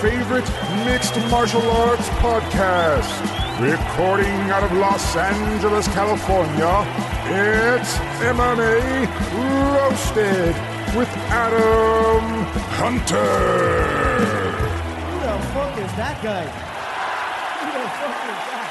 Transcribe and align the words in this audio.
favorite 0.00 0.48
mixed 0.86 1.14
martial 1.30 1.60
arts 1.72 2.08
podcast. 2.24 3.12
Recording 3.60 4.40
out 4.50 4.62
of 4.62 4.72
Los 4.72 5.14
Angeles, 5.14 5.86
California, 5.88 6.86
it's 7.26 7.98
MMA 8.24 9.06
Roasted 9.74 10.56
with 10.96 11.08
Adam 11.28 12.24
Hunter. 12.80 13.26
Who 15.04 15.20
the 15.20 15.38
fuck 15.52 15.78
is 15.78 15.92
that 15.96 16.22
guy? 16.22 16.44
Who 17.60 17.72
the 17.72 17.88
fuck 18.00 18.24
is 18.24 18.40
that? 18.48 18.69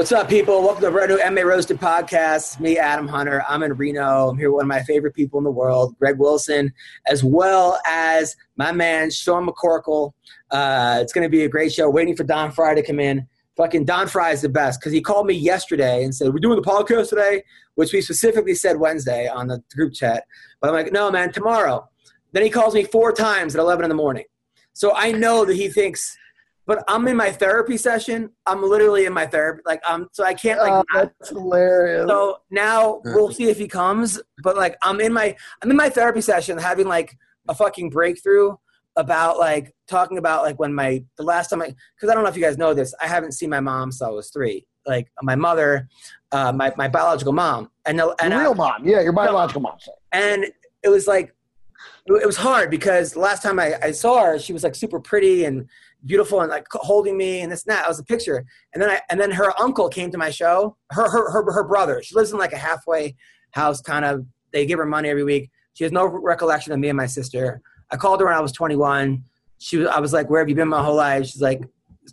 What's 0.00 0.12
up, 0.12 0.30
people? 0.30 0.62
Welcome 0.62 0.80
to 0.80 0.86
the 0.86 0.92
Brand 0.92 1.10
New 1.10 1.18
MMA 1.18 1.44
Roasted 1.44 1.78
Podcast. 1.78 2.58
Me, 2.58 2.78
Adam 2.78 3.06
Hunter. 3.06 3.44
I'm 3.46 3.62
in 3.62 3.74
Reno. 3.74 4.30
I'm 4.30 4.38
here 4.38 4.50
with 4.50 4.60
one 4.60 4.64
of 4.64 4.68
my 4.68 4.82
favorite 4.82 5.12
people 5.12 5.36
in 5.36 5.44
the 5.44 5.50
world, 5.50 5.94
Greg 5.98 6.18
Wilson, 6.18 6.72
as 7.06 7.22
well 7.22 7.78
as 7.86 8.34
my 8.56 8.72
man, 8.72 9.10
Sean 9.10 9.46
McCorkle. 9.46 10.12
Uh, 10.50 11.00
it's 11.02 11.12
going 11.12 11.26
to 11.26 11.28
be 11.28 11.44
a 11.44 11.50
great 11.50 11.70
show. 11.70 11.90
Waiting 11.90 12.16
for 12.16 12.24
Don 12.24 12.50
Frye 12.50 12.74
to 12.76 12.82
come 12.82 12.98
in. 12.98 13.28
Fucking 13.58 13.84
Don 13.84 14.08
Frye 14.08 14.30
is 14.30 14.40
the 14.40 14.48
best 14.48 14.80
because 14.80 14.94
he 14.94 15.02
called 15.02 15.26
me 15.26 15.34
yesterday 15.34 16.02
and 16.02 16.14
said, 16.14 16.32
We're 16.32 16.38
doing 16.38 16.56
the 16.56 16.66
podcast 16.66 17.10
today, 17.10 17.42
which 17.74 17.92
we 17.92 18.00
specifically 18.00 18.54
said 18.54 18.80
Wednesday 18.80 19.28
on 19.28 19.48
the 19.48 19.62
group 19.76 19.92
chat. 19.92 20.24
But 20.62 20.68
I'm 20.68 20.74
like, 20.76 20.94
No, 20.94 21.10
man, 21.10 21.30
tomorrow. 21.30 21.86
Then 22.32 22.42
he 22.42 22.48
calls 22.48 22.72
me 22.74 22.84
four 22.84 23.12
times 23.12 23.54
at 23.54 23.60
11 23.60 23.84
in 23.84 23.90
the 23.90 23.94
morning. 23.94 24.24
So 24.72 24.94
I 24.94 25.12
know 25.12 25.44
that 25.44 25.56
he 25.56 25.68
thinks 25.68 26.16
but 26.70 26.84
I'm 26.86 27.08
in 27.08 27.16
my 27.16 27.32
therapy 27.32 27.76
session. 27.76 28.30
I'm 28.46 28.62
literally 28.62 29.04
in 29.04 29.12
my 29.12 29.26
therapy, 29.26 29.60
like 29.66 29.80
um. 29.90 30.06
So 30.12 30.22
I 30.22 30.34
can't 30.34 30.60
like. 30.60 30.70
Oh, 30.70 30.84
not- 30.94 31.12
that's 31.18 31.30
hilarious. 31.30 32.08
so 32.08 32.38
now 32.52 33.00
we'll 33.06 33.32
see 33.32 33.48
if 33.50 33.58
he 33.58 33.66
comes. 33.66 34.22
But 34.44 34.56
like, 34.56 34.76
I'm 34.84 35.00
in 35.00 35.12
my 35.12 35.34
I'm 35.62 35.70
in 35.72 35.76
my 35.76 35.88
therapy 35.88 36.20
session, 36.20 36.56
having 36.58 36.86
like 36.86 37.18
a 37.48 37.56
fucking 37.56 37.90
breakthrough 37.90 38.54
about 38.94 39.36
like 39.40 39.74
talking 39.88 40.16
about 40.16 40.44
like 40.44 40.60
when 40.60 40.72
my 40.72 41.02
the 41.16 41.24
last 41.24 41.48
time 41.48 41.60
I 41.60 41.74
because 41.96 42.08
I 42.08 42.14
don't 42.14 42.22
know 42.22 42.30
if 42.30 42.36
you 42.36 42.42
guys 42.42 42.56
know 42.56 42.72
this. 42.72 42.94
I 43.02 43.08
haven't 43.08 43.32
seen 43.32 43.50
my 43.50 43.58
mom 43.58 43.90
since 43.90 44.02
I 44.02 44.10
was 44.10 44.30
three. 44.30 44.64
Like 44.86 45.10
my 45.22 45.34
mother, 45.34 45.88
uh, 46.30 46.52
my 46.52 46.72
my 46.76 46.86
biological 46.86 47.32
mom, 47.32 47.68
and 47.84 47.98
the- 47.98 48.14
and 48.22 48.30
your 48.30 48.42
I- 48.42 48.44
real 48.44 48.54
mom. 48.54 48.86
Yeah, 48.86 49.00
your 49.00 49.12
biological 49.12 49.60
mom. 49.62 49.74
sorry. 49.80 49.96
and 50.12 50.46
it 50.84 50.88
was 50.88 51.08
like 51.08 51.34
it 52.06 52.26
was 52.26 52.36
hard 52.36 52.70
because 52.70 53.16
last 53.16 53.42
time 53.42 53.58
I, 53.58 53.74
I 53.82 53.90
saw 53.90 54.22
her 54.24 54.38
she 54.38 54.52
was 54.52 54.62
like 54.64 54.74
super 54.74 55.00
pretty 55.00 55.44
and 55.46 55.68
beautiful 56.04 56.40
and 56.40 56.50
like 56.50 56.66
holding 56.72 57.16
me 57.16 57.40
and 57.40 57.50
this 57.50 57.64
and 57.64 57.74
that. 57.74 57.84
It 57.84 57.88
was 57.88 57.98
a 57.98 58.04
picture. 58.04 58.44
And 58.74 58.82
then 58.82 58.90
I 58.90 59.00
and 59.10 59.20
then 59.20 59.30
her 59.30 59.52
uncle 59.60 59.88
came 59.88 60.10
to 60.10 60.18
my 60.18 60.30
show. 60.30 60.76
Her 60.90 61.08
her 61.08 61.30
her, 61.30 61.52
her 61.52 61.64
brother. 61.64 62.02
She 62.02 62.14
lives 62.14 62.32
in 62.32 62.38
like 62.38 62.52
a 62.52 62.58
halfway 62.58 63.16
house 63.52 63.80
kind 63.80 64.04
of. 64.04 64.24
They 64.52 64.66
give 64.66 64.78
her 64.78 64.86
money 64.86 65.08
every 65.08 65.24
week. 65.24 65.50
She 65.74 65.84
has 65.84 65.92
no 65.92 66.06
recollection 66.06 66.72
of 66.72 66.78
me 66.78 66.88
and 66.88 66.96
my 66.96 67.06
sister. 67.06 67.60
I 67.90 67.96
called 67.96 68.20
her 68.20 68.26
when 68.26 68.34
I 68.34 68.40
was 68.40 68.52
21. 68.52 69.22
She 69.58 69.76
was 69.76 69.88
I 69.88 70.00
was 70.00 70.12
like, 70.12 70.30
"Where 70.30 70.40
have 70.40 70.48
you 70.48 70.54
been 70.54 70.68
my 70.68 70.82
whole 70.82 70.96
life?" 70.96 71.26
She's 71.26 71.42
like, 71.42 71.62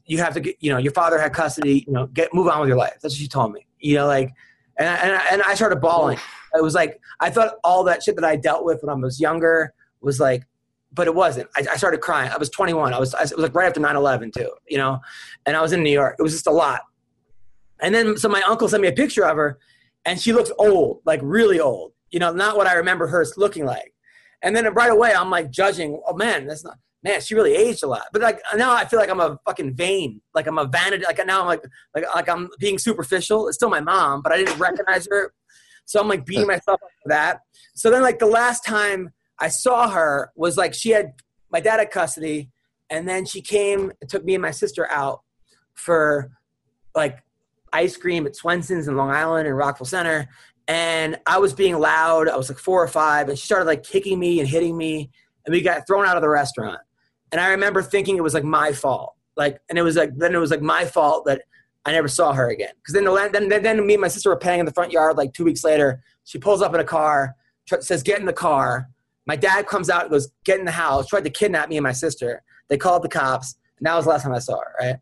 "You 0.06 0.20
have 0.20 0.34
to 0.34 0.40
get, 0.40 0.56
you 0.60 0.72
know, 0.72 0.78
your 0.78 0.92
father 0.92 1.18
had 1.20 1.34
custody, 1.34 1.84
you 1.88 1.94
know, 1.94 2.08
get 2.08 2.34
move 2.34 2.48
on 2.48 2.60
with 2.60 2.68
your 2.68 2.78
life." 2.78 2.98
That's 3.02 3.14
what 3.16 3.20
she 3.20 3.28
told 3.28 3.54
me. 3.54 3.66
You 3.80 3.96
know, 3.96 4.08
like 4.08 4.34
and 4.78 4.88
I, 4.88 4.96
and 4.96 5.16
I, 5.16 5.26
and 5.32 5.42
I 5.44 5.56
started 5.56 5.78
bawling. 5.78 6.20
It 6.54 6.64
was 6.64 6.76
like 6.76 7.00
I 7.20 7.30
thought 7.30 7.56
all 7.64 7.84
that 7.86 8.04
shit 8.04 8.16
that 8.16 8.26
I 8.26 8.36
dealt 8.36 8.66
with 8.66 8.82
when 8.82 8.90
I 8.90 9.00
was 9.00 9.20
younger 9.20 9.74
was 10.02 10.20
like, 10.20 10.44
but 10.92 11.08
it 11.08 11.16
wasn't. 11.16 11.50
I, 11.56 11.66
I 11.74 11.78
started 11.78 12.02
crying. 12.02 12.32
I 12.32 12.38
was 12.38 12.50
21. 12.50 12.94
I 12.94 13.00
was, 13.00 13.14
I, 13.14 13.24
it 13.24 13.36
was 13.36 13.44
like 13.44 13.56
right 13.56 13.68
after 13.68 13.80
9/11 13.80 14.34
too, 14.34 14.50
you 14.68 14.78
know, 14.78 15.00
and 15.46 15.56
I 15.56 15.62
was 15.62 15.74
in 15.74 15.84
New 15.84 15.92
York. 15.92 16.16
It 16.20 16.24
was 16.24 16.34
just 16.34 16.48
a 16.48 16.52
lot. 16.52 16.82
And 17.80 17.94
then 17.94 18.18
so 18.18 18.30
my 18.30 18.42
uncle 18.44 18.68
sent 18.68 18.82
me 18.82 18.88
a 18.88 18.94
picture 18.94 19.26
of 19.26 19.38
her, 19.38 19.60
and 20.06 20.20
she 20.20 20.34
looks 20.34 20.52
old, 20.58 21.02
like 21.06 21.20
really 21.24 21.60
old. 21.60 21.94
You 22.10 22.20
know, 22.20 22.32
not 22.32 22.56
what 22.58 22.68
I 22.68 22.74
remember 22.74 23.08
her 23.08 23.26
looking 23.36 23.66
like. 23.66 23.94
And 24.42 24.56
then 24.56 24.72
right 24.74 24.92
away, 24.92 25.14
I'm 25.14 25.30
like 25.30 25.52
judging. 25.52 26.02
Oh 26.08 26.16
man, 26.16 26.48
that's 26.48 26.64
not. 26.64 26.78
Man, 27.04 27.22
she 27.22 27.36
really 27.36 27.54
aged 27.54 27.84
a 27.84 27.88
lot. 27.88 28.04
But 28.12 28.22
like 28.22 28.42
now, 28.56 28.74
I 28.74 28.86
feel 28.86 29.00
like 29.00 29.10
I'm 29.10 29.20
a 29.20 29.38
fucking 29.46 29.76
vain. 29.76 30.22
Like 30.34 30.48
I'm 30.48 30.58
a 30.58 30.66
vanity. 30.66 31.06
Like 31.06 31.24
now, 31.26 31.42
I'm 31.42 31.48
like 31.48 31.64
like 31.94 32.06
like 32.16 32.30
I'm 32.30 32.50
being 32.60 32.78
superficial. 32.78 33.48
It's 33.48 33.58
still 33.58 33.70
my 33.70 33.82
mom, 33.82 34.22
but 34.22 34.32
I 34.32 34.38
didn't 34.38 34.58
recognize 34.58 35.08
her. 35.12 35.34
So 35.86 36.00
I'm 36.00 36.08
like 36.08 36.26
beating 36.26 36.48
myself 36.56 36.82
up 36.82 36.90
for 37.04 37.10
that. 37.10 37.42
So 37.76 37.92
then, 37.92 38.02
like 38.02 38.20
the 38.20 38.26
last 38.26 38.66
time 38.66 39.12
I 39.40 39.50
saw 39.50 39.90
her 39.90 40.32
was 40.36 40.58
like 40.58 40.74
she 40.74 40.90
had 40.90 41.14
my 41.52 41.60
dad 41.60 41.80
had 41.80 41.92
custody, 41.92 42.50
and 42.90 43.08
then 43.08 43.26
she 43.26 43.42
came 43.42 43.92
and 44.02 44.10
took 44.10 44.24
me 44.24 44.36
and 44.36 44.42
my 44.42 44.52
sister 44.52 44.90
out 44.92 45.22
for 45.74 46.32
like 46.96 47.24
ice 47.74 47.96
cream 47.96 48.26
at 48.26 48.34
Swensen's 48.34 48.88
in 48.88 48.98
Long 48.98 49.12
Island 49.12 49.48
and 49.48 49.56
Rockville 49.56 49.86
Center. 49.86 50.28
And 50.68 51.18
I 51.26 51.38
was 51.38 51.54
being 51.54 51.78
loud. 51.80 52.28
I 52.28 52.36
was 52.36 52.50
like 52.50 52.58
four 52.58 52.84
or 52.84 52.88
five, 52.88 53.30
and 53.30 53.38
she 53.38 53.46
started 53.46 53.66
like 53.66 53.84
kicking 53.84 54.20
me 54.20 54.40
and 54.40 54.50
hitting 54.50 54.76
me, 54.76 55.10
and 55.46 55.54
we 55.54 55.62
got 55.62 55.88
thrown 55.88 56.06
out 56.06 56.18
of 56.18 56.22
the 56.22 56.30
restaurant. 56.30 56.80
And 57.32 57.40
I 57.40 57.50
remember 57.50 57.82
thinking 57.82 58.18
it 58.18 58.24
was 58.24 58.34
like 58.34 58.44
my 58.44 58.74
fault, 58.74 59.14
like, 59.36 59.60
and 59.70 59.78
it 59.78 59.82
was 59.82 59.96
like 59.96 60.18
then 60.18 60.36
it 60.36 60.40
was 60.40 60.52
like 60.52 60.62
my 60.62 60.86
fault 60.86 61.26
that 61.26 61.44
I 61.86 61.92
never 61.92 62.10
saw 62.10 62.34
her 62.34 62.50
again. 62.50 62.74
Because 62.78 62.94
then, 62.94 63.06
the, 63.06 63.30
then 63.32 63.48
then 63.48 63.64
then 63.64 63.86
me 63.86 63.94
and 63.94 64.02
my 64.02 64.10
sister 64.10 64.30
were 64.30 64.36
playing 64.36 64.60
in 64.60 64.66
the 64.66 64.74
front 64.74 64.92
yard. 64.92 65.16
Like 65.16 65.32
two 65.34 65.46
weeks 65.46 65.64
later, 65.64 66.02
she 66.26 66.38
pulls 66.38 66.62
up 66.62 66.74
in 66.74 66.82
a 66.82 66.86
car, 66.86 67.36
says, 67.80 68.04
"Get 68.04 68.20
in 68.20 68.26
the 68.26 68.34
car." 68.34 68.90
My 69.28 69.36
dad 69.36 69.68
comes 69.68 69.90
out 69.90 70.04
and 70.04 70.12
goes, 70.12 70.30
"Get 70.46 70.60
in 70.60 70.66
the 70.66 70.72
house." 70.72 71.08
Tried 71.08 71.26
to 71.26 71.30
kidnap 71.30 71.70
me 71.70 71.78
and 71.78 71.84
my 71.84 71.92
sister. 71.92 72.42
They 72.70 72.78
called 72.78 73.04
the 73.04 73.10
cops, 73.10 73.56
and 73.78 73.86
that 73.86 73.96
was 73.96 74.06
the 74.06 74.12
last 74.12 74.24
time 74.24 74.34
I 74.34 74.40
saw 74.40 74.60
her. 74.60 74.74
Right. 74.80 74.96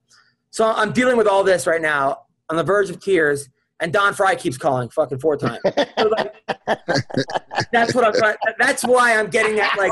So 0.50 0.66
I'm 0.66 0.92
dealing 0.92 1.18
with 1.18 1.28
all 1.28 1.44
this 1.44 1.68
right 1.68 1.82
now, 1.82 2.24
on 2.50 2.58
the 2.58 2.64
verge 2.64 2.90
of 2.90 3.00
tears, 3.00 3.50
and 3.82 3.92
Don 3.92 4.14
Frye 4.14 4.36
keeps 4.36 4.58
calling 4.58 4.90
fucking 4.90 5.20
four 5.20 5.36
times. 5.38 5.60
So, 5.64 6.08
like, 6.08 6.34
that's 7.72 7.94
what 7.94 8.06
I'm 8.06 8.14
trying. 8.14 8.36
That's 8.58 8.84
why 8.84 9.18
I'm 9.18 9.30
getting 9.30 9.60
at. 9.60 9.78
Like, 9.78 9.92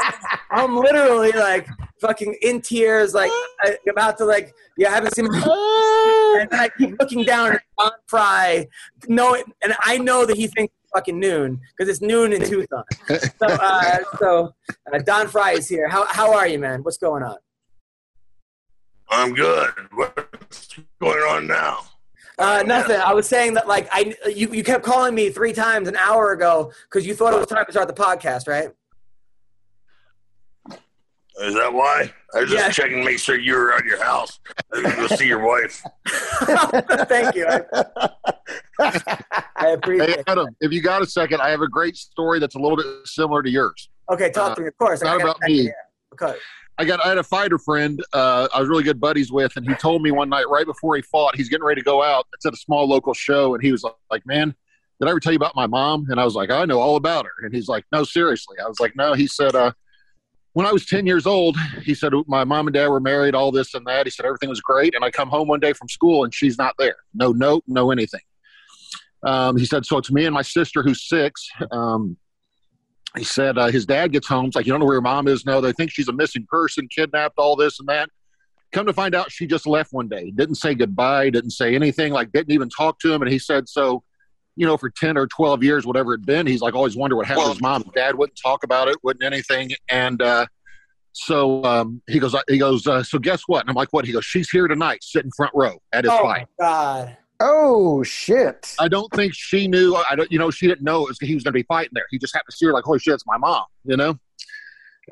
I'm 0.51 0.77
literally 0.77 1.31
like 1.31 1.67
fucking 1.99 2.35
in 2.41 2.61
tears, 2.61 3.13
like 3.13 3.31
I, 3.61 3.77
about 3.89 4.17
to 4.19 4.25
like, 4.25 4.53
yeah, 4.77 4.89
I 4.89 4.91
haven't 4.91 5.15
seen 5.15 5.25
my. 5.25 5.37
and 6.41 6.49
I 6.53 6.69
keep 6.77 6.97
looking 6.99 7.23
down 7.23 7.53
at 7.53 7.61
Don 7.77 7.91
Frye, 8.07 8.67
knowing, 9.07 9.43
and 9.61 9.73
I 9.83 9.97
know 9.97 10.25
that 10.25 10.37
he 10.37 10.47
thinks 10.47 10.73
fucking 10.93 11.19
noon 11.19 11.59
because 11.75 11.89
it's 11.89 12.01
noon 12.01 12.33
in 12.33 12.41
Tucson. 12.41 12.83
So, 13.07 13.47
uh, 13.47 13.97
so 14.19 14.53
uh, 14.93 14.99
Don 14.99 15.27
Frye 15.27 15.53
is 15.53 15.67
here. 15.67 15.87
How 15.87 16.05
how 16.05 16.33
are 16.33 16.47
you, 16.47 16.59
man? 16.59 16.83
What's 16.83 16.97
going 16.97 17.23
on? 17.23 17.37
I'm 19.09 19.33
good. 19.33 19.71
What's 19.93 20.79
going 21.01 21.19
on 21.19 21.47
now? 21.47 21.79
Uh, 22.37 22.63
nothing. 22.65 22.99
I 22.99 23.13
was 23.13 23.27
saying 23.27 23.53
that 23.55 23.67
like 23.67 23.87
I 23.91 24.15
you, 24.27 24.51
you 24.51 24.63
kept 24.63 24.83
calling 24.83 25.13
me 25.13 25.29
three 25.29 25.53
times 25.53 25.87
an 25.87 25.95
hour 25.95 26.31
ago 26.31 26.71
because 26.89 27.05
you 27.05 27.13
thought 27.13 27.33
it 27.33 27.39
was 27.39 27.47
time 27.47 27.65
to 27.65 27.71
start 27.71 27.87
the 27.87 27.93
podcast, 27.93 28.47
right? 28.47 28.69
Is 31.41 31.55
that 31.55 31.73
why? 31.73 32.13
I 32.35 32.41
was 32.41 32.49
just 32.51 32.63
Yeah. 32.63 32.69
checking 32.69 32.97
to 32.99 33.03
make 33.03 33.17
sure 33.19 33.37
you 33.39 33.55
were 33.55 33.73
at 33.73 33.83
your 33.85 34.03
house. 34.03 34.39
I 34.71 34.77
was 34.77 34.81
going 34.83 34.95
to 34.95 35.01
go 35.09 35.15
see 35.15 35.27
your 35.27 35.45
wife. 35.45 35.81
Thank 37.07 37.35
you. 37.35 37.47
I, 38.79 39.23
I 39.55 39.67
appreciate 39.69 40.09
Hey, 40.09 40.15
it. 40.19 40.23
Adam, 40.27 40.47
if 40.61 40.71
you 40.71 40.81
got 40.81 41.01
a 41.01 41.05
second, 41.05 41.41
I 41.41 41.49
have 41.49 41.61
a 41.61 41.67
great 41.67 41.95
story 41.97 42.39
that's 42.39 42.55
a 42.55 42.59
little 42.59 42.77
bit 42.77 42.85
similar 43.05 43.41
to 43.43 43.49
yours. 43.49 43.89
Okay, 44.11 44.29
talk 44.31 44.55
to 44.55 44.61
me. 44.61 44.67
Of 44.67 44.77
course. 44.77 45.01
Not 45.01 45.15
I 45.15 45.17
got- 45.23 45.37
about 45.37 45.49
me. 45.49 45.71
Okay. 46.13 46.37
I 46.79 46.85
got 46.85 47.05
I 47.05 47.09
had 47.09 47.19
a 47.19 47.23
fighter 47.23 47.59
friend 47.59 48.03
uh, 48.13 48.47
I 48.53 48.59
was 48.59 48.67
really 48.67 48.81
good 48.81 48.99
buddies 48.99 49.31
with, 49.31 49.55
and 49.57 49.67
he 49.67 49.75
told 49.75 50.01
me 50.01 50.09
one 50.09 50.27
night 50.27 50.49
right 50.49 50.65
before 50.65 50.95
he 50.95 51.03
fought, 51.03 51.35
he's 51.35 51.47
getting 51.47 51.63
ready 51.63 51.81
to 51.81 51.85
go 51.85 52.01
out. 52.01 52.25
It's 52.33 52.47
at 52.47 52.53
a 52.53 52.57
small 52.57 52.87
local 52.89 53.13
show, 53.13 53.53
and 53.53 53.63
he 53.63 53.71
was 53.71 53.85
like, 54.09 54.25
"Man, 54.25 54.55
did 54.99 55.07
I 55.07 55.11
ever 55.11 55.19
tell 55.19 55.31
you 55.33 55.37
about 55.37 55.55
my 55.55 55.67
mom?" 55.67 56.07
And 56.09 56.19
I 56.19 56.25
was 56.25 56.33
like, 56.33 56.49
"I 56.49 56.65
know 56.65 56.79
all 56.79 56.95
about 56.95 57.25
her." 57.25 57.45
And 57.45 57.53
he's 57.53 57.67
like, 57.67 57.85
"No, 57.91 58.03
seriously." 58.03 58.57
I 58.59 58.67
was 58.67 58.79
like, 58.79 58.95
"No." 58.95 59.13
He 59.13 59.27
said, 59.27 59.53
uh, 59.53 59.71
"When 60.53 60.65
I 60.65 60.71
was 60.71 60.85
ten 60.85 61.05
years 61.05 61.25
old, 61.25 61.57
he 61.83 61.93
said 61.93 62.13
my 62.27 62.43
mom 62.43 62.67
and 62.67 62.73
dad 62.73 62.87
were 62.87 62.99
married, 62.99 63.35
all 63.35 63.51
this 63.51 63.73
and 63.73 63.85
that. 63.87 64.05
He 64.05 64.11
said 64.11 64.25
everything 64.25 64.49
was 64.49 64.61
great, 64.61 64.95
and 64.95 65.03
I 65.03 65.11
come 65.11 65.29
home 65.29 65.47
one 65.47 65.59
day 65.59 65.73
from 65.73 65.89
school, 65.89 66.23
and 66.23 66.33
she's 66.33 66.57
not 66.57 66.75
there. 66.79 66.97
No 67.13 67.31
note, 67.31 67.63
no 67.67 67.91
anything." 67.91 68.21
Um, 69.25 69.57
he 69.57 69.65
said, 69.65 69.85
"So 69.85 69.97
it's 69.97 70.11
me 70.11 70.25
and 70.25 70.33
my 70.33 70.41
sister 70.41 70.83
who's 70.83 71.07
six. 71.07 71.47
Um, 71.71 72.17
he 73.17 73.23
said 73.23 73.57
uh, 73.57 73.67
his 73.67 73.85
dad 73.85 74.11
gets 74.11 74.27
home. 74.27 74.45
It's 74.45 74.55
like, 74.55 74.65
you 74.65 74.73
don't 74.73 74.79
know 74.79 74.85
where 74.85 74.95
your 74.95 75.01
mom 75.01 75.27
is? 75.27 75.45
No, 75.45 75.61
they 75.61 75.71
think 75.71 75.91
she's 75.91 76.07
a 76.07 76.13
missing 76.13 76.47
person, 76.49 76.87
kidnapped, 76.87 77.37
all 77.37 77.55
this 77.55 77.79
and 77.79 77.87
that. 77.87 78.09
Come 78.71 78.87
to 78.87 78.93
find 78.93 79.13
out, 79.13 79.31
she 79.31 79.45
just 79.45 79.67
left 79.67 79.93
one 79.93 80.09
day. 80.09 80.31
Didn't 80.31 80.55
say 80.55 80.73
goodbye, 80.73 81.29
didn't 81.29 81.51
say 81.51 81.75
anything, 81.75 82.11
like, 82.11 82.31
didn't 82.31 82.51
even 82.51 82.69
talk 82.69 82.99
to 83.01 83.13
him. 83.13 83.21
And 83.21 83.31
he 83.31 83.37
said, 83.37 83.69
so, 83.69 84.03
you 84.55 84.65
know, 84.65 84.77
for 84.77 84.89
10 84.89 85.17
or 85.17 85.27
12 85.27 85.63
years, 85.63 85.85
whatever 85.85 86.13
it'd 86.13 86.25
been, 86.25 86.45
he's 86.47 86.61
like, 86.61 86.73
always 86.75 86.95
wondered 86.95 87.15
what 87.17 87.25
happened 87.25 87.45
to 87.47 87.51
his 87.53 87.61
mom. 87.61 87.83
Dad 87.95 88.15
wouldn't 88.15 88.39
talk 88.41 88.63
about 88.63 88.87
it, 88.87 88.97
wouldn't 89.03 89.23
anything. 89.23 89.71
And 89.89 90.21
uh, 90.21 90.45
So 91.13 91.63
um, 91.63 92.01
he 92.07 92.19
goes, 92.19 92.35
he 92.47 92.57
goes. 92.57 92.85
Uh, 92.87 93.03
so 93.03 93.19
guess 93.19 93.43
what? 93.47 93.61
And 93.61 93.69
I'm 93.69 93.75
like, 93.75 93.93
what? 93.93 94.05
He 94.05 94.11
goes, 94.13 94.25
she's 94.25 94.49
here 94.49 94.67
tonight, 94.67 95.03
sitting 95.03 95.31
front 95.35 95.51
row 95.55 95.77
at 95.91 96.03
his 96.03 96.13
Oh 96.13 96.23
fight. 96.23 96.47
my 96.59 96.65
god. 96.65 97.17
Oh 97.39 98.03
shit! 98.03 98.73
I 98.79 98.87
don't 98.87 99.11
think 99.13 99.33
she 99.33 99.67
knew. 99.67 99.95
I 100.09 100.15
don't, 100.15 100.31
you 100.31 100.39
know, 100.39 100.49
she 100.49 100.65
didn't 100.67 100.83
know 100.83 101.01
it 101.03 101.09
was, 101.09 101.17
he 101.19 101.33
was 101.33 101.43
going 101.43 101.51
to 101.51 101.59
be 101.59 101.63
fighting 101.63 101.89
there. 101.93 102.05
He 102.09 102.17
just 102.17 102.33
happened 102.33 102.51
to 102.51 102.55
see 102.57 102.67
her 102.67 102.71
like, 102.73 102.85
holy 102.85 102.99
shit, 102.99 103.15
it's 103.15 103.25
my 103.27 103.37
mom, 103.37 103.65
you 103.83 103.97
know. 103.97 104.17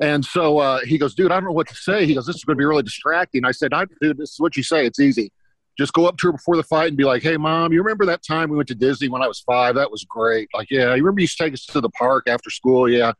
And 0.00 0.24
so 0.24 0.56
uh, 0.58 0.80
he 0.84 0.96
goes, 0.96 1.14
dude, 1.14 1.30
I 1.30 1.34
don't 1.34 1.44
know 1.44 1.52
what 1.52 1.68
to 1.68 1.74
say. 1.74 2.06
He 2.06 2.14
goes, 2.14 2.24
this 2.24 2.36
is 2.36 2.44
going 2.44 2.56
to 2.56 2.58
be 2.58 2.64
really 2.64 2.84
distracting. 2.84 3.44
I 3.44 3.50
said, 3.50 3.74
I, 3.74 3.84
dude, 4.00 4.16
this 4.16 4.30
is 4.30 4.40
what 4.40 4.56
you 4.56 4.62
say. 4.62 4.86
It's 4.86 4.98
easy. 5.00 5.30
Just 5.78 5.92
go 5.94 6.06
up 6.06 6.16
to 6.18 6.26
her 6.28 6.32
before 6.32 6.56
the 6.56 6.62
fight 6.62 6.88
and 6.88 6.96
be 6.96 7.04
like, 7.04 7.22
hey, 7.22 7.36
mom, 7.36 7.72
you 7.72 7.80
remember 7.82 8.04
that 8.06 8.22
time 8.22 8.50
we 8.50 8.56
went 8.56 8.68
to 8.68 8.74
Disney 8.74 9.08
when 9.08 9.22
I 9.22 9.26
was 9.28 9.40
five? 9.40 9.74
That 9.74 9.90
was 9.90 10.04
great. 10.04 10.48
Like, 10.54 10.70
yeah, 10.70 10.94
you 10.94 11.02
remember 11.02 11.20
you 11.20 11.24
used 11.24 11.38
to 11.38 11.44
take 11.44 11.54
us 11.54 11.64
to 11.66 11.80
the 11.80 11.88
park 11.90 12.24
after 12.28 12.50
school? 12.50 12.88
Yeah. 12.88 13.12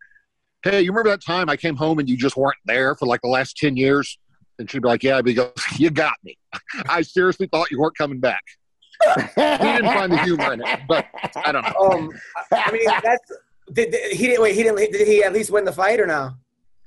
Hey, 0.62 0.82
you 0.82 0.90
remember 0.92 1.10
that 1.10 1.24
time 1.24 1.48
I 1.48 1.56
came 1.56 1.76
home 1.76 1.98
and 1.98 2.08
you 2.08 2.16
just 2.16 2.36
weren't 2.36 2.56
there 2.66 2.94
for 2.94 3.06
like 3.06 3.20
the 3.22 3.28
last 3.28 3.56
10 3.56 3.76
years? 3.76 4.18
And 4.58 4.70
she'd 4.70 4.82
be 4.82 4.88
like, 4.88 5.02
yeah. 5.02 5.20
He 5.24 5.34
goes, 5.34 5.52
you 5.78 5.90
got 5.90 6.14
me. 6.22 6.36
I 6.88 7.02
seriously 7.02 7.46
thought 7.46 7.70
you 7.70 7.80
weren't 7.80 7.96
coming 7.96 8.20
back. 8.20 8.42
He 9.16 9.42
didn't 9.42 9.86
find 9.86 10.12
the 10.12 10.18
humor 10.22 10.52
in 10.52 10.62
it, 10.62 10.80
but 10.86 11.06
I 11.44 11.50
don't 11.50 11.64
know. 11.64 11.90
Um, 11.90 12.10
I 12.52 12.64
I 12.66 12.72
mean, 12.72 12.84
that's 12.84 13.32
did, 13.72 13.90
did- 13.90 14.12
he 14.12 14.26
didn't 14.26 14.42
wait. 14.42 14.54
He 14.54 14.62
didn't. 14.62 14.92
Did 14.92 15.08
he 15.08 15.24
at 15.24 15.32
least 15.32 15.50
win 15.50 15.64
the 15.64 15.72
fight 15.72 15.98
or 15.98 16.06
no? 16.06 16.30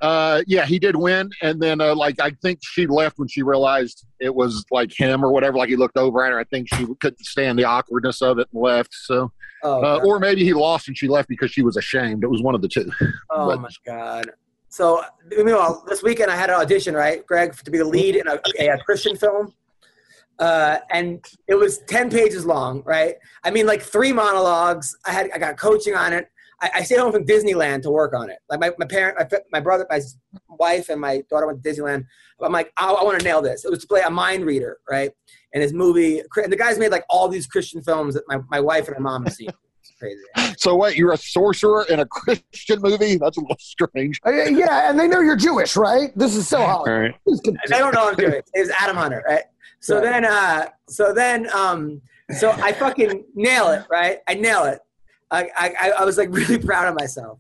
Uh, 0.05 0.43
yeah, 0.45 0.65
he 0.65 0.77
did 0.77 0.95
win, 0.95 1.31
and 1.41 1.59
then 1.59 1.81
uh, 1.81 1.95
like 1.95 2.19
I 2.19 2.29
think 2.29 2.59
she 2.61 2.85
left 2.85 3.17
when 3.17 3.27
she 3.27 3.41
realized 3.41 4.05
it 4.19 4.33
was 4.33 4.63
like 4.69 4.91
him 4.95 5.25
or 5.25 5.31
whatever. 5.31 5.57
Like 5.57 5.69
he 5.69 5.75
looked 5.75 5.97
over 5.97 6.23
at 6.23 6.31
her. 6.31 6.39
I 6.39 6.43
think 6.43 6.67
she 6.71 6.85
couldn't 6.99 7.25
stand 7.25 7.57
the 7.57 7.63
awkwardness 7.63 8.21
of 8.21 8.37
it 8.37 8.47
and 8.53 8.61
left. 8.61 8.93
So, 8.93 9.31
Oh, 9.63 9.83
uh, 9.83 9.99
or 10.05 10.19
maybe 10.19 10.43
he 10.43 10.53
lost 10.53 10.87
and 10.89 10.95
she 10.95 11.07
left 11.07 11.27
because 11.27 11.49
she 11.49 11.63
was 11.63 11.75
ashamed. 11.75 12.23
It 12.23 12.29
was 12.29 12.43
one 12.43 12.53
of 12.53 12.61
the 12.61 12.67
two. 12.67 12.87
oh 13.31 13.47
but- 13.47 13.61
my 13.61 13.69
god. 13.83 14.29
So, 14.69 15.01
meanwhile, 15.29 15.83
this 15.87 16.03
weekend 16.03 16.29
I 16.29 16.35
had 16.35 16.49
an 16.49 16.57
audition, 16.57 16.93
right, 16.93 17.25
Greg, 17.25 17.55
to 17.63 17.71
be 17.71 17.77
the 17.77 17.85
lead 17.85 18.17
in 18.17 18.27
a, 18.27 18.37
a, 18.59 18.67
a 18.67 18.77
Christian 18.77 19.15
film. 19.15 19.53
Uh, 20.37 20.79
and 20.91 21.25
it 21.47 21.55
was 21.55 21.77
10 21.87 22.09
pages 22.11 22.45
long, 22.45 22.83
right? 22.85 23.15
I 23.45 23.51
mean, 23.51 23.65
like 23.65 23.81
three 23.81 24.11
monologues. 24.11 24.93
I 25.07 25.13
had, 25.13 25.31
I 25.33 25.37
got 25.37 25.57
coaching 25.57 25.95
on 25.95 26.11
it. 26.11 26.29
I, 26.65 26.79
I 26.79 26.83
stayed 26.83 26.99
home 26.99 27.11
from 27.11 27.25
Disneyland 27.25 27.81
to 27.83 27.91
work 27.91 28.13
on 28.13 28.29
it. 28.29 28.37
Like 28.49 28.59
my, 28.59 28.71
my 28.77 28.85
parent, 28.85 29.17
my, 29.19 29.39
my 29.51 29.59
brother, 29.59 29.85
my 29.89 29.99
wife, 30.49 30.89
and 30.89 30.99
my 30.99 31.21
daughter 31.29 31.45
went 31.47 31.63
to 31.63 31.69
Disneyland. 31.69 32.05
I'm 32.41 32.51
like, 32.51 32.71
I, 32.77 32.91
I 32.91 33.03
want 33.03 33.19
to 33.19 33.23
nail 33.25 33.41
this. 33.41 33.65
It 33.65 33.71
was 33.71 33.79
to 33.79 33.87
play 33.87 34.01
a 34.01 34.09
mind 34.09 34.45
reader, 34.45 34.79
right? 34.89 35.11
And 35.53 35.63
his 35.63 35.73
movie, 35.73 36.19
and 36.19 36.51
the 36.51 36.57
guy's 36.57 36.77
made 36.77 36.91
like 36.91 37.05
all 37.09 37.27
these 37.27 37.47
Christian 37.47 37.81
films 37.81 38.15
that 38.15 38.23
my, 38.27 38.39
my 38.49 38.59
wife 38.59 38.87
and 38.87 38.97
my 38.97 39.11
mom 39.11 39.23
have 39.25 39.33
seen. 39.33 39.49
It's 39.81 39.93
crazy. 39.99 40.21
So 40.57 40.75
what? 40.75 40.95
you're 40.95 41.11
a 41.13 41.17
sorcerer 41.17 41.85
in 41.89 41.99
a 41.99 42.05
Christian 42.05 42.81
movie? 42.81 43.17
That's 43.17 43.37
a 43.37 43.41
little 43.41 43.57
strange. 43.59 44.19
Uh, 44.25 44.31
yeah, 44.31 44.89
and 44.89 44.99
they 44.99 45.07
know 45.07 45.19
you're 45.19 45.35
Jewish, 45.35 45.75
right? 45.75 46.11
This 46.17 46.35
is 46.35 46.47
so 46.47 46.59
hot. 46.65 46.87
right. 46.87 47.13
I 47.71 47.77
don't 47.77 47.93
know 47.93 48.07
I'm 48.09 48.15
doing. 48.15 48.33
It 48.53 48.59
was 48.59 48.71
Adam 48.79 48.95
Hunter, 48.95 49.23
right? 49.27 49.43
So 49.81 49.95
Right. 49.95 50.03
then, 50.03 50.25
uh, 50.25 50.69
so 50.89 51.13
then, 51.13 51.47
um, 51.53 52.01
so 52.37 52.51
I 52.51 52.71
fucking 52.71 53.25
nail 53.35 53.69
it, 53.69 53.85
right? 53.89 54.19
I 54.27 54.33
nail 54.33 54.63
it. 54.63 54.79
I, 55.35 55.73
I, 55.81 55.91
I 55.99 56.05
was 56.05 56.17
like 56.17 56.29
really 56.31 56.57
proud 56.57 56.87
of 56.87 56.95
myself. 56.95 57.39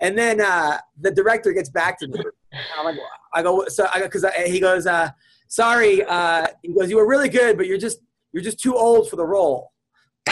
And 0.00 0.16
then 0.18 0.40
uh, 0.40 0.78
the 1.00 1.10
director 1.10 1.52
gets 1.52 1.70
back 1.70 1.98
to 2.00 2.08
me. 2.08 2.18
I'm 2.78 2.84
like, 2.84 2.96
I 3.32 3.42
go, 3.42 3.66
so 3.68 3.86
I 3.92 4.00
because 4.02 4.24
he 4.46 4.60
goes, 4.60 4.86
uh, 4.86 5.10
sorry. 5.48 6.02
Uh, 6.04 6.46
he 6.62 6.72
goes, 6.72 6.90
you 6.90 6.96
were 6.96 7.06
really 7.08 7.28
good, 7.28 7.56
but 7.56 7.66
you're 7.66 7.78
just 7.78 7.98
you're 8.32 8.42
just 8.42 8.58
too 8.60 8.74
old 8.76 9.08
for 9.08 9.16
the 9.16 9.24
role. 9.24 9.72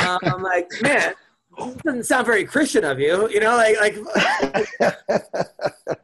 Um, 0.06 0.18
I'm 0.24 0.42
like, 0.42 0.68
man, 0.82 1.14
it 1.58 1.82
doesn't 1.84 2.04
sound 2.04 2.26
very 2.26 2.44
Christian 2.44 2.84
of 2.84 2.98
you, 2.98 3.28
you 3.30 3.40
know, 3.40 3.56
like 3.56 3.78
like. 3.80 3.96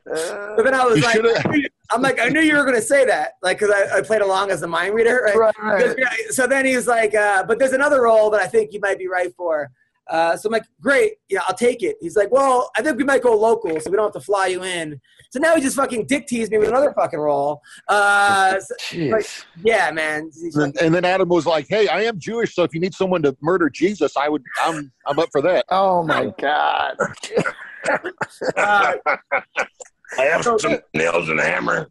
But 0.05 0.65
then 0.65 0.75
I 0.75 0.85
was 0.85 0.97
You 0.99 1.03
like, 1.05 1.15
should've- 1.17 1.67
I'm 1.91 2.03
like, 2.03 2.21
I 2.21 2.29
knew 2.29 2.41
you 2.41 2.55
were 2.57 2.65
going 2.65 2.77
to 2.77 2.83
say 2.83 3.05
that, 3.07 3.33
like, 3.43 3.59
because 3.59 3.75
I, 3.75 3.99
I 3.99 4.03
played 4.03 4.21
along 4.21 4.51
as 4.51 4.61
the 4.61 4.67
mind 4.67 4.95
reader, 4.95 5.23
right? 5.25 5.37
Right, 5.37 5.97
right. 5.97 6.25
So 6.31 6.47
then 6.47 6.67
he 6.67 6.77
was 6.77 6.87
like, 6.87 7.15
uh, 7.15 7.45
but 7.45 7.59
there's 7.59 7.73
another 7.73 8.03
role 8.03 8.29
that 8.31 8.41
I 8.43 8.47
think 8.47 8.73
you 8.73 8.81
might 8.81 8.99
be 8.99 9.09
right 9.09 9.35
for. 9.37 9.71
Uh, 10.09 10.37
so 10.37 10.49
I'm 10.49 10.53
like, 10.53 10.65
great, 10.81 11.15
yeah, 11.29 11.41
I'll 11.47 11.55
take 11.57 11.83
it. 11.83 11.97
He's 12.01 12.17
like, 12.17 12.31
well, 12.31 12.71
I 12.77 12.83
think 12.83 12.97
we 12.97 13.05
might 13.05 13.23
go 13.23 13.37
local, 13.37 13.79
so 13.81 13.91
we 13.91 13.97
don't 13.97 14.07
have 14.07 14.13
to 14.15 14.21
fly 14.25 14.47
you 14.47 14.65
in. 14.65 15.01
So 15.31 15.39
now 15.39 15.55
he 15.55 15.61
just 15.61 15.77
fucking 15.77 16.07
dick 16.07 16.27
teased 16.27 16.51
me 16.51 16.59
with 16.59 16.69
another 16.69 16.93
fucking 16.95 17.19
role. 17.19 17.61
Uh, 17.89 18.59
so- 18.61 18.75
Jeez. 18.81 19.45
yeah, 19.63 19.91
man. 19.91 20.31
He's 20.35 20.57
And, 20.57 20.75
and 20.81 20.95
then 20.95 21.05
Adam 21.05 21.29
was 21.29 21.45
like, 21.45 21.67
"Hey, 21.69 21.87
I 21.89 22.03
am 22.03 22.19
Jewish, 22.19 22.55
so 22.55 22.63
if 22.63 22.73
you 22.73 22.81
need 22.81 22.95
someone 22.95 23.23
to 23.23 23.37
murder 23.43 23.69
Jesus, 23.69 24.17
I 24.17 24.29
would. 24.29 24.43
I'm 24.63 24.91
I'm 25.07 25.19
up 25.19 25.29
for 25.31 25.43
that." 25.43 25.67
Oh 25.69 26.03
my 26.03 26.33
God. 26.41 26.97
uh, 28.57 28.95
I 30.19 30.23
have 30.25 30.43
some 30.43 30.79
nails 30.95 31.29
and 31.29 31.39
a 31.41 31.45
hammer. 31.45 31.89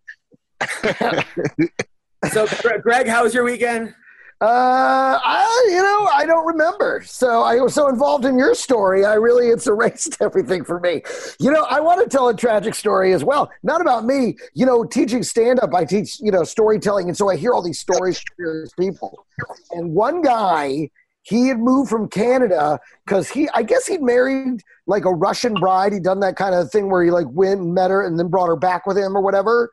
so 2.32 2.48
Greg, 2.82 3.08
how 3.08 3.24
was 3.24 3.34
your 3.34 3.44
weekend? 3.44 3.94
Uh, 4.40 5.18
I, 5.24 5.68
you 5.72 5.82
know, 5.82 6.10
I 6.14 6.24
don't 6.28 6.46
remember. 6.46 7.02
So 7.04 7.42
I 7.42 7.56
was 7.56 7.74
so 7.74 7.88
involved 7.88 8.24
in 8.24 8.38
your 8.38 8.54
story, 8.54 9.04
I 9.04 9.16
really, 9.16 9.48
it's 9.48 9.66
erased 9.66 10.18
everything 10.22 10.64
for 10.64 10.80
me. 10.80 11.02
You 11.40 11.52
know, 11.52 11.64
I 11.64 11.80
want 11.80 12.04
to 12.04 12.10
tell 12.10 12.28
a 12.30 12.36
tragic 12.36 12.76
story 12.76 13.14
as 13.14 13.24
well. 13.24 13.50
Not 13.64 13.82
about 13.82 14.06
me. 14.06 14.38
You 14.54 14.68
know, 14.68 14.84
teaching 14.84 15.24
stand 15.24 15.60
up, 15.60 15.74
I 15.74 15.86
teach, 15.86 16.20
you 16.20 16.32
know, 16.32 16.44
storytelling. 16.44 17.08
And 17.08 17.18
so 17.18 17.32
I 17.32 17.36
hear 17.36 17.52
all 17.54 17.64
these 17.64 17.80
stories 17.80 18.22
from 18.36 18.68
people. 18.80 19.26
And 19.72 19.96
one 19.96 20.22
guy, 20.22 20.92
he 21.24 21.48
had 21.48 21.60
moved 21.60 21.90
from 21.90 22.08
Canada 22.08 22.80
because 23.06 23.30
he, 23.30 23.50
I 23.56 23.64
guess 23.64 23.88
he'd 23.88 24.04
married 24.04 24.62
like 24.86 25.06
a 25.06 25.12
Russian 25.12 25.56
bride. 25.56 25.94
He'd 25.94 26.04
done 26.04 26.20
that 26.20 26.36
kind 26.36 26.54
of 26.54 26.72
thing 26.72 26.92
where 26.92 27.04
he 27.04 27.10
like 27.10 27.28
went 27.32 27.60
and 27.60 27.74
met 27.74 27.90
her 27.90 28.06
and 28.06 28.20
then 28.20 28.28
brought 28.28 28.48
her 28.48 28.56
back 28.56 28.86
with 28.86 28.98
him 28.98 29.18
or 29.18 29.22
whatever. 29.22 29.72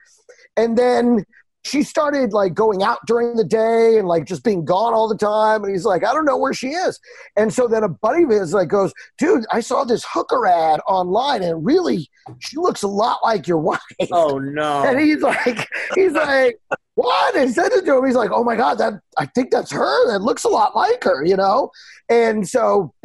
And 0.57 0.79
then 0.79 1.27
she 1.65 1.83
started 1.83 2.33
like 2.33 2.55
going 2.55 2.83
out 2.83 2.99
during 3.07 3.37
the 3.37 3.45
day 3.45 3.99
and 3.99 4.07
like 4.07 4.27
just 4.27 4.45
being 4.45 4.65
gone 4.65 4.93
all 4.93 5.09
the 5.09 5.17
time. 5.17 5.65
And 5.65 5.73
he's 5.73 5.85
like, 5.85 6.05
I 6.05 6.13
don't 6.13 6.27
know 6.27 6.37
where 6.37 6.53
she 6.53 6.69
is. 6.69 7.01
And 7.37 7.53
so 7.53 7.67
then 7.67 7.83
a 7.83 7.89
buddy 7.89 8.25
of 8.25 8.31
his 8.31 8.53
like 8.53 8.69
goes, 8.69 8.93
dude, 9.19 9.47
I 9.51 9.61
saw 9.61 9.85
this 9.85 10.05
hooker 10.09 10.47
ad 10.47 10.81
online 10.87 11.43
and 11.43 11.65
really 11.65 12.09
she 12.41 12.57
looks 12.57 12.83
a 12.83 12.89
lot 12.89 13.19
like 13.25 13.49
your 13.49 13.59
wife. 13.59 13.81
Oh 14.13 14.39
no! 14.39 14.85
And 14.95 15.01
he's 15.01 15.23
like, 15.23 15.69
he's 15.95 16.13
like, 16.13 16.59
what? 16.97 17.35
And 17.37 17.49
he 17.49 17.53
said 17.55 17.73
it 17.73 17.85
to 17.87 17.99
him. 17.99 18.05
He's 18.07 18.15
like, 18.15 18.31
oh 18.33 18.45
my 18.45 18.55
God, 18.57 18.79
that 18.79 18.95
I 19.19 19.27
think 19.27 19.51
that's 19.51 19.71
her. 19.73 20.09
That 20.11 20.21
looks 20.23 20.45
a 20.45 20.49
lot 20.49 20.77
like 20.77 21.03
her, 21.05 21.25
you 21.25 21.37
know? 21.37 21.71
And 22.09 22.47
so 22.47 22.93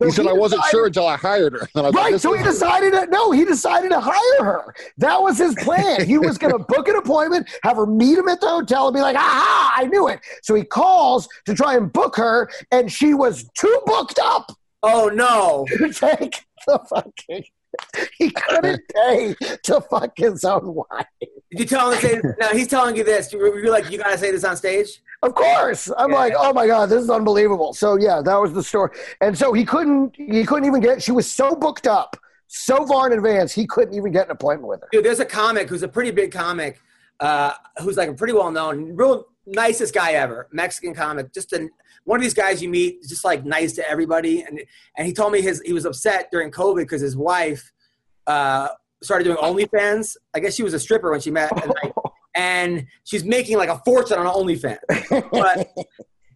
He 0.00 0.10
said, 0.12 0.26
"I 0.28 0.32
wasn't 0.32 0.60
decided- 0.62 0.70
sure 0.70 0.86
until 0.86 1.06
I 1.08 1.16
hired 1.16 1.52
her." 1.54 1.68
And 1.74 1.84
I 1.84 1.88
was 1.88 1.94
like, 1.94 2.12
Right, 2.12 2.20
so 2.20 2.32
he 2.32 2.42
decided 2.44 2.92
to 2.92 3.06
no, 3.10 3.32
he 3.32 3.44
decided 3.44 3.90
to 3.90 3.98
hire 4.00 4.44
her. 4.44 4.74
That 4.98 5.20
was 5.20 5.36
his 5.38 5.54
plan. 5.56 6.06
He 6.06 6.16
was 6.18 6.38
going 6.38 6.52
to 6.56 6.64
book 6.64 6.86
an 6.88 6.94
appointment, 6.96 7.48
have 7.64 7.76
her 7.76 7.86
meet 7.86 8.16
him 8.16 8.28
at 8.28 8.40
the 8.40 8.48
hotel, 8.48 8.86
and 8.88 8.94
be 8.94 9.00
like, 9.00 9.16
"Aha, 9.16 9.74
I 9.76 9.86
knew 9.86 10.06
it." 10.08 10.20
So 10.42 10.54
he 10.54 10.62
calls 10.62 11.28
to 11.46 11.54
try 11.54 11.76
and 11.76 11.92
book 11.92 12.14
her, 12.16 12.48
and 12.70 12.90
she 12.90 13.14
was 13.14 13.48
too 13.58 13.80
booked 13.84 14.20
up 14.22 14.52
Oh 14.84 15.08
no! 15.12 15.66
to 15.78 15.92
take 15.92 16.44
the 16.66 16.78
fucking. 16.88 17.44
He 18.18 18.30
couldn't 18.30 18.82
pay 18.94 19.34
to 19.64 19.80
fuck 19.80 20.12
his 20.16 20.44
own 20.44 20.74
wife. 20.74 21.06
Did 21.20 21.60
you 21.60 21.64
tell 21.66 21.90
him 21.90 21.98
to 22.00 22.06
say? 22.06 22.20
No, 22.40 22.48
he's 22.48 22.68
telling 22.68 22.96
you 22.96 23.04
this. 23.04 23.32
You 23.32 23.38
were 23.38 23.58
you 23.58 23.70
like, 23.70 23.90
you 23.90 23.98
gotta 23.98 24.18
say 24.18 24.30
this 24.30 24.44
on 24.44 24.56
stage. 24.56 25.02
Of 25.22 25.34
course, 25.34 25.90
I'm 25.96 26.10
Yeah. 26.10 26.16
like, 26.16 26.34
oh 26.36 26.52
my 26.52 26.66
god, 26.66 26.90
this 26.90 27.02
is 27.02 27.10
unbelievable. 27.10 27.72
So 27.72 27.96
yeah, 27.96 28.20
that 28.24 28.36
was 28.36 28.52
the 28.52 28.62
story. 28.62 28.90
And 29.20 29.36
so 29.36 29.52
he 29.52 29.64
couldn't, 29.64 30.14
he 30.16 30.44
couldn't 30.44 30.66
even 30.66 30.80
get. 30.80 31.02
She 31.02 31.12
was 31.12 31.30
so 31.30 31.54
booked 31.54 31.86
up, 31.86 32.16
so 32.46 32.86
far 32.86 33.06
in 33.06 33.12
advance, 33.16 33.52
he 33.52 33.66
couldn't 33.66 33.94
even 33.94 34.12
get 34.12 34.26
an 34.26 34.32
appointment 34.32 34.68
with 34.68 34.80
her. 34.80 34.88
Dude, 34.92 35.04
there's 35.04 35.20
a 35.20 35.24
comic 35.24 35.68
who's 35.68 35.82
a 35.82 35.88
pretty 35.88 36.10
big 36.10 36.30
comic, 36.32 36.80
uh, 37.20 37.52
who's 37.78 37.96
like 37.96 38.08
a 38.10 38.14
pretty 38.14 38.32
well 38.34 38.50
known, 38.50 38.94
real 38.96 39.26
nicest 39.46 39.94
guy 39.94 40.12
ever, 40.12 40.48
Mexican 40.52 40.94
comic. 40.94 41.32
Just 41.32 41.52
an, 41.52 41.70
one 42.04 42.18
of 42.18 42.22
these 42.22 42.34
guys 42.34 42.62
you 42.62 42.68
meet, 42.68 43.02
just 43.08 43.24
like 43.24 43.44
nice 43.44 43.72
to 43.74 43.88
everybody. 43.88 44.42
And 44.42 44.62
and 44.96 45.06
he 45.06 45.12
told 45.12 45.32
me 45.32 45.40
his 45.40 45.62
he 45.64 45.72
was 45.72 45.86
upset 45.86 46.28
during 46.30 46.50
COVID 46.50 46.76
because 46.82 47.00
his 47.00 47.16
wife 47.16 47.72
uh, 48.26 48.68
started 49.02 49.24
doing 49.24 49.36
OnlyFans. 49.36 50.16
I 50.34 50.40
guess 50.40 50.54
she 50.54 50.62
was 50.62 50.74
a 50.74 50.80
stripper 50.80 51.10
when 51.10 51.20
she 51.20 51.30
met, 51.30 51.52
and, 51.62 51.72
like, 51.82 51.92
and 52.34 52.86
she's 53.04 53.24
making 53.24 53.56
like 53.58 53.68
a 53.68 53.78
fortune 53.84 54.18
on 54.18 54.26
OnlyFans. 54.26 54.78
But 55.30 55.68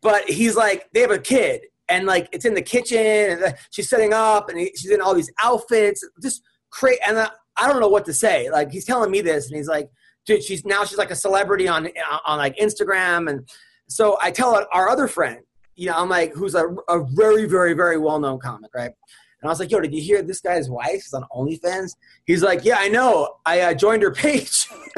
but 0.02 0.28
he's 0.28 0.56
like 0.56 0.88
they 0.92 1.00
have 1.00 1.10
a 1.10 1.18
kid. 1.18 1.62
And 1.90 2.06
like 2.06 2.28
it's 2.32 2.44
in 2.44 2.52
the 2.52 2.60
kitchen, 2.60 2.98
and 2.98 3.54
she's 3.70 3.88
setting 3.88 4.12
up, 4.12 4.50
and 4.50 4.58
he, 4.58 4.70
she's 4.76 4.90
in 4.90 5.00
all 5.00 5.14
these 5.14 5.32
outfits, 5.42 6.06
just 6.22 6.42
crazy. 6.68 7.00
And 7.06 7.18
I, 7.18 7.30
I 7.56 7.66
don't 7.66 7.80
know 7.80 7.88
what 7.88 8.04
to 8.04 8.12
say. 8.12 8.50
Like 8.50 8.70
he's 8.70 8.84
telling 8.84 9.10
me 9.10 9.22
this, 9.22 9.46
and 9.46 9.56
he's 9.56 9.68
like, 9.68 9.88
dude, 10.26 10.42
she's 10.42 10.66
now 10.66 10.84
she's 10.84 10.98
like 10.98 11.10
a 11.10 11.16
celebrity 11.16 11.66
on 11.66 11.88
on 12.26 12.36
like 12.36 12.56
Instagram, 12.56 13.30
and 13.30 13.48
so 13.88 14.18
I 14.22 14.30
tell 14.30 14.66
our 14.70 14.90
other 14.90 15.08
friend, 15.08 15.38
you 15.76 15.86
know, 15.86 15.94
I'm 15.96 16.10
like, 16.10 16.34
who's 16.34 16.54
a, 16.54 16.68
a 16.90 17.04
very 17.04 17.46
very 17.46 17.72
very 17.72 17.96
well 17.96 18.20
known 18.20 18.38
comic, 18.38 18.70
right? 18.74 18.92
And 19.40 19.48
I 19.48 19.52
was 19.52 19.60
like, 19.60 19.70
yo, 19.70 19.80
did 19.80 19.94
you 19.94 20.02
hear 20.02 20.20
this 20.22 20.40
guy's 20.40 20.68
wife 20.68 20.96
is 21.06 21.14
on 21.14 21.24
OnlyFans? 21.32 21.94
He's 22.26 22.42
like, 22.42 22.64
yeah, 22.64 22.76
I 22.78 22.88
know. 22.88 23.36
I 23.46 23.60
uh, 23.60 23.74
joined 23.74 24.02
her 24.02 24.10
page. 24.12 24.66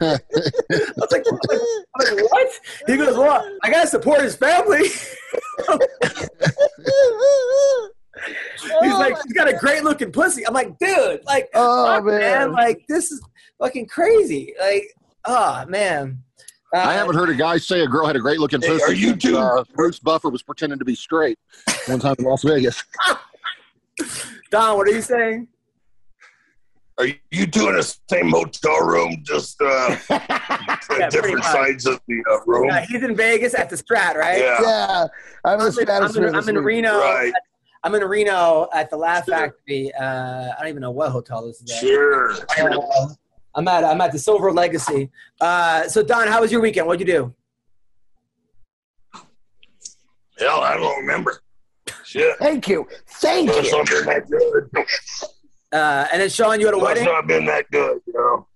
I 0.00 0.18
was 0.96 1.10
like, 1.10 1.24
I'm 1.26 2.16
like, 2.16 2.30
what? 2.30 2.48
He 2.86 2.96
goes, 2.96 3.16
well, 3.16 3.42
I 3.62 3.70
gotta 3.70 3.88
support 3.88 4.20
his 4.20 4.36
family. 4.36 4.88
He's 8.82 8.92
like, 8.94 9.16
she's 9.22 9.32
got 9.32 9.48
a 9.48 9.54
great 9.54 9.82
looking 9.82 10.12
pussy. 10.12 10.46
I'm 10.46 10.54
like, 10.54 10.78
dude, 10.78 11.24
like, 11.24 11.48
Oh, 11.54 11.86
fuck, 11.86 12.04
man. 12.04 12.52
like 12.52 12.84
this 12.88 13.10
is 13.10 13.20
fucking 13.58 13.86
crazy. 13.86 14.54
Like, 14.60 14.84
oh 15.24 15.64
man. 15.66 16.22
Uh, 16.74 16.78
I 16.78 16.94
haven't 16.94 17.16
heard 17.16 17.28
a 17.28 17.34
guy 17.34 17.58
say 17.58 17.80
a 17.80 17.86
girl 17.86 18.06
had 18.06 18.16
a 18.16 18.20
great 18.20 18.40
looking 18.40 18.62
Hey, 18.62 18.68
pussy. 18.68 18.82
are 18.84 18.92
you 18.94 19.10
since, 19.10 19.22
two- 19.24 19.36
Uh, 19.38 19.62
Bruce 19.74 19.98
Buffer 19.98 20.30
was 20.30 20.42
pretending 20.42 20.78
to 20.78 20.84
be 20.84 20.94
straight 20.94 21.38
one 21.86 21.98
time 22.00 22.14
in 22.18 22.24
Las 22.24 22.42
Vegas. 22.42 22.82
Don, 24.50 24.76
what 24.78 24.88
are 24.88 24.92
you 24.92 25.02
saying? 25.02 25.48
Are 26.98 27.06
you 27.30 27.46
two 27.46 27.68
in 27.68 27.76
the 27.76 27.96
same 28.08 28.28
motel 28.30 28.80
room, 28.86 29.22
just 29.22 29.60
uh, 29.60 29.96
Yeah, 30.10 31.08
different 31.10 31.42
sides 31.44 31.86
of 31.86 32.00
the 32.06 32.22
uh, 32.30 32.38
room? 32.46 32.68
Yeah, 32.68 32.84
he's 32.86 33.02
in 33.02 33.16
Vegas 33.16 33.54
at 33.54 33.70
the 33.70 33.76
Strat, 33.76 34.14
right? 34.14 34.38
Yeah. 34.38 34.58
yeah, 34.62 35.06
I'm 35.44 35.60
a 35.60 35.64
I'm 35.64 35.78
in, 35.78 35.88
I'm 35.90 36.16
in, 36.16 36.34
I'm 36.34 36.48
in 36.48 36.58
Reno. 36.58 36.98
Right. 37.00 37.32
I'm 37.82 37.94
in 37.94 38.04
Reno 38.04 38.68
at 38.72 38.90
the 38.90 38.96
Laugh 38.96 39.26
Factory. 39.26 39.92
Uh, 39.94 40.52
I 40.52 40.60
don't 40.60 40.68
even 40.68 40.82
know 40.82 40.90
what 40.90 41.10
hotel 41.10 41.44
this 41.46 41.60
is. 41.62 41.70
At. 41.70 41.80
Sure. 41.80 42.32
Uh, 42.58 43.08
I'm 43.54 43.68
at 43.68 43.84
I'm 43.84 44.00
at 44.00 44.12
the 44.12 44.18
Silver 44.18 44.52
Legacy. 44.52 45.10
Uh, 45.40 45.88
so 45.88 46.02
Don, 46.02 46.28
how 46.28 46.40
was 46.40 46.50
your 46.50 46.60
weekend? 46.60 46.86
What'd 46.86 47.06
you 47.06 47.12
do? 47.12 47.34
Hell, 50.38 50.60
I 50.60 50.76
don't 50.76 50.98
remember. 50.98 51.42
Shit. 52.04 52.36
Thank 52.38 52.68
you, 52.68 52.86
thank 53.06 53.48
Must 53.48 53.64
you. 53.64 53.70
not 53.78 53.86
been 53.88 54.06
that 54.06 54.30
good. 54.30 54.70
Uh, 55.72 56.06
and 56.12 56.20
then 56.20 56.28
Sean, 56.28 56.60
you 56.60 56.66
had 56.66 56.74
a 56.74 56.78
Must 56.78 56.86
wedding. 56.88 57.04
not 57.04 57.26
been 57.26 57.46
that 57.46 57.70
good, 57.70 58.00
you 58.06 58.12
know. 58.12 58.46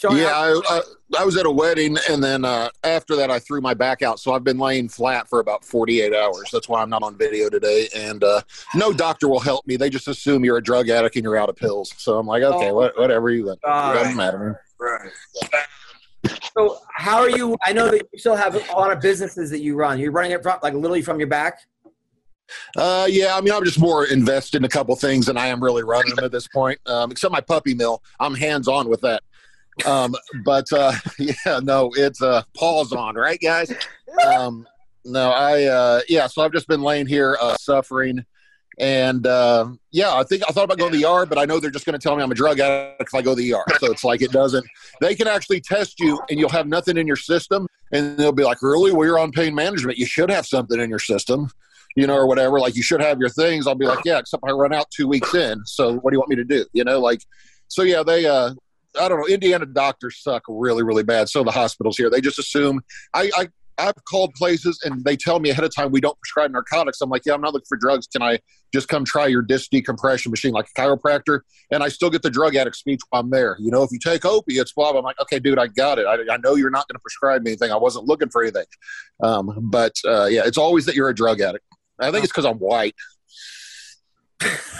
Sean, 0.00 0.16
yeah, 0.16 0.28
I, 0.28 0.60
I, 0.70 0.80
I 1.18 1.24
was 1.26 1.36
at 1.36 1.44
a 1.44 1.50
wedding, 1.50 1.98
and 2.08 2.24
then 2.24 2.42
uh, 2.42 2.70
after 2.84 3.16
that, 3.16 3.30
I 3.30 3.38
threw 3.38 3.60
my 3.60 3.74
back 3.74 4.00
out. 4.00 4.18
So 4.18 4.32
I've 4.32 4.44
been 4.44 4.56
laying 4.56 4.88
flat 4.88 5.28
for 5.28 5.40
about 5.40 5.62
48 5.62 6.14
hours. 6.14 6.48
That's 6.50 6.70
why 6.70 6.80
I'm 6.80 6.88
not 6.88 7.02
on 7.02 7.18
video 7.18 7.50
today. 7.50 7.86
And 7.94 8.24
uh, 8.24 8.40
no 8.74 8.94
doctor 8.94 9.28
will 9.28 9.40
help 9.40 9.66
me. 9.66 9.76
They 9.76 9.90
just 9.90 10.08
assume 10.08 10.42
you're 10.42 10.56
a 10.56 10.62
drug 10.62 10.88
addict 10.88 11.16
and 11.16 11.22
you're 11.24 11.36
out 11.36 11.50
of 11.50 11.56
pills. 11.56 11.92
So 11.98 12.18
I'm 12.18 12.26
like, 12.26 12.42
okay, 12.42 12.70
Oh. 12.70 12.74
what, 12.76 12.98
whatever 12.98 13.28
you 13.30 13.44
want. 13.44 13.60
Doesn't 13.60 14.16
matter. 14.16 14.62
Right. 14.78 15.10
So 16.56 16.78
how 16.94 17.18
are 17.18 17.30
you? 17.30 17.56
I 17.62 17.74
know 17.74 17.90
that 17.90 18.02
you 18.10 18.18
still 18.18 18.36
have 18.36 18.54
a 18.54 18.72
lot 18.72 18.90
of 18.92 19.00
businesses 19.00 19.50
that 19.50 19.60
you 19.60 19.76
run. 19.76 19.98
You're 19.98 20.12
running 20.12 20.32
it 20.32 20.42
from 20.42 20.58
like 20.62 20.72
literally 20.72 21.02
from 21.02 21.18
your 21.18 21.28
back. 21.28 21.60
Uh, 22.76 23.06
yeah, 23.08 23.36
I 23.36 23.40
mean, 23.40 23.52
I'm 23.52 23.64
just 23.64 23.78
more 23.78 24.06
invested 24.06 24.58
in 24.58 24.64
a 24.64 24.68
couple 24.68 24.96
things 24.96 25.26
than 25.26 25.36
I 25.36 25.46
am 25.48 25.62
really 25.62 25.84
running 25.84 26.14
them 26.14 26.24
at 26.24 26.32
this 26.32 26.48
point. 26.48 26.80
Um, 26.86 27.10
except 27.10 27.32
my 27.32 27.40
puppy 27.40 27.74
mill, 27.74 28.02
I'm 28.18 28.34
hands 28.34 28.66
on 28.66 28.88
with 28.88 29.00
that. 29.02 29.22
Um, 29.86 30.14
but 30.44 30.70
uh, 30.72 30.92
yeah, 31.18 31.60
no, 31.62 31.90
it's 31.96 32.22
uh, 32.22 32.42
paws 32.56 32.92
on, 32.92 33.14
right, 33.14 33.40
guys? 33.40 33.72
Um, 34.24 34.66
no, 35.04 35.30
I 35.30 35.64
uh, 35.64 36.00
yeah, 36.08 36.26
so 36.26 36.42
I've 36.42 36.52
just 36.52 36.68
been 36.68 36.82
laying 36.82 37.06
here 37.06 37.36
uh, 37.40 37.56
suffering, 37.56 38.24
and 38.78 39.26
uh, 39.26 39.68
yeah, 39.92 40.14
I 40.14 40.24
think 40.24 40.42
I 40.48 40.52
thought 40.52 40.64
about 40.64 40.78
going 40.78 40.92
to 40.92 40.98
the 40.98 41.06
ER, 41.06 41.26
but 41.26 41.38
I 41.38 41.44
know 41.44 41.58
they're 41.58 41.70
just 41.70 41.86
going 41.86 41.98
to 41.98 42.02
tell 42.02 42.16
me 42.16 42.22
I'm 42.22 42.30
a 42.30 42.34
drug 42.34 42.60
addict 42.60 43.08
if 43.08 43.14
I 43.14 43.22
go 43.22 43.34
to 43.34 43.40
the 43.40 43.54
ER. 43.54 43.64
So 43.78 43.90
it's 43.90 44.04
like 44.04 44.22
it 44.22 44.30
doesn't. 44.30 44.66
They 45.00 45.14
can 45.14 45.26
actually 45.26 45.60
test 45.60 46.00
you, 46.00 46.20
and 46.28 46.38
you'll 46.38 46.50
have 46.50 46.66
nothing 46.66 46.96
in 46.96 47.06
your 47.06 47.16
system, 47.16 47.66
and 47.92 48.16
they'll 48.18 48.32
be 48.32 48.44
like, 48.44 48.62
"Really? 48.62 48.92
Well, 48.92 49.06
you're 49.06 49.18
on 49.18 49.32
pain 49.32 49.54
management. 49.54 49.98
You 49.98 50.06
should 50.06 50.30
have 50.30 50.46
something 50.46 50.80
in 50.80 50.90
your 50.90 50.98
system." 50.98 51.50
you 51.96 52.06
know, 52.06 52.14
or 52.14 52.26
whatever. 52.26 52.60
Like 52.60 52.76
you 52.76 52.82
should 52.82 53.00
have 53.00 53.18
your 53.18 53.28
things. 53.28 53.66
I'll 53.66 53.74
be 53.74 53.86
like, 53.86 54.04
yeah, 54.04 54.18
except 54.18 54.44
I 54.46 54.52
run 54.52 54.72
out 54.72 54.88
two 54.90 55.08
weeks 55.08 55.34
in. 55.34 55.60
So 55.64 55.96
what 55.98 56.10
do 56.10 56.14
you 56.14 56.20
want 56.20 56.30
me 56.30 56.36
to 56.36 56.44
do? 56.44 56.64
You 56.72 56.84
know, 56.84 57.00
like, 57.00 57.20
so 57.68 57.82
yeah, 57.82 58.02
they, 58.02 58.26
uh, 58.26 58.54
I 58.98 59.08
don't 59.08 59.20
know. 59.20 59.26
Indiana 59.26 59.66
doctors 59.66 60.22
suck 60.22 60.42
really, 60.48 60.82
really 60.82 61.02
bad. 61.02 61.28
So 61.28 61.44
the 61.44 61.50
hospitals 61.50 61.96
here, 61.96 62.10
they 62.10 62.20
just 62.20 62.38
assume 62.38 62.80
I, 63.14 63.30
I, 63.36 63.48
I've 63.78 64.04
called 64.04 64.34
places 64.34 64.80
and 64.84 65.04
they 65.04 65.16
tell 65.16 65.40
me 65.40 65.50
ahead 65.50 65.64
of 65.64 65.74
time 65.74 65.90
we 65.90 66.00
don't 66.00 66.18
prescribe 66.18 66.50
narcotics. 66.50 67.00
I'm 67.00 67.08
like, 67.08 67.22
yeah, 67.24 67.34
I'm 67.34 67.40
not 67.40 67.54
looking 67.54 67.66
for 67.68 67.78
drugs. 67.78 68.06
Can 68.06 68.22
I 68.22 68.38
just 68.74 68.88
come 68.88 69.04
try 69.04 69.26
your 69.26 69.42
disc 69.42 69.70
decompression 69.70 70.30
machine 70.30 70.52
like 70.52 70.66
a 70.76 70.80
chiropractor? 70.80 71.40
And 71.70 71.82
I 71.82 71.88
still 71.88 72.10
get 72.10 72.22
the 72.22 72.30
drug 72.30 72.56
addict 72.56 72.76
speech 72.76 73.00
while 73.08 73.22
I'm 73.22 73.30
there. 73.30 73.56
You 73.58 73.70
know, 73.70 73.82
if 73.82 73.90
you 73.90 73.98
take 73.98 74.24
opiates, 74.24 74.72
blah, 74.72 74.92
blah. 74.92 74.98
I'm 74.98 75.04
like, 75.04 75.20
okay, 75.20 75.38
dude, 75.38 75.58
I 75.58 75.68
got 75.68 75.98
it. 75.98 76.06
I, 76.06 76.34
I 76.34 76.36
know 76.38 76.56
you're 76.56 76.70
not 76.70 76.86
going 76.88 76.96
to 76.96 77.00
prescribe 77.00 77.42
me 77.42 77.52
anything. 77.52 77.72
I 77.72 77.76
wasn't 77.76 78.06
looking 78.06 78.28
for 78.28 78.42
anything. 78.42 78.66
Um, 79.22 79.50
but 79.70 79.94
uh, 80.06 80.26
yeah, 80.26 80.42
it's 80.44 80.58
always 80.58 80.84
that 80.86 80.94
you're 80.94 81.08
a 81.08 81.14
drug 81.14 81.40
addict. 81.40 81.64
I 81.98 82.10
think 82.10 82.24
it's 82.24 82.32
because 82.32 82.46
I'm 82.46 82.58
white. 82.58 82.94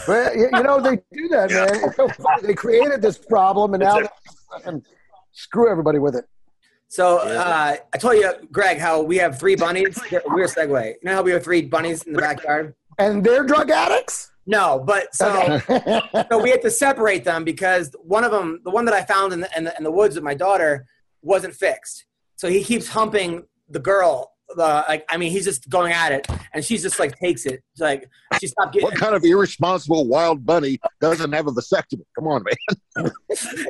Well, 0.08 0.34
you, 0.36 0.48
you 0.52 0.62
know 0.62 0.80
they 0.80 0.96
do 1.12 1.28
that, 1.28 1.50
Yeah. 1.50 1.66
man. 1.80 1.92
So 1.94 2.08
funny. 2.08 2.46
They 2.48 2.54
created 2.54 3.02
this 3.02 3.18
problem, 3.18 3.74
and 3.74 3.82
now 3.82 4.00
they 4.00 4.72
screw 5.32 5.70
everybody 5.70 5.98
with 5.98 6.14
it. 6.16 6.24
So 6.88 7.18
uh, 7.18 7.76
I 7.92 7.98
told 7.98 8.16
you, 8.16 8.32
Greg, 8.50 8.78
how 8.78 9.02
we 9.02 9.16
have 9.18 9.38
three 9.38 9.54
bunnies. 9.54 9.98
Weird 10.10 10.50
segue. 10.50 10.86
You 10.86 10.94
know 11.04 11.14
how 11.14 11.22
we 11.22 11.30
have 11.30 11.44
three 11.44 11.62
bunnies 11.62 12.02
in 12.02 12.14
the 12.14 12.18
backyard? 12.20 12.74
And 12.98 13.22
they're 13.22 13.44
drug 13.44 13.70
addicts. 13.70 14.32
No, 14.46 14.82
but 14.84 15.14
so 15.14 15.60
so 16.30 16.42
we 16.42 16.50
had 16.50 16.62
to 16.62 16.70
separate 16.70 17.22
them 17.24 17.44
because 17.44 17.94
one 18.02 18.24
of 18.24 18.32
them, 18.32 18.60
the 18.64 18.70
one 18.70 18.84
that 18.86 18.94
I 18.94 19.04
found 19.04 19.32
in 19.32 19.40
the, 19.40 19.50
in 19.56 19.64
the, 19.64 19.76
in 19.78 19.84
the 19.84 19.90
woods 19.92 20.16
with 20.16 20.24
my 20.24 20.34
daughter, 20.34 20.86
wasn't 21.22 21.54
fixed. 21.54 22.06
So 22.36 22.48
he 22.48 22.64
keeps 22.64 22.88
humping 22.88 23.44
the 23.68 23.78
girl. 23.78 24.32
The 24.48 24.84
like, 24.88 25.04
I 25.08 25.16
mean, 25.16 25.30
he's 25.30 25.44
just 25.44 25.68
going 25.70 25.92
at 25.92 26.10
it, 26.10 26.26
and 26.52 26.64
she's 26.64 26.82
just 26.82 26.98
like 26.98 27.14
takes 27.16 27.46
it. 27.46 27.62
It's 27.72 27.80
like 27.80 28.10
she 28.40 28.46
stopped 28.48 28.72
getting. 28.72 28.84
What 28.88 28.96
kind 28.96 29.14
of 29.14 29.24
irresponsible 29.24 30.06
wild 30.08 30.44
bunny 30.44 30.78
doesn't 31.00 31.32
have 31.32 31.46
a 31.46 31.52
vasectomy? 31.52 32.02
Come 32.16 32.26
on, 32.26 32.42
man. 32.44 33.12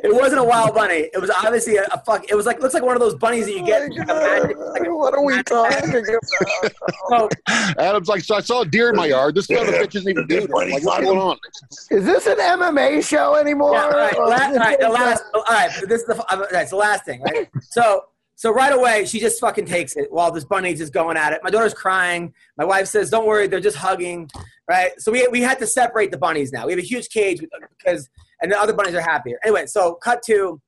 It 0.03 0.13
wasn't 0.13 0.41
a 0.41 0.43
wild 0.43 0.73
bunny. 0.73 1.09
It 1.13 1.21
was 1.21 1.29
obviously 1.29 1.77
a, 1.77 1.83
a 1.93 2.01
fuck. 2.05 2.29
It 2.29 2.35
was 2.35 2.45
like 2.47 2.59
looks 2.59 2.73
like 2.73 2.83
one 2.83 2.95
of 2.95 2.99
those 2.99 3.15
bunnies 3.15 3.45
that 3.45 3.53
you 3.53 3.63
get. 3.63 3.81
like 3.89 4.07
magic- 4.07 4.57
like 4.57 4.81
a- 4.81 4.89
oh 4.89 4.95
what 4.95 5.13
are 5.13 5.23
we 5.23 5.41
talking 5.43 5.89
about? 5.89 6.69
so, 7.09 7.29
Adam's 7.79 8.07
like, 8.07 8.23
so 8.23 8.35
I 8.35 8.41
saw 8.41 8.61
a 8.61 8.65
deer 8.65 8.89
in 8.89 8.95
my 8.95 9.05
yard. 9.07 9.35
This 9.35 9.45
son 9.45 9.57
of 9.59 9.65
bitch 9.75 9.95
isn't 9.95 10.09
even 10.09 10.25
doing 10.27 10.43
it. 10.45 10.49
Like, 10.49 10.73
what's 10.83 10.85
going 11.05 11.17
on? 11.19 11.37
Is 11.91 12.03
this 12.05 12.25
an 12.25 12.37
MMA 12.37 13.07
show 13.07 13.35
anymore? 13.35 13.73
Yeah, 13.73 13.83
all 13.83 13.91
right, 13.91 14.15
Or- 14.17 14.27
la- 14.27 14.35
all 14.47 14.55
right, 14.55 14.79
the 14.79 14.89
last, 15.01 15.23
all 15.33 15.43
right, 15.49 15.69
this 15.87 16.01
is 16.01 16.07
the, 16.07 16.15
all 16.31 16.39
right, 16.39 16.49
it's 16.53 16.71
the 16.71 16.75
last 16.77 17.05
thing, 17.05 17.21
right? 17.21 17.47
So, 17.61 18.05
so 18.35 18.51
right 18.51 18.73
away, 18.73 19.05
she 19.05 19.19
just 19.19 19.39
fucking 19.39 19.65
takes 19.65 19.95
it 19.95 20.11
while 20.11 20.31
this 20.31 20.43
bunny's 20.45 20.79
just 20.79 20.93
going 20.93 21.15
at 21.15 21.31
it. 21.31 21.41
My 21.43 21.51
daughter's 21.51 21.75
crying. 21.75 22.33
My 22.57 22.65
wife 22.65 22.87
says, 22.87 23.11
"Don't 23.11 23.27
worry, 23.27 23.45
they're 23.47 23.59
just 23.59 23.77
hugging." 23.77 24.29
Right? 24.71 24.91
So 24.99 25.11
we 25.11 25.27
we 25.35 25.41
had 25.41 25.59
to 25.59 25.67
separate 25.67 26.11
the 26.11 26.17
bunnies 26.17 26.51
now. 26.53 26.65
We 26.65 26.71
have 26.71 26.79
a 26.79 26.89
huge 26.93 27.09
cage 27.09 27.41
because, 27.77 28.09
and 28.41 28.49
the 28.51 28.57
other 28.57 28.71
bunnies 28.77 28.95
are 28.95 29.01
happier. 29.01 29.37
Anyway, 29.43 29.65
so 29.65 29.95
cut 29.95 30.19
to 30.27 30.61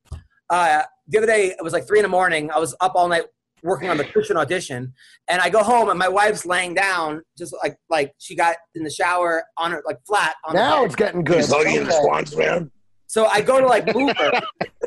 uh, 0.50 0.82
the 1.08 1.18
other 1.20 1.28
day. 1.28 1.44
It 1.58 1.64
was 1.64 1.72
like 1.72 1.88
three 1.88 2.00
in 2.00 2.04
the 2.04 2.10
morning. 2.20 2.52
I 2.52 2.60
was 2.60 2.76
up 2.82 2.94
all 2.96 3.08
night 3.08 3.24
working 3.64 3.90
on 3.90 3.96
the 3.96 4.04
Christian 4.04 4.36
audition, 4.36 4.92
and 5.30 5.42
I 5.42 5.50
go 5.50 5.64
home 5.64 5.88
and 5.90 5.98
my 5.98 6.10
wife's 6.10 6.46
laying 6.46 6.74
down, 6.74 7.22
just 7.38 7.56
like 7.64 7.78
like 7.90 8.14
she 8.20 8.36
got 8.36 8.58
in 8.76 8.84
the 8.84 8.90
shower 8.90 9.46
on 9.58 9.72
her 9.72 9.82
like 9.86 10.00
flat 10.06 10.36
on 10.44 10.54
the 10.56 10.60
Now 10.60 10.80
bed. 10.80 10.86
it's 10.88 10.96
getting 10.98 11.24
good. 11.24 11.38
He's 11.38 11.50
hugging 11.54 11.86
the 11.86 11.92
Okay. 11.94 12.02
swans, 12.02 12.36
man. 12.36 12.72
So 13.14 13.28
I 13.28 13.42
go 13.42 13.60
to 13.60 13.68
like 13.68 13.94
move 13.94 14.18
her. 14.18 14.32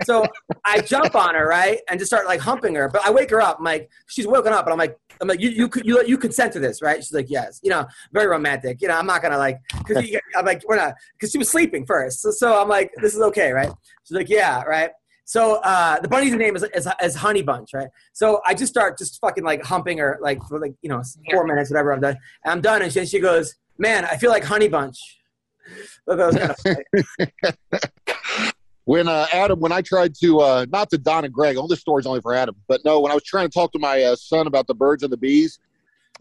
so 0.02 0.26
I 0.64 0.80
jump 0.80 1.14
on 1.14 1.36
her, 1.36 1.46
right, 1.46 1.78
and 1.88 1.96
just 1.96 2.10
start 2.10 2.26
like 2.26 2.40
humping 2.40 2.74
her. 2.74 2.88
But 2.88 3.06
I 3.06 3.10
wake 3.12 3.30
her 3.30 3.40
up. 3.40 3.58
I'm 3.60 3.64
like, 3.64 3.88
she's 4.08 4.26
woken 4.26 4.52
up, 4.52 4.64
and 4.64 4.72
I'm 4.72 4.78
like, 4.80 4.98
I'm 5.20 5.28
like, 5.28 5.38
you 5.38 5.50
you 5.50 5.70
you 5.84 6.04
you 6.04 6.18
consent 6.18 6.52
to 6.54 6.58
this, 6.58 6.82
right? 6.82 6.96
She's 6.96 7.12
like, 7.12 7.30
yes. 7.30 7.60
You 7.62 7.70
know, 7.70 7.86
very 8.12 8.26
romantic. 8.26 8.82
You 8.82 8.88
know, 8.88 8.96
I'm 8.96 9.06
not 9.06 9.22
gonna 9.22 9.38
like, 9.38 9.60
cause 9.86 10.02
you, 10.02 10.18
I'm 10.34 10.44
like, 10.44 10.62
we're 10.66 10.74
not, 10.74 10.94
cause 11.20 11.30
she 11.30 11.38
was 11.38 11.48
sleeping 11.48 11.86
first. 11.86 12.20
So, 12.20 12.32
so 12.32 12.60
I'm 12.60 12.68
like, 12.68 12.90
this 13.00 13.14
is 13.14 13.20
okay, 13.20 13.52
right? 13.52 13.70
She's 14.02 14.16
like, 14.16 14.28
yeah, 14.28 14.64
right. 14.64 14.90
So 15.24 15.60
uh, 15.62 16.00
the 16.00 16.08
bunny's 16.08 16.34
name 16.34 16.56
is, 16.56 16.64
is 16.74 16.88
is 17.00 17.14
Honey 17.14 17.42
Bunch, 17.42 17.74
right? 17.74 17.90
So 18.12 18.40
I 18.44 18.54
just 18.54 18.72
start 18.72 18.98
just 18.98 19.20
fucking 19.20 19.44
like 19.44 19.62
humping 19.62 19.98
her 19.98 20.18
like 20.20 20.42
for 20.48 20.58
like 20.58 20.74
you 20.82 20.90
know 20.90 21.00
four 21.30 21.46
minutes, 21.46 21.70
whatever. 21.70 21.92
I'm 21.92 22.00
done. 22.00 22.18
And 22.44 22.50
I'm 22.50 22.60
done, 22.60 22.82
and 22.82 22.92
she, 22.92 23.06
she 23.06 23.20
goes, 23.20 23.54
man, 23.78 24.04
I 24.04 24.16
feel 24.16 24.30
like 24.30 24.42
Honey 24.42 24.66
Bunch. 24.66 24.98
That 26.06 26.18
was 26.18 26.36
kind 26.36 26.50
of 26.50 27.06
funny. 27.18 28.52
When 28.86 29.08
uh, 29.08 29.26
Adam, 29.32 29.58
when 29.58 29.72
I 29.72 29.82
tried 29.82 30.14
to, 30.20 30.38
uh, 30.38 30.66
not 30.70 30.90
to 30.90 30.98
Don 30.98 31.24
and 31.24 31.34
Greg, 31.34 31.56
all 31.56 31.66
this 31.66 31.80
story's 31.80 32.06
only 32.06 32.20
for 32.20 32.32
Adam, 32.32 32.54
but 32.68 32.84
no, 32.84 33.00
when 33.00 33.10
I 33.10 33.16
was 33.16 33.24
trying 33.24 33.48
to 33.48 33.52
talk 33.52 33.72
to 33.72 33.80
my 33.80 34.00
uh, 34.00 34.14
son 34.14 34.46
about 34.46 34.68
the 34.68 34.74
birds 34.74 35.02
and 35.02 35.12
the 35.12 35.16
bees, 35.16 35.58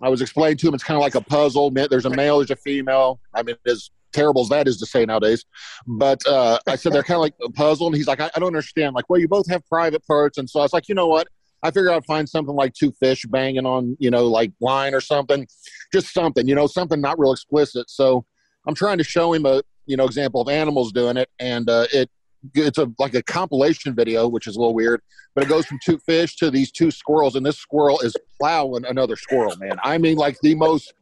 I 0.02 0.10
was 0.10 0.20
explaining 0.20 0.58
to 0.58 0.68
him 0.68 0.74
it's 0.74 0.84
kind 0.84 0.98
of 0.98 1.04
like 1.04 1.14
a 1.14 1.22
puzzle. 1.22 1.70
There's 1.70 2.06
a 2.06 2.10
male, 2.10 2.40
there's 2.40 2.50
a 2.50 2.56
female. 2.56 3.20
I 3.36 3.44
mean, 3.44 3.56
as 3.68 3.92
terrible 4.14 4.42
as 4.42 4.50
that 4.50 4.68
is 4.68 4.78
to 4.78 4.88
say 4.88 5.06
nowadays, 5.06 5.46
but 5.86 6.26
uh, 6.26 6.58
I 6.68 6.76
said 6.76 6.92
they're 6.92 7.04
kind 7.04 7.18
of 7.18 7.22
like 7.22 7.36
a 7.44 7.52
puzzle, 7.52 7.86
and 7.86 7.96
he's 7.96 8.08
like, 8.08 8.20
I, 8.20 8.32
I 8.36 8.40
don't 8.40 8.48
understand. 8.48 8.96
Like, 8.96 9.12
well, 9.12 9.22
you 9.22 9.28
both 9.28 9.48
have 9.52 9.64
private 9.68 10.04
parts, 10.08 10.40
and 10.40 10.50
so 10.50 10.60
I 10.60 10.64
was 10.64 10.74
like, 10.74 10.90
you 10.90 10.96
know 10.96 11.08
what? 11.08 11.28
I 11.62 11.70
figured 11.70 11.92
I'd 11.92 12.06
find 12.06 12.28
something 12.28 12.56
like 12.56 12.74
two 12.74 12.92
fish 12.94 13.26
banging 13.26 13.68
on, 13.68 13.96
you 14.00 14.10
know, 14.10 14.26
like 14.26 14.52
line 14.60 14.96
or 14.96 15.02
something, 15.02 15.48
just 15.94 16.14
something, 16.14 16.48
you 16.48 16.56
know, 16.56 16.66
something 16.66 17.00
not 17.00 17.20
real 17.20 17.32
explicit. 17.32 17.92
So 17.92 18.26
I'm 18.68 18.76
trying 18.76 18.98
to 18.98 19.04
show 19.04 19.34
him 19.34 19.46
a, 19.46 19.62
you 19.86 19.98
know, 19.98 20.06
example 20.06 20.42
of 20.42 20.50
animals 20.50 20.92
doing 20.92 21.18
it, 21.18 21.30
and 21.40 21.70
uh, 21.70 21.88
it 21.94 22.10
it's 22.54 22.78
a 22.78 22.92
like 23.00 23.16
a 23.16 23.24
compilation 23.24 23.96
video, 23.96 24.28
which 24.28 24.48
is 24.48 24.56
a 24.56 24.60
little 24.60 24.74
weird, 24.74 25.02
but 25.34 25.44
it 25.44 25.48
goes 25.48 25.66
from 25.66 25.80
two 25.84 25.98
fish 26.00 26.36
to 26.38 26.52
these 26.52 26.72
two 26.72 26.92
squirrels, 26.92 27.36
and 27.36 27.46
this 27.46 27.58
squirrel 27.58 28.00
is 28.02 28.16
plowing 28.40 28.86
another 28.86 29.16
squirrel, 29.16 29.56
man. 29.58 29.78
I 29.84 29.98
mean, 29.98 30.18
like 30.18 30.38
the 30.42 30.56
most 30.56 30.94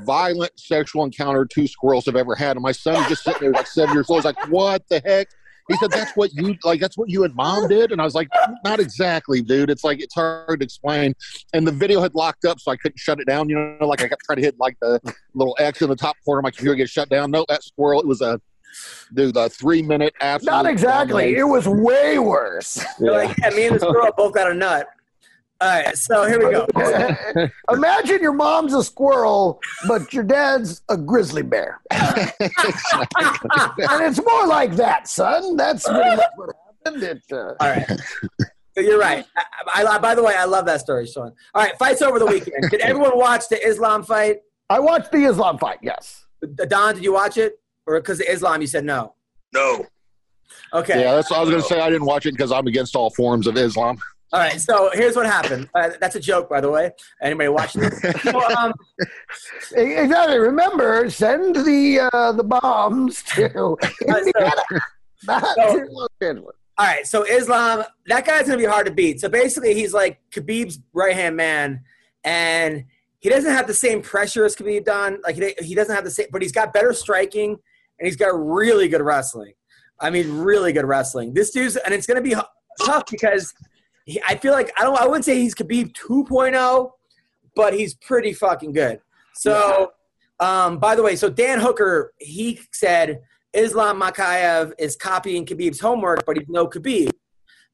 violent 0.00 0.52
sexual 0.58 1.04
encounter 1.04 1.44
two 1.44 1.66
squirrels 1.66 2.06
have 2.06 2.16
ever 2.16 2.34
had. 2.34 2.56
And 2.56 2.62
my 2.62 2.72
son 2.72 3.08
just 3.08 3.24
sitting 3.24 3.40
there 3.40 3.52
like 3.52 3.66
seven 3.66 3.94
years 3.94 4.08
old. 4.08 4.18
He's 4.18 4.24
like, 4.24 4.50
what 4.50 4.86
the 4.88 5.00
heck? 5.04 5.28
He 5.68 5.76
said 5.76 5.90
that's 5.90 6.16
what 6.16 6.32
you 6.34 6.56
like. 6.64 6.80
That's 6.80 6.96
what 6.96 7.08
you 7.08 7.24
and 7.24 7.34
mom 7.34 7.68
did, 7.68 7.92
and 7.92 8.00
I 8.00 8.04
was 8.04 8.14
like, 8.14 8.28
not 8.64 8.80
exactly, 8.80 9.42
dude. 9.42 9.70
It's 9.70 9.84
like 9.84 10.00
it's 10.00 10.14
hard 10.14 10.60
to 10.60 10.64
explain. 10.64 11.14
And 11.54 11.66
the 11.66 11.72
video 11.72 12.00
had 12.00 12.14
locked 12.14 12.44
up, 12.44 12.60
so 12.60 12.72
I 12.72 12.76
couldn't 12.76 12.98
shut 12.98 13.20
it 13.20 13.26
down. 13.26 13.48
You 13.48 13.76
know, 13.80 13.86
like 13.86 14.02
I 14.02 14.08
kept 14.08 14.24
trying 14.24 14.36
to 14.36 14.42
hit 14.42 14.56
like 14.58 14.76
the 14.80 15.00
little 15.34 15.56
X 15.58 15.82
in 15.82 15.88
the 15.88 15.96
top 15.96 16.16
corner 16.24 16.40
of 16.40 16.44
my 16.44 16.50
computer 16.50 16.74
get 16.74 16.88
shut 16.88 17.08
down. 17.08 17.30
No, 17.30 17.44
that 17.48 17.62
squirrel. 17.62 18.00
It 18.00 18.06
was 18.06 18.20
a 18.20 18.40
dude, 19.14 19.36
a 19.36 19.48
three 19.48 19.82
minute 19.82 20.14
absolute. 20.20 20.50
Not 20.50 20.66
exactly. 20.66 21.36
It 21.36 21.44
was 21.44 21.68
way 21.68 22.18
worse. 22.18 22.84
They're 22.98 23.12
like, 23.26 23.36
yeah, 23.38 23.50
me 23.50 23.66
and 23.66 23.76
this 23.76 23.82
girl 23.82 24.10
both 24.16 24.34
got 24.34 24.50
a 24.50 24.54
nut. 24.54 24.86
All 25.62 25.68
right, 25.68 25.96
so 25.96 26.26
here 26.26 26.44
we 26.44 26.50
go. 26.50 26.66
Imagine 27.72 28.20
your 28.20 28.32
mom's 28.32 28.74
a 28.74 28.82
squirrel, 28.82 29.60
but 29.86 30.12
your 30.12 30.24
dad's 30.24 30.82
a 30.88 30.96
grizzly 30.96 31.42
bear. 31.42 31.80
and 31.92 32.02
it's 33.78 34.20
more 34.24 34.48
like 34.48 34.74
that, 34.74 35.06
son. 35.06 35.56
That's 35.56 35.88
really 35.88 36.16
what 36.34 36.56
happened. 36.84 37.04
It, 37.04 37.22
uh, 37.30 37.54
All 37.60 37.68
right. 37.68 37.86
So 38.74 38.80
You're 38.80 38.98
right. 38.98 39.24
I, 39.72 39.84
I, 39.84 39.98
by 39.98 40.16
the 40.16 40.22
way, 40.24 40.34
I 40.34 40.46
love 40.46 40.66
that 40.66 40.80
story, 40.80 41.06
Sean. 41.06 41.32
All 41.54 41.62
right, 41.62 41.78
fights 41.78 42.02
over 42.02 42.18
the 42.18 42.26
weekend. 42.26 42.68
Did 42.68 42.80
everyone 42.80 43.16
watch 43.16 43.48
the 43.48 43.64
Islam 43.64 44.02
fight? 44.02 44.38
I 44.68 44.80
watched 44.80 45.12
the 45.12 45.26
Islam 45.26 45.58
fight, 45.58 45.78
yes. 45.80 46.26
Don, 46.66 46.96
did 46.96 47.04
you 47.04 47.12
watch 47.12 47.36
it? 47.36 47.60
Or 47.86 48.00
because 48.00 48.18
of 48.18 48.26
Islam, 48.28 48.62
you 48.62 48.66
said 48.66 48.84
no? 48.84 49.14
No. 49.54 49.86
Okay. 50.74 51.00
Yeah, 51.00 51.14
that's 51.14 51.30
what 51.30 51.36
I 51.36 51.40
was 51.42 51.50
going 51.50 51.62
to 51.62 51.68
say. 51.68 51.80
I 51.80 51.88
didn't 51.88 52.06
watch 52.06 52.26
it 52.26 52.32
because 52.32 52.50
I'm 52.50 52.66
against 52.66 52.96
all 52.96 53.10
forms 53.10 53.46
of 53.46 53.56
Islam. 53.56 53.96
All 54.32 54.40
right, 54.40 54.58
so 54.60 54.90
here's 54.94 55.14
what 55.14 55.26
happened. 55.26 55.68
Uh, 55.74 55.90
that's 56.00 56.14
a 56.16 56.20
joke, 56.20 56.48
by 56.48 56.60
the 56.62 56.70
way. 56.70 56.92
Anybody 57.20 57.48
watching 57.50 57.82
this? 57.82 58.00
So, 58.22 58.40
um, 58.56 58.72
Exactly. 59.74 60.38
Remember, 60.38 61.10
send 61.10 61.56
the 61.56 62.08
uh, 62.12 62.32
the 62.32 62.44
bombs 62.44 63.22
to 63.34 63.44
Indiana, 64.08 64.62
not 65.24 65.44
So- 65.54 65.78
to 65.80 65.86
Los 65.90 66.08
Angeles. 66.20 66.56
all 66.78 66.86
right, 66.86 67.06
so 67.06 67.24
Islam, 67.24 67.84
that 68.06 68.24
guy's 68.26 68.46
gonna 68.46 68.56
be 68.58 68.64
hard 68.64 68.86
to 68.86 68.92
beat. 68.92 69.20
So 69.20 69.28
basically, 69.28 69.74
he's 69.74 69.92
like 69.92 70.20
Khabib's 70.30 70.78
right 70.94 71.14
hand 71.14 71.36
man, 71.36 71.80
and 72.24 72.84
he 73.18 73.28
doesn't 73.28 73.52
have 73.52 73.66
the 73.66 73.74
same 73.74 74.00
pressure 74.02 74.44
as 74.44 74.56
Khabib 74.56 74.84
done. 74.84 75.18
Like 75.24 75.36
he, 75.36 75.54
he 75.60 75.74
doesn't 75.74 75.94
have 75.94 76.04
the 76.04 76.10
same, 76.10 76.26
but 76.32 76.40
he's 76.42 76.52
got 76.52 76.72
better 76.72 76.92
striking, 76.94 77.50
and 77.98 78.06
he's 78.06 78.16
got 78.16 78.28
really 78.34 78.88
good 78.88 79.02
wrestling. 79.02 79.52
I 80.00 80.08
mean, 80.10 80.38
really 80.38 80.72
good 80.72 80.86
wrestling. 80.86 81.34
This 81.34 81.50
dude's, 81.50 81.76
and 81.76 81.92
it's 81.92 82.06
gonna 82.06 82.22
be 82.22 82.34
tough 82.84 83.04
because 83.10 83.52
he, 84.04 84.20
I 84.26 84.36
feel 84.36 84.52
like 84.52 84.72
I 84.78 84.82
don't. 84.82 84.98
I 84.98 85.06
wouldn't 85.06 85.24
say 85.24 85.36
he's 85.38 85.54
Khabib 85.54 85.94
2.0, 85.94 86.90
but 87.54 87.74
he's 87.74 87.94
pretty 87.94 88.32
fucking 88.32 88.72
good. 88.72 89.00
So, 89.34 89.92
um, 90.40 90.78
by 90.78 90.94
the 90.94 91.02
way, 91.02 91.16
so 91.16 91.30
Dan 91.30 91.60
Hooker 91.60 92.12
he 92.18 92.60
said 92.72 93.20
Islam 93.52 94.00
Makhachev 94.00 94.72
is 94.78 94.96
copying 94.96 95.46
Khabib's 95.46 95.80
homework, 95.80 96.24
but 96.26 96.36
he's 96.36 96.48
no 96.48 96.66
Khabib. 96.66 97.10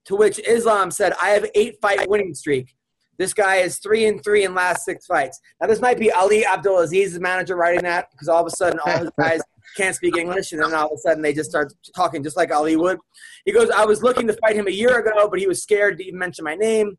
To 0.07 0.17
which 0.17 0.39
Islam 0.41 0.91
said, 0.91 1.13
"I 1.21 1.31
have 1.31 1.51
eight 1.55 1.79
fight 1.81 2.09
winning 2.09 2.35
streak. 2.35 2.75
This 3.19 3.35
guy 3.35 3.57
is 3.57 3.79
three 3.79 4.07
and 4.07 4.23
three 4.23 4.45
in 4.45 4.55
last 4.55 4.85
six 4.85 5.07
fights." 5.07 5.41
Now 5.61 5.67
this 5.67 5.81
might 5.81 5.99
be 5.99 6.11
Ali 6.13 6.45
Abdelaziz's 6.45 7.19
manager 7.21 7.57
writing 7.57 7.83
that 7.83 8.11
because 8.13 8.29
all 8.29 8.41
of 8.41 8.47
a 8.47 8.57
sudden 8.57 8.79
all 8.85 8.99
his 8.99 9.11
guys 9.19 9.41
can't 9.77 9.95
speak 9.95 10.17
English, 10.17 10.53
and 10.53 10.63
then 10.63 10.73
all 10.75 10.87
of 10.87 10.93
a 10.93 10.99
sudden 10.99 11.23
they 11.23 11.33
just 11.33 11.51
start 11.51 11.73
talking 11.95 12.23
just 12.23 12.37
like 12.37 12.53
Ali 12.53 12.77
would. 12.77 12.99
He 13.45 13.53
goes, 13.53 13.71
"I 13.71 13.85
was 13.85 14.03
looking 14.03 14.27
to 14.29 14.35
fight 14.35 14.57
him 14.57 14.69
a 14.69 14.73
year 14.73 14.99
ago, 14.99 15.29
but 15.29 15.39
he 15.39 15.47
was 15.47 15.63
scared 15.63 15.99
to 15.99 16.05
even 16.05 16.19
mention 16.19 16.45
my 16.45 16.55
name. 16.55 16.97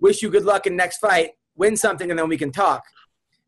Wish 0.00 0.22
you 0.22 0.30
good 0.30 0.44
luck 0.44 0.66
in 0.66 0.76
next 0.76 0.98
fight. 0.98 1.30
Win 1.56 1.76
something, 1.76 2.10
and 2.10 2.18
then 2.18 2.28
we 2.28 2.38
can 2.38 2.52
talk." 2.52 2.82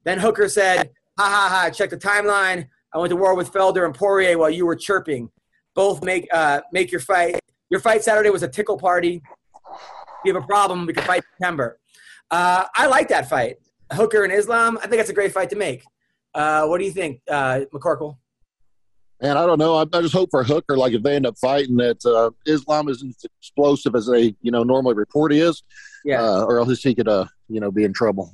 Then 0.04 0.18
Hooker 0.18 0.48
said, 0.48 0.90
"Ha 1.18 1.24
ha 1.24 1.48
ha! 1.50 1.70
Check 1.70 1.90
the 1.90 1.96
timeline. 1.96 2.68
I 2.92 2.98
went 2.98 3.10
to 3.10 3.16
war 3.16 3.34
with 3.34 3.52
Felder 3.52 3.84
and 3.84 3.94
Poirier 3.94 4.38
while 4.38 4.50
you 4.50 4.64
were 4.64 4.76
chirping. 4.76 5.30
Both 5.74 6.02
make 6.02 6.26
uh, 6.32 6.62
make 6.72 6.90
your 6.90 7.00
fight. 7.00 7.40
Your 7.70 7.80
fight 7.80 8.02
Saturday 8.02 8.30
was 8.30 8.42
a 8.42 8.48
tickle 8.48 8.78
party. 8.78 9.22
If 9.70 10.24
you 10.24 10.34
have 10.34 10.42
a 10.42 10.46
problem, 10.46 10.86
we 10.86 10.92
can 10.94 11.04
fight 11.04 11.22
September. 11.34 11.78
Uh, 12.30 12.64
I 12.74 12.86
like 12.86 13.08
that 13.08 13.28
fight. 13.28 13.56
Hooker 13.92 14.24
and 14.24 14.32
Islam. 14.32 14.76
I 14.78 14.82
think 14.82 14.96
that's 14.96 15.10
a 15.10 15.14
great 15.14 15.32
fight 15.32 15.50
to 15.50 15.56
make. 15.56 15.82
Uh, 16.34 16.66
what 16.66 16.78
do 16.78 16.84
you 16.84 16.90
think, 16.92 17.20
uh, 17.30 17.60
McCorkle? 17.72 18.16
And 19.20 19.36
I 19.38 19.46
don't 19.46 19.58
know. 19.58 19.74
I, 19.76 19.82
I 19.92 20.00
just 20.02 20.12
hope 20.14 20.28
for 20.30 20.44
Hooker, 20.44 20.76
like 20.76 20.92
if 20.92 21.02
they 21.02 21.16
end 21.16 21.26
up 21.26 21.36
fighting, 21.38 21.76
that 21.78 22.04
uh, 22.04 22.30
Islam 22.46 22.88
isn't 22.88 23.08
as 23.08 23.24
explosive 23.40 23.94
as 23.96 24.06
they, 24.06 24.34
you 24.42 24.50
know, 24.52 24.62
normally 24.62 24.94
report 24.94 25.32
he 25.32 25.40
is, 25.40 25.62
Yeah. 26.04 26.22
uh, 26.22 26.44
or 26.44 26.58
else 26.58 26.82
he 26.82 26.94
could, 26.94 27.08
uh, 27.08 27.24
you 27.48 27.58
know, 27.60 27.72
be 27.72 27.82
in 27.82 27.92
trouble 27.92 28.32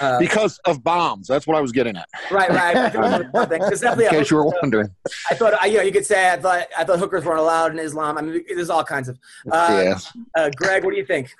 Uh, 0.00 0.18
because 0.20 0.60
of 0.66 0.84
bombs. 0.84 1.26
That's 1.26 1.46
what 1.48 1.56
I 1.56 1.60
was 1.60 1.72
getting 1.72 1.96
at. 1.96 2.08
right, 2.30 2.50
right. 2.50 2.92
Because 3.48 3.80
definitely, 3.80 4.04
In 4.04 4.10
case 4.10 4.30
you 4.30 4.36
were 4.36 4.52
wondering. 4.62 4.88
I 5.30 5.34
thought, 5.34 5.54
uh, 5.60 5.66
you 5.66 5.78
know, 5.78 5.82
you 5.82 5.92
could 5.92 6.06
say 6.06 6.30
I 6.30 6.36
thought 6.36 6.66
I 6.76 6.84
thought 6.84 6.98
hookers 7.00 7.24
weren't 7.24 7.40
allowed 7.40 7.72
in 7.72 7.78
Islam. 7.80 8.18
I 8.18 8.20
mean, 8.22 8.44
there's 8.54 8.70
all 8.70 8.84
kinds 8.84 9.08
of. 9.08 9.18
Uh, 9.50 9.82
yeah. 9.84 9.98
uh, 10.36 10.50
Greg, 10.54 10.84
what 10.84 10.92
do 10.92 10.96
you 10.98 11.06
think? 11.06 11.34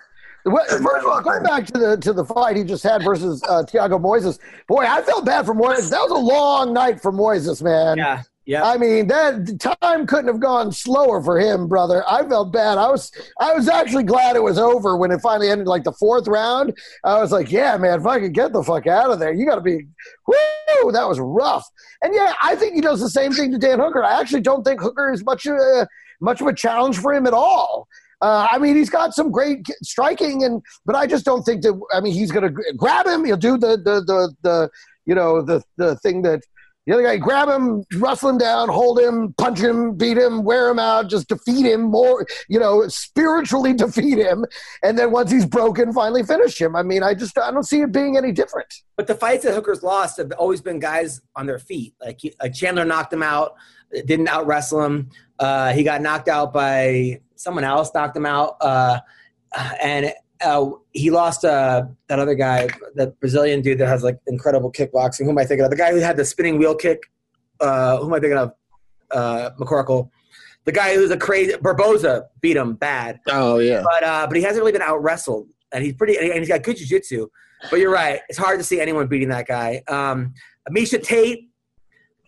Well, 0.53 0.65
First 0.67 1.07
of 1.07 1.07
all, 1.07 1.21
going 1.21 1.43
back 1.43 1.67
to 1.67 1.73
the 1.73 1.97
to 1.99 2.13
the 2.13 2.25
fight 2.25 2.57
he 2.57 2.65
just 2.65 2.83
had 2.83 3.03
versus 3.03 3.43
uh, 3.45 3.63
Thiago 3.63 4.01
Moises, 4.01 4.39
boy, 4.67 4.85
I 4.85 5.03
felt 5.03 5.25
bad 5.25 5.47
for 5.47 5.55
Moises. 5.55 5.91
That 5.91 6.01
was 6.01 6.11
a 6.11 6.15
long 6.15 6.73
night 6.73 7.01
for 7.01 7.13
Moises, 7.13 7.63
man. 7.63 7.99
Yeah, 7.99 8.23
yeah. 8.49 8.65
I 8.65 8.79
mean, 8.79 9.09
that 9.09 9.61
time 9.81 10.07
couldn't 10.07 10.29
have 10.29 10.41
gone 10.41 10.73
slower 10.73 11.23
for 11.23 11.39
him, 11.39 11.69
brother. 11.69 12.03
I 12.09 12.27
felt 12.27 12.51
bad. 12.51 12.79
I 12.79 12.91
was, 12.91 13.13
I 13.39 13.53
was 13.53 13.69
actually 13.69 14.05
glad 14.05 14.37
it 14.37 14.43
was 14.43 14.59
over 14.59 14.97
when 14.97 15.11
it 15.11 15.21
finally 15.21 15.51
ended, 15.51 15.67
like 15.67 15.85
the 15.85 15.93
fourth 15.93 16.27
round. 16.27 16.73
I 17.05 17.21
was 17.21 17.31
like, 17.31 17.53
yeah, 17.53 17.77
man, 17.77 18.01
if 18.01 18.07
I 18.07 18.19
could 18.19 18.33
get 18.33 18.55
the 18.55 18.63
fuck 18.63 18.87
out 18.87 19.11
of 19.11 19.19
there, 19.19 19.35
you 19.35 19.45
got 19.45 19.57
to 19.57 19.61
be, 19.61 19.87
whoo, 20.27 20.93
that 20.93 21.07
was 21.07 21.21
rough. 21.21 21.69
And 22.03 22.15
yeah, 22.15 22.33
I 22.43 22.57
think 22.57 22.75
he 22.75 22.81
does 22.81 23.01
the 23.01 23.11
same 23.11 23.33
thing 23.33 23.53
to 23.53 23.59
Dan 23.59 23.81
Hooker. 23.81 24.03
I 24.03 24.19
actually 24.19 24.41
don't 24.41 24.65
think 24.65 24.81
Hooker 24.81 25.13
is 25.13 25.23
much, 25.23 25.47
uh, 25.47 25.85
much 26.21 26.41
of 26.41 26.47
a 26.47 26.55
challenge 26.55 26.97
for 26.97 27.13
him 27.13 27.27
at 27.27 27.35
all. 27.35 27.87
Uh, 28.21 28.49
I 28.51 28.59
mean, 28.59 28.77
he's 28.77 28.91
got 28.91 29.15
some 29.15 29.31
great 29.31 29.67
striking, 29.83 30.45
and 30.45 30.63
but 30.85 30.97
I 30.97 31.07
just 31.07 31.25
don't 31.25 31.43
think 31.43 31.63
that. 31.63 31.81
I 31.93 32.01
mean, 32.01 32.13
he's 32.13 32.33
going 32.33 32.53
to 32.53 32.75
grab 32.77 33.07
him. 33.07 33.25
He'll 33.25 33.37
do 33.37 33.57
the 33.57 33.77
the 33.77 34.03
the 34.07 34.35
the 34.43 34.71
you 35.07 35.15
know 35.15 35.43
the 35.43 35.63
the 35.77 35.97
thing 35.97 36.23
that 36.23 36.41
the 36.89 36.95
other 36.95 37.03
guy 37.03 37.19
grab 37.19 37.51
him, 37.51 37.85
wrestle 37.97 38.31
him 38.31 38.39
down, 38.39 38.71
hold 38.71 38.99
him, 38.99 39.35
punch 39.37 39.59
him, 39.59 39.95
beat 39.95 40.17
him, 40.17 40.43
wear 40.43 40.71
him 40.71 40.79
out, 40.79 41.11
just 41.11 41.29
defeat 41.29 41.67
him 41.67 41.83
more, 41.83 42.27
you 42.49 42.59
know, 42.59 42.89
spiritually 42.89 43.75
defeat 43.75 44.17
him. 44.17 44.47
And 44.83 44.99
then 44.99 45.11
once 45.11 45.31
he's 45.31 45.45
broken, 45.45 45.93
finally 45.93 46.23
finish 46.23 46.59
him. 46.59 46.75
I 46.75 46.83
mean, 46.83 47.03
I 47.03 47.13
just, 47.13 47.37
I 47.37 47.51
don't 47.51 47.65
see 47.65 47.83
it 47.83 47.93
being 47.93 48.17
any 48.17 48.33
different. 48.33 48.73
But 48.97 49.07
the 49.07 49.15
fights 49.15 49.45
that 49.45 49.53
Hooker's 49.53 49.83
lost 49.83 50.17
have 50.17 50.33
always 50.39 50.63
been 50.63 50.79
guys 50.79 51.21
on 51.37 51.45
their 51.45 51.59
feet. 51.59 51.93
Like, 52.01 52.21
like 52.41 52.55
Chandler 52.55 52.87
knocked 52.87 53.13
him 53.13 53.23
out, 53.23 53.57
didn't 53.93 54.29
out 54.29 54.47
wrestle 54.47 54.83
him. 54.83 55.11
Uh, 55.39 55.75
he 55.75 55.85
got 55.85 56.01
knocked 56.01 56.29
out 56.29 56.55
by 56.55 57.21
someone 57.39 57.65
else, 57.65 57.91
knocked 57.95 58.17
him 58.17 58.27
out. 58.27 58.57
Uh, 58.61 58.99
and 59.83 60.13
uh, 60.45 60.71
he 60.93 61.11
lost 61.11 61.45
uh, 61.45 61.85
that 62.09 62.19
other 62.19 62.35
guy, 62.35 62.69
that 62.97 63.19
Brazilian 63.21 63.63
dude 63.63 63.79
that 63.79 63.89
has 63.89 64.03
like 64.03 64.19
incredible 64.27 64.71
kickboxing. 64.71 65.25
Who 65.25 65.31
am 65.31 65.39
I 65.39 65.45
thinking 65.45 65.65
of? 65.65 65.71
The 65.71 65.77
guy 65.77 65.91
who 65.93 65.99
had 65.99 66.17
the 66.17 66.25
spinning 66.25 66.59
wheel 66.59 66.75
kick. 66.75 67.05
Uh, 67.61 67.97
who 67.99 68.07
am 68.07 68.15
I 68.15 68.21
thinking 68.21 68.39
of? 68.39 68.53
Uh, 69.11 69.51
McCorkle. 69.59 70.11
The 70.65 70.73
guy 70.73 70.95
who's 70.95 71.11
a 71.11 71.17
crazy 71.17 71.55
Barboza 71.63 72.27
beat 72.43 72.59
him 72.59 72.75
bad 72.75 73.21
Oh 73.31 73.59
yeah. 73.59 73.83
but 73.83 74.03
uh, 74.05 74.27
but 74.27 74.37
he 74.37 74.43
hasn't 74.43 74.61
really 74.61 74.73
been 74.73 74.83
out 74.83 75.03
wrestled, 75.03 75.49
and 75.73 75.83
he's 75.83 75.95
pretty, 75.95 76.19
and 76.19 76.39
he's 76.39 76.49
got 76.49 76.63
good 76.63 76.77
jiu-jitsu. 76.77 77.27
But 77.71 77.81
you're 77.81 77.91
right; 77.91 78.21
it's 78.29 78.37
hard 78.37 78.59
to 78.61 78.65
see 78.65 78.79
anyone 78.79 79.07
beating 79.07 79.31
that 79.31 79.47
guy. 79.47 79.83
Um, 79.89 80.35
Miesha 80.71 81.03
Tate, 81.03 81.49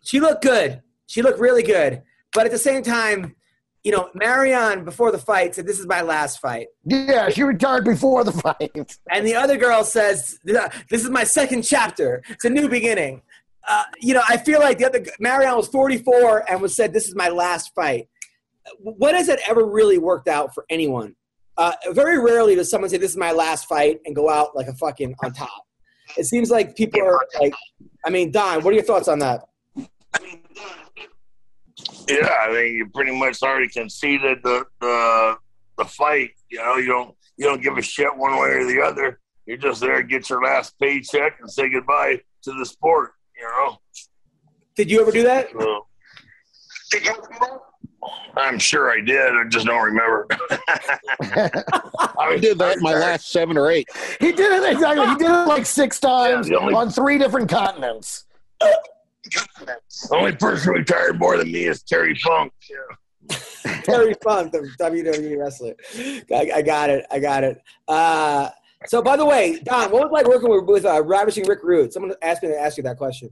she 0.02 0.20
looked 0.20 0.42
good. 0.42 0.80
She 1.06 1.20
looked 1.20 1.38
really 1.38 1.62
good. 1.62 2.02
But 2.32 2.46
at 2.46 2.52
the 2.52 2.58
same 2.58 2.82
time, 2.82 3.36
you 3.84 3.92
know, 3.92 4.10
Marion 4.14 4.84
before 4.84 5.10
the 5.10 5.18
fight 5.18 5.54
said, 5.54 5.66
"This 5.66 5.78
is 5.78 5.86
my 5.86 6.02
last 6.02 6.38
fight," 6.40 6.68
Yeah, 6.84 7.28
she 7.30 7.42
retired 7.42 7.84
before 7.84 8.24
the 8.24 8.32
fight. 8.32 8.96
and 9.10 9.26
the 9.26 9.34
other 9.34 9.56
girl 9.56 9.84
says, 9.84 10.38
"This 10.44 11.02
is 11.04 11.10
my 11.10 11.24
second 11.24 11.62
chapter. 11.62 12.22
It's 12.28 12.44
a 12.44 12.50
new 12.50 12.68
beginning." 12.68 13.22
Uh, 13.68 13.84
you 14.00 14.14
know, 14.14 14.22
I 14.28 14.36
feel 14.38 14.58
like 14.60 14.78
the 14.78 14.86
other 14.86 15.04
Marion 15.18 15.56
was 15.56 15.68
44 15.68 16.50
and 16.50 16.60
was 16.60 16.74
said, 16.74 16.92
"This 16.92 17.08
is 17.08 17.14
my 17.14 17.28
last 17.28 17.72
fight." 17.74 18.08
When 18.78 19.14
has 19.14 19.28
it 19.28 19.40
ever 19.48 19.64
really 19.64 19.98
worked 19.98 20.28
out 20.28 20.54
for 20.54 20.64
anyone? 20.70 21.14
Uh, 21.56 21.72
very 21.90 22.18
rarely 22.18 22.54
does 22.54 22.70
someone 22.70 22.90
say, 22.90 22.96
"This 22.98 23.10
is 23.10 23.16
my 23.16 23.32
last 23.32 23.66
fight" 23.66 24.00
and 24.04 24.14
go 24.14 24.28
out 24.30 24.54
like 24.56 24.66
a 24.66 24.74
fucking 24.74 25.14
on 25.24 25.32
top. 25.32 25.66
It 26.16 26.24
seems 26.24 26.50
like 26.50 26.76
people 26.76 27.00
are 27.02 27.20
like, 27.40 27.54
I 28.04 28.10
mean, 28.10 28.30
Don, 28.32 28.62
what 28.64 28.72
are 28.72 28.74
your 28.74 28.82
thoughts 28.84 29.08
on 29.08 29.20
that? 29.20 29.42
Yeah, 32.08 32.28
I 32.42 32.52
mean, 32.52 32.72
you 32.74 32.88
pretty 32.92 33.16
much 33.16 33.42
already 33.42 33.68
conceded 33.68 34.38
the 34.42 34.64
the 34.80 35.36
the 35.78 35.84
fight. 35.84 36.30
You 36.50 36.58
know, 36.58 36.76
you 36.76 36.86
don't 36.88 37.14
you 37.36 37.46
don't 37.46 37.62
give 37.62 37.76
a 37.78 37.82
shit 37.82 38.14
one 38.16 38.32
way 38.40 38.48
or 38.50 38.64
the 38.66 38.80
other. 38.82 39.20
You're 39.46 39.56
just 39.56 39.80
there 39.80 40.02
to 40.02 40.06
get 40.06 40.28
your 40.30 40.42
last 40.42 40.78
paycheck 40.78 41.38
and 41.40 41.50
say 41.50 41.68
goodbye 41.68 42.20
to 42.42 42.52
the 42.52 42.66
sport. 42.66 43.12
You 43.36 43.44
know. 43.44 43.78
Did 44.76 44.90
you 44.90 45.00
ever 45.00 45.10
do 45.12 45.22
that? 45.24 45.48
So, 45.58 45.86
I'm 48.36 48.58
sure 48.58 48.90
I 48.90 49.00
did. 49.00 49.18
I 49.32 49.44
just 49.48 49.66
don't 49.66 49.82
remember. 49.82 50.26
I 51.20 51.62
I 52.18 52.36
did 52.38 52.58
that 52.58 52.76
in 52.78 52.82
my 52.82 52.94
last 52.94 53.30
seven 53.30 53.58
or 53.58 53.70
eight. 53.70 53.88
He 54.20 54.32
did 54.32 54.52
it 54.62 54.72
exactly. 54.72 55.06
He 55.06 55.14
did 55.16 55.30
it 55.30 55.46
like 55.48 55.66
six 55.66 56.00
times 56.00 56.48
Yeah, 56.48 56.56
only- 56.58 56.74
on 56.74 56.90
three 56.90 57.18
different 57.18 57.48
continents. 57.50 58.24
The 59.24 59.78
only 60.12 60.36
person 60.36 60.72
who 60.72 60.78
retired 60.78 61.18
more 61.18 61.36
than 61.36 61.52
me 61.52 61.66
is 61.66 61.82
Terry 61.82 62.14
Funk. 62.16 62.52
Yeah. 62.68 63.36
Terry 63.82 64.14
Funk, 64.22 64.52
the 64.52 64.68
WWE 64.78 65.38
wrestler. 65.38 65.74
I, 66.34 66.50
I 66.56 66.62
got 66.62 66.90
it. 66.90 67.06
I 67.10 67.18
got 67.18 67.44
it. 67.44 67.60
Uh, 67.86 68.48
so, 68.86 69.02
by 69.02 69.16
the 69.16 69.26
way, 69.26 69.60
Don, 69.62 69.90
what 69.90 70.02
was 70.02 70.10
it 70.10 70.12
like 70.12 70.26
working 70.26 70.48
with, 70.48 70.64
with 70.64 70.84
uh, 70.86 71.02
Ravishing 71.02 71.46
Rick 71.46 71.60
Rude? 71.62 71.92
Someone 71.92 72.12
asked 72.22 72.42
me 72.42 72.48
to 72.48 72.58
ask 72.58 72.76
you 72.76 72.82
that 72.84 72.96
question. 72.96 73.30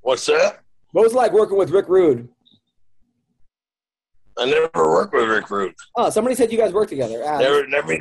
What's 0.00 0.26
that? 0.26 0.60
What 0.92 1.02
was 1.02 1.12
it 1.12 1.16
like 1.16 1.32
working 1.32 1.56
with 1.56 1.70
Rick 1.70 1.88
Rude? 1.88 2.28
I 4.38 4.46
never 4.46 4.70
worked 4.74 5.12
with 5.12 5.28
Rick 5.28 5.50
Rude. 5.50 5.74
Oh, 5.96 6.08
somebody 6.10 6.34
said 6.34 6.50
you 6.52 6.58
guys 6.58 6.72
work 6.72 6.88
together. 6.88 7.22
Ah, 7.24 7.38
Never, 7.38 7.66
never, 7.66 7.94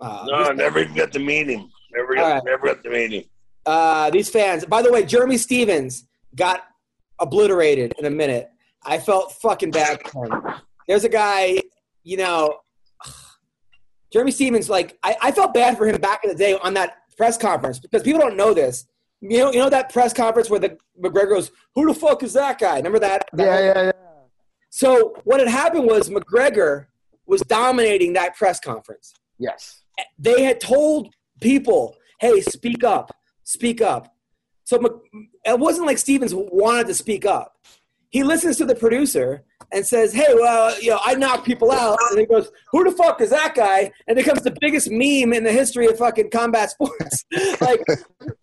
uh, 0.00 0.24
no, 0.26 0.34
I 0.34 0.52
never 0.52 0.80
even 0.80 0.94
got 0.94 1.12
to 1.12 1.18
meet 1.18 1.48
him. 1.48 1.70
Never, 1.92 2.14
got, 2.14 2.32
right. 2.32 2.42
never 2.44 2.66
got 2.66 2.82
to 2.84 2.90
meet 2.90 3.12
him. 3.12 3.24
Uh, 3.66 4.10
these 4.10 4.30
fans. 4.30 4.64
By 4.64 4.80
the 4.80 4.92
way, 4.92 5.04
Jeremy 5.04 5.36
Stephens 5.36 6.06
got 6.34 6.62
obliterated 7.18 7.94
in 7.98 8.04
a 8.04 8.10
minute. 8.10 8.48
I 8.84 8.98
felt 8.98 9.32
fucking 9.32 9.72
bad 9.72 10.00
for 10.08 10.26
him. 10.26 10.42
There's 10.86 11.02
a 11.02 11.08
guy, 11.08 11.60
you 12.04 12.16
know, 12.16 12.58
Jeremy 14.12 14.30
Stephens. 14.30 14.70
Like 14.70 14.96
I, 15.02 15.16
I 15.20 15.32
felt 15.32 15.52
bad 15.52 15.76
for 15.76 15.86
him 15.86 16.00
back 16.00 16.22
in 16.22 16.30
the 16.30 16.36
day 16.36 16.54
on 16.62 16.74
that 16.74 16.98
press 17.16 17.36
conference 17.36 17.78
because 17.80 18.02
people 18.02 18.20
don't 18.20 18.36
know 18.36 18.54
this. 18.54 18.86
You 19.20 19.38
know, 19.38 19.50
you 19.50 19.58
know 19.58 19.70
that 19.70 19.92
press 19.92 20.12
conference 20.12 20.48
where 20.50 20.60
the 20.60 20.76
McGregor 21.02 21.30
goes, 21.30 21.50
"Who 21.74 21.86
the 21.86 21.94
fuck 21.98 22.22
is 22.22 22.34
that 22.34 22.58
guy?" 22.60 22.76
Remember 22.76 22.98
that? 23.00 23.26
that 23.32 23.44
Yeah, 23.44 23.60
yeah, 23.60 23.82
yeah. 23.86 23.92
So 24.70 25.14
what 25.24 25.40
had 25.40 25.48
happened 25.48 25.86
was 25.86 26.10
McGregor 26.10 26.86
was 27.24 27.40
dominating 27.42 28.12
that 28.12 28.36
press 28.36 28.60
conference 28.60 29.14
Yes. 29.38 29.82
they 30.18 30.42
had 30.44 30.60
told 30.60 31.12
people, 31.40 31.96
"Hey, 32.20 32.40
speak 32.42 32.84
up, 32.84 33.10
speak 33.46 33.80
up." 33.80 34.14
So 34.64 35.02
it 35.44 35.58
wasn't 35.58 35.86
like 35.86 35.98
Stephens 35.98 36.34
wanted 36.34 36.88
to 36.88 36.94
speak 36.94 37.24
up. 37.24 37.56
He 38.10 38.22
listens 38.22 38.56
to 38.58 38.64
the 38.64 38.74
producer 38.74 39.44
and 39.72 39.86
says, 39.86 40.12
"Hey, 40.12 40.34
well, 40.34 40.78
you 40.80 40.90
know, 40.90 41.00
I 41.04 41.14
knock 41.14 41.44
people 41.44 41.70
out," 41.70 41.98
and 42.10 42.20
he 42.20 42.26
goes, 42.26 42.50
"Who 42.72 42.84
the 42.84 42.92
fuck 42.92 43.20
is 43.20 43.30
that 43.30 43.54
guy?" 43.54 43.92
And 44.06 44.18
it 44.18 44.24
becomes 44.24 44.42
the 44.42 44.56
biggest 44.60 44.90
meme 44.90 45.32
in 45.32 45.44
the 45.44 45.52
history 45.52 45.86
of 45.86 45.98
fucking 45.98 46.30
combat 46.30 46.70
sports. 46.70 47.24
like, 47.60 47.84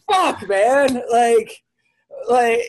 fuck, 0.09 0.47
man, 0.47 1.01
like, 1.11 1.63
like, 2.27 2.61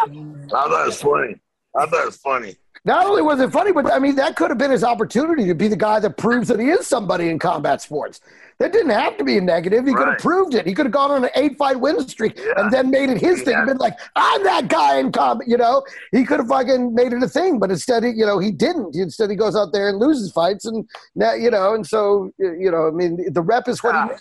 I 0.00 0.06
thought 0.48 0.82
it 0.82 0.86
was 0.86 1.02
funny. 1.02 1.40
I 1.78 1.86
thought 1.86 2.02
it 2.02 2.06
was 2.06 2.16
funny. 2.16 2.56
Not 2.84 3.06
only 3.06 3.22
was 3.22 3.38
it 3.38 3.52
funny, 3.52 3.70
but 3.70 3.92
I 3.92 4.00
mean, 4.00 4.16
that 4.16 4.34
could 4.34 4.50
have 4.50 4.58
been 4.58 4.72
his 4.72 4.82
opportunity 4.82 5.46
to 5.46 5.54
be 5.54 5.68
the 5.68 5.76
guy 5.76 6.00
that 6.00 6.16
proves 6.16 6.48
that 6.48 6.58
he 6.58 6.66
is 6.70 6.84
somebody 6.84 7.28
in 7.28 7.38
combat 7.38 7.80
sports. 7.80 8.18
That 8.58 8.72
didn't 8.72 8.90
have 8.90 9.16
to 9.18 9.24
be 9.24 9.38
a 9.38 9.40
negative. 9.40 9.86
He 9.86 9.94
could 9.94 10.08
have 10.08 10.18
proved 10.18 10.54
it. 10.54 10.66
He 10.66 10.74
could 10.74 10.86
have 10.86 10.92
gone 10.92 11.12
on 11.12 11.22
an 11.24 11.30
eight 11.36 11.56
fight 11.56 11.78
win 11.78 12.00
streak 12.08 12.36
Yeah. 12.38 12.52
and 12.56 12.72
then 12.72 12.90
made 12.90 13.08
it 13.08 13.18
his 13.20 13.42
thing 13.42 13.54
and 13.54 13.66
Yeah. 13.68 13.72
been 13.74 13.78
like, 13.78 13.96
I'm 14.16 14.42
that 14.42 14.66
guy 14.66 14.98
in 14.98 15.12
combat, 15.12 15.46
you 15.46 15.56
know? 15.56 15.84
He 16.10 16.24
could 16.24 16.40
have 16.40 16.48
fucking 16.48 16.92
made 16.92 17.12
it 17.12 17.22
a 17.22 17.28
thing, 17.28 17.60
but 17.60 17.70
instead, 17.70 18.02
he, 18.02 18.10
you 18.10 18.26
know, 18.26 18.40
he 18.40 18.50
didn't. 18.50 18.96
Instead, 18.96 19.30
he 19.30 19.36
goes 19.36 19.54
out 19.54 19.72
there 19.72 19.88
and 19.88 19.98
loses 19.98 20.32
fights. 20.32 20.64
And 20.64 20.88
now, 21.14 21.34
you 21.34 21.50
know, 21.52 21.74
and 21.74 21.86
so, 21.86 22.32
you 22.38 22.70
know, 22.70 22.88
I 22.88 22.90
mean, 22.90 23.32
the 23.32 23.42
rep 23.42 23.68
is 23.68 23.82
what 23.84 23.94
Ah. 23.94 24.08
he 24.08 24.14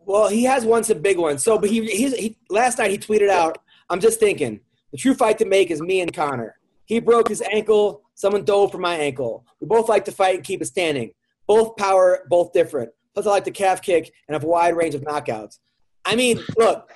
Well, 0.00 0.28
he 0.28 0.44
has 0.44 0.64
won 0.64 0.84
some 0.84 1.00
big 1.00 1.18
ones. 1.18 1.44
So, 1.44 1.58
but 1.58 1.68
he, 1.68 1.84
he's, 1.86 2.14
he 2.16 2.38
last 2.48 2.78
night 2.78 2.90
he 2.90 2.98
tweeted 2.98 3.28
out, 3.28 3.58
"I'm 3.90 4.00
just 4.00 4.18
thinking, 4.18 4.60
the 4.90 4.96
true 4.98 5.14
fight 5.14 5.38
to 5.38 5.44
make 5.44 5.70
is 5.70 5.80
me 5.82 6.00
and 6.00 6.12
Conor. 6.12 6.56
He 6.86 7.00
broke 7.00 7.28
his 7.28 7.42
ankle. 7.42 8.02
Someone 8.14 8.44
dove 8.44 8.72
for 8.72 8.78
my 8.78 8.96
ankle. 8.96 9.46
We 9.60 9.66
both 9.66 9.88
like 9.88 10.04
to 10.06 10.12
fight 10.12 10.36
and 10.36 10.44
keep 10.44 10.62
it 10.62 10.66
standing. 10.66 11.12
Both 11.46 11.76
power, 11.76 12.24
both 12.28 12.52
different. 12.52 12.90
Plus, 13.14 13.26
I 13.26 13.30
like 13.30 13.44
the 13.44 13.50
calf 13.50 13.82
kick 13.82 14.12
and 14.26 14.34
have 14.34 14.44
a 14.44 14.48
wide 14.48 14.76
range 14.76 14.94
of 14.94 15.02
knockouts. 15.02 15.58
I 16.04 16.16
mean, 16.16 16.40
look, 16.56 16.90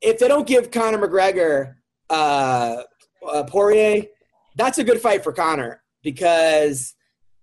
if 0.00 0.18
they 0.18 0.28
don't 0.28 0.46
give 0.46 0.70
Conor 0.70 0.98
McGregor 0.98 1.74
uh, 2.10 2.82
uh, 3.26 3.44
Poirier, 3.44 4.04
that's 4.56 4.78
a 4.78 4.84
good 4.84 5.00
fight 5.00 5.22
for 5.22 5.32
Conor 5.32 5.82
because 6.02 6.94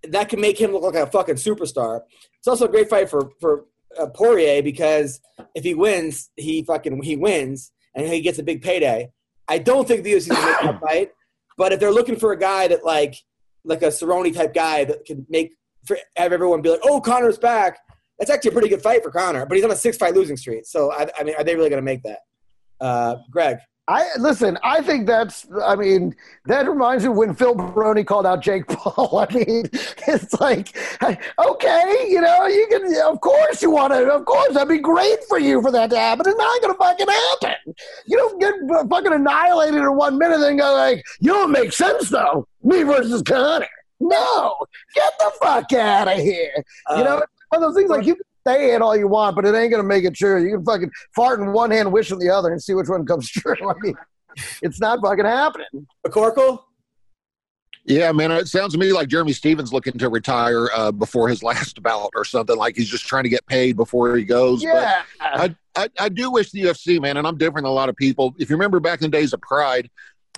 that 0.08 0.28
can 0.28 0.40
make 0.40 0.60
him 0.60 0.72
look 0.72 0.82
like 0.82 0.94
a 0.94 1.06
fucking 1.06 1.36
superstar. 1.36 2.00
It's 2.38 2.48
also 2.48 2.66
a 2.66 2.68
great 2.68 2.88
fight 2.88 3.10
for 3.10 3.30
for 3.40 3.66
uh, 3.98 4.06
Poirier 4.06 4.62
because 4.62 5.20
if 5.54 5.64
he 5.64 5.74
wins, 5.74 6.30
he 6.36 6.62
fucking 6.62 7.02
he 7.02 7.16
wins 7.16 7.72
and 7.94 8.06
he 8.06 8.20
gets 8.20 8.38
a 8.38 8.42
big 8.42 8.62
payday. 8.62 9.10
I 9.48 9.58
don't 9.58 9.86
think 9.86 10.02
the 10.02 10.12
UFC 10.12 10.16
is 10.16 10.26
gonna 10.28 10.46
make 10.46 10.60
that 10.60 10.80
fight, 10.86 11.10
but 11.56 11.72
if 11.72 11.80
they're 11.80 11.92
looking 11.92 12.16
for 12.16 12.32
a 12.32 12.38
guy 12.38 12.68
that 12.68 12.84
like 12.84 13.16
like 13.64 13.82
a 13.82 13.86
Cerrone 13.86 14.32
type 14.34 14.54
guy 14.54 14.84
that 14.84 15.04
can 15.04 15.26
make 15.28 15.52
for, 15.84 15.98
have 16.16 16.32
everyone 16.32 16.62
be 16.62 16.70
like, 16.70 16.80
oh, 16.84 17.00
Conor's 17.00 17.38
back. 17.38 17.78
That's 18.18 18.30
actually 18.30 18.50
a 18.50 18.52
pretty 18.52 18.68
good 18.68 18.82
fight 18.82 19.02
for 19.02 19.10
Conor, 19.10 19.44
but 19.44 19.56
he's 19.56 19.64
on 19.64 19.70
a 19.70 19.76
six 19.76 19.96
fight 19.96 20.14
losing 20.14 20.36
streak. 20.36 20.64
So 20.64 20.92
I, 20.92 21.08
I 21.18 21.22
mean, 21.22 21.34
are 21.36 21.44
they 21.44 21.54
really 21.54 21.68
going 21.68 21.82
to 21.82 21.84
make 21.84 22.02
that? 22.04 22.20
Uh, 22.80 23.16
Greg, 23.30 23.58
I 23.88 24.08
listen. 24.18 24.58
I 24.64 24.82
think 24.82 25.06
that's. 25.06 25.46
I 25.64 25.76
mean, 25.76 26.16
that 26.46 26.68
reminds 26.68 27.04
me 27.04 27.10
when 27.10 27.34
Phil 27.34 27.54
Baroni 27.54 28.02
called 28.02 28.26
out 28.26 28.42
Jake 28.42 28.66
Paul. 28.68 29.18
I 29.18 29.32
mean, 29.32 29.70
it's 29.72 30.34
like, 30.40 30.76
okay, 31.38 32.06
you 32.08 32.20
know, 32.20 32.46
you 32.46 32.66
can. 32.68 32.82
Of 33.04 33.20
course, 33.20 33.62
you 33.62 33.70
want 33.70 33.92
to. 33.92 34.10
Of 34.10 34.24
course, 34.24 34.54
that'd 34.54 34.68
be 34.68 34.78
great 34.78 35.22
for 35.28 35.38
you 35.38 35.62
for 35.62 35.70
that 35.70 35.90
to 35.90 35.98
happen. 35.98 36.26
It's 36.26 36.36
not 36.36 36.62
going 36.62 36.74
to 36.74 36.78
fucking 36.78 37.06
happen. 37.08 37.74
You 38.06 38.16
don't 38.16 38.40
get 38.40 38.54
fucking 38.90 39.12
annihilated 39.12 39.76
in 39.80 39.96
one 39.96 40.18
minute 40.18 40.36
and 40.36 40.42
then 40.44 40.56
go 40.56 40.74
like, 40.74 41.04
you 41.20 41.32
don't 41.32 41.52
make 41.52 41.72
sense 41.72 42.10
though. 42.10 42.48
Me 42.64 42.82
versus 42.82 43.22
Conor. 43.22 43.66
No, 44.00 44.56
get 44.94 45.12
the 45.20 45.30
fuck 45.40 45.72
out 45.74 46.08
of 46.08 46.18
here. 46.18 46.52
You 46.90 47.04
know, 47.04 47.18
Uh, 47.18 47.26
one 47.50 47.62
of 47.62 47.68
those 47.68 47.76
things 47.76 47.88
like 47.88 48.04
you 48.04 48.16
can 48.46 48.54
say 48.54 48.74
it 48.74 48.82
all 48.82 48.96
you 48.96 49.08
want, 49.08 49.36
but 49.36 49.44
it 49.44 49.54
ain't 49.54 49.70
gonna 49.70 49.82
make 49.82 50.04
it 50.04 50.14
true. 50.14 50.42
You 50.42 50.56
can 50.56 50.64
fucking 50.64 50.90
fart 51.14 51.40
in 51.40 51.52
one 51.52 51.70
hand, 51.70 51.92
wish 51.92 52.10
in 52.10 52.18
the 52.18 52.30
other, 52.30 52.52
and 52.52 52.62
see 52.62 52.74
which 52.74 52.88
one 52.88 53.04
comes 53.06 53.30
true. 53.30 53.54
I 53.68 53.74
mean, 53.80 53.94
it's 54.62 54.80
not 54.80 55.00
fucking 55.02 55.24
happening. 55.24 55.86
McCorkle. 56.06 56.60
Yeah, 57.84 58.10
man. 58.10 58.32
It 58.32 58.48
sounds 58.48 58.72
to 58.72 58.78
me 58.78 58.92
like 58.92 59.06
Jeremy 59.06 59.32
Stephens 59.32 59.72
looking 59.72 59.96
to 59.98 60.08
retire 60.08 60.68
uh, 60.74 60.90
before 60.90 61.28
his 61.28 61.42
last 61.44 61.82
bout 61.82 62.10
or 62.14 62.24
something. 62.24 62.56
Like 62.56 62.76
he's 62.76 62.88
just 62.88 63.06
trying 63.06 63.24
to 63.24 63.30
get 63.30 63.46
paid 63.46 63.76
before 63.76 64.16
he 64.16 64.24
goes. 64.24 64.62
But 64.62 64.74
Yeah, 64.74 65.02
I, 65.20 65.54
I, 65.76 65.88
I 65.98 66.08
do 66.08 66.30
wish 66.30 66.50
the 66.50 66.62
UFC, 66.62 67.00
man, 67.00 67.16
and 67.16 67.26
I'm 67.26 67.38
different 67.38 67.64
than 67.64 67.70
a 67.70 67.74
lot 67.74 67.88
of 67.88 67.96
people. 67.96 68.34
If 68.38 68.50
you 68.50 68.56
remember 68.56 68.80
back 68.80 69.02
in 69.02 69.10
the 69.10 69.16
days 69.16 69.32
of 69.32 69.40
Pride, 69.40 69.88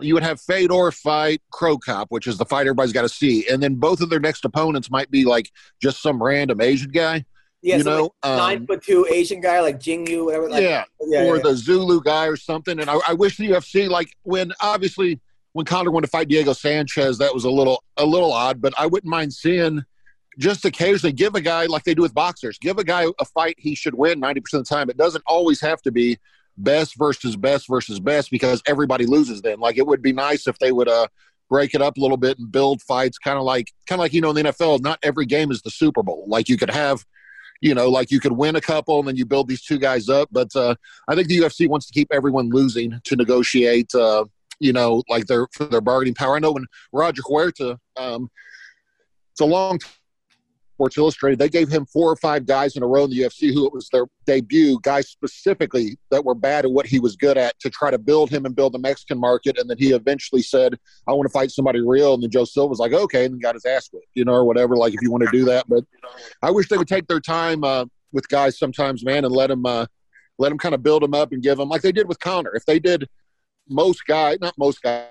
you 0.01 0.14
would 0.14 0.23
have 0.23 0.40
Fedor 0.40 0.92
fight 0.92 1.42
Cro 1.51 1.79
Cop, 1.79 2.11
which 2.11 2.27
is 2.27 2.38
the 2.38 2.44
fight 2.44 2.66
everybody's 2.66 2.92
got 2.92 3.03
to 3.03 3.09
see, 3.09 3.49
and 3.49 3.62
then 3.62 3.75
both 3.75 4.01
of 4.01 4.11
their 4.11 4.21
next 4.21 4.44
opponents 4.44 4.90
might 4.90 5.11
be 5.11 5.25
like 5.25 5.51
just 5.83 6.03
some 6.03 6.23
random 6.23 6.61
Asian 6.61 6.90
guy. 6.90 7.25
Yeah, 7.69 7.77
you 7.77 7.83
so 7.83 7.91
know, 7.91 8.03
like 8.25 8.39
nine 8.39 8.57
um, 8.57 8.67
foot 8.67 8.83
two 8.83 9.07
Asian 9.11 9.43
guy 9.43 9.61
like 9.61 9.79
Jing 9.79 10.07
Yu, 10.07 10.25
whatever. 10.25 10.49
Like, 10.49 10.63
yeah, 10.63 10.85
yeah, 11.03 11.25
or 11.25 11.37
yeah. 11.37 11.43
the 11.43 11.55
Zulu 11.55 12.01
guy 12.01 12.27
or 12.27 12.35
something. 12.35 12.81
And 12.81 12.89
I, 12.89 12.99
I 13.07 13.13
wish 13.13 13.37
the 13.37 13.51
UFC, 13.51 13.91
like 13.91 14.09
when 14.23 14.53
obviously 14.63 15.21
when 15.53 15.67
Conor 15.67 15.91
went 15.91 16.07
to 16.07 16.11
fight 16.11 16.29
Diego 16.29 16.55
Sanchez, 16.55 17.19
that 17.19 17.35
was 17.35 17.45
a 17.45 17.51
little 17.51 17.85
a 17.99 18.07
little 18.07 18.33
odd, 18.33 18.63
but 18.63 18.73
I 18.79 18.87
wouldn't 18.87 19.11
mind 19.11 19.35
seeing 19.35 19.85
just 20.39 20.65
occasionally 20.65 21.13
give 21.13 21.35
a 21.35 21.43
guy 21.43 21.67
like 21.67 21.85
they 21.85 21.95
do 21.95 22.01
with 22.01 22.15
boxers, 22.15 22.57
give 22.59 22.79
a 22.79 22.85
guy 22.85 23.05
a 23.21 23.25
fight 23.27 23.57
he 23.59 23.75
should 23.75 23.95
win 23.95 24.19
ninety 24.19 24.41
percent 24.41 24.63
of 24.63 24.69
the 24.69 24.75
time. 24.75 24.89
It 24.89 24.97
doesn't 24.97 25.25
always 25.27 25.61
have 25.61 25.83
to 25.83 25.93
be 25.93 26.17
best 26.57 26.97
versus 26.97 27.37
best 27.37 27.69
versus 27.69 28.01
best 28.01 28.31
because 28.31 28.63
everybody 28.67 29.05
loses 29.05 29.43
then. 29.43 29.61
Like 29.61 29.77
it 29.77 29.87
would 29.87 30.01
be 30.01 30.15
nice 30.15 30.47
if 30.47 30.59
they 30.59 30.73
would 30.73 30.89
uh 30.89 31.09
break 31.51 31.75
it 31.75 31.83
up 31.83 31.99
a 31.99 32.01
little 32.01 32.17
bit 32.17 32.39
and 32.39 32.51
build 32.51 32.81
fights 32.81 33.19
kind 33.19 33.37
of 33.37 33.45
like 33.45 33.73
kind 33.87 33.99
of 33.99 34.05
like 34.05 34.15
you 34.15 34.23
know 34.23 34.31
in 34.31 34.37
the 34.37 34.43
NFL, 34.45 34.81
not 34.81 34.99
every 35.03 35.27
game 35.27 35.51
is 35.51 35.61
the 35.61 35.71
Super 35.71 36.03
Bowl. 36.03 36.25
Like 36.27 36.49
you 36.49 36.57
could 36.57 36.71
have 36.71 37.05
you 37.61 37.75
know, 37.75 37.88
like 37.88 38.11
you 38.11 38.21
could 38.21 38.33
win 38.33 38.57
a 38.57 38.61
couple 38.61 38.99
and 38.99 39.09
then 39.09 39.16
you 39.16 39.27
build 39.27 39.49
these 39.49 39.62
two 39.62 39.79
guys 39.79 40.09
up. 40.09 40.29
But 40.31 40.55
uh, 40.55 40.75
I 41.09 41.14
think 41.14 41.29
the 41.29 41.38
UFC 41.38 41.68
wants 41.68 41.87
to 41.87 41.92
keep 41.92 42.09
everyone 42.12 42.51
losing 42.51 43.01
to 43.05 43.16
negotiate, 43.16 43.94
uh, 43.94 44.25
you 44.61 44.73
know, 44.73 45.03
like 45.09 45.27
their 45.27 45.49
for 45.53 45.64
their 45.66 45.81
bargaining 45.81 46.14
power. 46.14 46.37
I 46.37 46.38
know 46.38 46.53
when 46.53 46.66
Roger 46.92 47.23
Huerta, 47.23 47.79
um, 47.97 48.31
it's 49.33 49.40
a 49.40 49.44
long 49.44 49.79
time. 49.79 49.92
Sports 50.79 50.97
Illustrated, 50.97 51.41
they 51.41 51.49
gave 51.49 51.69
him 51.69 51.85
four 51.87 52.09
or 52.09 52.14
five 52.14 52.47
guys 52.47 52.77
in 52.77 52.85
a 52.85 52.87
row 52.87 53.03
in 53.03 53.11
the 53.11 53.19
UFC 53.19 53.53
who 53.53 53.67
it 53.67 53.73
was 53.73 53.88
their 53.88 54.07
debut, 54.27 54.79
guys 54.85 55.09
specifically 55.09 55.99
that 56.12 56.25
were 56.25 56.37
bad 56.37 56.64
at 56.64 56.71
what 56.71 56.87
he 56.87 57.01
was 57.01 57.17
good 57.17 57.37
at 57.37 57.59
to 57.59 57.69
try 57.69 57.91
to 57.91 57.99
build 57.99 58.31
him 58.31 58.47
and 58.47 58.55
build 58.55 58.75
the 58.75 58.79
Mexican 58.79 59.19
market. 59.19 59.59
And 59.59 59.69
then 59.69 59.77
he 59.77 59.91
eventually 59.91 60.41
said, 60.41 60.79
I 61.09 61.14
want 61.14 61.27
to 61.27 61.33
fight 61.33 61.51
somebody 61.51 61.81
real. 61.81 62.14
And 62.14 62.23
then 62.23 62.31
Joe 62.31 62.45
Silva 62.45 62.69
was 62.69 62.79
like, 62.79 62.93
okay, 62.93 63.25
and 63.25 63.43
got 63.43 63.57
his 63.57 63.64
ass 63.64 63.88
whipped, 63.93 64.07
you 64.14 64.25
know, 64.25 64.35
or 64.35 64.45
whatever, 64.45 64.77
like 64.77 64.95
if 64.95 65.03
you 65.03 65.11
want 65.11 65.25
to 65.25 65.31
do 65.33 65.45
that. 65.47 65.64
But 65.69 65.83
I 66.43 66.53
wish 66.53 66.69
they 66.69 66.79
would 66.79 66.87
take 66.87 67.09
their 67.09 67.19
time 67.19 67.64
uh, 67.64 67.87
with 68.12 68.29
guys 68.29 68.57
sometimes, 68.57 69.05
man, 69.05 69.25
and 69.25 69.35
let 69.35 69.49
them 69.49 69.67
uh, 69.67 69.87
let 70.38 70.51
them 70.51 70.59
kind 70.59 70.77
of 70.77 70.85
build 70.85 71.03
them 71.03 71.12
up 71.12 71.33
and 71.33 71.43
give 71.43 71.59
them 71.59 71.69
like 71.69 71.83
they 71.83 71.91
did 71.91 72.07
with 72.07 72.21
Conor. 72.21 72.55
If 72.55 72.64
they 72.67 72.79
did 72.79 73.09
most 73.69 74.07
guys, 74.07 74.38
not 74.41 74.55
most 74.57 74.81
guys, 74.81 75.09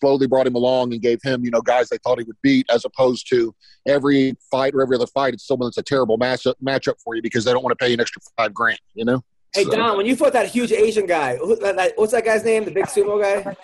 slowly 0.00 0.26
brought 0.26 0.46
him 0.46 0.54
along 0.54 0.92
and 0.92 1.02
gave 1.02 1.20
him, 1.22 1.44
you 1.44 1.50
know, 1.50 1.60
guys 1.60 1.88
they 1.88 1.98
thought 1.98 2.18
he 2.18 2.24
would 2.24 2.36
beat, 2.42 2.66
as 2.70 2.84
opposed 2.84 3.28
to 3.30 3.54
every 3.86 4.34
fight 4.50 4.74
or 4.74 4.82
every 4.82 4.96
other 4.96 5.06
fight, 5.06 5.34
it's 5.34 5.46
someone 5.46 5.66
that's 5.68 5.78
a 5.78 5.82
terrible 5.82 6.18
matchup 6.18 6.54
matchup 6.64 6.94
for 7.02 7.14
you 7.14 7.22
because 7.22 7.44
they 7.44 7.52
don't 7.52 7.62
want 7.62 7.76
to 7.78 7.82
pay 7.82 7.88
you 7.88 7.94
an 7.94 8.00
extra 8.00 8.20
five 8.36 8.52
grand, 8.54 8.78
you 8.94 9.04
know. 9.04 9.22
Hey 9.54 9.64
So- 9.64 9.70
Don, 9.70 9.96
when 9.96 10.06
you 10.06 10.16
fought 10.16 10.32
that 10.32 10.46
huge 10.48 10.72
Asian 10.72 11.06
guy, 11.06 11.36
who, 11.36 11.56
that, 11.56 11.76
that- 11.76 11.92
what's 11.96 12.12
that 12.12 12.24
guy's 12.24 12.44
name? 12.44 12.64
The 12.64 12.70
big 12.70 12.86
sumo 12.86 13.20
guy? 13.20 13.56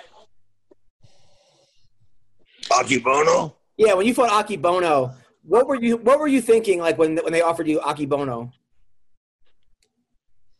Akebono? 2.71 3.55
Yeah, 3.77 3.95
when 3.95 4.07
you 4.07 4.15
fought 4.15 4.31
Akebono, 4.31 5.15
what 5.43 5.69
were 5.69 5.77
you 5.77 5.97
what 5.99 6.19
were 6.19 6.27
you 6.27 6.41
thinking 6.41 6.81
like 6.81 6.99
when 6.99 7.17
when 7.19 7.33
they 7.33 7.43
offered 7.43 7.69
you 7.69 7.79
Akebono? 7.81 8.51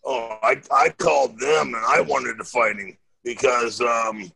Oh, 0.09 0.39
I, 0.41 0.61
I 0.73 0.91
called 0.91 1.37
them 1.41 1.75
and 1.75 1.85
I 1.85 2.01
wanted 2.01 2.39
to 2.39 2.45
fight 2.45 2.77
him 2.79 2.97
because 3.25 3.81
um, 3.81 4.31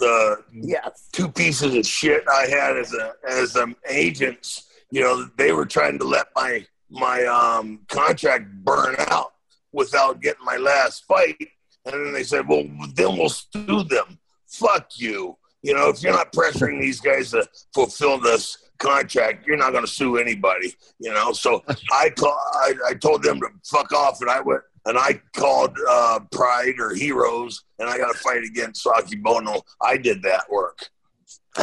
the 0.00 0.44
Yes. 0.52 1.08
two 1.12 1.28
pieces 1.28 1.74
of 1.74 1.86
shit 1.86 2.24
I 2.32 2.46
had 2.48 2.76
as 2.76 2.92
a 2.94 3.12
as 3.28 3.56
um, 3.56 3.76
agents, 3.88 4.68
you 4.90 5.00
know, 5.02 5.28
they 5.36 5.52
were 5.52 5.66
trying 5.66 5.98
to 5.98 6.04
let 6.04 6.28
my 6.36 6.66
my 6.90 7.24
um, 7.24 7.80
contract 7.88 8.46
burn 8.64 8.96
out 9.08 9.32
without 9.72 10.20
getting 10.22 10.44
my 10.44 10.56
last 10.56 11.04
fight, 11.06 11.36
and 11.84 11.94
then 12.06 12.12
they 12.12 12.24
said, 12.24 12.48
"Well, 12.48 12.64
then 12.94 13.16
we'll 13.16 13.28
sue 13.28 13.84
them." 13.84 14.18
Fuck 14.46 14.92
you. 14.98 15.36
You 15.62 15.74
know, 15.74 15.88
if 15.88 16.02
you're 16.02 16.12
not 16.12 16.32
pressuring 16.32 16.80
these 16.80 17.00
guys 17.00 17.32
to 17.32 17.46
fulfill 17.74 18.18
this 18.18 18.56
contract, 18.78 19.46
you're 19.46 19.56
not 19.56 19.72
going 19.72 19.84
to 19.84 19.90
sue 19.90 20.16
anybody. 20.16 20.72
You 20.98 21.12
know, 21.12 21.32
so 21.32 21.62
I 21.92 22.10
call, 22.10 22.38
I, 22.54 22.74
I 22.88 22.94
told 22.94 23.22
them 23.22 23.40
to 23.40 23.48
fuck 23.64 23.92
off, 23.92 24.20
and 24.22 24.30
I 24.30 24.40
went 24.40 24.62
and 24.88 24.98
I 24.98 25.20
called 25.36 25.76
uh, 25.88 26.20
Pride 26.32 26.74
or 26.80 26.94
Heroes, 26.94 27.62
and 27.78 27.88
I 27.88 27.98
got 27.98 28.10
to 28.10 28.18
fight 28.18 28.42
against 28.42 28.82
Saki 28.82 29.16
Bono. 29.16 29.60
I 29.82 29.98
did 29.98 30.22
that 30.22 30.50
work. 30.50 30.88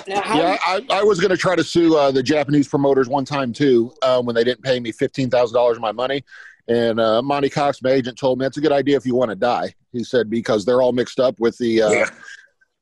Now, 0.07 0.21
Yeah, 0.37 0.57
I, 0.65 0.85
I 0.91 1.03
was 1.03 1.19
going 1.19 1.31
to 1.31 1.37
try 1.37 1.55
to 1.55 1.63
sue 1.63 1.97
uh, 1.97 2.11
the 2.11 2.21
Japanese 2.21 2.67
promoters 2.67 3.09
one 3.09 3.25
time 3.25 3.51
too 3.51 3.91
uh, 4.03 4.21
when 4.21 4.35
they 4.35 4.43
didn't 4.43 4.63
pay 4.63 4.79
me 4.79 4.91
fifteen 4.91 5.29
thousand 5.29 5.55
dollars 5.55 5.77
of 5.77 5.81
my 5.81 5.91
money. 5.91 6.23
And 6.67 6.99
uh, 6.99 7.21
Monte 7.21 7.49
Cox, 7.49 7.81
my 7.81 7.91
agent, 7.91 8.17
told 8.17 8.39
me 8.39 8.45
it's 8.45 8.57
a 8.57 8.61
good 8.61 8.71
idea 8.71 8.97
if 8.97 9.05
you 9.05 9.15
want 9.15 9.29
to 9.29 9.35
die. 9.35 9.73
He 9.91 10.03
said 10.03 10.29
because 10.29 10.65
they're 10.65 10.81
all 10.81 10.93
mixed 10.93 11.19
up 11.19 11.39
with 11.39 11.57
the 11.57 11.81
uh, 11.81 11.91
Yeah. 11.91 12.09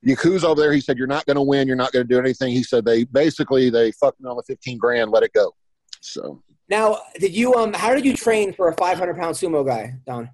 Yakuza 0.06 0.44
over 0.44 0.60
there. 0.60 0.74
He 0.74 0.82
said 0.82 0.98
you're 0.98 1.08
not 1.08 1.26
going 1.26 1.36
to 1.36 1.42
win. 1.42 1.66
You're 1.68 1.78
not 1.78 1.94
going 1.94 2.06
to 2.06 2.14
do 2.14 2.20
anything. 2.20 2.52
He 2.52 2.64
said 2.64 2.84
they 2.84 3.06
basically 3.06 3.70
they 3.70 3.94
fucked 3.94 4.20
me 4.20 4.30
on 4.30 4.36
the 4.36 4.44
fifteen 4.44 4.78
grand, 4.78 5.12
let 5.12 5.24
it 5.24 5.32
go. 5.34 5.54
So 6.02 6.42
now 6.70 7.00
did 7.20 7.36
you 7.36 7.54
um 7.56 7.74
how 7.74 7.94
did 7.94 8.06
you 8.06 8.16
train 8.16 8.54
for 8.54 8.70
a 8.70 8.76
500 8.76 9.16
pound 9.16 9.36
sumo 9.36 9.66
guy, 9.66 9.96
Don? 10.06 10.30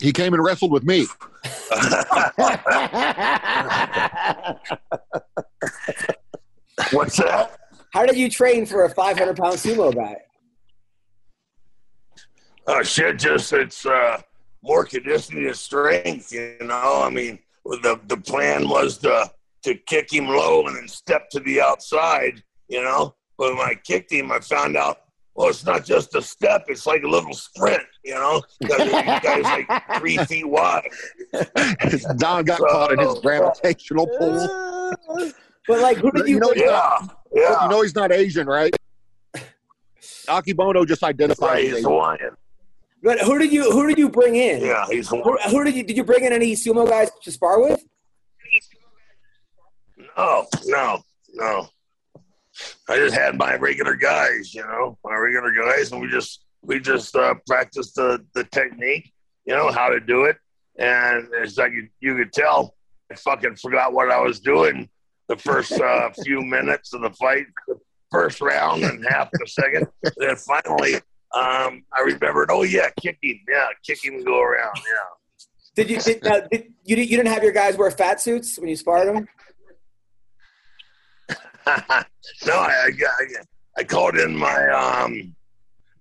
he 0.00 0.12
came 0.12 0.32
and 0.32 0.42
wrestled 0.42 0.70
with 0.70 0.84
me. 0.84 1.00
What's 6.92 7.16
that? 7.16 7.56
How 7.92 8.06
did 8.06 8.16
you 8.16 8.30
train 8.30 8.64
for 8.64 8.84
a 8.84 8.90
500 8.90 9.36
pound 9.36 9.54
sumo 9.54 9.94
guy? 9.94 10.16
Oh 12.66 12.82
shit! 12.82 13.18
Just 13.18 13.52
it's 13.52 13.86
uh, 13.86 14.20
more 14.62 14.84
conditioning 14.84 15.46
and 15.46 15.56
strength. 15.56 16.32
You 16.32 16.56
know, 16.60 17.02
I 17.02 17.10
mean, 17.10 17.38
the 17.64 17.98
the 18.06 18.18
plan 18.18 18.68
was 18.68 18.98
to 18.98 19.30
to 19.64 19.74
kick 19.74 20.12
him 20.12 20.28
low 20.28 20.66
and 20.66 20.76
then 20.76 20.86
step 20.86 21.28
to 21.30 21.40
the 21.40 21.60
outside. 21.60 22.42
You 22.68 22.82
know, 22.82 23.14
but 23.38 23.56
when 23.56 23.68
I 23.68 23.74
kicked 23.74 24.12
him, 24.12 24.30
I 24.32 24.40
found 24.40 24.76
out. 24.76 24.98
Well, 25.34 25.48
it's 25.50 25.64
not 25.64 25.84
just 25.84 26.16
a 26.16 26.22
step; 26.22 26.64
it's 26.66 26.84
like 26.84 27.04
a 27.04 27.08
little 27.08 27.32
sprint. 27.32 27.84
You 28.04 28.14
know, 28.14 28.42
because 28.58 28.78
the 28.78 29.20
guy's 29.22 29.44
like 29.44 30.00
three 30.00 30.16
feet 30.18 30.48
wide. 30.48 30.88
Don 32.16 32.44
got 32.44 32.58
caught 32.58 32.92
in 32.92 32.98
his 32.98 33.20
gravitational 33.20 34.08
pull. 34.18 35.32
But 35.68 35.80
like, 35.80 35.98
who 35.98 36.10
did 36.10 36.26
you? 36.26 36.36
You 36.36 36.40
know, 36.40 36.52
Yeah, 36.56 36.98
yeah. 37.34 37.64
You 37.64 37.68
know 37.68 37.82
he's 37.82 37.94
not 37.94 38.10
Asian, 38.10 38.46
right? 38.46 38.74
Akebono 40.26 40.86
just 40.88 41.02
identifies 41.02 41.46
right, 41.46 41.58
as 41.58 41.64
he's 41.64 41.72
Asian. 41.74 41.90
Hawaiian. 41.90 42.36
But 43.02 43.20
who 43.20 43.38
did 43.38 43.52
you? 43.52 43.70
Who 43.70 43.86
did 43.86 43.98
you 43.98 44.08
bring 44.08 44.34
in? 44.34 44.62
Yeah, 44.62 44.86
he's 44.88 45.08
Who, 45.08 45.22
who 45.22 45.64
did 45.64 45.76
you? 45.76 45.82
Did 45.84 45.96
you 45.96 46.04
bring 46.04 46.24
in 46.24 46.32
any 46.32 46.54
sumo 46.54 46.88
guys 46.88 47.10
to 47.22 47.30
spar 47.30 47.60
with? 47.60 47.84
No, 50.16 50.46
no, 50.66 51.02
no. 51.34 51.68
I 52.88 52.96
just 52.96 53.14
had 53.14 53.36
my 53.36 53.56
regular 53.56 53.94
guys, 53.94 54.54
you 54.54 54.62
know, 54.62 54.98
my 55.04 55.14
regular 55.16 55.52
guys, 55.52 55.92
and 55.92 56.00
we 56.00 56.08
just 56.08 56.44
we 56.62 56.80
just 56.80 57.14
uh, 57.16 57.34
practiced 57.46 57.94
the 57.94 58.24
the 58.34 58.44
technique, 58.44 59.12
you 59.44 59.54
know, 59.54 59.70
how 59.70 59.88
to 59.88 60.00
do 60.00 60.24
it, 60.24 60.36
and 60.78 61.28
it's 61.34 61.56
like 61.56 61.72
you, 61.72 61.88
you 62.00 62.16
could 62.16 62.32
tell 62.32 62.74
I 63.10 63.14
fucking 63.14 63.56
forgot 63.56 63.92
what 63.92 64.10
I 64.10 64.20
was 64.20 64.40
doing 64.40 64.88
the 65.28 65.36
first 65.36 65.72
uh, 65.72 66.10
few 66.24 66.40
minutes 66.42 66.92
of 66.94 67.02
the 67.02 67.10
fight, 67.10 67.46
first 68.10 68.40
round 68.40 68.82
and 68.82 69.04
half 69.08 69.30
the 69.32 69.46
second. 69.46 69.86
And 70.02 70.12
then 70.16 70.36
finally, 70.36 70.94
um, 71.34 71.84
I 71.96 72.00
remembered, 72.04 72.50
oh 72.50 72.62
yeah, 72.62 72.88
kick 73.00 73.18
him, 73.22 73.38
yeah, 73.48 73.68
kick 73.86 74.04
him 74.04 74.14
and 74.14 74.26
go 74.26 74.40
around, 74.40 74.76
yeah. 74.76 75.44
Did 75.76 75.90
you? 75.90 76.00
Did, 76.00 76.26
uh, 76.26 76.40
did, 76.50 76.72
you 76.84 76.96
did- 76.96 77.08
you 77.08 77.16
didn't 77.16 77.32
have 77.32 77.44
your 77.44 77.52
guys 77.52 77.76
wear 77.76 77.90
fat 77.92 78.20
suits 78.20 78.58
when 78.58 78.68
you 78.68 78.74
sparred 78.74 79.06
them? 79.06 79.28
no, 82.46 82.54
I, 82.54 82.90
I, 82.90 83.26
I, 83.78 83.84
called 83.84 84.16
in 84.16 84.34
my 84.36 84.68
um, 84.68 85.34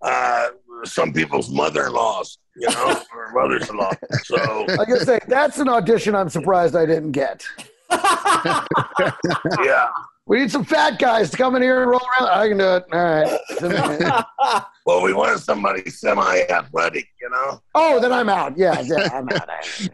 uh, 0.01 0.49
some 0.85 1.11
people's 1.11 1.49
mother-in-laws, 1.49 2.37
you 2.55 2.69
know, 2.69 3.01
or 3.13 3.31
mothers-in-law. 3.33 3.91
So 4.23 4.37
I 4.69 4.85
gotta 4.85 5.05
say, 5.05 5.19
that's 5.27 5.59
an 5.59 5.67
audition 5.67 6.15
I'm 6.15 6.29
surprised 6.29 6.75
I 6.75 6.85
didn't 6.85 7.11
get. 7.11 7.45
yeah. 7.91 9.89
We 10.27 10.39
need 10.39 10.51
some 10.51 10.65
fat 10.65 10.99
guys 10.99 11.31
to 11.31 11.37
come 11.37 11.55
in 11.55 11.61
here 11.61 11.81
and 11.81 11.89
roll 11.89 12.01
around. 12.19 12.29
I 12.29 12.47
can 12.49 12.57
do 12.57 12.75
it. 12.75 12.85
All 12.91 14.21
right. 14.51 14.63
Well, 14.85 15.01
we 15.03 15.11
wanted 15.11 15.39
somebody 15.39 15.89
semi-athletic, 15.89 17.07
you 17.21 17.29
know. 17.29 17.61
oh, 17.75 17.99
then 17.99 18.13
I'm 18.13 18.29
out. 18.29 18.57
Yeah, 18.57 18.79
yeah, 18.79 19.09
I'm 19.11 19.27
out. 19.27 19.49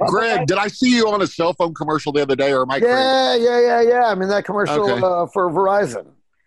Greg, 0.07 0.45
did 0.45 0.59
I 0.59 0.67
see 0.67 0.95
you 0.95 1.09
on 1.09 1.19
a 1.23 1.25
cell 1.25 1.53
phone 1.53 1.73
commercial 1.73 2.11
the 2.11 2.21
other 2.21 2.35
day, 2.35 2.51
or 2.53 2.61
am 2.61 2.69
I 2.69 2.79
crazy? 2.79 2.93
Yeah, 2.93 3.35
yeah, 3.35 3.59
yeah, 3.59 3.81
yeah. 3.81 4.03
I'm 4.05 4.21
in 4.21 4.29
that 4.29 4.45
commercial 4.45 4.83
Okay. 4.87 5.01
uh, 5.03 5.25
for 5.25 5.49
Verizon. 5.49 6.05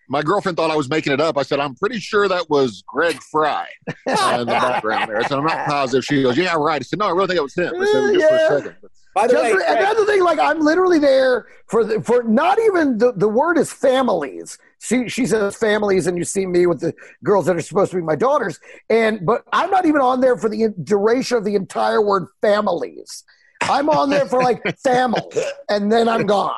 My 0.08 0.22
girlfriend 0.22 0.56
thought 0.56 0.70
I 0.70 0.76
was 0.76 0.88
making 0.88 1.12
it 1.12 1.20
up. 1.20 1.36
I 1.36 1.42
said, 1.42 1.58
I'm 1.58 1.74
pretty 1.74 1.98
sure 1.98 2.28
that 2.28 2.48
was 2.48 2.84
Greg 2.86 3.20
Fry 3.32 3.66
in 3.88 4.14
the 4.14 4.44
background 4.46 5.10
there. 5.10 5.24
So 5.24 5.38
I'm 5.38 5.44
not 5.44 5.66
positive. 5.66 6.04
She 6.04 6.22
goes, 6.22 6.38
Yeah, 6.38 6.54
right. 6.54 6.80
I 6.80 6.84
said, 6.84 7.00
No, 7.00 7.06
I 7.06 7.10
really 7.10 7.26
think 7.26 7.38
it 7.38 7.42
was 7.42 7.54
him. 7.56 7.74
I 7.74 7.84
said, 7.84 8.14
Just 8.14 8.20
Yeah. 8.20 8.28
for 8.48 8.54
a 8.54 8.58
second. 8.60 8.76
But 8.80 8.90
By 9.16 9.26
the 9.26 9.32
Just 9.32 9.44
way, 9.44 9.52
for- 9.52 9.60
another 9.62 10.04
thing, 10.04 10.22
like 10.22 10.38
I'm 10.38 10.60
literally 10.60 10.98
there 10.98 11.46
for 11.68 11.84
the, 11.84 12.02
for 12.02 12.22
not 12.22 12.58
even 12.58 12.98
the, 12.98 13.12
the 13.12 13.26
word 13.26 13.56
is 13.56 13.72
families. 13.72 14.58
She 14.78 15.08
she 15.08 15.24
says 15.24 15.56
families, 15.56 16.06
and 16.06 16.18
you 16.18 16.24
see 16.24 16.44
me 16.44 16.66
with 16.66 16.80
the 16.80 16.94
girls 17.24 17.46
that 17.46 17.56
are 17.56 17.62
supposed 17.62 17.92
to 17.92 17.96
be 17.96 18.02
my 18.02 18.14
daughters, 18.14 18.60
and 18.90 19.24
but 19.24 19.42
I'm 19.54 19.70
not 19.70 19.86
even 19.86 20.02
on 20.02 20.20
there 20.20 20.36
for 20.36 20.50
the 20.50 20.68
duration 20.84 21.38
of 21.38 21.44
the 21.44 21.54
entire 21.54 22.02
word 22.02 22.26
families. 22.42 23.24
I'm 23.62 23.88
on 23.88 24.10
there 24.10 24.26
for 24.26 24.42
like 24.42 24.60
family, 24.84 25.22
and 25.70 25.90
then 25.90 26.10
I'm 26.10 26.26
gone. 26.26 26.52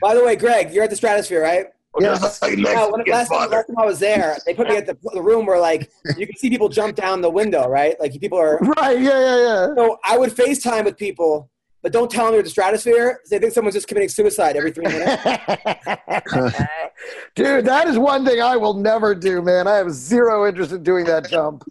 by 0.00 0.14
the 0.14 0.24
way, 0.24 0.36
Greg, 0.36 0.72
you're 0.72 0.84
at 0.84 0.90
the 0.90 0.96
Stratosphere, 0.96 1.42
right? 1.42 1.66
Yes. 2.00 2.20
Just 2.20 2.42
like 2.42 2.58
Yeah, 2.58 2.86
when, 2.86 3.04
last, 3.06 3.28
time, 3.28 3.50
last 3.50 3.66
time 3.66 3.78
I 3.78 3.86
was 3.86 3.98
there, 3.98 4.36
they 4.44 4.54
put 4.54 4.68
me 4.68 4.76
at 4.76 4.86
the, 4.86 4.96
the 5.12 5.22
room 5.22 5.46
where 5.46 5.60
like 5.60 5.90
you 6.16 6.26
can 6.26 6.36
see 6.36 6.50
people 6.50 6.68
jump 6.68 6.96
down 6.96 7.20
the 7.20 7.30
window, 7.30 7.68
right? 7.68 7.98
Like 8.00 8.18
people 8.20 8.38
are. 8.38 8.58
Right? 8.76 9.00
Yeah, 9.00 9.18
yeah, 9.18 9.36
yeah. 9.36 9.74
So 9.76 9.98
I 10.04 10.18
would 10.18 10.30
FaceTime 10.30 10.84
with 10.84 10.96
people, 10.96 11.50
but 11.82 11.92
don't 11.92 12.10
tell 12.10 12.26
them 12.26 12.34
you're 12.34 12.42
the 12.42 12.50
Stratosphere. 12.50 13.20
They 13.30 13.38
think 13.38 13.52
someone's 13.52 13.74
just 13.74 13.88
committing 13.88 14.08
suicide 14.08 14.56
every 14.56 14.72
three 14.72 14.86
minutes. 14.86 15.22
Dude, 17.34 17.64
that 17.64 17.86
is 17.86 17.98
one 17.98 18.24
thing 18.24 18.40
I 18.40 18.56
will 18.56 18.74
never 18.74 19.14
do, 19.14 19.40
man. 19.40 19.66
I 19.68 19.76
have 19.76 19.90
zero 19.92 20.46
interest 20.48 20.72
in 20.72 20.82
doing 20.82 21.04
that 21.06 21.30
jump. 21.30 21.64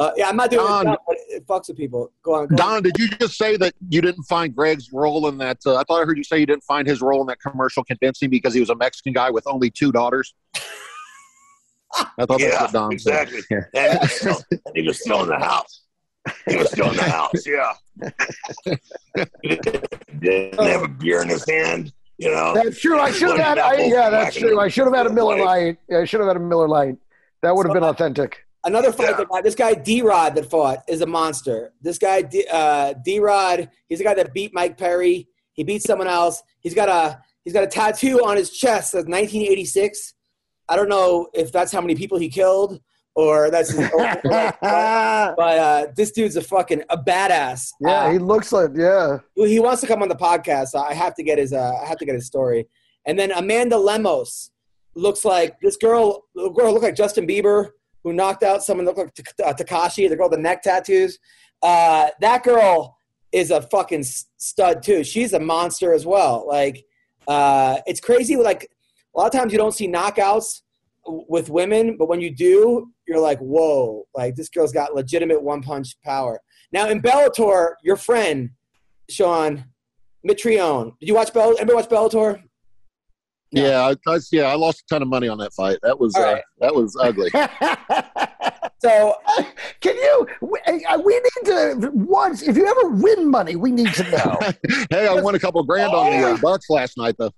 Uh, 0.00 0.12
yeah, 0.16 0.30
I'm 0.30 0.36
not 0.36 0.50
doing 0.50 0.66
Don- 0.66 0.88
it, 0.88 0.98
but 1.06 1.16
it 1.28 1.46
fucks 1.46 1.68
with 1.68 1.76
people. 1.76 2.10
Go 2.22 2.32
on. 2.32 2.46
Go 2.46 2.54
on. 2.54 2.56
Don, 2.56 2.82
did 2.82 2.98
you 2.98 3.06
just 3.08 3.36
say 3.36 3.58
that 3.58 3.74
you 3.90 4.00
didn't 4.00 4.22
find 4.22 4.56
Greg's 4.56 4.90
role 4.94 5.28
in 5.28 5.36
that? 5.38 5.58
Uh, 5.66 5.76
I 5.76 5.82
thought 5.82 6.00
I 6.00 6.06
heard 6.06 6.16
you 6.16 6.24
say 6.24 6.38
you 6.38 6.46
didn't 6.46 6.64
find 6.64 6.88
his 6.88 7.02
role 7.02 7.20
in 7.20 7.26
that 7.26 7.38
commercial 7.38 7.84
convincing 7.84 8.30
because 8.30 8.54
he 8.54 8.60
was 8.60 8.70
a 8.70 8.74
Mexican 8.74 9.12
guy 9.12 9.28
with 9.30 9.46
only 9.46 9.70
two 9.70 9.92
daughters. 9.92 10.34
I 10.56 12.24
thought 12.24 12.38
that's 12.38 12.42
Yeah, 12.44 12.62
what 12.62 12.72
Don 12.72 12.92
exactly. 12.92 13.42
said. 13.42 13.66
And 13.74 13.92
he, 13.92 13.98
was 14.00 14.12
still, 14.12 14.42
and 14.50 14.60
he 14.74 14.82
was 14.88 15.00
still 15.00 15.22
in 15.22 15.28
the 15.28 15.38
house. 15.38 15.82
He 16.48 16.56
was 16.56 16.70
still 16.70 16.88
in 16.90 16.96
the 16.96 17.02
house. 17.02 17.46
Yeah. 17.46 17.72
he 19.42 19.56
didn't 20.20 20.64
have 20.66 20.82
a 20.82 20.88
beer 20.88 21.20
in 21.20 21.28
his 21.28 21.46
hand. 21.46 21.92
You 22.16 22.30
know. 22.30 22.54
That's 22.54 22.80
true. 22.80 22.98
I 22.98 23.10
should 23.10 23.36
have 23.36 23.38
had. 23.38 23.58
I, 23.58 23.84
yeah, 23.84 24.08
that's 24.08 24.36
true. 24.36 24.58
I 24.60 24.68
should 24.68 24.84
have 24.84 24.94
had 24.94 25.06
a 25.06 25.12
Miller 25.12 25.44
Lite. 25.44 25.78
Yeah, 25.90 25.98
I 25.98 26.04
should 26.06 26.20
have 26.20 26.28
had 26.28 26.36
a 26.36 26.40
Miller 26.40 26.68
Lite. 26.68 26.96
That 27.42 27.54
would 27.54 27.66
have 27.66 27.74
been 27.74 27.84
authentic. 27.84 28.46
Another 28.64 28.92
fight 28.92 29.16
Yeah. 29.18 29.24
that 29.30 29.44
this 29.44 29.54
guy 29.54 29.74
D 29.74 30.02
Rod 30.02 30.34
that 30.34 30.50
fought 30.50 30.80
is 30.86 31.00
a 31.00 31.06
monster. 31.06 31.72
This 31.80 31.98
guy 31.98 32.22
D 32.22 32.46
uh, 32.50 32.94
Rod, 33.20 33.70
he's 33.88 33.98
the 33.98 34.04
guy 34.04 34.14
that 34.14 34.34
beat 34.34 34.52
Mike 34.52 34.76
Perry. 34.76 35.28
He 35.52 35.64
beat 35.64 35.82
someone 35.82 36.08
else. 36.08 36.42
He's 36.60 36.74
got 36.74 36.88
a 36.88 37.22
he's 37.44 37.52
got 37.52 37.64
a 37.64 37.66
tattoo 37.66 38.24
on 38.24 38.36
his 38.36 38.50
chest 38.50 38.92
that's 38.92 39.06
1986. 39.06 40.14
I 40.68 40.76
don't 40.76 40.88
know 40.88 41.28
if 41.32 41.50
that's 41.52 41.72
how 41.72 41.80
many 41.80 41.94
people 41.94 42.18
he 42.18 42.28
killed 42.28 42.80
or 43.14 43.50
that's 43.50 43.70
his 43.70 43.90
yeah, 43.98 45.34
but 45.36 45.58
uh, 45.58 45.86
this 45.96 46.12
dude's 46.12 46.36
a 46.36 46.42
fucking 46.42 46.82
a 46.88 46.96
badass. 46.96 47.70
Uh, 47.84 48.10
he 48.10 48.18
looks 48.18 48.52
like 48.52 48.70
yeah. 48.74 49.18
he 49.34 49.58
wants 49.58 49.80
to 49.80 49.86
come 49.86 50.02
on 50.02 50.08
the 50.08 50.14
podcast. 50.14 50.68
So 50.68 50.78
I 50.80 50.94
have 50.94 51.14
to 51.16 51.22
get 51.22 51.38
his 51.38 51.52
uh, 51.52 51.72
I 51.82 51.86
have 51.86 51.98
to 51.98 52.04
get 52.04 52.14
his 52.14 52.26
story. 52.26 52.66
And 53.06 53.18
then 53.18 53.32
Amanda 53.32 53.76
Lemos 53.76 54.50
looks 54.94 55.24
like 55.24 55.58
this 55.60 55.76
girl. 55.76 56.24
The 56.34 56.50
girl 56.50 56.72
looked 56.72 56.84
like 56.84 56.94
Justin 56.94 57.26
Bieber, 57.26 57.70
who 58.02 58.12
knocked 58.12 58.42
out 58.42 58.62
someone 58.62 58.84
that 58.86 58.96
looked 58.96 59.18
like 59.18 59.48
uh, 59.48 59.52
Tekashi. 59.52 60.08
The 60.08 60.16
girl 60.16 60.28
with 60.28 60.38
the 60.38 60.42
neck 60.42 60.62
tattoos. 60.62 61.18
Uh, 61.62 62.08
that 62.20 62.42
girl 62.42 62.96
is 63.32 63.50
a 63.50 63.62
fucking 63.62 64.02
stud 64.02 64.82
too. 64.82 65.04
She's 65.04 65.32
a 65.32 65.40
monster 65.40 65.92
as 65.92 66.06
well. 66.06 66.46
Like 66.46 66.84
uh, 67.28 67.78
it's 67.86 68.00
crazy. 68.00 68.36
Like 68.36 68.70
a 69.14 69.18
lot 69.18 69.26
of 69.26 69.32
times 69.32 69.52
you 69.52 69.58
don't 69.58 69.74
see 69.74 69.88
knockouts 69.88 70.62
with 71.06 71.50
women, 71.50 71.96
but 71.96 72.08
when 72.08 72.20
you 72.20 72.34
do, 72.34 72.90
you're 73.06 73.20
like, 73.20 73.38
whoa! 73.38 74.06
Like 74.14 74.36
this 74.36 74.48
girl's 74.48 74.72
got 74.72 74.94
legitimate 74.94 75.42
one 75.42 75.62
punch 75.62 76.00
power. 76.02 76.40
Now 76.72 76.88
in 76.88 77.02
Bellator, 77.02 77.74
your 77.82 77.96
friend 77.96 78.50
Sean, 79.10 79.64
Mitrione. 80.26 80.92
Did 81.00 81.08
you 81.08 81.14
watch 81.14 81.32
Bell? 81.32 81.50
Anybody 81.58 81.74
watch 81.74 81.88
Bellator? 81.88 82.42
No. 83.52 83.62
Yeah, 83.66 83.94
I, 84.06 84.12
I, 84.12 84.18
yeah, 84.30 84.44
I 84.44 84.54
lost 84.54 84.80
a 84.82 84.94
ton 84.94 85.02
of 85.02 85.08
money 85.08 85.26
on 85.28 85.38
that 85.38 85.52
fight. 85.52 85.78
That 85.82 85.98
was 85.98 86.14
All 86.14 86.22
uh, 86.22 86.34
right. 86.34 86.42
that 86.60 86.74
was 86.74 86.96
ugly. 87.00 87.30
So 88.82 89.14
Can 89.80 89.94
you? 89.94 90.26
We, 90.40 90.58
uh, 90.66 90.98
we 90.98 91.12
need 91.14 91.46
to 91.46 91.90
once. 91.92 92.42
If 92.42 92.56
you 92.56 92.66
ever 92.66 92.88
win 92.88 93.30
money, 93.30 93.54
we 93.56 93.70
need 93.70 93.92
to 93.92 94.10
know. 94.10 94.38
hey, 94.90 95.06
I 95.06 95.20
won 95.20 95.34
a 95.34 95.38
couple 95.38 95.62
grand 95.64 95.92
on 95.92 96.10
the 96.10 96.30
uh, 96.30 96.36
Bucks 96.38 96.70
last 96.70 96.96
night 96.96 97.14
though. 97.18 97.30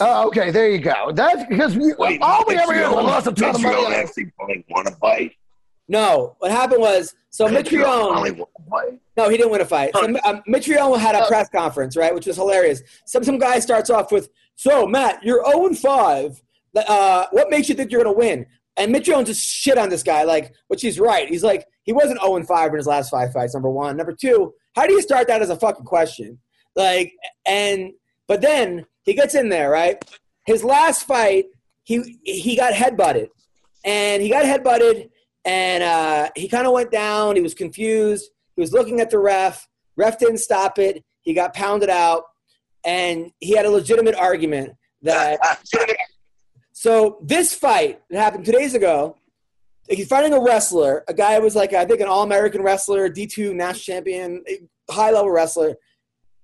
Oh, 0.00 0.28
okay, 0.28 0.50
there 0.50 0.70
you 0.70 0.78
go. 0.78 1.10
That's 1.12 1.44
because 1.48 1.76
we, 1.76 1.94
Wait, 1.98 2.22
all 2.22 2.44
we 2.46 2.56
ever 2.56 2.72
hear 2.72 2.82
is 2.84 2.88
I 2.88 2.92
Mitrione- 2.92 3.02
lost 3.04 3.26
a 3.26 3.32
ton 3.32 3.54
of 3.56 3.60
money. 3.62 3.74
Mitrione 3.76 3.86
on 3.86 3.92
actually 3.92 4.26
probably 4.36 4.64
won 4.70 4.86
a 4.86 4.92
fight. 4.92 5.32
no, 5.88 6.36
what 6.38 6.50
happened 6.52 6.80
was 6.80 7.14
so 7.30 7.46
Mitrione 7.48 7.82
Mitrione. 7.82 8.16
only 8.16 8.30
won 8.30 8.48
a 8.58 8.70
fight. 8.70 9.00
No, 9.16 9.28
he 9.28 9.36
didn't 9.36 9.50
win 9.52 9.60
a 9.60 9.64
fight. 9.64 9.90
So, 9.94 10.04
um, 10.04 10.42
Mitrione 10.48 10.98
had 10.98 11.16
a 11.16 11.26
press 11.26 11.48
conference, 11.48 11.96
right, 11.96 12.14
which 12.14 12.26
was 12.26 12.36
hilarious. 12.36 12.82
Some 13.04 13.24
some 13.24 13.38
guy 13.38 13.58
starts 13.58 13.90
off 13.90 14.12
with, 14.12 14.28
"So 14.56 14.86
Matt, 14.86 15.22
you're 15.22 15.44
0 15.44 15.66
and 15.66 15.78
5. 15.78 16.42
Uh, 16.76 17.26
what 17.30 17.50
makes 17.50 17.68
you 17.68 17.74
think 17.74 17.90
you're 17.90 18.02
going 18.02 18.14
to 18.14 18.18
win?" 18.18 18.46
And 18.76 18.94
Mitrione 18.94 19.24
just 19.24 19.44
shit 19.44 19.78
on 19.78 19.88
this 19.88 20.02
guy, 20.02 20.24
like, 20.24 20.52
which 20.66 20.82
he's 20.82 20.98
right. 20.98 21.28
He's 21.28 21.44
like, 21.44 21.64
he 21.84 21.92
wasn't 21.92 22.20
0 22.20 22.36
and 22.36 22.46
5 22.46 22.70
in 22.70 22.76
his 22.76 22.86
last 22.86 23.10
five 23.10 23.32
fights. 23.32 23.54
Number 23.54 23.70
one, 23.70 23.96
number 23.96 24.16
two, 24.18 24.52
how 24.74 24.86
do 24.86 24.92
you 24.92 25.02
start 25.02 25.28
that 25.28 25.42
as 25.42 25.50
a 25.50 25.56
fucking 25.56 25.84
question? 25.84 26.38
Like, 26.74 27.12
and 27.46 27.92
but 28.26 28.40
then 28.40 28.86
he 29.04 29.14
gets 29.14 29.34
in 29.34 29.48
there, 29.48 29.70
right? 29.70 30.02
His 30.46 30.64
last 30.64 31.06
fight, 31.06 31.46
he 31.84 32.18
he 32.24 32.56
got 32.56 32.72
headbutted, 32.72 33.28
and 33.84 34.22
he 34.22 34.28
got 34.28 34.44
headbutted, 34.44 35.08
and 35.44 35.82
uh, 35.82 36.30
he 36.34 36.48
kind 36.48 36.66
of 36.66 36.72
went 36.72 36.90
down. 36.90 37.36
He 37.36 37.42
was 37.42 37.54
confused. 37.54 38.30
He 38.56 38.60
was 38.60 38.72
looking 38.72 39.00
at 39.00 39.10
the 39.10 39.18
ref. 39.18 39.68
Ref 39.96 40.18
didn't 40.18 40.38
stop 40.38 40.78
it. 40.78 41.04
He 41.20 41.34
got 41.34 41.54
pounded 41.54 41.90
out, 41.90 42.24
and 42.84 43.30
he 43.40 43.56
had 43.56 43.66
a 43.66 43.70
legitimate 43.70 44.14
argument 44.14 44.74
that. 45.02 45.38
So 46.76 47.18
this 47.22 47.54
fight 47.54 48.00
that 48.10 48.20
happened 48.20 48.44
two 48.44 48.52
days 48.52 48.74
ago, 48.74 49.16
he's 49.88 50.08
fighting 50.08 50.34
a 50.34 50.40
wrestler, 50.40 51.04
a 51.08 51.14
guy 51.14 51.36
who 51.36 51.42
was 51.42 51.54
like 51.54 51.72
I 51.72 51.84
think 51.84 52.00
an 52.00 52.08
All-American 52.08 52.62
wrestler, 52.62 53.08
D2 53.08 53.54
national 53.54 53.94
champion, 53.94 54.44
high-level 54.90 55.30
wrestler. 55.30 55.76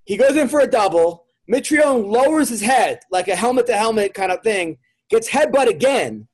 He 0.04 0.16
goes 0.16 0.36
in 0.36 0.48
for 0.48 0.60
a 0.60 0.66
double. 0.66 1.26
Mitrione 1.50 2.06
lowers 2.06 2.48
his 2.48 2.60
head 2.62 3.00
like 3.10 3.28
a 3.28 3.36
helmet-to-helmet 3.36 4.14
kind 4.14 4.30
of 4.32 4.40
thing. 4.42 4.78
Gets 5.10 5.28
headbutt 5.28 5.66
again. 5.66 6.28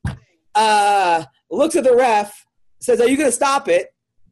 Uh, 0.55 1.25
looks 1.51 1.75
at 1.75 1.85
the 1.85 1.97
ref, 1.97 2.47
says, 2.81 3.01
"Are 3.01 3.09
you 3.09 3.17
going 3.17 3.29
to 3.29 3.33
stop 3.33 3.67
it?" 3.67 3.89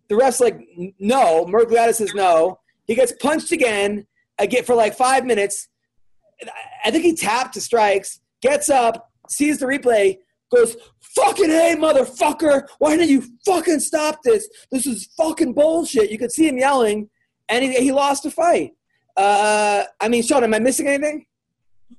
The 0.08 0.16
ref's 0.16 0.40
like, 0.40 0.60
"N- 0.78 0.92
"No." 0.98 1.46
Mergliata 1.46 1.94
says, 1.94 2.12
"No." 2.14 2.60
He 2.86 2.94
gets 2.94 3.12
punched 3.20 3.50
again. 3.50 4.06
I 4.38 4.46
get 4.46 4.66
for 4.66 4.74
like 4.74 4.94
five 4.94 5.24
minutes. 5.24 5.68
I 6.84 6.90
think 6.90 7.04
he 7.04 7.14
tapped 7.14 7.54
to 7.54 7.60
strikes. 7.60 8.20
Gets 8.42 8.68
up, 8.68 9.10
sees 9.28 9.58
the 9.58 9.66
replay, 9.66 10.18
goes, 10.54 10.76
"Fucking 11.00 11.48
hey, 11.48 11.76
motherfucker! 11.78 12.66
Why 12.78 12.96
didn't 12.96 13.10
you 13.10 13.24
fucking 13.46 13.80
stop 13.80 14.18
this? 14.22 14.48
This 14.70 14.86
is 14.86 15.08
fucking 15.16 15.54
bullshit." 15.54 16.10
You 16.10 16.18
could 16.18 16.32
see 16.32 16.48
him 16.48 16.58
yelling, 16.58 17.08
and 17.48 17.64
he, 17.64 17.74
he 17.74 17.92
lost 17.92 18.24
the 18.24 18.30
fight. 18.30 18.72
Uh, 19.16 19.84
I 20.00 20.08
mean, 20.08 20.22
Sean, 20.22 20.44
am 20.44 20.54
I 20.54 20.58
missing 20.58 20.88
anything? 20.88 21.26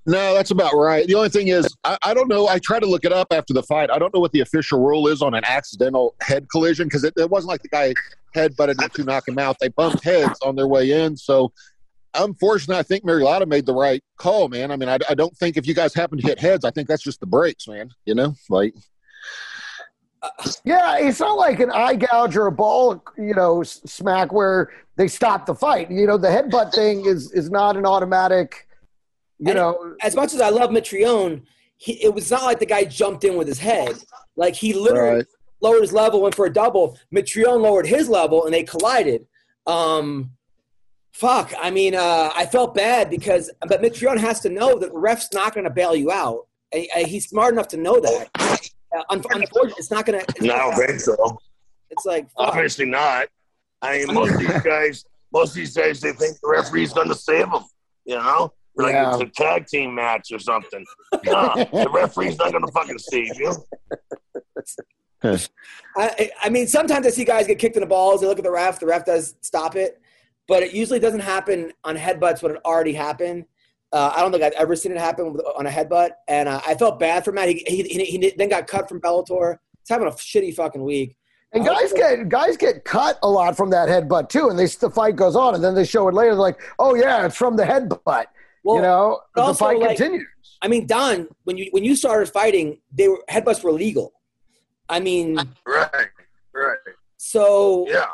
No, 0.06 0.36
that's 0.36 0.52
about 0.52 0.74
right. 0.74 1.08
The 1.08 1.16
only 1.16 1.30
thing 1.30 1.48
is, 1.48 1.68
I, 1.84 1.98
I 2.04 2.14
don't 2.14 2.28
know. 2.28 2.48
I 2.48 2.60
tried 2.60 2.82
to 2.82 2.86
look 2.86 3.06
it 3.06 3.12
up 3.12 3.28
after 3.32 3.54
the 3.54 3.64
fight. 3.64 3.90
I 3.90 3.98
don't 3.98 4.14
know 4.14 4.20
what 4.20 4.34
the 4.34 4.42
official 4.42 4.80
rule 4.80 5.08
is 5.08 5.22
on 5.22 5.34
an 5.34 5.44
accidental 5.46 6.16
head 6.22 6.48
collision 6.50 6.88
because 6.88 7.04
it, 7.04 7.14
it 7.18 7.30
wasn't 7.30 7.50
like 7.50 7.64
the 7.64 7.70
guy 7.70 7.94
head 8.34 8.56
butted 8.56 8.80
him 8.80 8.90
to 8.90 9.04
knock 9.04 9.28
him 9.28 9.40
out. 9.40 9.58
They 9.60 9.70
bumped 9.70 10.04
heads 10.04 10.38
on 10.44 10.56
their 10.56 10.68
way 10.68 10.92
in. 10.92 11.18
So, 11.18 11.52
unfortunately, 12.18 12.78
I 12.80 12.84
think 12.84 13.04
Marilotta 13.04 13.48
made 13.48 13.66
the 13.66 13.74
right 13.74 14.04
call, 14.18 14.48
man. 14.50 14.72
I 14.72 14.76
mean, 14.78 14.90
I, 14.90 14.98
I 15.10 15.14
don't 15.16 15.36
think 15.38 15.58
if 15.58 15.68
you 15.68 15.74
guys 15.74 15.94
happen 15.94 16.18
to 16.20 16.26
hit 16.28 16.40
heads, 16.40 16.66
I 16.66 16.72
think 16.72 16.88
that's 16.88 17.04
just 17.04 17.20
the 17.20 17.26
breaks, 17.26 17.68
man. 17.68 17.90
You 18.06 18.16
know, 18.16 18.36
like 18.50 18.74
Yeah, 20.64 20.98
it's 20.98 21.20
not 21.20 21.38
like 21.38 21.60
an 21.60 21.72
eye 21.72 21.96
gouge 21.96 22.36
or 22.36 22.48
a 22.48 22.52
ball, 22.52 23.04
you 23.18 23.34
know, 23.36 23.62
smack 23.64 24.34
where 24.34 24.72
they 24.96 25.08
stop 25.08 25.46
the 25.46 25.54
fight. 25.54 25.92
You 25.92 26.08
know, 26.08 26.18
the 26.18 26.28
headbutt 26.30 26.74
thing 26.74 27.06
is 27.06 27.32
is 27.34 27.50
not 27.52 27.78
an 27.78 27.86
automatic. 27.86 28.68
You 29.38 29.50
And- 29.50 29.58
know, 29.58 29.96
As 30.02 30.16
much 30.16 30.34
as 30.34 30.42
I 30.42 30.50
love 30.50 30.70
Mitrione, 30.72 31.44
he, 31.78 32.02
it 32.04 32.14
was 32.14 32.32
not 32.32 32.44
like 32.44 32.60
the 32.60 32.66
guy 32.66 32.86
jumped 32.86 33.24
in 33.24 33.36
with 33.36 33.48
his 33.48 33.60
head. 33.60 33.96
Like 34.36 34.56
he 34.56 34.74
literally 34.74 35.18
Right. 35.18 35.26
lowered 35.62 35.82
his 35.82 35.94
level, 35.94 36.22
went 36.22 36.34
for 36.36 36.46
a 36.46 36.54
double. 36.54 36.98
Mitrione 37.14 37.62
lowered 37.62 37.86
his 37.86 38.10
level, 38.10 38.46
and 38.46 38.54
they 38.54 38.64
collided. 38.64 39.28
Um, 39.68 40.32
fuck. 41.16 41.54
I 41.60 41.72
mean, 41.72 41.96
uh, 41.96 42.30
I 42.36 42.46
felt 42.46 42.76
bad 42.76 43.10
because, 43.10 43.50
but 43.68 43.82
Mitrione 43.82 44.20
has 44.20 44.42
to 44.42 44.50
know 44.50 44.78
that 44.80 44.92
the 44.92 44.98
ref's 45.00 45.30
not 45.34 45.54
going 45.54 45.64
to 45.64 45.70
bail 45.70 45.96
you 45.96 46.12
out. 46.12 46.48
And- 46.74 46.88
and 46.96 47.08
he's 47.08 47.28
smart 47.30 47.54
enough 47.54 47.70
to 47.70 47.78
know 47.78 48.00
that. 48.02 48.30
Uh, 48.38 49.04
unfortunately, 49.10 49.74
it's 49.78 49.92
not 49.92 50.06
going 50.06 50.20
to. 50.20 50.44
No, 50.46 50.54
I 50.56 50.58
don't 50.76 50.88
think 50.88 51.00
so. 51.00 51.38
It's 51.90 52.06
like 52.06 52.26
fuck. 52.32 52.50
Obviously 52.50 52.86
not. 52.86 53.28
I 53.82 54.00
mean, 54.00 54.14
most 54.14 54.34
of 54.34 54.40
these 54.40 54.62
guys, 54.62 55.06
most 55.32 55.50
of 55.50 55.56
these 55.56 55.76
guys, 55.76 56.02
they 56.02 56.12
think 56.12 56.38
the 56.42 56.50
referee's 56.50 56.92
going 56.94 57.08
to 57.10 57.16
save 57.16 57.50
them. 57.52 57.64
You 58.06 58.16
know, 58.16 58.52
like 58.76 58.94
Yeah. 58.94 59.14
it's 59.14 59.22
a 59.22 59.26
tag 59.28 59.68
team 59.68 59.96
match 59.96 60.32
or 60.34 60.40
something. 60.40 60.86
No, 61.26 61.54
the 61.56 61.90
referee's 61.94 62.38
not 62.38 62.52
going 62.52 62.66
to 62.66 62.72
fucking 62.72 62.98
save 63.00 63.38
you. 63.40 63.54
I, 65.98 66.32
I 66.44 66.50
mean, 66.50 66.68
sometimes 66.68 67.08
I 67.08 67.10
see 67.10 67.26
guys 67.26 67.48
get 67.48 67.58
kicked 67.60 67.76
in 67.78 67.82
the 67.82 67.88
balls. 67.88 68.22
They 68.22 68.28
look 68.28 68.38
at 68.38 68.44
the 68.44 68.52
ref. 68.52 68.80
The 68.80 68.86
ref 68.86 69.06
does 69.06 69.36
stop 69.42 69.76
it, 69.76 70.00
but 70.48 70.64
it 70.64 70.74
usually 70.74 71.00
doesn't 71.00 71.20
happen 71.22 71.72
on 71.84 71.96
headbutts 71.98 72.42
when 72.44 72.54
it 72.54 72.62
already 72.66 72.94
happened. 72.94 73.46
Uh, 73.92 74.12
I 74.16 74.22
don't 74.22 74.32
think 74.32 74.44
I've 74.44 74.54
ever 74.54 74.76
seen 74.76 74.92
it 74.92 74.98
happen 74.98 75.34
with- 75.34 75.46
on 75.58 75.66
a 75.68 75.70
headbutt, 75.70 76.12
and 76.28 76.50
uh, 76.50 76.60
I 76.68 76.76
felt 76.76 77.00
bad 77.00 77.24
for 77.24 77.32
Matt. 77.32 77.50
He, 77.50 77.64
he, 77.68 77.84
he, 77.84 78.06
he 78.06 78.34
then 78.38 78.50
got 78.50 78.68
cut 78.68 78.90
from 78.90 79.00
Bellator. 79.00 79.58
He's 79.82 79.90
having 79.90 80.08
a 80.08 80.12
shitty 80.12 80.54
fucking 80.56 80.84
week. 80.84 81.16
and 81.54 81.64
guys 81.66 81.94
get 81.94 82.28
guys 82.28 82.58
get 82.58 82.84
cut 82.84 83.18
a 83.24 83.30
lot 83.30 83.56
from 83.56 83.70
that 83.70 83.88
headbutt 83.88 84.30
too, 84.30 84.50
and 84.50 84.58
they 84.60 84.66
the 84.66 84.90
fight 84.90 85.16
goes 85.16 85.36
on, 85.36 85.56
and 85.56 85.64
then 85.64 85.76
they 85.76 85.86
show 85.86 86.08
it 86.10 86.14
later. 86.14 86.32
They're 86.32 86.40
like, 86.42 86.60
oh 86.80 86.96
yeah, 86.96 87.26
it's 87.26 87.38
from 87.38 87.56
the 87.56 87.64
headbutt. 87.64 88.26
Well, 88.64 88.78
you 88.78 88.82
know, 88.82 89.22
the 89.36 89.42
also, 89.44 89.66
fight 89.66 89.80
like- 89.80 89.96
continues. 89.98 90.28
I 90.62 90.68
mean, 90.68 90.88
Don, 90.88 91.28
when 91.44 91.56
you 91.58 91.68
when 91.72 91.84
you 91.84 91.96
started 91.96 92.28
fighting, 92.30 92.80
they 92.92 93.08
were 93.08 93.24
headbutts 93.30 93.64
were 93.64 93.72
legal. 93.72 94.14
I 94.90 95.00
mean, 95.00 95.36
Right, 95.66 95.90
right. 96.54 96.78
so 97.18 97.86
Yeah, 97.88 98.06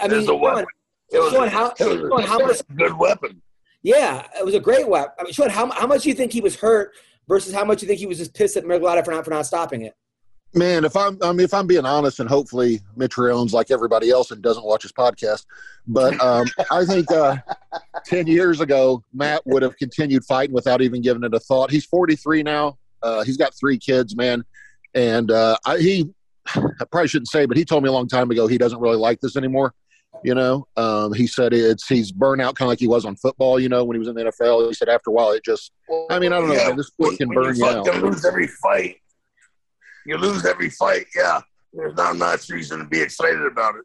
I 0.00 0.08
mean, 0.08 0.20
it's 0.20 0.28
a 0.28 0.34
weapon. 0.34 0.66
It 1.12 1.18
was, 1.18 1.32
Sean, 1.32 1.48
how- 1.48 1.72
it 1.78 1.86
was 1.86 1.98
Sean, 2.10 2.22
how 2.22 2.38
a 2.38 2.46
much- 2.46 2.62
good 2.76 2.96
weapon. 2.98 3.42
Yeah, 3.82 4.26
it 4.38 4.44
was 4.44 4.54
a 4.54 4.60
great 4.60 4.86
weapon. 4.88 5.12
I 5.18 5.24
mean, 5.24 5.32
Sean, 5.32 5.48
how, 5.48 5.70
how 5.70 5.86
much 5.86 6.02
do 6.02 6.08
you 6.10 6.14
think 6.14 6.32
he 6.32 6.40
was 6.40 6.56
hurt 6.56 6.92
versus 7.28 7.54
how 7.54 7.64
much 7.64 7.80
do 7.80 7.86
you 7.86 7.88
think 7.88 7.98
he 8.00 8.06
was 8.06 8.18
just 8.18 8.34
pissed 8.34 8.56
at 8.56 8.64
Merglada 8.64 9.04
for 9.04 9.10
not 9.10 9.24
for 9.24 9.30
not 9.30 9.46
stopping 9.46 9.82
it? 9.82 9.94
Man, 10.52 10.84
if 10.84 10.96
I'm, 10.96 11.16
I 11.22 11.30
mean, 11.30 11.40
if 11.44 11.54
I'm 11.54 11.66
being 11.68 11.86
honest, 11.86 12.18
and 12.18 12.28
hopefully 12.28 12.80
Mitrione's 12.96 13.52
like 13.54 13.70
everybody 13.70 14.10
else 14.10 14.32
and 14.32 14.42
doesn't 14.42 14.64
watch 14.64 14.82
his 14.82 14.92
podcast, 14.92 15.46
but 15.86 16.20
um, 16.20 16.44
I 16.72 16.84
think 16.84 17.10
uh, 17.12 17.36
ten 18.04 18.26
years 18.26 18.60
ago 18.60 19.02
Matt 19.14 19.42
would 19.46 19.62
have 19.62 19.76
continued 19.76 20.24
fighting 20.24 20.52
without 20.54 20.82
even 20.82 21.02
giving 21.02 21.22
it 21.22 21.32
a 21.34 21.38
thought. 21.40 21.70
He's 21.70 21.84
43 21.86 22.42
now. 22.42 22.78
Uh, 23.02 23.22
he's 23.22 23.36
got 23.36 23.54
three 23.54 23.78
kids, 23.78 24.16
man, 24.16 24.44
and 24.92 25.30
uh, 25.30 25.56
I, 25.64 25.78
he, 25.78 26.10
I 26.48 26.84
probably 26.90 27.08
shouldn't 27.08 27.28
say, 27.30 27.46
but 27.46 27.56
he 27.56 27.64
told 27.64 27.82
me 27.84 27.88
a 27.88 27.92
long 27.92 28.08
time 28.08 28.30
ago 28.30 28.46
he 28.48 28.58
doesn't 28.58 28.80
really 28.80 28.96
like 28.98 29.20
this 29.20 29.36
anymore. 29.36 29.72
You 30.22 30.34
know, 30.34 30.66
um, 30.76 31.14
he 31.14 31.26
said 31.26 31.54
it's 31.54 31.86
he's 31.86 32.12
burnout, 32.12 32.54
kind 32.54 32.62
of 32.62 32.68
like 32.68 32.80
he 32.80 32.88
was 32.88 33.04
on 33.04 33.16
football. 33.16 33.58
You 33.58 33.68
know, 33.68 33.84
when 33.84 33.94
he 33.94 33.98
was 33.98 34.08
in 34.08 34.14
the 34.14 34.24
NFL, 34.24 34.68
he 34.68 34.74
said 34.74 34.88
after 34.88 35.10
a 35.10 35.12
while 35.12 35.30
it 35.32 35.44
just. 35.44 35.72
I 36.10 36.18
mean, 36.18 36.32
I 36.32 36.40
don't 36.40 36.48
know. 36.48 36.54
Yeah, 36.54 36.68
man, 36.68 36.76
this 36.76 36.88
sport 36.88 37.10
when- 37.10 37.16
can 37.16 37.28
burn 37.30 37.56
you 37.56 37.64
out. 37.64 37.86
lose 38.02 38.24
every 38.24 38.46
fight. 38.46 38.96
You 40.06 40.16
lose 40.16 40.44
every 40.46 40.70
fight, 40.70 41.06
yeah. 41.14 41.40
There's 41.72 41.94
not 41.94 42.16
much 42.16 42.48
reason 42.48 42.80
to 42.80 42.84
be 42.84 43.00
excited 43.00 43.42
about 43.46 43.74
it. 43.76 43.84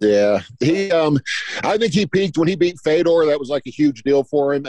Yeah, 0.00 0.40
he. 0.60 0.90
Um, 0.90 1.18
I 1.62 1.76
think 1.76 1.92
he 1.92 2.06
peaked 2.06 2.38
when 2.38 2.48
he 2.48 2.56
beat 2.56 2.76
Fedor. 2.82 3.26
That 3.26 3.38
was 3.38 3.48
like 3.48 3.64
a 3.66 3.70
huge 3.70 4.02
deal 4.04 4.24
for 4.24 4.54
him. 4.54 4.66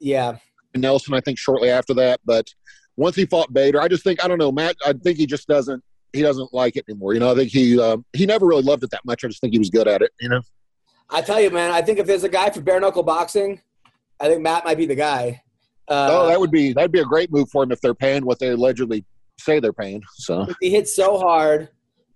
Yeah, 0.00 0.38
Nelson, 0.74 1.14
I 1.14 1.20
think, 1.20 1.38
shortly 1.38 1.68
after 1.70 1.94
that. 1.94 2.20
But 2.24 2.48
once 2.96 3.16
he 3.16 3.26
fought 3.26 3.52
Bader, 3.52 3.80
I 3.80 3.88
just 3.88 4.02
think 4.02 4.24
I 4.24 4.28
don't 4.28 4.38
know, 4.38 4.52
Matt. 4.52 4.76
I 4.84 4.94
think 4.94 5.18
he 5.18 5.26
just 5.26 5.46
doesn't. 5.46 5.82
He 6.16 6.22
doesn't 6.22 6.52
like 6.52 6.76
it 6.76 6.84
anymore. 6.88 7.14
You 7.14 7.20
know, 7.20 7.30
I 7.30 7.34
think 7.34 7.50
he 7.50 7.80
um, 7.80 8.04
he 8.12 8.26
never 8.26 8.46
really 8.46 8.62
loved 8.62 8.82
it 8.82 8.90
that 8.90 9.04
much. 9.04 9.24
I 9.24 9.28
just 9.28 9.40
think 9.40 9.52
he 9.52 9.58
was 9.58 9.70
good 9.70 9.88
at 9.88 10.02
it. 10.02 10.12
You 10.20 10.28
know. 10.28 10.40
I 11.10 11.22
tell 11.22 11.40
you, 11.40 11.50
man. 11.50 11.70
I 11.70 11.82
think 11.82 11.98
if 11.98 12.06
there's 12.06 12.24
a 12.24 12.28
guy 12.28 12.50
for 12.50 12.60
bare 12.60 12.80
knuckle 12.80 13.02
boxing, 13.02 13.60
I 14.18 14.28
think 14.28 14.42
Matt 14.42 14.64
might 14.64 14.76
be 14.78 14.86
the 14.86 14.94
guy. 14.94 15.42
Uh, 15.88 16.08
oh, 16.10 16.26
that 16.26 16.40
would 16.40 16.50
be 16.50 16.72
that'd 16.72 16.90
be 16.90 17.00
a 17.00 17.04
great 17.04 17.30
move 17.30 17.48
for 17.50 17.62
him 17.62 17.70
if 17.70 17.80
they're 17.80 17.94
paying 17.94 18.24
what 18.24 18.38
they 18.38 18.48
allegedly 18.48 19.04
say 19.38 19.60
they're 19.60 19.72
paying. 19.72 20.02
So 20.14 20.46
he 20.60 20.70
hits 20.70 20.94
so 20.94 21.18
hard, 21.18 21.68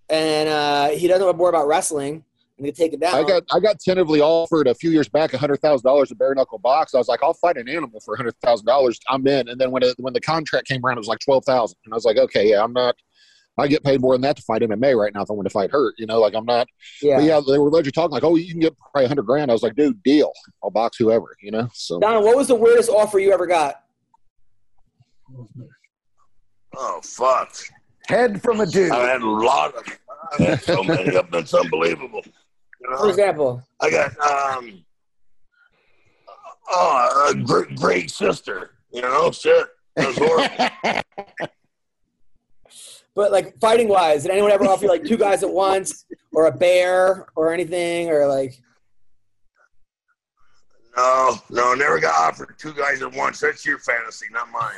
and 0.09 0.48
uh, 0.48 0.88
he 0.88 1.07
doesn't 1.07 1.26
to 1.26 1.32
worry 1.32 1.51
about 1.51 1.68
wrestling 1.68 2.24
and 2.61 2.66
they 2.66 2.72
take 2.72 2.92
it 2.92 3.01
down. 3.01 3.14
I 3.14 3.26
got 3.26 3.42
I 3.51 3.59
got 3.59 3.80
tentatively 3.80 4.20
offered 4.20 4.66
a 4.66 4.74
few 4.74 4.90
years 4.90 5.09
back 5.09 5.32
a 5.32 5.38
hundred 5.38 5.61
thousand 5.61 5.88
dollars 5.88 6.11
a 6.11 6.14
bare 6.14 6.34
knuckle 6.34 6.59
box. 6.59 6.94
I 6.94 6.98
was 6.98 7.09
like, 7.09 7.22
I'll 7.22 7.34
fight 7.34 7.57
an 7.57 7.68
animal 7.68 8.01
for 8.01 8.14
a 8.14 8.16
hundred 8.18 8.36
thousand 8.42 8.66
dollars. 8.66 9.01
I'm 9.09 9.26
in. 9.26 9.48
And 9.48 9.61
then 9.61 9.70
when 9.70 9.82
it, 9.82 9.94
when 9.98 10.12
the 10.12 10.20
contract 10.20 10.68
came 10.68 10.84
around, 10.84 10.98
it 10.98 11.01
was 11.01 11.09
like 11.09 11.20
twelve 11.20 11.44
thousand, 11.44 11.78
and 11.84 11.94
I 11.94 11.96
was 11.96 12.05
like, 12.05 12.18
okay, 12.18 12.51
yeah, 12.51 12.62
I'm 12.62 12.72
not. 12.72 12.94
I 13.61 13.68
get 13.68 13.84
paid 13.84 14.00
more 14.00 14.14
than 14.14 14.22
that 14.22 14.36
to 14.36 14.42
fight 14.42 14.62
MMA 14.62 14.96
right 14.96 15.12
now 15.14 15.22
if 15.22 15.30
I 15.30 15.34
want 15.34 15.46
to 15.46 15.52
fight 15.52 15.70
Hurt. 15.70 15.94
You 15.98 16.06
know, 16.06 16.20
like 16.20 16.34
I'm 16.34 16.44
not. 16.44 16.68
Yeah. 17.02 17.16
But 17.16 17.24
yeah, 17.24 17.40
they 17.46 17.58
were 17.58 17.70
legit 17.70 17.94
talking 17.94 18.12
like, 18.12 18.24
oh, 18.24 18.36
you 18.36 18.50
can 18.50 18.61
get 18.61 18.76
probably 18.78 19.06
hundred 19.06 19.26
grand. 19.26 19.50
I 19.50 19.54
was 19.54 19.62
like, 19.62 19.76
dude, 19.76 20.02
deal. 20.02 20.32
I'll 20.62 20.70
box 20.70 20.96
whoever. 20.96 21.36
You 21.42 21.50
know. 21.52 21.68
So 21.72 22.00
Don, 22.00 22.24
what 22.24 22.36
was 22.36 22.48
the 22.48 22.54
weirdest 22.54 22.90
offer 22.90 23.18
you 23.18 23.32
ever 23.32 23.46
got? 23.46 23.82
Oh 26.76 27.00
fuck! 27.02 27.54
Head 28.08 28.42
from 28.42 28.61
a 28.61 28.66
dude. 28.66 28.90
I 28.90 29.08
had 29.08 29.22
a 29.22 29.30
lot 29.30 29.74
of. 29.74 29.84
I 30.38 30.42
had 30.42 30.62
so 30.62 30.82
many 30.82 31.14
of 31.14 31.30
them. 31.30 31.40
It's 31.40 31.54
unbelievable. 31.54 32.22
You 32.24 32.96
For 32.96 33.08
example. 33.08 33.62
I 33.80 33.90
got 33.90 34.18
um. 34.20 34.84
Oh, 36.72 37.32
a 37.32 37.34
great, 37.34 37.74
great 37.76 38.11
sister. 38.11 38.72
You 38.92 39.02
know, 39.02 39.30
shit. 39.32 39.66
That 39.96 40.06
was 40.06 40.18
horrible. 40.18 41.48
But 43.14 43.32
like 43.32 43.58
fighting 43.61 43.88
wise, 43.88 44.22
did 44.22 44.30
anyone 44.30 44.52
ever 44.52 44.64
offer 44.64 44.84
you 44.84 44.90
like 44.90 45.04
two 45.04 45.16
guys 45.16 45.42
at 45.42 45.50
once 45.50 46.04
or 46.32 46.46
a 46.46 46.52
bear 46.52 47.26
or 47.34 47.52
anything 47.52 48.08
or 48.08 48.26
like 48.26 48.54
No, 50.96 51.36
no, 51.50 51.74
never 51.74 51.98
got 51.98 52.14
offered 52.14 52.54
two 52.58 52.72
guys 52.72 53.02
at 53.02 53.12
once. 53.12 53.40
That's 53.40 53.64
your 53.66 53.78
fantasy, 53.78 54.26
not 54.30 54.48
mine. 54.50 54.76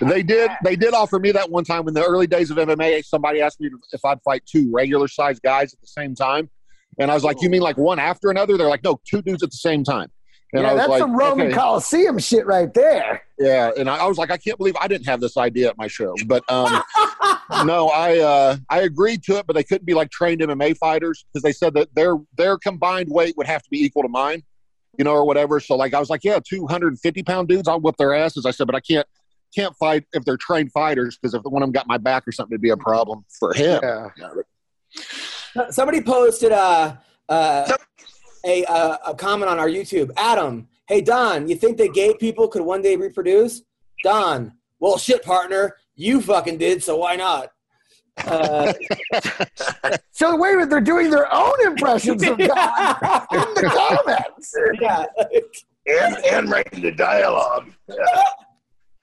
they 0.10 0.22
did 0.22 0.50
they 0.64 0.76
did 0.76 0.94
offer 0.94 1.18
me 1.18 1.30
that 1.32 1.50
one 1.50 1.64
time 1.64 1.86
in 1.86 1.94
the 1.94 2.04
early 2.04 2.26
days 2.26 2.50
of 2.50 2.56
MMA. 2.56 3.04
Somebody 3.04 3.40
asked 3.40 3.60
me 3.60 3.70
if 3.92 4.04
I'd 4.04 4.20
fight 4.22 4.42
two 4.46 4.70
regular 4.72 5.08
sized 5.08 5.42
guys 5.42 5.72
at 5.72 5.80
the 5.80 5.86
same 5.86 6.14
time, 6.14 6.50
and 6.98 7.10
I 7.10 7.14
was 7.14 7.22
like, 7.24 7.42
"You 7.42 7.50
mean 7.50 7.62
like 7.62 7.76
one 7.76 7.98
after 7.98 8.30
another?" 8.30 8.56
They're 8.56 8.68
like, 8.68 8.84
"No, 8.84 9.00
two 9.08 9.22
dudes 9.22 9.42
at 9.42 9.50
the 9.50 9.56
same 9.56 9.84
time." 9.84 10.10
And 10.52 10.64
I 10.64 10.70
yeah, 10.70 10.72
was 10.72 10.80
that's 10.80 10.90
like, 10.90 11.00
some 11.00 11.16
Roman 11.16 11.48
okay. 11.48 11.56
Coliseum 11.56 12.18
shit 12.18 12.46
right 12.46 12.72
there. 12.72 13.22
Yeah, 13.38 13.72
and 13.76 13.90
I, 13.90 13.96
I 13.96 14.06
was 14.06 14.16
like, 14.16 14.30
I 14.30 14.36
can't 14.36 14.56
believe 14.56 14.76
I 14.80 14.86
didn't 14.86 15.06
have 15.06 15.20
this 15.20 15.36
idea 15.36 15.68
at 15.68 15.76
my 15.76 15.88
show. 15.88 16.14
But 16.26 16.44
um, 16.50 16.82
no, 17.66 17.88
I 17.88 18.18
uh, 18.18 18.56
I 18.70 18.82
agreed 18.82 19.22
to 19.24 19.38
it, 19.38 19.46
but 19.46 19.56
they 19.56 19.64
couldn't 19.64 19.84
be 19.84 19.94
like 19.94 20.10
trained 20.10 20.40
MMA 20.40 20.76
fighters 20.78 21.24
because 21.24 21.42
they 21.42 21.52
said 21.52 21.74
that 21.74 21.94
their 21.94 22.16
their 22.36 22.58
combined 22.58 23.08
weight 23.10 23.36
would 23.36 23.46
have 23.46 23.62
to 23.62 23.70
be 23.70 23.84
equal 23.84 24.02
to 24.02 24.08
mine, 24.08 24.42
you 24.98 25.04
know, 25.04 25.12
or 25.12 25.26
whatever. 25.26 25.58
So 25.58 25.74
like, 25.74 25.94
I 25.94 26.00
was 26.00 26.10
like, 26.10 26.22
yeah, 26.22 26.38
two 26.42 26.66
hundred 26.66 26.88
and 26.88 27.00
fifty 27.00 27.22
pound 27.22 27.48
dudes, 27.48 27.66
I'll 27.66 27.80
whip 27.80 27.96
their 27.96 28.14
asses. 28.14 28.46
I 28.46 28.52
said, 28.52 28.66
but 28.66 28.76
I 28.76 28.80
can't 28.80 29.06
can't 29.54 29.76
fight 29.76 30.04
if 30.12 30.24
they're 30.24 30.36
trained 30.36 30.70
fighters 30.72 31.18
because 31.20 31.34
if 31.34 31.42
one 31.42 31.62
of 31.62 31.66
them 31.66 31.72
got 31.72 31.86
my 31.86 31.98
back 31.98 32.26
or 32.26 32.32
something, 32.32 32.54
it'd 32.54 32.62
be 32.62 32.70
a 32.70 32.76
problem 32.76 33.24
for 33.38 33.52
him. 33.52 33.80
Yeah. 33.82 35.70
somebody 35.70 36.00
posted 36.00 36.52
uh, 36.52 36.96
uh, 37.28 37.76
a, 38.46 38.64
uh, 38.64 38.96
a 39.08 39.14
comment 39.14 39.50
on 39.50 39.58
our 39.58 39.68
YouTube. 39.68 40.10
Adam, 40.16 40.68
hey 40.88 41.00
Don, 41.02 41.48
you 41.48 41.56
think 41.56 41.76
that 41.78 41.92
gay 41.92 42.14
people 42.14 42.48
could 42.48 42.62
one 42.62 42.80
day 42.80 42.96
reproduce? 42.96 43.62
Don, 44.02 44.52
well 44.80 44.96
shit 44.98 45.22
partner, 45.24 45.76
you 45.94 46.20
fucking 46.20 46.58
did, 46.58 46.82
so 46.82 46.96
why 46.96 47.16
not? 47.16 47.50
Uh, 48.24 48.72
So 50.10 50.34
wait 50.34 50.54
a 50.54 50.56
minute, 50.56 50.70
they're 50.70 50.80
doing 50.80 51.10
their 51.10 51.30
own 51.30 51.66
impressions 51.66 52.22
of 52.22 52.38
God 52.38 53.26
in 53.32 53.54
the 53.54 54.00
comments. 54.06 54.54
yeah. 54.80 55.04
and 55.86 56.16
and 56.24 56.50
writing 56.50 56.80
the 56.80 56.92
dialogue. 56.92 57.70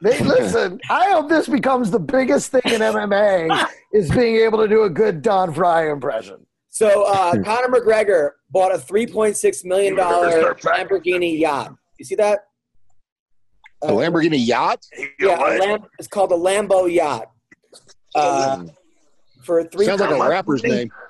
They 0.01 0.19
listen. 0.21 0.79
I 0.89 1.11
hope 1.11 1.29
this 1.29 1.47
becomes 1.47 1.91
the 1.91 1.99
biggest 1.99 2.49
thing 2.51 2.63
in 2.65 2.81
MMA 2.81 3.67
is 3.93 4.09
being 4.09 4.37
able 4.37 4.57
to 4.57 4.67
do 4.67 4.83
a 4.83 4.89
good 4.89 5.21
Don 5.21 5.53
Frye 5.53 5.91
impression. 5.91 6.45
So 6.73 7.03
uh, 7.03 7.33
Conor 7.43 7.67
McGregor 7.67 8.31
bought 8.49 8.73
a 8.73 8.79
three 8.79 9.05
point 9.05 9.37
six 9.37 9.63
million 9.63 9.95
dollar 9.95 10.55
Lamborghini 10.55 11.39
yacht. 11.39 11.75
You 11.99 12.05
see 12.05 12.15
that? 12.15 12.47
A 13.83 13.89
Lamborghini 13.89 14.43
yacht. 14.43 14.83
Yeah, 15.19 15.37
a? 15.37 15.59
Lam- 15.59 15.85
it's 15.99 16.07
called 16.07 16.31
a 16.31 16.35
Lambo 16.35 16.91
yacht. 16.91 17.29
Uh, 18.15 18.65
for 19.43 19.63
three. 19.65 19.85
Sounds 19.85 20.01
like 20.01 20.09
a 20.09 20.29
rapper's 20.29 20.63
name. 20.63 20.91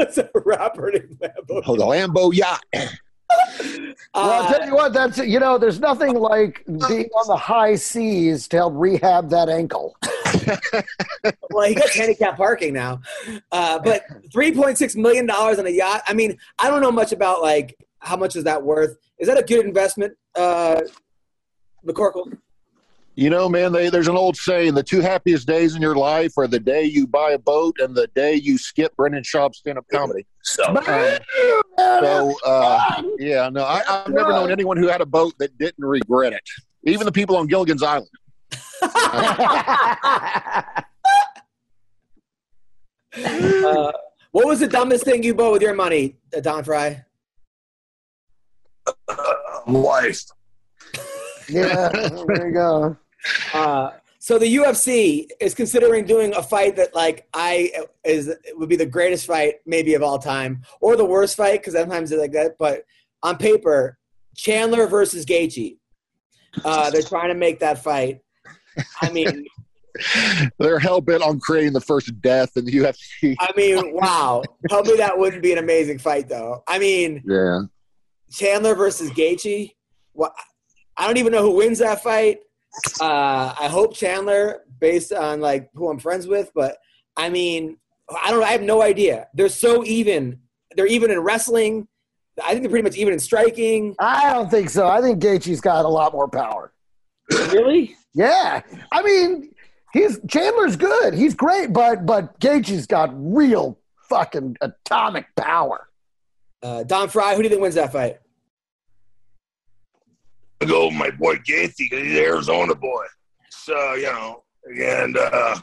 It's 0.00 0.18
a 0.18 0.28
rapper 0.34 0.90
named 0.90 1.16
Lambo. 1.20 1.62
Oh, 1.64 1.76
the 1.76 1.84
Lambo 1.84 2.34
yacht. 2.34 2.64
Well, 3.28 3.94
I'll 4.14 4.42
Uh, 4.44 4.52
tell 4.58 4.66
you 4.66 4.74
what. 4.74 4.92
That's 4.92 5.18
you 5.18 5.40
know, 5.40 5.58
there's 5.58 5.80
nothing 5.80 6.14
like 6.14 6.64
being 6.66 7.08
on 7.14 7.26
the 7.26 7.36
high 7.36 7.74
seas 7.76 8.48
to 8.48 8.56
help 8.56 8.74
rehab 8.76 9.28
that 9.30 9.48
ankle. 9.48 9.96
well, 11.50 11.68
he 11.68 11.74
gets 11.74 11.94
handicap 11.94 12.36
parking 12.36 12.72
now. 12.72 13.00
Uh, 13.52 13.78
but 13.78 14.04
three 14.32 14.52
point 14.52 14.78
six 14.78 14.94
million 14.96 15.26
dollars 15.26 15.58
on 15.58 15.66
a 15.66 15.70
yacht. 15.70 16.02
I 16.06 16.14
mean, 16.14 16.36
I 16.58 16.68
don't 16.70 16.80
know 16.80 16.92
much 16.92 17.12
about 17.12 17.42
like 17.42 17.76
how 17.98 18.16
much 18.16 18.36
is 18.36 18.44
that 18.44 18.62
worth. 18.62 18.96
Is 19.18 19.26
that 19.28 19.38
a 19.38 19.42
good 19.42 19.64
investment, 19.64 20.14
uh, 20.34 20.80
McCorkle? 21.86 22.36
You 23.16 23.30
know, 23.30 23.48
man, 23.48 23.72
they, 23.72 23.88
there's 23.88 24.08
an 24.08 24.16
old 24.16 24.36
saying: 24.36 24.74
the 24.74 24.82
two 24.82 25.00
happiest 25.00 25.46
days 25.46 25.74
in 25.74 25.80
your 25.80 25.96
life 25.96 26.32
are 26.36 26.46
the 26.46 26.60
day 26.60 26.84
you 26.84 27.06
buy 27.06 27.32
a 27.32 27.38
boat 27.38 27.76
and 27.80 27.94
the 27.94 28.08
day 28.08 28.34
you 28.34 28.58
skip 28.58 28.94
Brendan 28.94 29.22
Schaub's 29.22 29.58
stand-up 29.58 29.86
comedy. 29.90 30.26
So 30.42 30.64
So, 31.78 32.34
uh, 32.44 33.02
yeah, 33.18 33.48
no, 33.48 33.64
I, 33.64 33.82
I've 33.88 34.12
never 34.12 34.32
known 34.32 34.52
anyone 34.52 34.76
who 34.76 34.88
had 34.88 35.00
a 35.00 35.06
boat 35.06 35.32
that 35.38 35.56
didn't 35.58 35.84
regret 35.84 36.34
it. 36.34 36.42
Even 36.84 37.06
the 37.06 37.12
people 37.12 37.36
on 37.36 37.46
Gilligan's 37.46 37.82
Island. 37.82 38.10
Uh, 43.18 43.92
what 44.30 44.46
was 44.46 44.60
the 44.60 44.68
dumbest 44.68 45.04
thing 45.04 45.22
you 45.22 45.34
bought 45.34 45.52
with 45.52 45.62
your 45.62 45.74
money, 45.74 46.16
uh, 46.36 46.40
Don 46.40 46.62
Frye? 46.62 47.04
wife. 49.66 50.22
yeah, 51.48 51.88
there 51.88 52.48
you 52.48 52.52
go. 52.52 52.96
Uh, 53.52 53.90
so 54.18 54.38
the 54.38 54.56
UFC 54.56 55.28
is 55.40 55.54
considering 55.54 56.04
doing 56.04 56.34
a 56.34 56.42
fight 56.42 56.76
that, 56.76 56.94
like, 56.94 57.28
I 57.32 57.72
is 58.04 58.34
would 58.54 58.68
be 58.68 58.76
the 58.76 58.86
greatest 58.86 59.26
fight 59.26 59.56
maybe 59.66 59.94
of 59.94 60.02
all 60.02 60.18
time, 60.18 60.62
or 60.80 60.96
the 60.96 61.04
worst 61.04 61.36
fight 61.36 61.60
because 61.60 61.74
sometimes 61.74 62.10
it's 62.10 62.20
like 62.20 62.32
that. 62.32 62.56
But 62.58 62.84
on 63.22 63.36
paper, 63.36 63.98
Chandler 64.36 64.86
versus 64.86 65.24
Gaethje. 65.24 65.78
Uh, 66.64 66.90
they're 66.90 67.02
trying 67.02 67.28
to 67.28 67.34
make 67.34 67.60
that 67.60 67.82
fight. 67.82 68.20
I 69.02 69.10
mean, 69.10 69.46
They're 70.58 70.78
hell 70.78 71.00
bent 71.00 71.22
on 71.22 71.40
creating 71.40 71.72
the 71.72 71.80
first 71.80 72.20
death 72.20 72.56
in 72.56 72.64
the 72.64 72.72
UFC. 72.72 73.34
I 73.40 73.50
mean, 73.56 73.94
wow. 73.94 74.42
Tell 74.68 74.82
me 74.82 74.96
that 74.96 75.18
wouldn't 75.18 75.42
be 75.42 75.52
an 75.52 75.58
amazing 75.58 75.98
fight, 75.98 76.28
though. 76.28 76.62
I 76.68 76.78
mean, 76.78 77.22
Yeah. 77.26 77.60
Chandler 78.30 78.74
versus 78.74 79.10
Gaethje. 79.10 79.72
What? 80.12 80.34
I 80.96 81.06
don't 81.06 81.16
even 81.18 81.32
know 81.32 81.42
who 81.42 81.56
wins 81.56 81.78
that 81.78 82.02
fight. 82.02 82.40
Uh, 83.00 83.54
I 83.58 83.68
hope 83.68 83.94
Chandler, 83.94 84.62
based 84.80 85.12
on 85.12 85.40
like 85.40 85.70
who 85.74 85.88
I'm 85.88 85.98
friends 85.98 86.26
with, 86.26 86.50
but 86.54 86.76
I 87.16 87.30
mean, 87.30 87.78
I 88.22 88.30
don't. 88.30 88.42
I 88.42 88.48
have 88.48 88.62
no 88.62 88.82
idea. 88.82 89.28
They're 89.34 89.48
so 89.48 89.84
even. 89.84 90.40
They're 90.76 90.86
even 90.86 91.10
in 91.10 91.20
wrestling. 91.20 91.88
I 92.44 92.50
think 92.50 92.62
they're 92.62 92.70
pretty 92.70 92.84
much 92.84 92.96
even 92.96 93.14
in 93.14 93.18
striking. 93.18 93.94
I 93.98 94.32
don't 94.32 94.50
think 94.50 94.68
so. 94.68 94.86
I 94.86 95.00
think 95.00 95.22
Gaethje's 95.22 95.60
got 95.60 95.84
a 95.84 95.88
lot 95.88 96.12
more 96.12 96.28
power. 96.28 96.72
Really? 97.30 97.96
Yeah, 98.14 98.60
I 98.92 99.02
mean, 99.02 99.52
he's 99.92 100.20
Chandler's 100.28 100.76
good. 100.76 101.14
He's 101.14 101.34
great, 101.34 101.72
but 101.72 102.06
but 102.06 102.38
Gaethje's 102.40 102.86
got 102.86 103.10
real 103.14 103.78
fucking 104.08 104.56
atomic 104.60 105.26
power. 105.36 105.88
Uh, 106.62 106.82
Don 106.84 107.08
Frye. 107.08 107.34
Who 107.34 107.42
do 107.42 107.44
you 107.44 107.50
think 107.50 107.62
wins 107.62 107.74
that 107.74 107.92
fight? 107.92 108.18
I 110.60 110.64
go 110.64 110.90
my 110.90 111.10
boy 111.10 111.36
Gaethje. 111.36 111.90
'cause 111.90 112.00
He's 112.02 112.18
an 112.18 112.24
Arizona 112.24 112.74
boy. 112.74 113.04
So 113.50 113.94
you 113.94 114.04
know, 114.04 114.42
and 114.80 115.16
uh, 115.16 115.56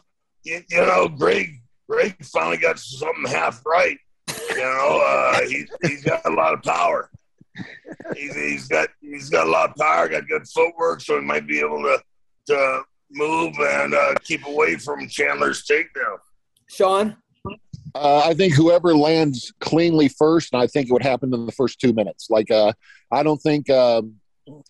you, 0.44 0.62
you 0.70 0.78
know, 0.78 1.08
Greg. 1.08 1.60
Greg 1.90 2.16
finally 2.24 2.58
got 2.58 2.80
something 2.80 3.26
half 3.28 3.62
right. 3.66 3.98
You 4.52 4.58
know, 4.58 5.04
uh, 5.06 5.42
he, 5.46 5.66
he's 5.84 6.04
got 6.04 6.26
a 6.26 6.30
lot 6.30 6.54
of 6.54 6.64
power. 6.64 7.10
He's, 8.16 8.34
he's 8.34 8.68
got 8.68 8.88
he's 9.02 9.30
got 9.30 9.48
a 9.48 9.50
lot 9.50 9.72
of 9.72 9.76
power. 9.76 10.08
Got 10.08 10.28
good 10.28 10.48
footwork, 10.48 11.02
so 11.02 11.20
he 11.20 11.26
might 11.26 11.46
be 11.46 11.60
able 11.60 11.82
to 11.84 12.00
to 12.48 12.82
move 13.12 13.54
and 13.60 13.94
uh, 13.94 14.16
keep 14.24 14.46
away 14.48 14.76
from 14.76 15.08
Chandler's 15.08 15.66
takedown. 15.66 16.18
Sean. 16.70 17.18
Uh, 17.94 18.24
I 18.26 18.34
think 18.34 18.54
whoever 18.56 18.96
lands 18.96 19.54
cleanly 19.60 20.08
first, 20.08 20.54
and 20.54 20.62
I 20.62 20.68
think 20.68 20.90
it 20.90 20.94
would 20.94 21.04
happen 21.04 21.32
in 21.34 21.46
the 21.46 21.52
first 21.52 21.80
two 21.80 21.94
minutes. 21.94 22.28
Like, 22.30 22.50
uh, 22.50 22.74
I 23.12 23.22
don't 23.22 23.38
think 23.40 23.70
um, 23.70 24.16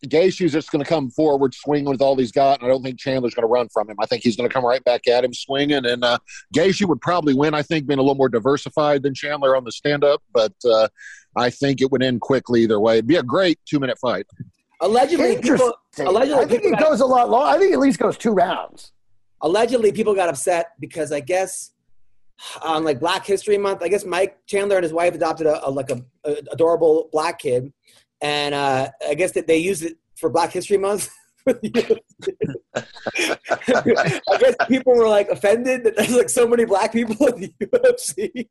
Gaethje's 0.06 0.52
just 0.52 0.72
going 0.72 0.84
to 0.84 0.88
come 0.88 1.10
forward 1.10 1.54
swinging 1.54 1.90
with 1.90 2.02
all 2.02 2.16
he's 2.16 2.32
got, 2.32 2.60
and 2.60 2.68
I 2.68 2.72
don't 2.72 2.84
think 2.84 3.00
Chandler's 3.00 3.34
going 3.34 3.44
to 3.44 3.52
run 3.52 3.70
from 3.70 3.90
him. 3.90 3.96
I 4.00 4.06
think 4.06 4.24
he's 4.24 4.36
going 4.36 4.48
to 4.48 4.54
come 4.54 4.66
right 4.66 4.84
back 4.84 5.08
at 5.08 5.24
him 5.24 5.34
swinging, 5.34 5.86
and 5.86 6.04
uh, 6.04 6.20
Gaethje 6.56 6.88
would 6.88 7.02
probably 7.02 7.34
win. 7.34 7.54
I 7.54 7.64
think 7.64 7.88
being 7.88 8.00
a 8.00 8.02
little 8.04 8.16
more 8.16 8.30
diversified 8.30 9.02
than 9.04 9.14
Chandler 9.16 9.56
on 9.56 9.64
the 9.64 9.72
stand-up, 9.72 10.22
but 10.34 10.54
uh, 10.66 10.88
I 11.36 11.50
think 11.50 11.82
it 11.82 11.92
would 11.92 12.04
end 12.04 12.22
quickly 12.22 12.62
either 12.64 12.80
way. 12.80 12.96
It'd 12.96 13.08
be 13.08 13.16
a 13.16 13.24
great 13.24 13.60
two-minute 13.66 13.98
fight. 14.00 14.28
Allegedly, 14.82 15.38
people. 15.42 15.74
Allegedly, 15.98 16.44
I 16.44 16.46
think 16.48 16.62
people 16.64 16.78
it 16.78 16.80
got- 16.82 16.90
goes 16.90 17.00
a 17.02 17.06
lot 17.06 17.30
long. 17.30 17.48
I 17.48 17.58
think 17.58 17.72
it 17.72 17.76
at 17.76 17.80
least 17.80 18.00
goes 18.00 18.18
two 18.18 18.32
rounds. 18.34 18.92
allegedly 19.42 19.92
people 19.92 20.14
got 20.14 20.30
upset 20.30 20.72
because 20.80 21.12
I 21.12 21.20
guess 21.20 21.72
on 22.64 22.84
like 22.84 23.00
Black 23.00 23.26
History 23.26 23.58
Month, 23.58 23.82
I 23.82 23.88
guess 23.88 24.06
Mike 24.06 24.38
Chandler 24.48 24.78
and 24.78 24.84
his 24.84 24.94
wife 24.94 25.14
adopted 25.16 25.48
a, 25.48 25.68
a 25.68 25.70
like 25.70 25.90
a, 25.90 26.04
a 26.26 26.38
adorable 26.52 27.10
black 27.12 27.40
kid, 27.40 27.72
and 28.24 28.56
uh, 28.56 28.90
I 29.08 29.14
guess 29.14 29.34
that 29.34 29.46
they 29.46 29.58
used 29.58 29.84
it 29.84 29.98
for 30.16 30.30
Black 30.30 30.52
History 30.52 30.78
Month. 30.78 31.10
for 31.44 31.54
the 31.54 31.70
UFC. 31.70 32.34
I 34.28 34.38
guess 34.40 34.56
people 34.68 34.96
were 34.96 35.08
like 35.10 35.28
offended 35.30 35.84
that 35.84 35.96
there's 35.98 36.16
like 36.16 36.30
so 36.30 36.48
many 36.48 36.66
black 36.66 36.94
people 36.94 37.28
in 37.28 37.42
the 37.42 37.54
UFC. 37.68 38.48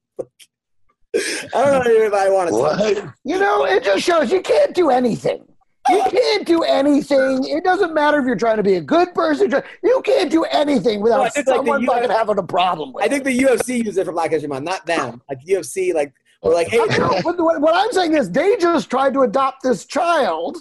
I 1.54 1.64
don't 1.64 1.84
know 1.84 1.90
if 1.90 2.12
I 2.12 2.28
want 2.30 2.48
to. 2.50 2.54
What? 2.54 3.14
You 3.24 3.38
know, 3.38 3.64
it 3.64 3.82
just 3.82 4.04
shows 4.04 4.30
you 4.30 4.42
can't 4.42 4.74
do 4.74 4.90
anything. 4.90 5.44
You 5.88 6.02
can't 6.10 6.46
do 6.46 6.62
anything. 6.62 7.44
It 7.44 7.64
doesn't 7.64 7.92
matter 7.94 8.18
if 8.18 8.26
you're 8.26 8.36
trying 8.36 8.58
to 8.58 8.62
be 8.62 8.74
a 8.74 8.80
good 8.80 9.12
person. 9.14 9.52
You 9.82 10.02
can't 10.04 10.30
do 10.30 10.44
anything 10.44 11.00
No, 11.00 11.12
I 11.12 11.18
without 11.24 11.34
think, 11.34 11.46
like, 11.46 11.56
the 11.56 11.58
someone 11.64 11.82
US 11.82 11.88
fucking 11.94 12.10
having 12.10 12.38
a 12.38 12.42
problem 12.42 12.92
with 12.92 13.02
I 13.02 13.06
it. 13.06 13.10
think 13.10 13.24
the 13.24 13.38
UFC 13.38 13.84
used 13.84 13.98
it 13.98 14.04
for 14.04 14.12
Black 14.12 14.30
History 14.30 14.48
Month, 14.48 14.64
not 14.64 14.86
them. 14.86 15.22
Like 15.28 15.38
UFC, 15.46 15.92
like 15.94 16.12
we're 16.42 16.54
like, 16.54 16.68
hey, 16.68 16.78
No, 16.98 17.08
what, 17.22 17.38
what, 17.38 17.60
what 17.60 17.74
I'm 17.74 17.92
saying 17.92 18.14
is 18.14 18.30
they 18.30 18.56
just 18.56 18.90
tried 18.90 19.12
to 19.14 19.22
adopt 19.22 19.62
this 19.62 19.84
child, 19.86 20.58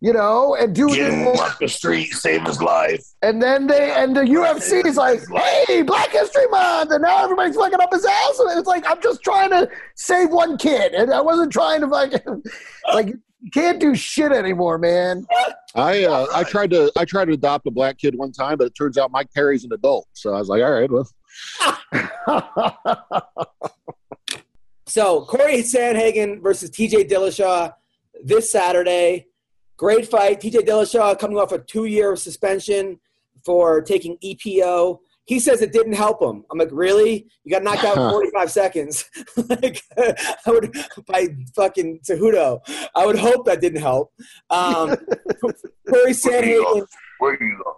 you 0.00 0.12
know, 0.12 0.54
and 0.54 0.74
do 0.74 0.88
Get 0.88 1.12
him 1.12 1.20
it. 1.28 1.40
off 1.40 1.58
the 1.58 1.68
street, 1.68 2.12
save 2.12 2.42
his 2.42 2.60
life. 2.60 3.02
And 3.22 3.40
then 3.42 3.66
they 3.66 3.92
and 3.92 4.14
the 4.14 4.20
UFC 4.22 4.84
is 4.84 4.96
like, 4.96 5.20
hey, 5.66 5.82
Black 5.82 6.10
History 6.10 6.46
Month, 6.50 6.90
and 6.92 7.02
now 7.02 7.24
everybody's 7.24 7.56
fucking 7.56 7.80
up 7.80 7.92
his 7.92 8.04
ass. 8.04 8.38
And 8.38 8.58
it's 8.58 8.68
like 8.68 8.84
I'm 8.86 9.00
just 9.00 9.22
trying 9.22 9.50
to 9.50 9.68
save 9.96 10.30
one 10.30 10.58
kid, 10.58 10.92
and 10.92 11.10
I 11.12 11.20
wasn't 11.22 11.52
trying 11.52 11.80
to 11.80 11.88
fucking 11.88 12.42
like 12.92 13.06
you 13.08 13.50
can't 13.50 13.78
do 13.80 13.94
shit 13.94 14.32
anymore, 14.32 14.76
man. 14.78 15.26
I 15.74 16.04
uh, 16.04 16.26
I 16.34 16.44
tried 16.44 16.70
to 16.70 16.92
I 16.96 17.04
tried 17.06 17.26
to 17.26 17.32
adopt 17.32 17.66
a 17.66 17.70
black 17.70 17.96
kid 17.98 18.14
one 18.14 18.32
time, 18.32 18.58
but 18.58 18.66
it 18.66 18.74
turns 18.74 18.98
out 18.98 19.10
Mike 19.10 19.32
Perry's 19.34 19.64
an 19.64 19.72
adult. 19.72 20.06
So 20.12 20.34
I 20.34 20.38
was 20.38 20.48
like, 20.48 20.62
all 20.62 20.72
right, 20.72 20.90
well, 20.90 21.08
So 24.94 25.24
Corey 25.24 25.64
Sandhagen 25.64 26.40
versus 26.40 26.70
TJ 26.70 27.10
Dillashaw 27.10 27.72
this 28.22 28.52
Saturday. 28.52 29.26
Great 29.76 30.06
fight. 30.06 30.40
TJ 30.40 30.58
Dillashaw 30.60 31.18
coming 31.18 31.36
off 31.36 31.50
a 31.50 31.58
two-year 31.58 32.14
suspension 32.14 33.00
for 33.44 33.82
taking 33.82 34.16
EPO. 34.18 35.00
He 35.24 35.40
says 35.40 35.62
it 35.62 35.72
didn't 35.72 35.94
help 35.94 36.22
him. 36.22 36.44
I'm 36.48 36.58
like, 36.58 36.68
really? 36.70 37.26
You 37.42 37.50
got 37.50 37.64
knocked 37.64 37.82
out 37.82 37.96
in 37.98 38.08
45 38.08 38.50
seconds. 38.52 39.04
like, 39.48 39.82
I 39.98 40.36
would 40.46 40.72
by 41.08 41.26
fucking 41.56 41.98
Cejudo. 42.08 42.60
I 42.94 43.04
would 43.04 43.18
hope 43.18 43.46
that 43.46 43.60
didn't 43.60 43.82
help. 43.82 44.12
Um, 44.48 44.90
Corey 45.40 45.54
Where 45.88 46.08
you 46.08 46.14
Sandhagen. 46.14 46.62
go? 46.62 46.86
Where 47.18 47.42
you 47.42 47.60
go? 47.64 47.76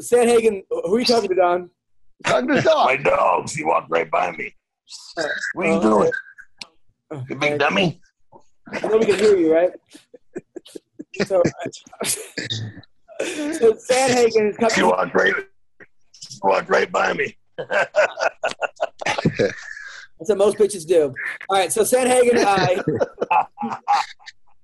Sandhagen. 0.00 0.62
Who 0.70 0.94
are 0.94 1.00
you 1.00 1.04
talking 1.04 1.28
to, 1.28 1.34
Don? 1.34 1.68
Talking 2.24 2.48
to 2.48 2.62
My 2.64 2.96
dogs. 2.96 3.52
He 3.52 3.62
walked 3.62 3.90
right 3.90 4.10
by 4.10 4.32
me. 4.32 4.54
What 5.52 5.66
are 5.66 5.74
you 5.74 5.80
doing? 5.82 6.10
You 7.28 7.36
big 7.36 7.58
dummy. 7.58 8.00
I 8.72 8.86
know 8.86 8.98
we 8.98 9.06
can 9.06 9.16
hear 9.18 9.36
you, 9.36 9.52
right? 9.52 9.70
So, 11.26 11.42
so 12.04 13.72
Sandhagen 13.90 14.50
is 14.50 14.56
She 14.72 14.80
coming. 14.80 14.86
walked 14.96 15.14
right, 15.14 15.34
walked 16.42 16.68
right 16.70 16.90
by 16.90 17.12
me. 17.14 17.36
That's 20.18 20.28
what 20.28 20.38
most 20.38 20.56
bitches 20.58 20.86
do. 20.86 21.12
All 21.48 21.58
right, 21.58 21.72
so 21.72 21.82
Sandhagen, 21.82 22.36
uh, 22.44 23.46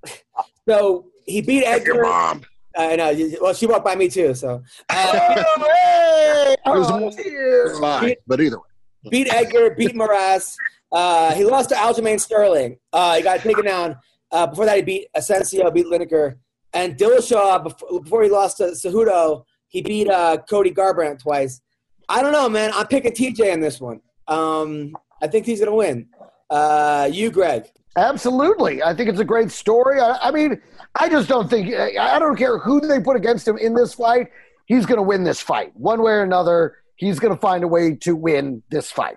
so 0.69 1.07
he 1.27 1.41
beat 1.41 1.65
Your 1.65 1.75
Edgar. 1.75 2.03
mom. 2.03 2.45
I 2.79 2.95
know. 2.97 3.31
Well, 3.41 3.55
she 3.55 3.67
walked 3.67 3.85
by 3.87 3.97
me 3.97 4.09
too. 4.09 4.35
So 4.35 4.63
uh, 4.91 5.13
hey, 5.75 6.57
was 6.67 6.91
oh, 6.91 6.99
more- 7.01 7.11
dear. 7.11 7.75
fine. 7.81 8.15
But 8.27 8.41
either 8.41 8.59
way, 8.59 8.65
beat 9.11 9.33
Edgar, 9.33 9.71
beat 9.71 9.95
Moraes. 9.95 10.57
Uh, 10.93 11.35
he 11.35 11.45
lost 11.45 11.69
to 11.71 11.75
Aljamain 11.75 12.21
Sterling. 12.21 12.79
Uh, 12.93 13.17
he 13.17 13.23
got 13.23 13.41
taken 13.41 13.65
down. 13.65 13.97
Uh, 14.31 14.47
before 14.47 14.65
that, 14.65 14.77
he 14.77 14.83
beat 14.83 15.09
Assunção, 15.17 15.73
beat 15.73 15.87
Lineker. 15.87 16.37
And 16.73 16.97
Dillashaw, 16.97 17.63
before, 17.63 18.01
before 18.03 18.23
he 18.23 18.31
lost 18.31 18.59
to 18.59 18.65
Cejudo, 18.65 19.45
he 19.69 19.83
beat 19.83 20.09
uh, 20.09 20.39
Cody 20.49 20.71
Garbrandt 20.71 21.21
twice. 21.21 21.61
I 22.09 22.23
don't 22.23 22.33
know, 22.33 22.49
man. 22.49 22.71
I'm 22.75 22.87
picking 22.87 23.13
TJ 23.13 23.53
in 23.53 23.61
this 23.61 23.81
one. 23.81 24.01
Um, 24.29 24.97
I 25.23 25.27
think 25.27 25.47
he's 25.47 25.61
going 25.61 25.71
to 25.71 25.77
win. 25.77 26.09
Uh, 26.51 27.09
you, 27.11 27.31
Greg. 27.31 27.67
Absolutely. 27.97 28.83
I 28.83 28.95
think 28.95 29.09
it's 29.09 29.21
a 29.21 29.25
great 29.25 29.51
story. 29.51 30.01
I, 30.01 30.19
I 30.29 30.31
mean, 30.31 30.61
I 31.01 31.09
just 31.09 31.29
don't 31.29 31.49
think, 31.49 31.75
I 31.75 32.19
don't 32.19 32.37
care 32.37 32.59
who 32.59 32.81
they 32.81 33.01
put 33.01 33.17
against 33.17 33.49
him 33.49 33.57
in 33.57 33.75
this 33.75 33.95
fight. 33.95 34.29
He's 34.67 34.85
going 34.85 34.99
to 34.99 35.03
win 35.03 35.25
this 35.25 35.41
fight. 35.41 35.75
One 35.77 36.03
way 36.03 36.13
or 36.13 36.23
another, 36.23 36.77
he's 36.97 37.19
going 37.19 37.35
to 37.35 37.41
find 37.41 37.65
a 37.65 37.69
way 37.69 37.95
to 37.97 38.17
win 38.17 38.63
this 38.71 38.91
fight. 38.91 39.17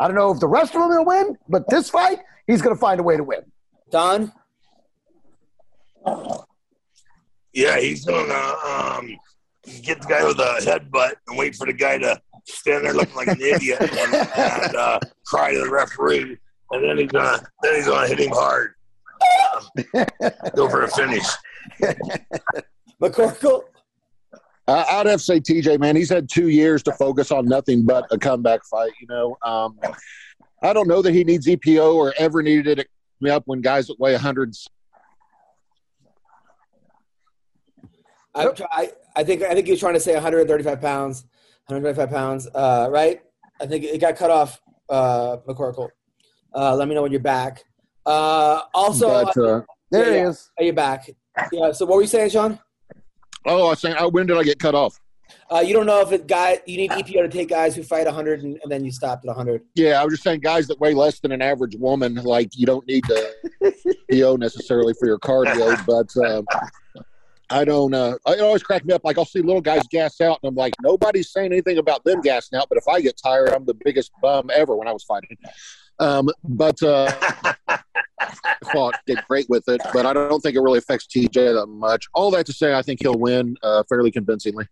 I 0.00 0.06
don't 0.06 0.16
know 0.16 0.32
if 0.32 0.40
the 0.40 0.48
rest 0.48 0.74
of 0.74 0.80
them 0.80 0.90
will 0.90 1.04
win, 1.04 1.38
but 1.48 1.68
this 1.68 1.90
fight, 1.90 2.18
he's 2.46 2.62
going 2.62 2.74
to 2.74 2.80
find 2.80 3.00
a 3.00 3.02
way 3.02 3.16
to 3.16 3.24
win. 3.24 3.40
Don? 3.90 4.32
Yeah, 7.52 7.78
he's 7.80 8.04
gonna 8.04 8.54
um, 8.64 9.16
get 9.82 10.00
the 10.00 10.06
guy 10.08 10.24
with 10.24 10.38
a 10.38 10.58
headbutt 10.60 11.14
and 11.26 11.38
wait 11.38 11.56
for 11.56 11.66
the 11.66 11.72
guy 11.72 11.98
to 11.98 12.20
stand 12.44 12.84
there 12.84 12.94
looking 12.94 13.16
like 13.16 13.28
an 13.28 13.40
idiot 13.40 13.80
and, 13.80 14.14
and 14.14 14.76
uh, 14.76 15.00
cry 15.26 15.54
to 15.54 15.60
the 15.60 15.70
referee, 15.70 16.38
and 16.70 16.84
then 16.84 16.98
he's 16.98 17.10
gonna 17.10 17.42
then 17.62 17.74
he's 17.76 17.86
gonna 17.86 18.06
hit 18.06 18.20
him 18.20 18.30
hard. 18.30 18.74
Go 20.54 20.68
for 20.68 20.82
a 20.82 20.88
finish. 20.88 21.26
McCorkle? 23.02 23.62
Uh, 24.68 24.84
I'd 24.86 25.06
have 25.06 25.18
to 25.18 25.24
say 25.24 25.40
TJ, 25.40 25.80
man, 25.80 25.96
he's 25.96 26.10
had 26.10 26.28
two 26.28 26.48
years 26.48 26.82
to 26.84 26.92
focus 26.92 27.32
on 27.32 27.46
nothing 27.46 27.86
but 27.86 28.04
a 28.10 28.18
comeback 28.18 28.64
fight. 28.66 28.92
You 29.00 29.06
know, 29.08 29.36
um, 29.42 29.78
I 30.62 30.74
don't 30.74 30.86
know 30.86 31.00
that 31.00 31.12
he 31.12 31.24
needs 31.24 31.46
EPO 31.46 31.94
or 31.94 32.12
ever 32.18 32.42
needed 32.42 32.78
it 32.78 32.88
me 33.20 33.30
up 33.30 33.42
when 33.46 33.60
guys 33.60 33.86
that 33.86 33.98
weigh 33.98 34.12
100 34.12 34.54
I, 38.34 38.48
I, 38.70 38.90
I 39.16 39.24
think 39.24 39.42
I 39.42 39.54
think 39.54 39.66
he 39.66 39.72
was 39.72 39.80
trying 39.80 39.94
to 39.94 40.00
say 40.00 40.14
135 40.14 40.80
pounds, 40.80 41.24
135 41.66 42.10
pounds, 42.14 42.46
uh, 42.54 42.88
right? 42.90 43.20
I 43.60 43.66
think 43.66 43.84
it 43.84 44.00
got 44.00 44.16
cut 44.16 44.30
off, 44.30 44.60
uh, 44.88 45.38
McCorkle. 45.48 45.88
Uh, 46.54 46.76
let 46.76 46.86
me 46.86 46.94
know 46.94 47.02
when 47.02 47.10
you're 47.10 47.20
back. 47.20 47.64
Uh, 48.06 48.60
also, 48.74 49.24
but 49.24 49.36
uh, 49.38 49.62
There 49.90 50.12
Yeah, 50.12 50.22
he 50.22 50.28
is. 50.28 50.50
are 50.58 50.64
you 50.64 50.72
back? 50.72 51.10
Yeah. 51.50 51.72
So 51.72 51.84
what 51.86 51.96
were 51.96 52.02
you 52.02 52.06
saying, 52.06 52.30
Sean? 52.30 52.60
Oh, 53.46 53.66
I 53.66 53.70
was 53.70 53.80
saying, 53.80 53.96
when 54.12 54.26
did 54.26 54.36
I 54.36 54.42
get 54.42 54.58
cut 54.58 54.74
off? 54.74 54.98
Uh, 55.50 55.60
you 55.60 55.72
don't 55.72 55.86
know 55.86 56.00
if 56.00 56.12
it 56.12 56.26
guy 56.26 56.60
you 56.66 56.76
need 56.76 56.90
EPO 56.90 57.22
to 57.22 57.28
take 57.28 57.48
guys 57.48 57.74
who 57.74 57.82
fight 57.82 58.04
100 58.04 58.42
and, 58.42 58.58
and 58.62 58.70
then 58.70 58.84
you 58.84 58.92
stopped 58.92 59.24
at 59.24 59.28
100. 59.28 59.62
Yeah, 59.74 60.00
I 60.00 60.04
was 60.04 60.14
just 60.14 60.22
saying, 60.22 60.40
guys 60.40 60.66
that 60.68 60.78
weigh 60.78 60.94
less 60.94 61.20
than 61.20 61.32
an 61.32 61.40
average 61.40 61.76
woman, 61.76 62.14
like 62.16 62.50
you 62.56 62.66
don't 62.66 62.86
need 62.86 63.04
to 63.04 63.34
EPO 64.10 64.38
necessarily 64.38 64.94
for 64.98 65.06
your 65.06 65.18
cardio. 65.18 65.76
But 65.86 66.14
um, 66.26 66.44
I 67.50 67.64
don't. 67.64 67.94
Uh, 67.94 68.16
it 68.26 68.40
always 68.40 68.62
crack 68.62 68.84
me 68.84 68.92
up. 68.92 69.02
Like 69.04 69.16
I'll 69.16 69.24
see 69.24 69.40
little 69.40 69.62
guys 69.62 69.82
gas 69.90 70.20
out, 70.20 70.38
and 70.42 70.48
I'm 70.50 70.54
like, 70.54 70.74
nobody's 70.82 71.30
saying 71.30 71.52
anything 71.52 71.78
about 71.78 72.04
them 72.04 72.20
gassing 72.20 72.58
out. 72.58 72.68
But 72.68 72.78
if 72.78 72.86
I 72.86 73.00
get 73.00 73.18
tired, 73.22 73.50
I'm 73.50 73.64
the 73.64 73.74
biggest 73.74 74.10
bum 74.20 74.50
ever 74.54 74.76
when 74.76 74.86
I 74.86 74.92
was 74.92 75.04
fighting. 75.04 75.36
Um, 76.00 76.28
but 76.44 76.82
uh, 76.82 77.10
fought 78.72 78.94
did 79.06 79.18
great 79.28 79.48
with 79.48 79.68
it. 79.68 79.80
But 79.92 80.06
I 80.06 80.12
don't 80.12 80.40
think 80.40 80.56
it 80.56 80.60
really 80.60 80.78
affects 80.78 81.06
TJ 81.06 81.32
that 81.32 81.66
much. 81.66 82.06
All 82.14 82.30
that 82.32 82.46
to 82.46 82.52
say, 82.52 82.74
I 82.74 82.82
think 82.82 83.00
he'll 83.02 83.18
win 83.18 83.56
uh, 83.62 83.82
fairly 83.88 84.10
convincingly. 84.10 84.66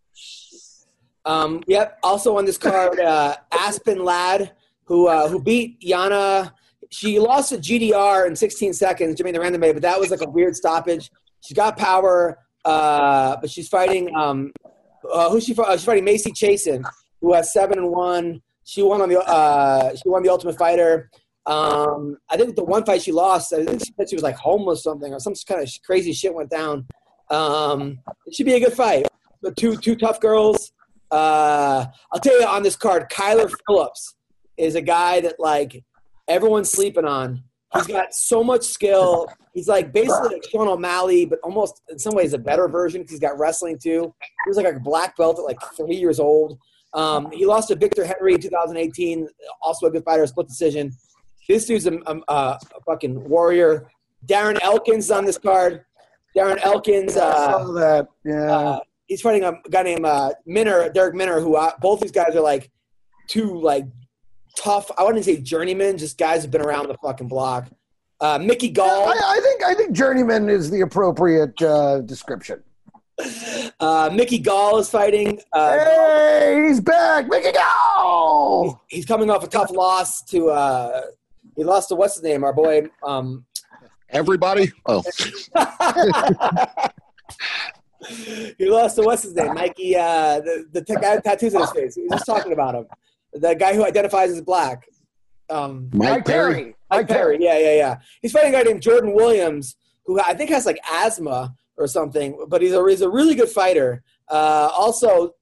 Um, 1.24 1.62
yep. 1.66 1.98
Also 2.02 2.36
on 2.36 2.44
this 2.44 2.58
card, 2.58 3.00
uh, 3.00 3.36
Aspen 3.52 4.04
Ladd, 4.04 4.52
who 4.84 5.08
uh, 5.08 5.28
who 5.28 5.42
beat 5.42 5.80
Yana. 5.80 6.52
She 6.90 7.18
lost 7.18 7.48
to 7.48 7.56
GDR 7.56 8.28
in 8.28 8.36
16 8.36 8.72
seconds, 8.72 9.18
Germaine 9.18 9.34
de 9.34 9.40
Randamie 9.40 9.72
but 9.72 9.82
that 9.82 9.98
was 9.98 10.10
like 10.10 10.20
a 10.20 10.30
weird 10.30 10.54
stoppage. 10.54 11.10
She's 11.40 11.56
got 11.56 11.76
power, 11.76 12.38
uh, 12.64 13.36
but 13.40 13.50
she's 13.50 13.68
fighting. 13.68 14.14
Um, 14.14 14.52
uh, 15.12 15.30
who's 15.30 15.44
she? 15.44 15.54
Uh, 15.56 15.72
she's 15.72 15.84
fighting 15.84 16.04
Macy 16.04 16.30
Chiasson, 16.30 16.84
who 17.20 17.34
has 17.34 17.52
seven 17.52 17.78
and 17.78 17.90
one. 17.90 18.40
She 18.66 18.82
won 18.82 19.00
on 19.00 19.08
the. 19.08 19.20
Uh, 19.20 19.94
she 19.94 20.08
won 20.08 20.22
the 20.22 20.28
Ultimate 20.28 20.58
Fighter. 20.58 21.08
Um, 21.46 22.18
I 22.28 22.36
think 22.36 22.56
the 22.56 22.64
one 22.64 22.84
fight 22.84 23.02
she 23.02 23.12
lost, 23.12 23.52
I 23.52 23.64
think 23.64 23.80
she 23.80 23.92
said 23.96 24.10
she 24.10 24.16
was 24.16 24.24
like 24.24 24.34
homeless 24.34 24.80
or 24.80 24.90
something, 24.90 25.14
or 25.14 25.20
some 25.20 25.34
kind 25.48 25.62
of 25.62 25.70
crazy 25.84 26.12
shit 26.12 26.34
went 26.34 26.50
down. 26.50 26.86
Um, 27.30 28.00
it 28.26 28.34
should 28.34 28.46
be 28.46 28.54
a 28.54 28.60
good 28.60 28.72
fight. 28.72 29.06
The 29.42 29.52
two 29.52 29.76
two 29.76 29.94
tough 29.94 30.20
girls. 30.20 30.72
Uh, 31.12 31.86
I'll 32.12 32.20
tell 32.20 32.38
you 32.40 32.46
on 32.46 32.64
this 32.64 32.74
card, 32.74 33.08
Kyler 33.08 33.48
Phillips 33.66 34.16
is 34.56 34.74
a 34.74 34.82
guy 34.82 35.20
that 35.20 35.36
like 35.38 35.84
everyone's 36.26 36.72
sleeping 36.72 37.04
on. 37.04 37.44
He's 37.74 37.86
got 37.86 38.12
so 38.12 38.42
much 38.42 38.64
skill. 38.64 39.28
He's 39.52 39.68
like 39.68 39.92
basically 39.92 40.34
like 40.34 40.44
Sean 40.50 40.66
O'Malley, 40.66 41.26
but 41.26 41.38
almost 41.44 41.82
in 41.88 41.98
some 41.98 42.14
ways 42.14 42.32
a 42.32 42.38
better 42.38 42.66
version 42.66 43.02
because 43.02 43.12
he's 43.12 43.20
got 43.20 43.38
wrestling 43.38 43.78
too. 43.78 44.12
He 44.20 44.48
was 44.50 44.56
like 44.56 44.66
a 44.66 44.80
black 44.80 45.16
belt 45.16 45.38
at 45.38 45.44
like 45.44 45.58
three 45.76 45.96
years 45.96 46.18
old. 46.18 46.58
Um, 46.94 47.30
he 47.30 47.44
lost 47.46 47.68
to 47.68 47.74
Victor 47.76 48.04
Henry 48.06 48.34
in 48.34 48.40
2018, 48.40 49.28
also 49.60 49.86
a 49.86 49.90
good 49.90 50.04
fighter, 50.04 50.26
split 50.26 50.48
decision. 50.48 50.92
This 51.48 51.66
dude's 51.66 51.86
a, 51.86 51.98
a, 52.06 52.20
a 52.28 52.58
fucking 52.86 53.28
warrior. 53.28 53.88
Darren 54.26 54.58
Elkins 54.62 55.04
is 55.06 55.10
on 55.10 55.24
this 55.24 55.38
card. 55.38 55.84
Darren 56.36 56.58
Elkins. 56.62 57.16
I 57.16 57.20
Uh, 57.28 57.34
saw 57.64 57.72
that. 57.72 58.08
Yeah. 58.24 58.50
uh, 58.56 58.80
he's 59.06 59.20
fighting 59.20 59.44
a 59.44 59.52
guy 59.70 59.82
named 59.82 60.04
uh, 60.04 60.30
Minner, 60.46 60.88
Derek 60.90 61.14
Minner, 61.14 61.40
who 61.40 61.54
uh, 61.56 61.72
both 61.80 62.00
these 62.00 62.10
guys 62.12 62.34
are 62.34 62.40
like 62.40 62.70
two 63.28 63.60
like 63.60 63.84
tough. 64.56 64.90
I 64.98 65.04
wouldn't 65.04 65.24
say 65.24 65.40
journeymen, 65.40 65.98
just 65.98 66.18
guys 66.18 66.42
who've 66.42 66.50
been 66.50 66.62
around 66.62 66.88
the 66.88 66.96
fucking 67.02 67.28
block. 67.28 67.68
Uh, 68.20 68.38
Mickey 68.38 68.70
Gall. 68.70 69.08
I, 69.08 69.12
I 69.36 69.40
think 69.42 69.62
I 69.62 69.74
think 69.74 69.92
journeyman 69.92 70.48
is 70.48 70.70
the 70.70 70.80
appropriate 70.80 71.60
uh, 71.62 72.00
description. 72.00 72.62
Uh, 73.80 74.10
Mickey 74.12 74.38
Gall 74.38 74.78
is 74.78 74.88
fighting. 74.90 75.40
Uh, 75.52 75.72
Hey, 75.78 76.64
he's 76.68 76.80
back. 76.80 77.28
Mickey 77.28 77.52
Gall. 77.52 78.82
he's 78.88 79.06
coming 79.06 79.30
off 79.30 79.42
a 79.42 79.46
tough 79.48 79.70
loss 79.70 80.22
to. 80.24 80.48
Uh, 80.50 81.02
he 81.56 81.64
lost 81.64 81.88
to 81.88 81.94
what's 81.94 82.14
his 82.16 82.22
name? 82.22 82.44
Our 82.44 82.52
boy. 82.52 82.88
Um, 83.02 83.44
Everybody? 84.10 84.70
Oh, 84.86 85.02
he 88.58 88.68
lost 88.68 88.96
to 88.96 89.02
what's 89.02 89.22
his 89.22 89.34
name? 89.34 89.54
Mikey. 89.54 89.96
Uh, 89.96 90.40
the 90.40 90.66
the 90.72 90.82
t- 90.84 90.94
guy 91.00 91.16
with 91.16 91.24
tattoos 91.24 91.54
on 91.54 91.62
his 91.62 91.70
face. 91.72 91.96
We 91.96 92.04
were 92.04 92.10
just 92.10 92.26
talking 92.26 92.52
about 92.52 92.74
him. 92.74 92.86
The 93.32 93.54
guy 93.54 93.74
who 93.74 93.84
identifies 93.84 94.30
as 94.30 94.40
black. 94.42 94.86
Um, 95.50 95.90
Mike, 95.92 96.24
Perry. 96.24 96.74
Mike 96.90 97.08
Perry. 97.08 97.38
Yeah, 97.40 97.58
yeah, 97.58 97.74
yeah. 97.74 97.96
He's 98.22 98.32
fighting 98.32 98.54
a 98.54 98.58
guy 98.58 98.62
named 98.64 98.82
Jordan 98.82 99.12
Williams, 99.14 99.76
who 100.04 100.20
I 100.20 100.34
think 100.34 100.50
has 100.50 100.66
like 100.66 100.78
asthma 100.90 101.54
or 101.76 101.86
something, 101.86 102.38
but 102.48 102.62
he's 102.62 102.72
a 102.72 102.88
he's 102.88 103.02
a 103.02 103.08
really 103.08 103.34
good 103.34 103.48
fighter. 103.48 104.02
Uh, 104.28 104.70
also, 104.76 105.34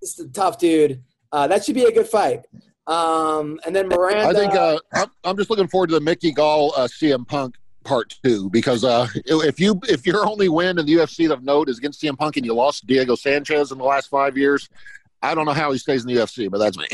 just 0.00 0.20
a 0.20 0.28
tough 0.28 0.58
dude. 0.58 1.02
Uh, 1.32 1.46
that 1.46 1.64
should 1.64 1.74
be 1.74 1.84
a 1.84 1.92
good 1.92 2.06
fight. 2.06 2.44
Um, 2.86 3.58
and 3.66 3.74
then 3.74 3.88
Miranda. 3.88 4.26
I 4.26 4.32
think 4.32 4.54
uh, 4.54 4.78
I'm, 4.92 5.10
I'm 5.24 5.36
just 5.36 5.50
looking 5.50 5.68
forward 5.68 5.88
to 5.88 5.94
the 5.94 6.00
Mickey 6.00 6.32
Gall 6.32 6.72
uh, 6.76 6.86
CM 6.86 7.26
Punk 7.26 7.56
part 7.84 8.14
two 8.22 8.48
because 8.50 8.84
uh, 8.84 9.06
if 9.14 9.60
you 9.60 9.80
if 9.84 10.06
your 10.06 10.26
only 10.26 10.48
win 10.48 10.78
in 10.78 10.86
the 10.86 10.94
UFC 10.94 11.30
of 11.30 11.42
note 11.42 11.68
is 11.68 11.78
against 11.78 12.02
CM 12.02 12.18
Punk 12.18 12.36
and 12.36 12.44
you 12.44 12.54
lost 12.54 12.86
Diego 12.86 13.14
Sanchez 13.14 13.72
in 13.72 13.78
the 13.78 13.84
last 13.84 14.08
five 14.08 14.36
years, 14.36 14.68
I 15.22 15.34
don't 15.34 15.46
know 15.46 15.52
how 15.52 15.72
he 15.72 15.78
stays 15.78 16.04
in 16.04 16.08
the 16.08 16.20
UFC, 16.20 16.50
but 16.50 16.58
that's 16.58 16.76
me. 16.76 16.86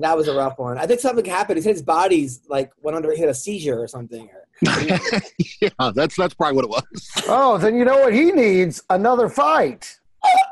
that 0.00 0.16
was 0.16 0.28
a 0.28 0.34
rough 0.34 0.58
one. 0.58 0.78
I 0.78 0.86
think 0.86 1.00
something 1.00 1.24
happened. 1.24 1.58
He 1.58 1.62
said 1.62 1.74
his 1.74 1.82
body's 1.82 2.40
like 2.48 2.72
went 2.82 2.96
under, 2.96 3.12
he 3.12 3.20
had 3.20 3.28
a 3.28 3.34
seizure 3.34 3.80
or 3.80 3.86
something. 3.86 4.28
yeah, 5.60 5.90
that's 5.94 6.16
that's 6.16 6.34
probably 6.34 6.56
what 6.56 6.64
it 6.64 6.70
was. 6.70 7.10
Oh, 7.28 7.58
then 7.58 7.76
you 7.76 7.84
know 7.84 8.00
what 8.00 8.12
he 8.12 8.32
needs? 8.32 8.82
Another 8.90 9.28
fight. 9.28 9.98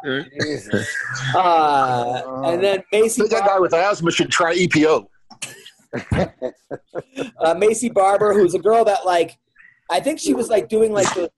Uh, 1.35 2.43
and 2.45 2.63
then 2.63 2.83
Macy. 2.93 3.27
That 3.27 3.45
guy 3.47 3.59
with 3.59 3.75
asthma 3.75 4.11
should 4.11 4.31
try 4.31 4.55
EPO. 4.55 5.07
uh, 5.95 7.55
Maycee 7.55 7.93
Barber, 7.93 8.33
who's 8.33 8.55
a 8.55 8.59
girl 8.59 8.85
that 8.85 9.05
like, 9.05 9.39
I 9.91 10.01
think 10.01 10.21
she 10.21 10.35
was 10.35 10.49
like 10.49 10.69
doing 10.69 10.93
like 10.93 11.13
the 11.15 11.31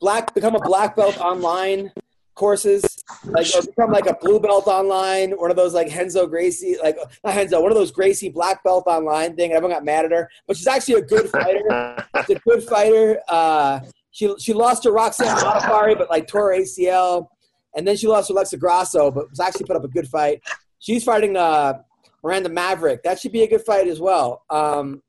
black 0.00 0.34
become 0.34 0.54
a 0.54 0.60
black 0.60 0.96
belt 0.96 1.18
online 1.20 1.92
courses, 2.34 2.91
like 3.24 3.46
become 3.66 3.90
like 3.90 4.06
a 4.06 4.14
blue 4.14 4.40
belt 4.40 4.66
online, 4.66 5.32
one 5.32 5.50
of 5.50 5.56
those 5.56 5.74
like 5.74 5.94
Renzo 5.94 6.26
Gracie, 6.26 6.76
like 6.82 6.96
not 7.24 7.36
Renzo, 7.36 7.60
one 7.60 7.70
of 7.70 7.76
those 7.76 7.92
Gracie 7.92 8.28
black 8.28 8.62
belt 8.64 8.84
online 8.86 9.36
thing. 9.36 9.52
Everyone 9.52 9.76
got 9.76 9.84
mad 9.84 10.04
at 10.04 10.12
her, 10.12 10.30
but 10.46 10.56
she's 10.56 10.66
actually 10.66 10.94
a 10.94 11.02
good 11.02 11.28
fighter. 11.28 12.06
she's 12.26 12.36
a 12.36 12.40
good 12.40 12.62
fighter. 12.64 13.20
Uh, 13.28 13.80
she 14.10 14.34
she 14.38 14.52
lost 14.52 14.82
to 14.84 14.92
Roxanne 14.92 15.36
Modafferi, 15.36 15.96
but 15.96 16.10
like 16.10 16.28
tore 16.28 16.52
ACL, 16.52 17.28
and 17.76 17.86
then 17.86 17.96
she 17.96 18.06
lost 18.06 18.28
to 18.28 18.34
Alexa 18.34 18.56
Grasso, 18.56 19.10
but 19.10 19.30
was 19.30 19.40
actually 19.40 19.66
put 19.66 19.76
up 19.76 19.84
a 19.84 19.88
good 19.88 20.08
fight. 20.08 20.42
She's 20.78 21.04
fighting 21.04 21.36
uh, 21.36 21.74
Miranda 22.22 22.48
Maverick. 22.48 23.02
That 23.02 23.18
should 23.18 23.32
be 23.32 23.42
a 23.42 23.48
good 23.48 23.62
fight 23.62 23.88
as 23.88 24.00
well. 24.00 24.44
Um, 24.50 25.02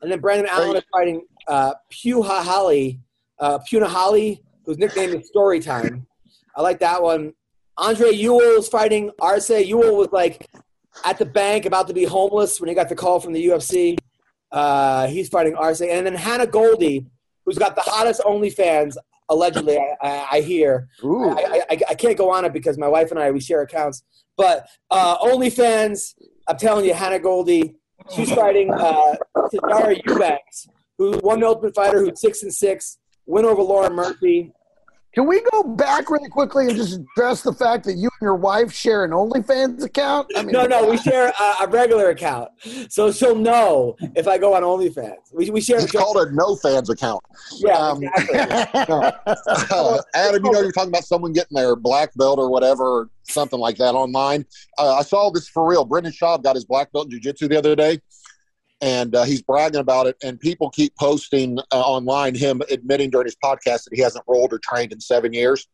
and 0.00 0.12
then 0.12 0.20
Brandon 0.20 0.46
Allen 0.50 0.76
is 0.76 0.82
fighting 0.92 1.22
uh, 1.48 1.74
Puhahali, 1.90 2.98
uh, 3.38 3.58
Punahele, 3.70 4.40
whose 4.64 4.78
nickname 4.78 5.14
is 5.14 5.30
Storytime. 5.34 6.04
I 6.54 6.62
like 6.62 6.78
that 6.80 7.02
one. 7.02 7.32
Andre 7.76 8.10
Ewell 8.10 8.58
is 8.58 8.68
fighting 8.68 9.10
Arce. 9.20 9.50
Ewell 9.50 9.96
was 9.96 10.08
like 10.12 10.48
at 11.04 11.18
the 11.18 11.24
bank 11.24 11.66
about 11.66 11.88
to 11.88 11.94
be 11.94 12.04
homeless 12.04 12.60
when 12.60 12.68
he 12.68 12.74
got 12.74 12.88
the 12.88 12.94
call 12.94 13.20
from 13.20 13.32
the 13.32 13.46
UFC. 13.46 13.98
Uh, 14.52 15.06
he's 15.08 15.28
fighting 15.28 15.56
Arce. 15.56 15.80
And 15.80 16.06
then 16.06 16.14
Hannah 16.14 16.46
Goldy, 16.46 17.06
who's 17.44 17.58
got 17.58 17.74
the 17.74 17.82
hottest 17.82 18.20
OnlyFans, 18.20 18.96
allegedly, 19.28 19.78
I, 19.78 19.94
I, 20.00 20.26
I 20.32 20.40
hear. 20.40 20.88
Ooh. 21.02 21.30
I, 21.30 21.62
I, 21.70 21.80
I 21.90 21.94
can't 21.94 22.16
go 22.16 22.30
on 22.30 22.44
it 22.44 22.52
because 22.52 22.78
my 22.78 22.88
wife 22.88 23.10
and 23.10 23.18
I, 23.18 23.30
we 23.30 23.40
share 23.40 23.62
accounts. 23.62 24.04
But 24.36 24.66
uh, 24.90 25.18
OnlyFans, 25.18 26.14
I'm 26.48 26.56
telling 26.56 26.84
you, 26.84 26.94
Hannah 26.94 27.18
Goldy, 27.18 27.74
she's 28.14 28.32
fighting 28.32 28.72
uh, 28.72 29.16
Eubanks, 30.06 30.68
who 30.98 31.18
won 31.22 31.40
the 31.40 31.46
Ultimate 31.46 31.74
Fighter, 31.74 32.00
who's 32.00 32.20
six 32.20 32.42
and 32.42 32.52
six, 32.52 32.98
win 33.26 33.44
over 33.44 33.62
Lauren 33.62 33.94
Murphy. 33.94 34.52
Can 35.14 35.26
we 35.26 35.40
go 35.52 35.62
back 35.62 36.10
really 36.10 36.28
quickly 36.28 36.66
and 36.66 36.76
just 36.76 36.98
address 36.98 37.42
the 37.42 37.52
fact 37.52 37.84
that 37.84 37.92
you 37.92 38.10
and 38.20 38.26
your 38.26 38.34
wife 38.34 38.72
share 38.72 39.04
an 39.04 39.12
OnlyFans 39.12 39.84
account? 39.84 40.28
I 40.36 40.42
mean, 40.42 40.52
No, 40.52 40.66
no, 40.66 40.90
we 40.90 40.96
share 41.08 41.32
a, 41.38 41.64
a 41.64 41.68
regular 41.68 42.10
account, 42.10 42.50
so 42.88 43.12
she'll 43.12 43.36
know 43.36 43.96
if 44.16 44.26
I 44.26 44.38
go 44.38 44.54
on 44.54 44.62
OnlyFans. 44.62 45.32
We, 45.32 45.50
we 45.50 45.60
share. 45.60 45.78
It's 45.78 45.92
called 45.92 46.16
a 46.16 46.32
no 46.32 46.56
fans 46.56 46.90
account. 46.90 47.22
yeah, 47.58 47.78
um, 47.78 48.02
exactly. 48.02 48.94
Uh, 49.74 50.00
Adam, 50.14 50.44
you 50.44 50.52
know, 50.52 50.60
you're 50.60 50.72
talking 50.72 50.88
about 50.90 51.04
someone 51.04 51.32
getting 51.32 51.54
their 51.54 51.76
black 51.76 52.14
belt 52.16 52.38
or 52.38 52.48
whatever, 52.50 53.08
something 53.24 53.58
like 53.58 53.76
that 53.76 53.94
online. 53.94 54.44
Uh, 54.78 54.94
I 54.94 55.02
saw 55.02 55.30
this 55.30 55.48
for 55.48 55.68
real. 55.68 55.84
Brendan 55.84 56.12
Schaub 56.12 56.42
got 56.42 56.54
his 56.54 56.64
black 56.64 56.92
belt 56.92 57.06
in 57.06 57.12
jiu-jitsu 57.12 57.48
the 57.48 57.58
other 57.58 57.76
day, 57.76 58.00
and 58.80 59.14
uh, 59.14 59.24
he's 59.24 59.42
bragging 59.42 59.80
about 59.80 60.06
it. 60.06 60.16
And 60.22 60.38
people 60.38 60.70
keep 60.70 60.94
posting 60.96 61.58
uh, 61.58 61.80
online 61.80 62.34
him 62.34 62.62
admitting 62.70 63.10
during 63.10 63.26
his 63.26 63.36
podcast 63.36 63.84
that 63.84 63.90
he 63.92 64.00
hasn't 64.02 64.24
rolled 64.28 64.52
or 64.52 64.58
trained 64.58 64.92
in 64.92 65.00
seven 65.00 65.32
years. 65.32 65.66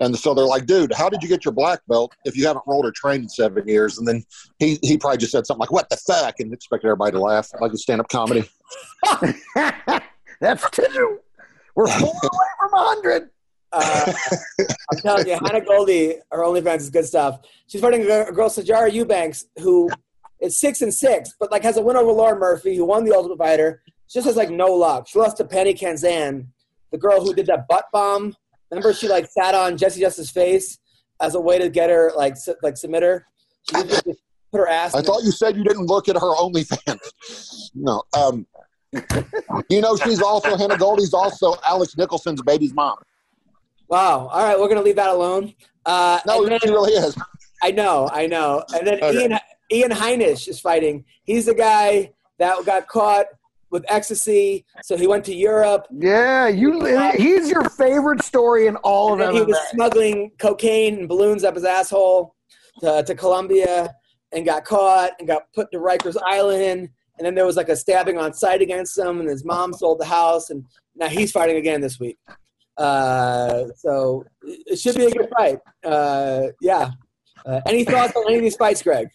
And 0.00 0.16
so 0.18 0.32
they're 0.32 0.46
like, 0.46 0.64
dude, 0.64 0.94
how 0.94 1.10
did 1.10 1.22
you 1.22 1.28
get 1.28 1.44
your 1.44 1.52
black 1.52 1.80
belt 1.86 2.14
if 2.24 2.34
you 2.36 2.46
haven't 2.46 2.64
rolled 2.66 2.86
or 2.86 2.92
trained 2.92 3.24
in 3.24 3.28
seven 3.28 3.68
years? 3.68 3.98
And 3.98 4.08
then 4.08 4.24
he, 4.58 4.78
he 4.82 4.96
probably 4.96 5.18
just 5.18 5.32
said 5.32 5.46
something 5.46 5.60
like, 5.60 5.72
what 5.72 5.90
the 5.90 5.96
fuck? 5.96 6.40
And 6.40 6.52
expected 6.54 6.88
everybody 6.88 7.12
to 7.12 7.20
laugh, 7.20 7.50
like 7.60 7.72
a 7.72 7.76
stand 7.76 8.00
up 8.00 8.08
comedy. 8.08 8.48
That's 10.40 10.68
two. 10.70 11.20
We're 11.74 11.86
four 11.86 12.08
away 12.22 12.46
from 12.58 12.74
a 12.74 12.78
hundred. 12.78 13.30
Uh, 13.72 14.12
I'm 14.90 14.98
telling 14.98 15.28
you, 15.28 15.34
Hannah 15.34 15.64
Goldy, 15.64 16.16
her 16.32 16.38
OnlyFans 16.38 16.78
is 16.78 16.90
good 16.90 17.04
stuff. 17.04 17.40
She's 17.68 17.80
fighting 17.80 18.02
a 18.02 18.06
girl, 18.06 18.26
a 18.28 18.32
girl 18.32 18.48
Sijara 18.48 18.92
Eubanks, 18.92 19.46
who 19.60 19.88
is 20.40 20.58
six 20.58 20.80
and 20.82 20.92
six, 20.92 21.34
but 21.38 21.50
like 21.50 21.62
has 21.62 21.76
a 21.76 21.82
win 21.82 21.96
over 21.96 22.12
Lauren 22.12 22.38
Murphy, 22.38 22.76
who 22.76 22.84
won 22.84 23.04
the 23.04 23.14
Ultimate 23.14 23.38
Fighter. 23.38 23.82
She 24.08 24.18
just 24.18 24.26
has 24.26 24.36
like 24.36 24.50
no 24.50 24.66
luck. 24.72 25.06
She 25.08 25.18
lost 25.18 25.36
to 25.38 25.44
Pannie 25.44 25.74
Kianzad, 25.74 26.46
the 26.90 26.98
girl 26.98 27.20
who 27.24 27.34
did 27.34 27.46
that 27.46 27.68
butt 27.68 27.84
bomb. 27.92 28.34
Remember, 28.70 28.92
she 28.92 29.08
like 29.08 29.26
sat 29.30 29.54
on 29.54 29.76
Jesse 29.76 30.00
Justice's 30.00 30.30
face 30.30 30.78
as 31.20 31.34
a 31.34 31.40
way 31.40 31.58
to 31.58 31.68
get 31.68 31.90
her 31.90 32.12
like 32.16 32.36
su- 32.36 32.54
like 32.62 32.76
submit 32.76 33.02
her. 33.02 33.26
She 33.68 33.82
just 33.84 34.04
just 34.04 34.20
put 34.50 34.58
her 34.58 34.68
ass. 34.68 34.94
I 34.94 35.00
in 35.00 35.04
thought 35.04 35.22
you 35.22 35.30
said 35.32 35.56
you 35.56 35.64
didn't 35.64 35.86
look 35.86 36.08
at 36.08 36.16
her 36.16 36.20
OnlyFans. 36.36 37.70
No. 37.74 38.02
Um, 38.16 38.46
you 39.68 39.80
know, 39.80 39.96
she's 39.96 40.20
also 40.20 40.56
Hannah 40.56 40.76
Goldy's 40.76 41.14
also 41.14 41.54
Alex 41.66 41.96
Nicholson's 41.96 42.42
baby's 42.42 42.74
mom. 42.74 42.96
Wow. 43.88 44.28
All 44.28 44.42
right, 44.42 44.58
we're 44.58 44.68
gonna 44.68 44.82
leave 44.82 44.96
that 44.96 45.10
alone. 45.10 45.54
Uh, 45.86 46.18
No, 46.26 46.44
then- 46.46 46.58
she 46.60 46.70
really 46.70 46.92
is. 46.92 47.16
I 47.62 47.70
know, 47.72 48.08
I 48.12 48.26
know. 48.26 48.64
And 48.74 48.86
then 48.86 48.94
Okay. 49.02 49.20
Ian 49.22 49.38
Ian 49.72 49.90
Heinisch 49.90 50.48
is 50.48 50.60
fighting. 50.60 51.04
He's 51.24 51.46
the 51.46 51.54
guy 51.54 52.12
that 52.38 52.64
got 52.64 52.88
caught 52.88 53.26
with 53.70 53.84
ecstasy, 53.88 54.64
so 54.82 54.96
he 54.96 55.06
went 55.06 55.24
to 55.26 55.34
Europe. 55.34 55.86
Yeah, 55.90 56.48
you. 56.48 56.84
He's 57.16 57.48
your 57.50 57.68
favorite 57.70 58.22
story 58.22 58.66
in 58.66 58.76
all 58.76 59.12
of 59.12 59.20
then 59.20 59.34
he 59.34 59.42
was 59.42 59.58
smuggling 59.70 60.32
cocaine 60.38 60.98
and 60.98 61.08
balloons 61.08 61.44
up 61.44 61.54
his 61.54 61.64
asshole 61.64 62.34
to, 62.80 63.04
to 63.04 63.14
Colombia 63.14 63.94
and 64.32 64.44
got 64.44 64.64
caught 64.64 65.12
and 65.18 65.28
got 65.28 65.42
put 65.54 65.70
to 65.72 65.78
Rikers 65.78 66.16
Island. 66.24 66.88
And 67.18 67.26
then 67.26 67.34
there 67.34 67.46
was 67.46 67.56
like 67.56 67.68
a 67.68 67.76
stabbing 67.76 68.18
on 68.18 68.32
site 68.32 68.62
against 68.62 68.98
him, 68.98 69.20
and 69.20 69.28
his 69.28 69.44
mom 69.44 69.72
sold 69.72 70.00
the 70.00 70.06
house, 70.06 70.50
and 70.50 70.64
now 70.96 71.08
he's 71.08 71.30
fighting 71.30 71.56
again 71.56 71.80
this 71.80 72.00
week. 72.00 72.18
Uh, 72.76 73.66
so 73.76 74.24
it 74.42 74.60
it 74.66 74.78
should 74.78 74.96
be 74.96 75.04
a 75.04 75.10
good 75.10 75.28
fight. 75.36 75.58
Uh, 75.84 76.46
yeah. 76.60 76.90
Uh, 77.44 77.60
any 77.66 77.84
thoughts 77.84 78.14
on 78.16 78.24
any 78.26 78.36
of 78.36 78.42
these 78.42 78.56
fights, 78.56 78.82
Greg? 78.82 79.08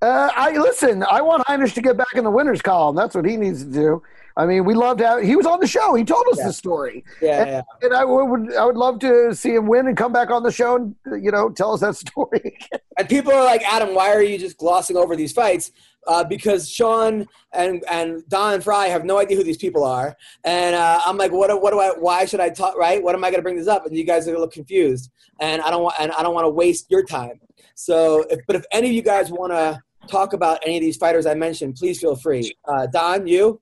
Uh, 0.00 0.30
I 0.34 0.56
listen. 0.56 1.02
I 1.02 1.20
want 1.20 1.44
Heinisch 1.46 1.74
to 1.74 1.82
get 1.82 1.96
back 1.96 2.14
in 2.14 2.22
the 2.24 2.30
winners 2.30 2.62
column. 2.62 2.94
That's 2.94 3.14
what 3.14 3.24
he 3.24 3.36
needs 3.36 3.64
to 3.64 3.70
do. 3.70 4.02
I 4.36 4.46
mean, 4.46 4.64
we 4.64 4.74
loved 4.74 5.00
how 5.00 5.18
he 5.18 5.34
was 5.34 5.46
on 5.46 5.58
the 5.58 5.66
show. 5.66 5.94
He 5.94 6.04
told 6.04 6.24
us 6.30 6.38
Yeah. 6.38 6.46
the 6.46 6.52
story, 6.52 7.04
Yeah, 7.20 7.44
yeah. 7.44 7.62
and 7.82 7.92
I 7.92 8.04
would, 8.04 8.54
I 8.54 8.64
would 8.64 8.76
love 8.76 9.00
to 9.00 9.34
see 9.34 9.54
him 9.56 9.66
win 9.66 9.88
and 9.88 9.96
come 9.96 10.12
back 10.12 10.30
on 10.30 10.44
the 10.44 10.52
show 10.52 10.76
and 10.76 10.94
you 11.24 11.32
know 11.32 11.50
tell 11.50 11.72
us 11.74 11.80
that 11.80 11.96
story. 11.96 12.56
And 12.98 13.08
people 13.08 13.32
are 13.32 13.44
like, 13.44 13.62
Adam, 13.62 13.94
why 13.94 14.12
are 14.12 14.22
you 14.22 14.38
just 14.38 14.56
glossing 14.56 14.96
over 14.96 15.14
these 15.14 15.32
fights? 15.32 15.70
Uh, 16.08 16.24
because 16.24 16.68
Sean 16.68 17.26
and 17.52 17.84
and 17.88 18.22
Don 18.28 18.54
and 18.54 18.64
Frye 18.64 18.86
have 18.88 19.04
no 19.04 19.18
idea 19.18 19.36
who 19.36 19.44
these 19.44 19.56
people 19.56 19.84
are, 19.84 20.16
and 20.44 20.74
uh, 20.74 21.00
I'm 21.04 21.16
like, 21.16 21.30
what? 21.32 21.48
do- 21.48 21.58
What 21.58 21.72
do 21.72 21.78
I? 21.80 21.90
Why 21.98 22.24
should 22.24 22.40
I 22.40 22.48
talk? 22.50 22.76
Right? 22.76 23.00
What 23.02 23.14
am 23.14 23.22
I 23.24 23.30
going 23.30 23.38
to 23.38 23.42
bring 23.42 23.56
this 23.56 23.68
up? 23.68 23.86
And 23.86 23.96
you 23.96 24.04
guys 24.04 24.22
are 24.24 24.30
going 24.32 24.36
to 24.36 24.40
look 24.40 24.52
confused, 24.52 25.10
and 25.40 25.62
I 25.62 25.70
don't 25.70 25.82
want 25.84 25.94
and 26.00 26.10
I 26.12 26.22
don't 26.22 26.34
want 26.34 26.44
to 26.46 26.50
waste 26.50 26.86
your 26.90 27.04
time. 27.04 27.40
So, 27.76 28.24
if, 28.30 28.40
but 28.48 28.56
if 28.56 28.64
any 28.72 28.88
of 28.88 28.94
you 28.94 29.02
guys 29.02 29.30
want 29.30 29.52
to 29.52 29.80
talk 30.08 30.32
about 30.32 30.60
any 30.64 30.76
of 30.76 30.82
these 30.82 30.96
fighters 30.96 31.26
I 31.26 31.34
mentioned, 31.34 31.76
please 31.76 32.00
feel 32.00 32.16
free. 32.16 32.56
Uh, 32.66 32.86
Don, 32.86 33.26
you, 33.26 33.60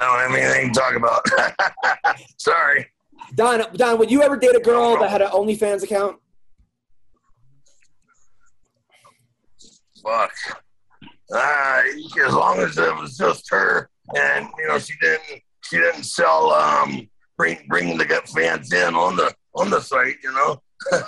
I 0.00 0.04
don't 0.20 0.30
have 0.30 0.40
anything 0.40 0.72
to 0.72 0.80
talk 0.80 0.94
about. 0.94 1.24
Sorry. 2.36 2.86
Don, 3.34 3.64
Don, 3.74 3.98
would 3.98 4.10
you 4.10 4.22
ever 4.22 4.36
date 4.36 4.54
a 4.54 4.60
girl 4.60 4.98
that 4.98 5.10
had 5.10 5.22
an 5.22 5.28
OnlyFans 5.28 5.82
account? 5.82 6.18
Fuck. 10.02 10.32
Uh, 11.34 11.82
as 12.24 12.32
long 12.32 12.58
as 12.58 12.78
it 12.78 12.94
was 12.96 13.18
just 13.18 13.50
her, 13.50 13.90
and 14.16 14.48
you 14.58 14.68
know, 14.68 14.78
she 14.78 14.94
didn't, 15.02 15.42
she 15.64 15.76
didn't 15.76 16.04
sell 16.04 16.52
um 16.52 17.06
bring 17.36 17.58
bring 17.68 17.98
the 17.98 18.06
fans 18.34 18.72
in 18.72 18.94
on 18.94 19.16
the 19.16 19.34
on 19.54 19.68
the 19.68 19.80
site. 19.80 20.16
You 20.22 20.32
know. 20.32 20.62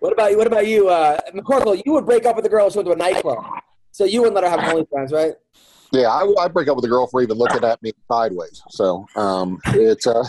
What 0.00 0.12
about 0.12 0.30
you? 0.30 0.38
What 0.38 0.46
about 0.46 0.66
you, 0.66 0.88
uh, 0.88 1.18
McCorkle? 1.34 1.82
You 1.84 1.92
would 1.92 2.06
break 2.06 2.24
up 2.24 2.36
with 2.36 2.44
a 2.44 2.48
girl 2.48 2.70
she 2.70 2.78
went 2.78 2.86
to 2.86 2.92
a 2.92 2.96
nightclub, 2.96 3.44
so 3.90 4.04
you 4.04 4.20
wouldn't 4.20 4.34
let 4.34 4.44
her 4.44 4.50
have 4.50 4.60
OnlyFans, 4.60 5.12
right? 5.12 5.34
Yeah, 5.92 6.08
I, 6.08 6.44
I 6.44 6.48
break 6.48 6.68
up 6.68 6.76
with 6.76 6.84
a 6.84 6.88
girl 6.88 7.06
for 7.06 7.22
even 7.22 7.36
looking 7.36 7.64
at 7.64 7.82
me 7.82 7.92
sideways. 8.08 8.62
So 8.70 9.06
um, 9.16 9.58
it's 9.66 10.06
uh, 10.06 10.26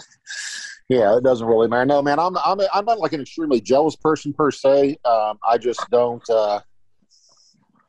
yeah, 0.90 1.18
it 1.18 1.24
doesn't 1.24 1.46
really 1.46 1.68
matter. 1.68 1.86
No, 1.86 2.02
man, 2.02 2.20
I'm 2.20 2.38
I'm 2.38 2.60
I'm 2.74 2.86
not 2.86 3.00
like 3.00 3.14
an 3.14 3.22
extremely 3.22 3.62
jealous 3.62 3.96
person 3.96 4.34
per 4.34 4.52
se. 4.52 4.98
Um, 5.06 5.40
I 5.48 5.58
just 5.58 5.86
don't. 5.92 6.28
Uh, 6.30 6.62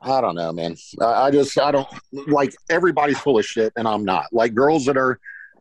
I 0.01 0.21
don't 0.21 0.35
know, 0.35 0.53
man. 0.53 0.77
I, 1.01 1.05
I 1.27 1.31
just 1.31 1.59
I 1.59 1.71
don't 1.71 1.89
like 2.27 2.55
everybody's 2.71 3.19
full 3.19 3.39
of 3.39 3.45
shit, 3.45 3.73
and 3.77 3.87
I'm 3.87 4.05
not. 4.05 4.27
Like 4.33 4.55
girls 4.55 4.85
that 4.87 4.97
are 4.97 5.19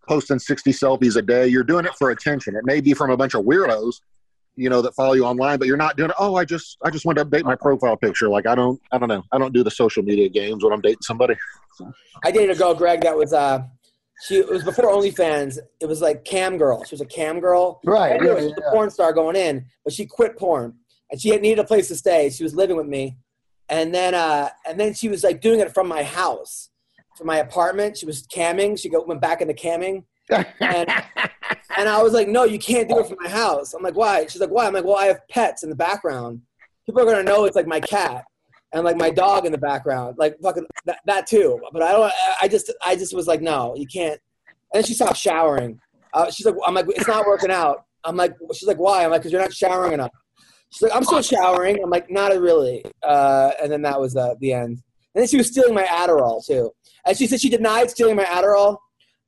posting 0.07 0.39
60 0.39 0.71
selfies 0.71 1.17
a 1.17 1.21
day, 1.21 1.47
you're 1.47 1.63
doing 1.63 1.85
it 1.85 1.93
for 1.97 2.11
attention. 2.11 2.55
It 2.55 2.65
may 2.65 2.81
be 2.81 2.93
from 2.93 3.11
a 3.11 3.17
bunch 3.17 3.33
of 3.33 3.43
weirdos, 3.43 3.95
you 4.57 4.69
know, 4.69 4.81
that 4.81 4.95
follow 4.95 5.13
you 5.13 5.23
online, 5.23 5.59
but 5.59 5.67
you're 5.67 5.77
not 5.77 5.95
doing 5.95 6.09
it. 6.09 6.15
Oh, 6.19 6.35
I 6.35 6.43
just 6.43 6.77
I 6.83 6.89
just 6.89 7.05
want 7.05 7.17
to 7.17 7.25
update 7.25 7.43
my 7.43 7.55
profile 7.55 7.95
picture. 7.95 8.27
Like 8.27 8.47
I 8.47 8.55
don't 8.55 8.81
I 8.91 8.97
don't 8.97 9.07
know. 9.07 9.23
I 9.31 9.37
don't 9.37 9.53
do 9.53 9.63
the 9.63 9.71
social 9.71 10.03
media 10.03 10.27
games 10.27 10.63
when 10.63 10.73
I'm 10.73 10.81
dating 10.81 11.03
somebody. 11.03 11.35
I 12.23 12.31
dated 12.31 12.55
a 12.55 12.59
girl, 12.59 12.73
Greg, 12.73 13.01
that 13.01 13.15
was 13.15 13.33
uh, 13.33 13.63
she 14.25 14.37
it 14.37 14.49
was 14.49 14.63
before 14.63 14.85
OnlyFans. 14.85 15.59
It 15.79 15.85
was 15.85 16.01
like 16.01 16.25
cam 16.25 16.57
girl. 16.57 16.83
She 16.83 16.95
was 16.95 17.01
a 17.01 17.05
cam 17.05 17.39
girl. 17.39 17.79
Right, 17.85 18.19
I 18.19 18.25
yeah, 18.25 18.39
she 18.39 18.45
was 18.45 18.53
yeah. 18.57 18.67
a 18.67 18.71
porn 18.71 18.89
star 18.89 19.13
going 19.13 19.35
in, 19.35 19.65
but 19.83 19.93
she 19.93 20.05
quit 20.05 20.37
porn 20.37 20.73
and 21.11 21.21
she 21.21 21.29
had 21.29 21.41
needed 21.41 21.59
a 21.59 21.63
place 21.63 21.87
to 21.89 21.95
stay. 21.95 22.29
She 22.29 22.43
was 22.43 22.55
living 22.55 22.75
with 22.75 22.87
me, 22.87 23.17
and 23.69 23.93
then 23.93 24.13
uh, 24.13 24.49
and 24.67 24.79
then 24.79 24.93
she 24.93 25.09
was 25.09 25.23
like 25.23 25.41
doing 25.41 25.59
it 25.59 25.73
from 25.73 25.87
my 25.87 26.03
house, 26.03 26.69
from 27.17 27.27
my 27.27 27.37
apartment. 27.37 27.97
She 27.97 28.05
was 28.05 28.25
camming. 28.27 28.79
She 28.79 28.89
go, 28.89 29.03
went 29.03 29.21
back 29.21 29.41
into 29.41 29.53
camming, 29.53 30.03
and 30.59 30.89
and 31.77 31.87
I 31.87 32.01
was 32.01 32.11
like, 32.11 32.27
no, 32.27 32.43
you 32.43 32.59
can't 32.59 32.89
do 32.89 32.99
it 32.99 33.07
from 33.07 33.17
my 33.21 33.29
house. 33.29 33.73
I'm 33.73 33.83
like, 33.83 33.95
why? 33.95 34.25
She's 34.25 34.41
like, 34.41 34.49
why? 34.49 34.65
I'm 34.65 34.73
like, 34.73 34.83
well, 34.83 34.97
I 34.97 35.05
have 35.05 35.21
pets 35.29 35.63
in 35.63 35.69
the 35.69 35.75
background. 35.75 36.41
People 36.85 37.01
are 37.01 37.05
gonna 37.05 37.23
know 37.23 37.45
it's 37.45 37.55
like 37.55 37.67
my 37.67 37.79
cat 37.79 38.25
and 38.73 38.83
like 38.83 38.97
my 38.97 39.09
dog 39.09 39.45
in 39.45 39.51
the 39.51 39.57
background, 39.57 40.15
like 40.17 40.37
fucking 40.41 40.65
that, 40.85 40.99
that 41.05 41.27
too. 41.27 41.59
But 41.71 41.83
I 41.83 41.91
don't. 41.91 42.11
I 42.41 42.47
just 42.47 42.73
I 42.83 42.95
just 42.95 43.15
was 43.15 43.27
like, 43.27 43.41
no, 43.41 43.75
you 43.75 43.85
can't. 43.85 44.19
And 44.73 44.85
she 44.85 44.93
stopped 44.93 45.17
showering. 45.17 45.79
Uh, 46.13 46.31
she's 46.31 46.45
like, 46.45 46.55
I'm 46.65 46.73
like, 46.73 46.87
it's 46.89 47.07
not 47.07 47.25
working 47.25 47.51
out. 47.51 47.85
I'm 48.03 48.15
like, 48.15 48.35
she's 48.53 48.67
like, 48.67 48.77
why? 48.77 49.03
I'm 49.03 49.11
like, 49.11 49.21
because 49.21 49.31
you're 49.31 49.41
not 49.41 49.53
showering 49.53 49.93
enough. 49.93 50.11
She's 50.71 50.81
like, 50.81 50.95
I'm 50.95 51.03
still 51.03 51.21
showering. 51.21 51.81
I'm 51.83 51.89
like, 51.89 52.09
not 52.09 52.31
really. 52.39 52.83
Uh, 53.03 53.51
and 53.61 53.71
then 53.71 53.81
that 53.83 53.99
was 53.99 54.15
uh, 54.15 54.33
the 54.39 54.53
end. 54.53 54.81
And 55.13 55.21
then 55.21 55.27
she 55.27 55.37
was 55.37 55.47
stealing 55.47 55.73
my 55.73 55.85
Adderall 55.85 56.45
too. 56.45 56.71
And 57.05 57.17
she 57.17 57.27
said 57.27 57.39
she 57.39 57.49
denied 57.49 57.89
stealing 57.89 58.15
my 58.15 58.25
Adderall. 58.25 58.77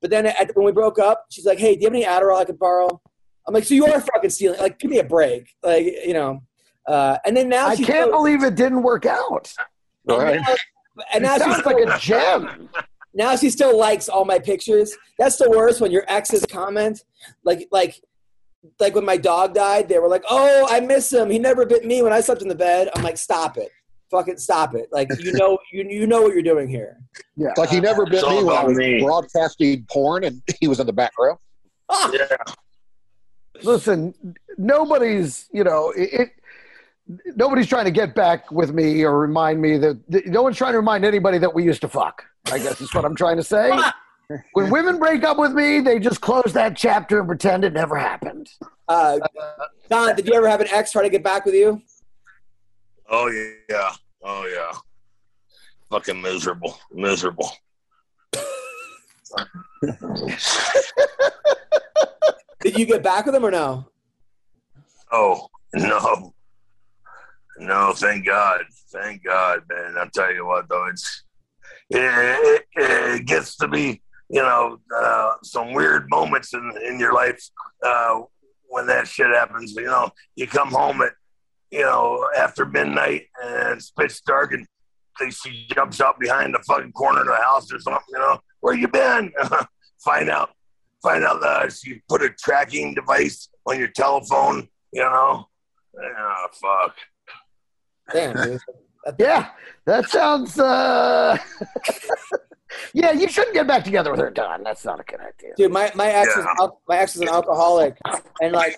But 0.01 0.09
then 0.11 0.25
at, 0.27 0.55
when 0.55 0.65
we 0.65 0.71
broke 0.71 0.99
up, 0.99 1.25
she's 1.29 1.45
like, 1.45 1.59
hey, 1.59 1.75
do 1.75 1.81
you 1.81 1.87
have 1.87 1.93
any 1.93 2.05
Adderall 2.05 2.39
I 2.39 2.45
could 2.45 2.59
borrow? 2.59 3.01
I'm 3.47 3.53
like, 3.53 3.63
so 3.63 3.73
you 3.73 3.85
are 3.87 3.99
fucking 3.99 4.29
stealing. 4.29 4.59
Like, 4.59 4.79
give 4.79 4.89
me 4.91 4.99
a 4.99 5.03
break. 5.03 5.55
Like, 5.63 5.85
you 6.05 6.13
know. 6.13 6.41
Uh, 6.87 7.17
and 7.25 7.35
then 7.35 7.49
now 7.49 7.67
I 7.67 7.75
can't 7.75 7.87
still- 7.87 8.11
believe 8.11 8.43
it 8.43 8.55
didn't 8.55 8.83
work 8.83 9.05
out. 9.05 9.53
All 10.07 10.19
right. 10.21 10.39
and 11.13 11.23
now 11.23 11.35
It 11.35 11.43
she's 11.43 11.65
like 11.65 11.77
a 11.77 11.97
gem. 11.99 12.69
now 13.13 13.35
she 13.35 13.49
still 13.49 13.77
likes 13.77 14.09
all 14.09 14.25
my 14.25 14.39
pictures. 14.39 14.95
That's 15.19 15.37
the 15.37 15.49
worst 15.49 15.81
when 15.81 15.91
your 15.91 16.03
exes 16.07 16.45
comment, 16.45 17.03
like 17.43 17.67
like 17.71 18.01
like 18.79 18.95
when 18.95 19.05
my 19.05 19.17
dog 19.17 19.53
died, 19.53 19.87
they 19.87 19.99
were 19.99 20.07
like, 20.09 20.23
"Oh, 20.29 20.67
I 20.69 20.79
miss 20.79 21.13
him. 21.13 21.29
He 21.29 21.37
never 21.39 21.65
bit 21.65 21.85
me 21.85 22.01
when 22.01 22.11
I 22.11 22.21
slept 22.21 22.41
in 22.41 22.47
the 22.47 22.55
bed." 22.55 22.89
I'm 22.95 23.03
like, 23.03 23.17
"Stop 23.17 23.57
it, 23.57 23.69
fucking 24.12 24.38
stop 24.38 24.76
it!" 24.76 24.89
Like 24.91 25.10
you 25.20 25.34
know 25.34 25.57
you 25.72 25.84
you 25.89 26.07
know 26.07 26.22
what 26.22 26.34
you're 26.34 26.43
doing 26.43 26.68
here. 26.68 26.97
Yeah. 27.36 27.49
Like 27.57 27.70
he 27.70 27.80
never 27.80 28.05
bit 28.05 28.24
me 28.28 28.43
when 28.43 28.55
I 28.55 28.64
was 28.64 28.78
me. 28.78 29.01
broadcasting 29.01 29.86
porn 29.91 30.24
and 30.24 30.41
he 30.60 30.68
was 30.68 30.80
in 30.80 30.88
the 30.88 30.93
background. 30.93 31.38
Ah, 31.89 32.12
Yeah. 32.14 32.26
Listen, 33.64 34.14
nobody's, 34.57 35.49
you 35.51 35.64
know, 35.66 35.91
it, 35.91 36.10
it 36.14 36.30
nobody's 37.36 37.68
trying 37.68 37.86
to 37.86 37.91
get 37.91 38.16
back 38.16 38.49
with 38.51 38.72
me 38.74 39.03
or 39.03 39.20
remind 39.20 39.62
me 39.62 39.78
that, 39.78 39.99
that- 40.10 40.28
no 40.28 40.43
one's 40.43 40.55
trying 40.57 40.74
to 40.74 40.78
remind 40.78 41.03
anybody 41.03 41.38
that 41.39 41.53
we 41.53 41.64
used 41.64 41.82
to 41.82 41.88
fuck. 41.89 42.24
I 42.51 42.57
guess 42.60 42.80
is 42.80 42.93
what 42.93 43.03
I'm 43.05 43.16
trying 43.16 43.36
to 43.38 43.43
say. 43.43 43.70
When 44.53 44.70
women 44.70 44.97
break 44.99 45.24
up 45.24 45.38
with 45.38 45.51
me, 45.53 45.80
they 45.82 45.99
just 45.99 46.22
close 46.22 46.53
that 46.53 46.78
chapter 46.78 47.20
and 47.20 47.28
pretend 47.28 47.64
it 47.66 47.74
never 47.74 47.97
happened. 47.97 48.47
uh, 48.88 49.20
Don, 49.89 50.16
did 50.16 50.28
you 50.28 50.34
ever 50.36 50.47
have 50.47 50.62
an 50.62 50.68
ex 50.72 50.91
try 50.91 51.01
to 51.03 51.10
get 51.10 51.24
back 51.24 51.45
with 51.45 51.55
you? 51.55 51.82
Oh 53.10 53.28
yeah. 53.70 53.91
Oh 54.24 54.45
yeah. 54.45 54.72
Fucking 55.89 56.22
miserable. 56.22 56.78
Miserable. 56.91 57.51
Did 62.62 62.78
you 62.78 62.86
get 62.86 63.01
back 63.01 63.26
with 63.26 63.34
him 63.34 63.45
or 63.45 63.51
no? 63.51 63.88
Oh 65.12 65.47
no. 65.74 66.34
No, 67.57 67.93
thank 67.93 68.26
God. 68.26 68.62
Thank 68.91 69.24
God, 69.24 69.64
man. 69.70 69.95
I'll 69.97 70.10
tell 70.10 70.34
you 70.34 70.45
what 70.45 70.70
though, 70.70 70.88
it's 70.88 71.24
it, 71.89 72.66
it, 72.76 73.16
it 73.22 73.26
gets 73.26 73.57
to 73.57 73.68
be, 73.68 74.01
you 74.30 74.41
know, 74.41 74.78
uh, 74.95 75.32
some 75.43 75.74
weird 75.74 76.10
moments 76.10 76.53
in 76.53 76.74
in 76.86 76.99
your 76.99 77.14
life 77.14 77.41
uh, 77.84 78.22
when 78.70 78.86
that 78.88 79.07
shit 79.07 79.28
happens. 79.28 79.74
You 79.74 79.86
know, 79.86 80.12
you 80.36 80.45
come 80.47 80.70
home 80.70 81.01
at 81.01 81.14
you 81.72 81.82
know 81.82 82.28
after 82.38 82.65
midnight 82.65 83.28
and 83.43 83.78
it's 83.78 83.91
pitch 83.91 84.24
dark 84.26 84.53
and 84.53 84.65
they, 85.20 85.30
she 85.30 85.67
jumps 85.74 85.99
out 86.01 86.20
behind 86.20 86.53
the 86.53 86.59
fucking 86.59 86.93
corner 86.93 87.22
of 87.22 87.28
the 87.28 87.36
house 87.36 87.72
or 87.74 87.80
something. 87.80 88.01
You 88.11 88.20
know, 88.20 88.39
where 88.61 88.74
you 88.74 88.88
been? 88.88 89.32
find 90.03 90.30
out, 90.30 90.51
find 91.03 91.24
out 91.26 91.41
that 91.41 91.74
she 91.74 92.01
put 92.07 92.22
a 92.22 92.30
tracking 92.30 92.93
device 92.93 93.49
on 93.65 93.78
your 93.78 93.89
telephone. 93.89 94.67
You 94.93 95.01
know, 95.03 95.45
oh 95.97 96.45
fuck. 96.61 96.95
Damn, 98.13 98.36
dude. 98.36 98.59
Yeah, 99.17 99.49
that 99.86 100.07
sounds. 100.09 100.59
uh 100.59 101.38
Yeah, 102.93 103.11
you 103.11 103.28
shouldn't 103.28 103.53
get 103.55 103.65
back 103.67 103.84
together 103.84 104.11
with 104.11 104.20
her, 104.20 104.30
Don. 104.30 104.63
That's 104.63 104.86
not 104.86 104.99
a 104.99 105.03
good 105.03 105.20
idea. 105.20 105.53
Dude, 105.57 105.72
my, 105.72 105.91
my 105.95 106.07
ex 106.11 106.32
Yeah. 106.36 106.45
al- 106.59 106.82
my 106.88 106.97
ex 106.97 107.15
was 107.15 107.22
an 107.22 107.30
alcoholic, 107.30 107.97
and 108.41 108.53
like 108.53 108.78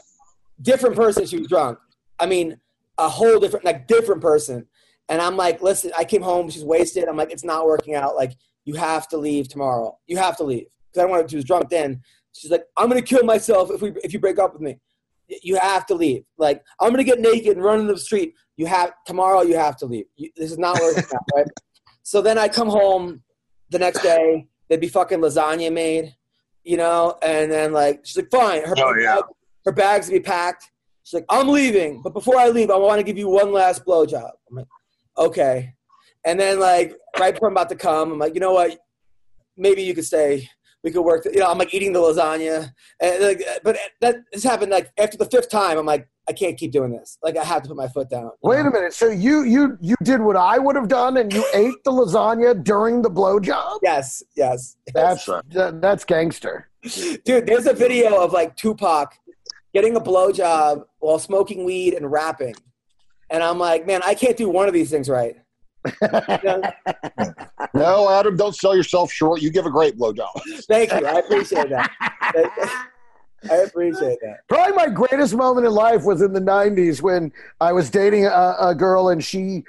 different 0.62 0.96
person. 0.96 1.26
She 1.26 1.38
was 1.38 1.48
drunk. 1.48 1.80
I 2.20 2.26
mean, 2.26 2.58
a 3.06 3.10
whole 3.10 3.40
different 3.40 3.66
like 3.66 3.88
different 3.88 4.22
person. 4.22 4.66
And 5.10 5.22
I'm 5.22 5.36
like, 5.36 5.62
listen, 5.62 5.92
I 5.98 6.06
came 6.06 6.22
home. 6.22 6.50
She's 6.50 6.64
wasted. 6.64 7.10
I'm 7.10 7.18
like, 7.18 7.32
it's 7.32 7.44
not 7.44 7.66
working 7.66 7.96
out. 7.96 8.16
Like, 8.16 8.32
you 8.64 8.76
have 8.76 9.08
to 9.10 9.18
leave 9.18 9.50
tomorrow. 9.50 9.98
You 10.08 10.18
have 10.18 10.38
to 10.38 10.44
leave 10.44 10.68
because 10.88 11.00
I 11.00 11.02
don't 11.02 11.12
want 11.12 11.28
to. 11.28 11.30
She 11.30 11.36
was 11.36 11.46
drunk 11.46 11.70
then. 11.70 12.02
She's 12.34 12.50
like, 12.52 12.64
I'm 12.78 12.88
gonna 12.88 13.02
kill 13.02 13.24
myself 13.24 13.70
if 13.72 13.82
we 13.82 13.92
if 14.04 14.14
you 14.14 14.20
break 14.20 14.40
up 14.40 14.54
with 14.54 14.62
me. 14.62 14.80
You 15.44 15.58
have 15.58 15.86
to 15.88 15.96
leave. 15.96 16.24
Like, 16.38 16.64
I'm 16.80 16.92
gonna 16.92 17.04
get 17.04 17.20
naked 17.20 17.56
and 17.58 17.64
run 17.66 17.82
into 17.82 17.94
the 17.94 18.00
street. 18.00 18.36
You 18.58 18.68
have 18.68 18.94
tomorrow. 19.06 19.42
You 19.42 19.58
have 19.58 19.76
to 19.78 19.86
leave. 19.86 20.06
You, 20.16 20.30
this 20.38 20.52
is 20.52 20.58
not 20.58 20.80
working 20.80 21.04
out, 21.14 21.24
right? 21.36 21.48
So 22.04 22.22
then 22.22 22.38
I 22.38 22.48
come 22.48 22.70
home 22.70 23.22
the 23.70 23.80
next 23.80 24.02
day. 24.02 24.48
There'd 24.70 24.80
be 24.82 24.88
fucking 24.88 25.20
lasagna 25.20 25.72
made, 25.74 26.16
you 26.64 26.78
know, 26.78 27.18
and 27.22 27.52
then 27.52 27.74
like 27.74 28.02
she's 28.06 28.18
like, 28.18 28.32
fine. 28.32 28.64
Her, 28.64 28.76
Oh, 28.78 28.96
yeah. 28.98 29.20
her 29.66 29.72
bags 29.74 30.06
to 30.08 30.14
be 30.14 30.20
packed. 30.20 30.70
She's 31.12 31.20
like, 31.20 31.26
I'm 31.30 31.50
leaving, 31.50 32.02
but 32.02 32.14
before 32.14 32.38
I 32.38 32.48
leave, 32.48 32.72
I 32.72 32.78
want 32.78 33.00
to 33.00 33.04
give 33.04 33.18
you 33.18 33.28
one 33.28 33.52
last 33.52 33.86
blowjob. 33.86 34.32
I'm 34.50 34.56
like, 34.56 34.68
okay. 35.18 35.74
And 36.24 36.40
then 36.40 36.58
like 36.58 36.96
right 37.20 37.34
before 37.34 37.50
I'm 37.50 37.54
about 37.54 37.68
to 37.68 37.76
come, 37.76 38.14
I'm 38.14 38.18
like, 38.18 38.34
you 38.34 38.40
know 38.40 38.54
what? 38.54 38.80
Maybe 39.58 39.84
you 39.84 39.94
could 39.94 40.06
stay. 40.06 40.48
We 40.86 40.92
could 40.92 41.02
work. 41.02 41.26
You 41.26 41.40
know, 41.40 41.52
I'm 41.52 41.58
like 41.58 41.74
eating 41.74 41.92
the 41.92 42.00
lasagna, 42.00 42.72
and 43.02 43.24
like, 43.24 43.42
uh, 43.42 43.60
but 43.64 43.78
that 44.00 44.16
has 44.34 44.44
happened 44.44 44.72
like 44.72 44.90
after 44.98 45.16
the 45.18 45.26
fifth 45.26 45.50
time. 45.50 45.78
I'm 45.78 45.86
like, 45.86 46.08
I 46.28 46.34
can't 46.34 46.58
keep 46.58 46.72
doing 46.72 46.92
this. 46.92 47.20
Like, 47.22 47.38
I 47.38 47.44
have 47.44 47.62
to 47.64 47.68
put 47.68 47.78
my 47.78 47.88
foot 47.88 48.10
down. 48.10 48.32
Wait 48.42 48.62
a 48.62 48.72
minute. 48.72 48.94
So 48.94 49.10
you 49.10 49.44
you 49.44 49.78
you 49.80 49.96
did 50.02 50.22
what 50.22 50.38
I 50.38 50.58
would 50.58 50.76
have 50.76 50.88
done, 50.88 51.18
and 51.18 51.32
you 51.32 51.46
ate 51.54 51.84
the 51.84 51.92
lasagna 51.92 52.64
during 52.64 53.04
the 53.04 53.12
blowjob? 53.12 53.80
Yes, 53.84 54.24
yes. 54.36 54.78
That's 54.94 55.26
that, 55.26 55.82
that's 55.82 56.04
gangster. 56.04 56.70
Dude, 57.26 57.46
there's 57.46 57.68
a 57.68 57.74
video 57.74 58.20
of 58.20 58.34
like 58.34 58.56
Tupac 58.56 59.14
getting 59.74 59.96
a 59.96 60.02
blowjob 60.02 60.86
while 61.00 61.20
smoking 61.20 61.64
weed 61.64 61.94
and 61.94 62.12
rapping. 62.12 62.56
And 63.30 63.42
I'm 63.42 63.58
like, 63.58 63.88
man, 63.88 64.02
I 64.04 64.14
can't 64.14 64.36
do 64.36 64.50
one 64.50 64.68
of 64.68 64.74
these 64.74 64.90
things 64.90 65.10
right. 65.10 65.36
No, 67.74 68.10
Adam, 68.10 68.36
don't 68.36 68.56
sell 68.56 68.76
yourself 68.76 69.12
short. 69.12 69.42
You 69.42 69.50
give 69.50 69.66
a 69.66 69.72
great 69.72 69.98
blowjob. 69.98 70.28
Thank 70.68 70.92
you. 70.92 71.06
I 71.06 71.20
appreciate 71.20 71.70
that. 71.70 72.88
I 73.50 73.56
appreciate 73.56 74.20
that. 74.22 74.48
Probably 74.48 74.76
my 74.76 74.88
greatest 74.88 75.34
moment 75.34 75.66
in 75.66 75.74
life 75.74 76.04
was 76.04 76.22
in 76.22 76.34
the 76.34 76.40
'90s 76.40 77.02
when 77.02 77.32
I 77.60 77.72
was 77.72 77.90
dating 77.90 78.26
a, 78.26 78.56
a 78.60 78.76
girl, 78.76 79.10
and 79.10 79.24
she 79.24 79.64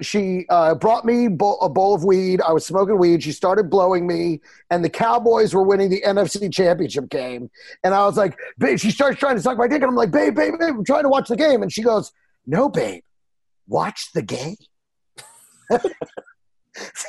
she 0.00 0.46
uh, 0.48 0.74
brought 0.74 1.04
me 1.04 1.28
bo- 1.28 1.56
a 1.56 1.68
bowl 1.68 1.94
of 1.94 2.04
weed. 2.04 2.40
I 2.40 2.52
was 2.52 2.64
smoking 2.64 2.98
weed. 2.98 3.22
She 3.22 3.32
started 3.32 3.68
blowing 3.68 4.06
me, 4.06 4.40
and 4.70 4.82
the 4.82 4.88
Cowboys 4.88 5.52
were 5.52 5.62
winning 5.62 5.90
the 5.90 6.02
NFC 6.06 6.50
Championship 6.52 7.10
game. 7.10 7.50
And 7.84 7.94
I 7.94 8.06
was 8.06 8.16
like, 8.16 8.38
"Babe," 8.58 8.78
she 8.78 8.90
starts 8.90 9.18
trying 9.18 9.36
to 9.36 9.42
suck 9.42 9.58
my 9.58 9.68
dick, 9.68 9.82
and 9.82 9.90
I'm 9.90 9.96
like, 9.96 10.10
"Babe, 10.10 10.34
babe, 10.34 10.54
babe, 10.58 10.74
I'm 10.76 10.84
trying 10.84 11.02
to 11.02 11.10
watch 11.10 11.28
the 11.28 11.36
game." 11.36 11.62
And 11.62 11.70
she 11.70 11.82
goes, 11.82 12.12
"No, 12.46 12.68
babe, 12.70 13.02
watch 13.66 14.12
the 14.12 14.22
game." 14.22 14.56
and 15.70 15.82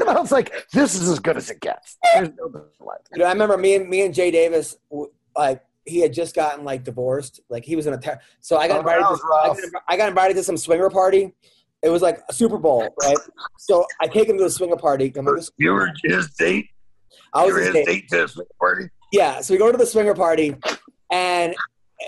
I 0.09 0.20
was 0.20 0.34
like, 0.34 0.67
"This 0.74 0.95
is 0.95 1.07
as 1.07 1.20
good 1.20 1.38
as 1.38 1.49
it 1.49 1.61
gets." 1.61 1.97
There's 2.13 2.30
no 2.38 2.49
better 2.49 2.65
life. 2.82 2.99
You 3.13 3.20
know, 3.20 3.26
I 3.26 3.32
remember 3.32 3.57
me 3.57 3.76
and 3.76 3.88
me 3.89 4.01
and 4.01 4.13
Jay 4.13 4.32
Davis 4.32 4.76
like 5.36 5.63
he 5.89 5.99
had 5.99 6.13
just 6.13 6.35
gotten 6.35 6.63
like 6.63 6.83
divorced. 6.83 7.39
Like 7.49 7.65
he 7.65 7.75
was 7.75 7.87
in 7.87 7.93
a 7.93 7.97
ter- 7.99 8.19
so 8.39 8.57
I 8.57 8.67
got 8.67 8.77
Oh, 8.77 8.79
invited. 8.79 9.01
To, 9.01 9.19
I, 9.33 9.47
got, 9.71 9.83
I 9.89 9.97
got 9.97 10.09
invited 10.09 10.35
to 10.35 10.43
some 10.43 10.57
swinger 10.57 10.89
party. 10.89 11.33
It 11.81 11.89
was 11.89 12.01
like 12.01 12.19
a 12.29 12.33
Super 12.33 12.57
Bowl, 12.57 12.87
right? 13.01 13.17
so 13.57 13.85
I 14.01 14.07
take 14.07 14.27
him 14.29 14.37
to 14.37 14.43
the 14.43 14.49
swinger 14.49 14.75
party. 14.75 15.11
I'm 15.17 15.25
like, 15.25 15.43
You 15.57 15.71
were 15.73 15.91
his 16.03 16.29
date. 16.37 16.67
I 17.33 17.45
You 17.45 17.45
was 17.47 17.53
were 17.53 17.59
his 17.59 17.67
his 17.67 17.73
date. 17.75 17.85
date 17.85 18.09
to 18.09 18.15
this 18.17 18.37
party. 18.59 18.89
Yeah, 19.11 19.41
so 19.41 19.53
we 19.53 19.57
go 19.57 19.71
to 19.71 19.77
the 19.77 19.85
swinger 19.85 20.13
party, 20.13 20.55
and 21.11 21.55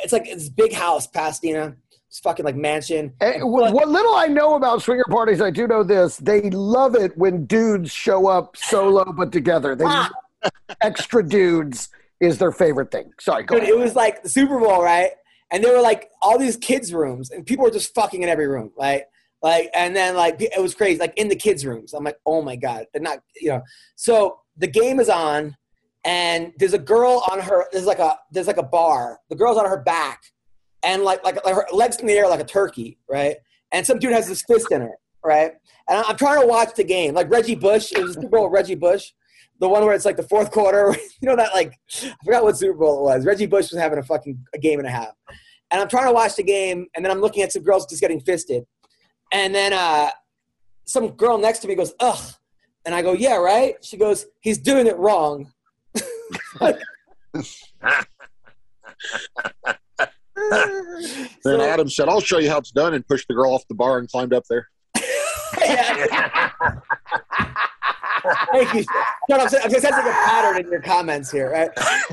it's 0.04 0.14
like 0.14 0.26
this 0.26 0.50
big 0.50 0.74
house, 0.74 1.08
Pasadena. 1.08 1.76
It's 2.10 2.20
fucking 2.20 2.44
like 2.44 2.58
mansion. 2.58 3.14
Eh, 3.22 3.40
wh- 3.40 3.46
what 3.74 3.88
little 3.88 4.14
I 4.16 4.28
know 4.28 4.56
about 4.56 4.82
swinger 4.82 5.06
parties, 5.10 5.42
I 5.42 5.50
do 5.50 5.66
know 5.68 5.84
this: 5.84 6.18
they 6.18 6.50
love 6.50 6.94
it 6.96 7.18
when 7.18 7.46
dudes 7.46 7.90
show 7.92 8.28
up 8.28 8.58
solo 8.58 9.12
but 9.14 9.32
together. 9.32 9.76
They 9.76 9.86
Ah. 9.88 10.10
extra 10.82 11.26
dudes 11.28 11.90
is 12.22 12.38
their 12.38 12.52
favorite 12.52 12.92
thing. 12.92 13.12
Sorry, 13.20 13.44
go 13.44 13.56
Dude, 13.56 13.64
ahead. 13.64 13.76
it 13.76 13.78
was 13.78 13.96
like 13.96 14.24
the 14.24 14.30
Super 14.30 14.60
Bowl, 14.60 14.82
right? 14.82 15.12
And 15.52 15.64
there 15.64 15.76
were 15.76 15.82
like 15.82 16.10
all 16.22 16.38
these 16.38 16.56
kids' 16.56 16.94
rooms, 16.94 17.32
and 17.32 17.46
people 17.46 17.66
were 17.66 17.72
just 17.72 17.94
fucking 17.94 18.24
in 18.24 18.30
every 18.30 18.48
room, 18.48 18.72
right? 18.78 19.04
Like, 19.42 19.70
and 19.74 19.96
then 19.96 20.16
like 20.16 20.40
it 20.40 20.62
was 20.62 20.76
crazy, 20.76 21.00
like 21.00 21.18
in 21.18 21.28
the 21.28 21.36
kids' 21.36 21.66
rooms. 21.66 21.94
I'm 21.94 22.04
like, 22.04 22.18
oh 22.26 22.42
my 22.42 22.56
god, 22.56 22.86
they're 22.94 23.02
not, 23.02 23.20
you 23.36 23.50
know. 23.50 23.62
So 23.96 24.40
the 24.56 24.68
game 24.68 25.00
is 25.00 25.10
on, 25.10 25.58
and 26.06 26.54
there's 26.58 26.74
a 26.74 26.80
girl 26.80 27.24
on 27.30 27.40
her. 27.40 27.66
There's 27.72 27.86
like 27.86 28.00
a 28.00 28.18
there's 28.32 28.48
like 28.48 28.58
a 28.58 28.64
bar. 28.64 29.20
The 29.30 29.36
girl's 29.36 29.58
on 29.58 29.66
her 29.66 29.82
back, 29.82 30.22
and 30.84 31.04
like 31.04 31.24
like, 31.24 31.44
like 31.44 31.56
her 31.56 31.66
legs 31.74 31.98
in 31.98 32.06
the 32.06 32.14
air 32.14 32.28
like 32.30 32.40
a 32.40 32.46
turkey, 32.46 33.00
right? 33.10 33.38
And 33.72 33.86
some 33.86 34.00
dude 34.00 34.14
has 34.14 34.28
his 34.28 34.44
fist 34.44 34.72
in 34.72 34.82
her, 34.82 34.96
right? 35.26 35.54
And 35.90 36.04
I'm 36.08 36.18
trying 36.18 36.40
to 36.42 36.48
watch 36.48 36.76
the 36.76 36.84
game, 36.84 37.16
like 37.16 37.30
Reggie 37.32 37.56
Bush. 37.56 37.92
It 37.92 38.04
was 38.04 38.14
Super 38.14 38.28
Bowl 38.28 38.50
Reggie 38.50 38.76
Bush, 38.76 39.12
the 39.62 39.70
one 39.70 39.86
where 39.86 39.94
it's 39.94 40.04
like 40.06 40.18
the 40.18 40.24
fourth 40.24 40.52
quarter. 40.52 40.94
You 41.22 41.30
know 41.30 41.36
that 41.36 41.54
like 41.54 41.80
I 42.04 42.16
forgot 42.26 42.44
what 42.44 42.58
Super 42.58 42.74
Bowl 42.80 42.98
it 42.98 43.04
was. 43.04 43.28
Reggie 43.28 43.46
Bush 43.46 43.70
was 43.70 43.80
having 43.80 44.00
a 44.00 44.04
fucking 44.04 44.44
a 44.56 44.58
game 44.58 44.80
and 44.80 44.88
a 44.88 44.92
half, 44.92 45.14
and 45.70 45.80
I'm 45.80 45.88
trying 45.88 46.08
to 46.08 46.12
watch 46.14 46.36
the 46.36 46.42
game, 46.42 46.88
and 46.96 47.06
then 47.06 47.12
I'm 47.12 47.22
looking 47.22 47.44
at 47.44 47.52
some 47.52 47.62
girls 47.62 47.86
just 47.86 48.02
getting 48.02 48.20
fisted, 48.22 48.64
and 49.32 49.54
then 49.54 49.72
uh, 49.72 50.10
some 50.88 51.10
girl 51.10 51.38
next 51.38 51.60
to 51.60 51.68
me 51.68 51.76
goes, 51.76 51.94
"Ugh," 52.00 52.34
and 52.88 52.96
I 52.96 53.04
go, 53.04 53.14
"Yeah, 53.14 53.36
right." 53.36 53.76
She 53.86 53.98
goes, 53.98 54.26
"He's 54.40 54.58
doing 54.58 54.88
it 54.88 54.98
wrong." 54.98 55.52
Then 56.60 56.76
So- 61.44 61.62
Adam 61.62 61.88
said, 61.88 62.10
"I'll 62.10 62.20
show 62.20 62.40
you 62.40 62.50
how 62.50 62.58
it's 62.58 62.72
done," 62.72 62.96
and 62.96 63.08
pushed 63.08 63.28
the 63.28 63.36
girl 63.36 63.54
off 63.54 63.68
the 63.68 63.76
bar 63.76 64.00
and 64.00 64.10
climbed 64.10 64.34
up 64.34 64.46
there. 64.50 64.70
Thank 68.54 68.74
you. 68.74 68.86
No, 69.30 69.38
I'm 69.38 69.50
saying- 69.50 69.64
I'm 69.66 69.70
just 69.72 69.82
sensing 69.84 70.06
a 70.08 70.12
pattern 70.12 70.64
in 70.66 70.72
your 70.72 70.82
comments 70.82 71.32
here, 71.32 71.50
right? 71.52 71.70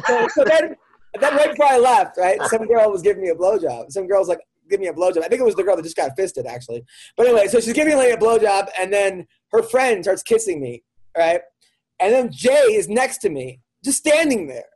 So, 0.06 0.28
so 0.28 0.44
then, 0.44 0.74
then 1.20 1.36
right 1.36 1.50
before 1.50 1.66
I 1.66 1.78
left, 1.78 2.16
right, 2.18 2.40
some 2.44 2.66
girl 2.66 2.90
was 2.90 3.02
giving 3.02 3.22
me 3.22 3.28
a 3.30 3.34
blowjob. 3.34 3.90
Some 3.92 4.06
girl's 4.06 4.28
like, 4.28 4.40
give 4.70 4.80
me 4.80 4.88
a 4.88 4.92
blowjob. 4.92 5.18
I 5.18 5.28
think 5.28 5.40
it 5.40 5.44
was 5.44 5.54
the 5.54 5.62
girl 5.62 5.76
that 5.76 5.82
just 5.82 5.96
got 5.96 6.12
fisted, 6.16 6.46
actually. 6.46 6.84
But 7.16 7.26
anyway, 7.26 7.48
so 7.48 7.61
she's 7.61 7.72
giving 7.72 7.94
me 7.96 7.98
like 7.98 8.12
a 8.12 8.16
blowjob, 8.18 8.68
and 8.78 8.92
then 8.92 9.26
her 9.52 9.62
friend 9.62 10.04
starts 10.04 10.22
kissing 10.22 10.61
me, 10.61 10.82
right? 11.16 11.40
And 12.00 12.12
then 12.12 12.30
Jay 12.30 12.50
is 12.74 12.88
next 12.88 13.18
to 13.18 13.30
me, 13.30 13.61
just 13.84 13.98
standing 13.98 14.46
there. 14.46 14.66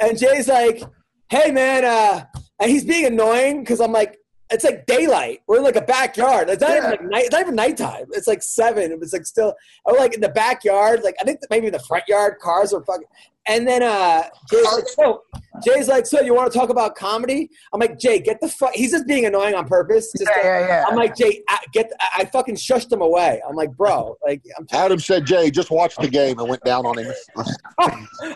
And 0.00 0.18
Jay's 0.18 0.48
like, 0.48 0.82
hey, 1.28 1.50
man, 1.50 1.84
uh, 1.84 2.24
and 2.60 2.70
he's 2.70 2.84
being 2.84 3.04
annoying 3.06 3.60
because 3.60 3.80
I'm 3.80 3.92
like, 3.92 4.16
it's 4.52 4.64
like 4.64 4.86
daylight. 4.86 5.40
We're 5.46 5.58
in 5.58 5.64
like 5.64 5.76
a 5.76 5.82
backyard. 5.82 6.48
It's 6.50 6.60
not 6.60 6.76
even 6.76 6.90
like 6.90 7.02
night. 7.02 7.24
It's 7.24 7.32
not 7.32 7.40
even 7.42 7.54
nighttime. 7.54 8.06
It's 8.12 8.26
like 8.26 8.42
seven. 8.42 8.92
It 8.92 9.00
was 9.00 9.12
like 9.12 9.26
still. 9.26 9.54
I'm 9.86 9.96
like 9.96 10.14
in 10.14 10.20
the 10.20 10.28
backyard. 10.28 11.02
Like 11.02 11.16
I 11.20 11.24
think 11.24 11.40
maybe 11.50 11.66
in 11.66 11.72
the 11.72 11.78
front 11.80 12.04
yard. 12.08 12.38
Cars 12.40 12.72
are 12.72 12.82
fucking. 12.84 13.06
And 13.48 13.66
then 13.66 13.82
uh, 13.82 14.22
Jay's 14.48 14.64
like, 14.72 14.86
so 14.86 15.22
Jay's 15.64 15.88
like, 15.88 16.06
so 16.06 16.20
you 16.20 16.32
want 16.32 16.52
to 16.52 16.56
talk 16.56 16.68
about 16.68 16.94
comedy? 16.94 17.50
I'm 17.72 17.80
like, 17.80 17.98
Jay, 17.98 18.20
get 18.20 18.40
the 18.40 18.48
fuck. 18.48 18.72
He's 18.72 18.92
just 18.92 19.06
being 19.08 19.26
annoying 19.26 19.56
on 19.56 19.66
purpose. 19.66 20.12
Just 20.16 20.30
Yeah, 20.36 20.42
yeah, 20.44 20.66
yeah. 20.68 20.84
I'm 20.88 20.94
like, 20.94 21.16
Jay, 21.16 21.42
I- 21.48 21.58
get. 21.72 21.90
I 22.00 22.22
I 22.22 22.24
fucking 22.26 22.54
shushed 22.54 22.92
him 22.92 23.00
away. 23.00 23.40
I'm 23.48 23.56
like, 23.56 23.76
bro, 23.76 24.16
like, 24.24 24.42
I'm. 24.56 24.66
Adam 24.70 25.00
said, 25.00 25.26
"Jay, 25.26 25.50
just 25.50 25.70
watch 25.70 25.96
the 25.96 26.08
game," 26.08 26.38
and 26.38 26.48
went 26.48 26.62
down 26.62 26.86
on 26.86 26.98
him. 26.98 27.12
All 27.78 27.88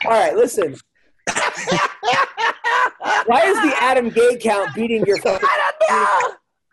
right, 0.06 0.34
listen. 0.34 0.76
Why 3.26 3.42
is 3.46 3.56
the 3.62 3.74
Adam 3.82 4.10
Gay 4.10 4.36
count 4.36 4.74
beating 4.74 5.04
your 5.06 5.16
fucking? 5.18 5.48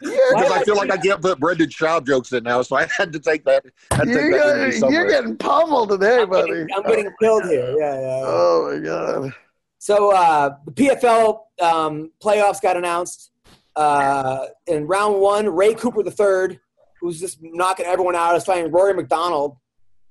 Because 0.01 0.51
I 0.51 0.63
feel 0.65 0.75
like 0.75 0.91
I 0.91 0.97
can't 0.97 1.21
put 1.21 1.39
Brendan 1.39 1.69
Schaub 1.69 2.05
jokes 2.05 2.33
in 2.33 2.43
now, 2.43 2.61
so 2.61 2.75
I 2.75 2.87
had 2.97 3.13
to 3.13 3.19
take 3.19 3.45
that. 3.45 3.63
Had 3.91 4.03
to 4.05 4.09
You're, 4.11 4.21
take 4.31 4.41
that 4.41 4.79
gonna- 4.81 4.93
you're 4.93 5.07
getting 5.07 5.37
pummeled 5.37 5.89
today, 5.89 6.21
I'm 6.23 6.29
buddy. 6.29 6.49
getting, 6.51 6.67
I'm 6.75 6.83
getting 6.83 7.09
killed 7.21 7.45
here. 7.45 7.73
Yeah, 7.79 7.93
yeah. 7.93 8.01
yeah. 8.01 8.23
Oh 8.25 8.69
my 8.73 8.79
god. 8.85 9.33
So 9.79 10.11
uh, 10.13 10.55
the 10.65 10.71
PFL 10.71 11.39
um, 11.61 12.11
playoffs 12.21 12.61
got 12.61 12.75
announced. 12.77 13.31
Uh, 13.75 14.45
in 14.67 14.85
round 14.87 15.19
one, 15.19 15.47
Ray 15.49 15.73
Cooper 15.73 16.01
III, 16.05 16.59
who's 16.99 17.19
just 17.19 17.39
knocking 17.41 17.85
everyone 17.85 18.15
out, 18.15 18.35
is 18.35 18.43
fighting 18.45 18.71
Rory 18.71 18.93
MacDonald. 18.93 19.57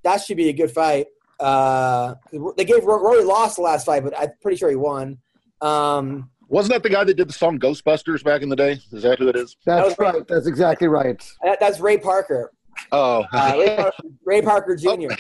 That 0.05 0.21
should 0.23 0.37
be 0.37 0.49
a 0.49 0.53
good 0.53 0.71
fight. 0.71 1.07
Uh, 1.39 2.15
they 2.57 2.65
gave 2.65 2.85
Rory 2.85 3.25
lost 3.25 3.57
the 3.57 3.63
last 3.63 3.85
fight, 3.87 4.03
but 4.05 4.19
I'm 4.19 4.31
pretty 4.41 4.57
sure 4.57 4.69
he 4.71 4.77
won. 4.77 5.19
Um, 5.63 6.31
Wasn't 6.49 6.73
that 6.73 6.83
the 6.83 6.91
guy 6.91 7.05
that 7.05 7.15
did 7.15 7.29
the 7.29 7.33
song 7.33 7.59
Ghostbusters 7.59 8.23
back 8.25 8.43
in 8.43 8.49
the 8.49 8.57
day? 8.57 8.73
Is 8.93 9.03
that 9.03 9.19
who 9.19 9.29
it 9.29 9.37
is? 9.37 9.57
That's 9.65 9.89
was 9.89 9.99
right. 9.99 10.27
That's 10.29 10.47
exactly 10.47 10.89
right. 10.89 11.23
that, 11.43 11.59
that's 11.61 11.81
Ray 11.81 11.99
Parker. 11.99 12.53
Oh, 12.91 13.25
Uh, 13.33 13.55
Ray, 13.59 13.77
Parker 13.77 13.93
Ray 14.25 14.43
Parker 14.43 14.77
Jr. 14.77 15.13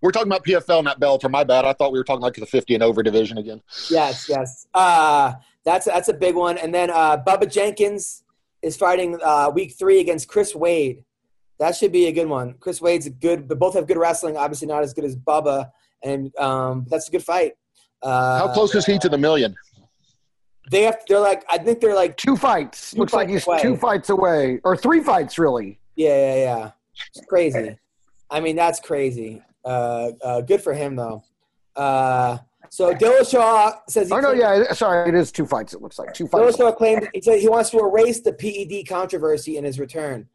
we're 0.00 0.12
talking 0.12 0.28
about 0.28 0.44
PFL, 0.44 0.84
not 0.84 1.00
Bellator. 1.00 1.30
My 1.30 1.44
bad. 1.44 1.64
I 1.64 1.72
thought 1.72 1.92
we 1.92 1.98
were 1.98 2.04
talking 2.04 2.22
like 2.22 2.34
the 2.34 2.46
50 2.46 2.74
and 2.74 2.82
over 2.82 3.02
division 3.02 3.38
again. 3.38 3.60
Yes, 3.90 4.28
yes. 4.28 4.66
Uh, 4.72 5.32
that's 5.64 5.86
that's 5.86 6.08
a 6.08 6.14
big 6.14 6.34
one. 6.34 6.58
And 6.58 6.74
then 6.74 6.90
uh, 6.90 7.16
Bubba 7.18 7.50
Jenkins 7.50 8.22
is 8.62 8.76
fighting 8.76 9.18
uh, 9.22 9.50
week 9.54 9.74
three 9.78 10.00
against 10.00 10.28
Chris 10.28 10.54
Wade. 10.54 11.04
That 11.58 11.76
should 11.76 11.92
be 11.92 12.06
a 12.06 12.12
good 12.12 12.26
one. 12.28 12.54
Chris 12.60 12.80
Wade's 12.80 13.06
a 13.06 13.10
good, 13.10 13.46
but 13.46 13.58
both 13.58 13.74
have 13.74 13.86
good 13.86 13.96
wrestling. 13.96 14.36
Obviously, 14.36 14.66
not 14.66 14.82
as 14.82 14.92
good 14.92 15.04
as 15.04 15.16
Bubba, 15.16 15.70
and 16.02 16.36
um, 16.38 16.86
that's 16.88 17.08
a 17.08 17.10
good 17.12 17.22
fight. 17.22 17.52
Uh, 18.02 18.38
How 18.38 18.52
close 18.52 18.74
is 18.74 18.84
he 18.84 18.98
to 18.98 19.08
the 19.08 19.18
million? 19.18 19.54
They 20.70 20.82
have. 20.82 20.98
They're 21.08 21.20
like. 21.20 21.44
I 21.50 21.58
think 21.58 21.80
they're 21.80 21.94
like. 21.94 22.16
Two 22.16 22.36
fights. 22.36 22.92
Two 22.92 22.98
Looks 22.98 23.12
like 23.12 23.28
he's 23.28 23.46
away. 23.46 23.60
two 23.60 23.76
fights 23.76 24.10
away, 24.10 24.60
or 24.64 24.76
three 24.76 25.00
fights 25.00 25.38
really. 25.38 25.78
Yeah, 25.96 26.08
yeah, 26.08 26.34
yeah. 26.36 26.70
It's 27.14 27.26
crazy. 27.26 27.76
I 28.30 28.40
mean, 28.40 28.56
that's 28.56 28.80
crazy. 28.80 29.42
Uh, 29.64 30.12
uh, 30.22 30.40
good 30.40 30.62
for 30.62 30.72
him 30.72 30.96
though. 30.96 31.22
Uh, 31.76 32.38
so 32.70 32.94
Dillashaw 32.94 33.80
says. 33.88 34.10
Oh 34.10 34.20
no, 34.20 34.32
yeah, 34.32 34.72
sorry, 34.72 35.08
it 35.08 35.14
is 35.14 35.30
two 35.32 35.46
fights. 35.46 35.74
It 35.74 35.82
looks 35.82 35.98
like 35.98 36.14
two 36.14 36.26
fights. 36.26 36.56
Dillashaw 36.56 36.76
claimed 36.76 37.08
he 37.12 37.20
said 37.20 37.38
he 37.38 37.48
wants 37.48 37.70
to 37.70 37.78
erase 37.80 38.20
the 38.20 38.32
PED 38.32 38.88
controversy 38.88 39.58
in 39.58 39.64
his 39.64 39.78
return. 39.78 40.26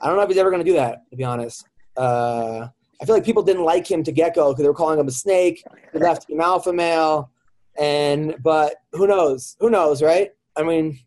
I 0.00 0.06
don't 0.06 0.16
know 0.16 0.22
if 0.22 0.28
he's 0.28 0.38
ever 0.38 0.50
going 0.50 0.64
to 0.64 0.70
do 0.70 0.76
that. 0.76 1.08
To 1.10 1.16
be 1.16 1.24
honest, 1.24 1.66
uh, 1.96 2.68
I 3.00 3.04
feel 3.04 3.14
like 3.14 3.24
people 3.24 3.42
didn't 3.42 3.64
like 3.64 3.90
him 3.90 4.04
to 4.04 4.12
get 4.12 4.34
go 4.34 4.50
because 4.50 4.62
they 4.62 4.68
were 4.68 4.74
calling 4.74 4.98
him 4.98 5.08
a 5.08 5.12
snake. 5.12 5.64
He 5.92 5.98
left 5.98 6.28
him 6.28 6.40
alpha 6.40 6.72
male, 6.72 7.30
and 7.78 8.34
but 8.42 8.74
who 8.92 9.06
knows? 9.06 9.56
Who 9.60 9.70
knows, 9.70 10.02
right? 10.02 10.30
I 10.56 10.62
mean, 10.62 10.98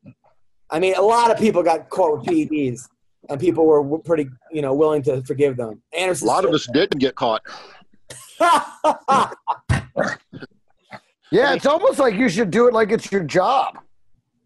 I 0.69 0.79
mean, 0.79 0.95
a 0.95 1.01
lot 1.01 1.29
of 1.31 1.37
people 1.37 1.61
got 1.63 1.89
caught 1.89 2.17
with 2.19 2.27
PEDs, 2.27 2.87
and 3.29 3.39
people 3.39 3.65
were 3.65 3.99
pretty, 3.99 4.29
you 4.51 4.61
know, 4.61 4.73
willing 4.73 5.03
to 5.03 5.21
forgive 5.23 5.57
them. 5.57 5.81
A 5.97 6.13
lot 6.23 6.45
of 6.45 6.51
us 6.53 6.67
didn't 6.73 6.99
get 6.99 7.15
caught. 7.15 7.41
yeah, 11.31 11.53
it's 11.53 11.65
almost 11.65 11.99
like 11.99 12.15
you 12.15 12.29
should 12.29 12.51
do 12.51 12.67
it 12.67 12.73
like 12.73 12.91
it's 12.91 13.11
your 13.11 13.23
job. 13.23 13.77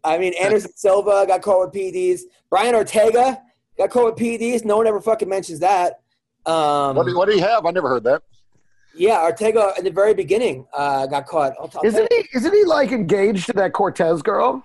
I 0.04 0.18
mean, 0.18 0.34
Anderson 0.40 0.72
Silva 0.76 1.26
got 1.28 1.42
caught 1.42 1.72
with 1.72 1.74
PEDs. 1.82 2.22
Brian 2.50 2.76
Ortega 2.76 3.42
got 3.78 3.90
caught 3.90 4.06
with 4.06 4.16
PEDs. 4.24 4.64
No 4.66 4.78
one 4.78 4.88
ever 4.88 5.02
fucking 5.02 5.28
mentions 5.30 5.60
that. 5.60 6.02
Um, 6.46 6.96
What, 6.96 7.08
do- 7.08 7.18
what 7.18 7.28
do 7.28 7.36
you 7.36 7.42
have? 7.42 7.66
I 7.66 7.72
never 7.72 7.90
heard 7.90 8.04
that. 8.04 8.22
Yeah, 8.96 9.22
Ortega 9.24 9.74
in 9.78 9.84
the 9.84 9.92
very 9.92 10.14
beginning 10.14 10.66
uh, 10.74 11.06
got 11.08 11.26
caught. 11.28 11.54
I'll, 11.60 11.70
I'll 11.76 11.86
Isn't 11.86 12.08
you- 12.12 12.24
he? 12.32 12.38
Isn't 12.38 12.54
he 12.54 12.64
like 12.64 12.92
engaged 12.92 13.48
to 13.48 13.54
that 13.54 13.74
Cortez 13.74 14.22
girl? 14.22 14.64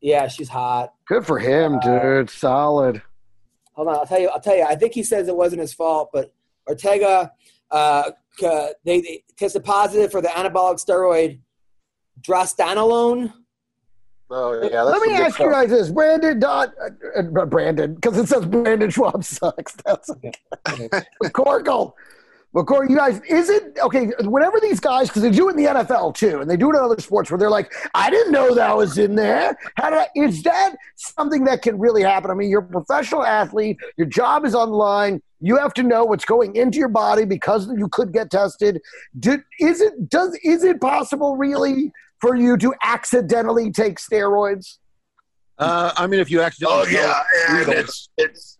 Yeah, 0.00 0.28
she's 0.28 0.48
hot. 0.48 0.94
Good 1.06 1.26
for 1.26 1.38
him, 1.38 1.78
dude. 1.80 2.30
Solid. 2.30 3.02
Hold 3.74 3.88
on, 3.88 3.94
I'll 3.96 4.06
tell 4.06 4.18
you. 4.20 4.28
I'll 4.28 4.40
tell 4.40 4.56
you. 4.56 4.64
I 4.64 4.74
think 4.74 4.94
he 4.94 5.02
says 5.02 5.28
it 5.28 5.36
wasn't 5.36 5.60
his 5.60 5.72
fault, 5.74 6.10
but 6.12 6.32
Ortega, 6.68 7.32
uh, 7.70 8.10
they, 8.40 9.00
they 9.00 9.24
tested 9.36 9.64
positive 9.64 10.10
for 10.10 10.22
the 10.22 10.28
anabolic 10.28 10.82
steroid 10.84 11.40
drostanolone. 12.22 13.32
Oh 14.30 14.52
yeah. 14.62 14.84
That's 14.84 14.90
Let 14.90 15.02
me 15.02 15.08
some 15.08 15.16
good 15.16 15.26
ask 15.26 15.38
you 15.40 15.50
guys 15.50 15.70
this: 15.70 15.90
Brandon, 15.90 16.38
Dot, 16.38 16.72
uh, 16.80 17.18
uh, 17.18 17.44
Brandon, 17.46 17.94
because 17.94 18.16
it 18.16 18.28
says 18.28 18.46
Brandon 18.46 18.88
Schwab 18.90 19.24
sucks. 19.24 19.74
That's 19.84 20.10
McCorkle. 22.54 22.64
McCorkle, 22.80 22.90
you 22.90 22.96
guys, 22.96 23.20
is 23.28 23.48
it 23.48 23.78
okay? 23.82 24.10
Whenever 24.20 24.60
these 24.60 24.80
guys, 24.80 25.08
because 25.08 25.22
they 25.22 25.30
do 25.30 25.48
it 25.48 25.52
in 25.52 25.56
the 25.56 25.70
NFL 25.70 26.14
too, 26.14 26.40
and 26.40 26.50
they 26.50 26.56
do 26.56 26.70
it 26.70 26.76
in 26.76 26.82
other 26.82 27.00
sports, 27.00 27.30
where 27.30 27.38
they're 27.38 27.50
like, 27.50 27.72
"I 27.94 28.10
didn't 28.10 28.32
know 28.32 28.54
that 28.54 28.76
was 28.76 28.98
in 28.98 29.14
there." 29.14 29.56
How 29.76 29.90
did 29.90 29.98
I, 30.00 30.08
is 30.16 30.42
that 30.44 30.76
something 30.96 31.44
that 31.44 31.62
can 31.62 31.78
really 31.78 32.02
happen? 32.02 32.30
I 32.30 32.34
mean, 32.34 32.50
you're 32.50 32.60
a 32.60 32.66
professional 32.66 33.24
athlete. 33.24 33.78
Your 33.96 34.06
job 34.06 34.44
is 34.44 34.54
on 34.54 34.70
the 34.70 34.76
line. 34.76 35.22
You 35.40 35.56
have 35.56 35.72
to 35.74 35.82
know 35.82 36.04
what's 36.04 36.24
going 36.24 36.56
into 36.56 36.78
your 36.78 36.88
body 36.88 37.24
because 37.24 37.68
you 37.76 37.88
could 37.88 38.12
get 38.12 38.30
tested. 38.30 38.80
Did, 39.18 39.40
is 39.58 39.80
it 39.80 40.08
does 40.08 40.38
is 40.42 40.64
it 40.64 40.80
possible 40.80 41.36
really 41.36 41.92
for 42.20 42.36
you 42.36 42.56
to 42.58 42.74
accidentally 42.82 43.70
take 43.70 43.98
steroids? 43.98 44.78
Uh, 45.58 45.92
I 45.96 46.06
mean, 46.06 46.20
if 46.20 46.30
you 46.30 46.40
accidentally. 46.40 46.96
Oh 46.96 47.22
yeah, 47.48 47.60
and 47.60 47.68
it's 47.68 48.08
it's 48.16 48.58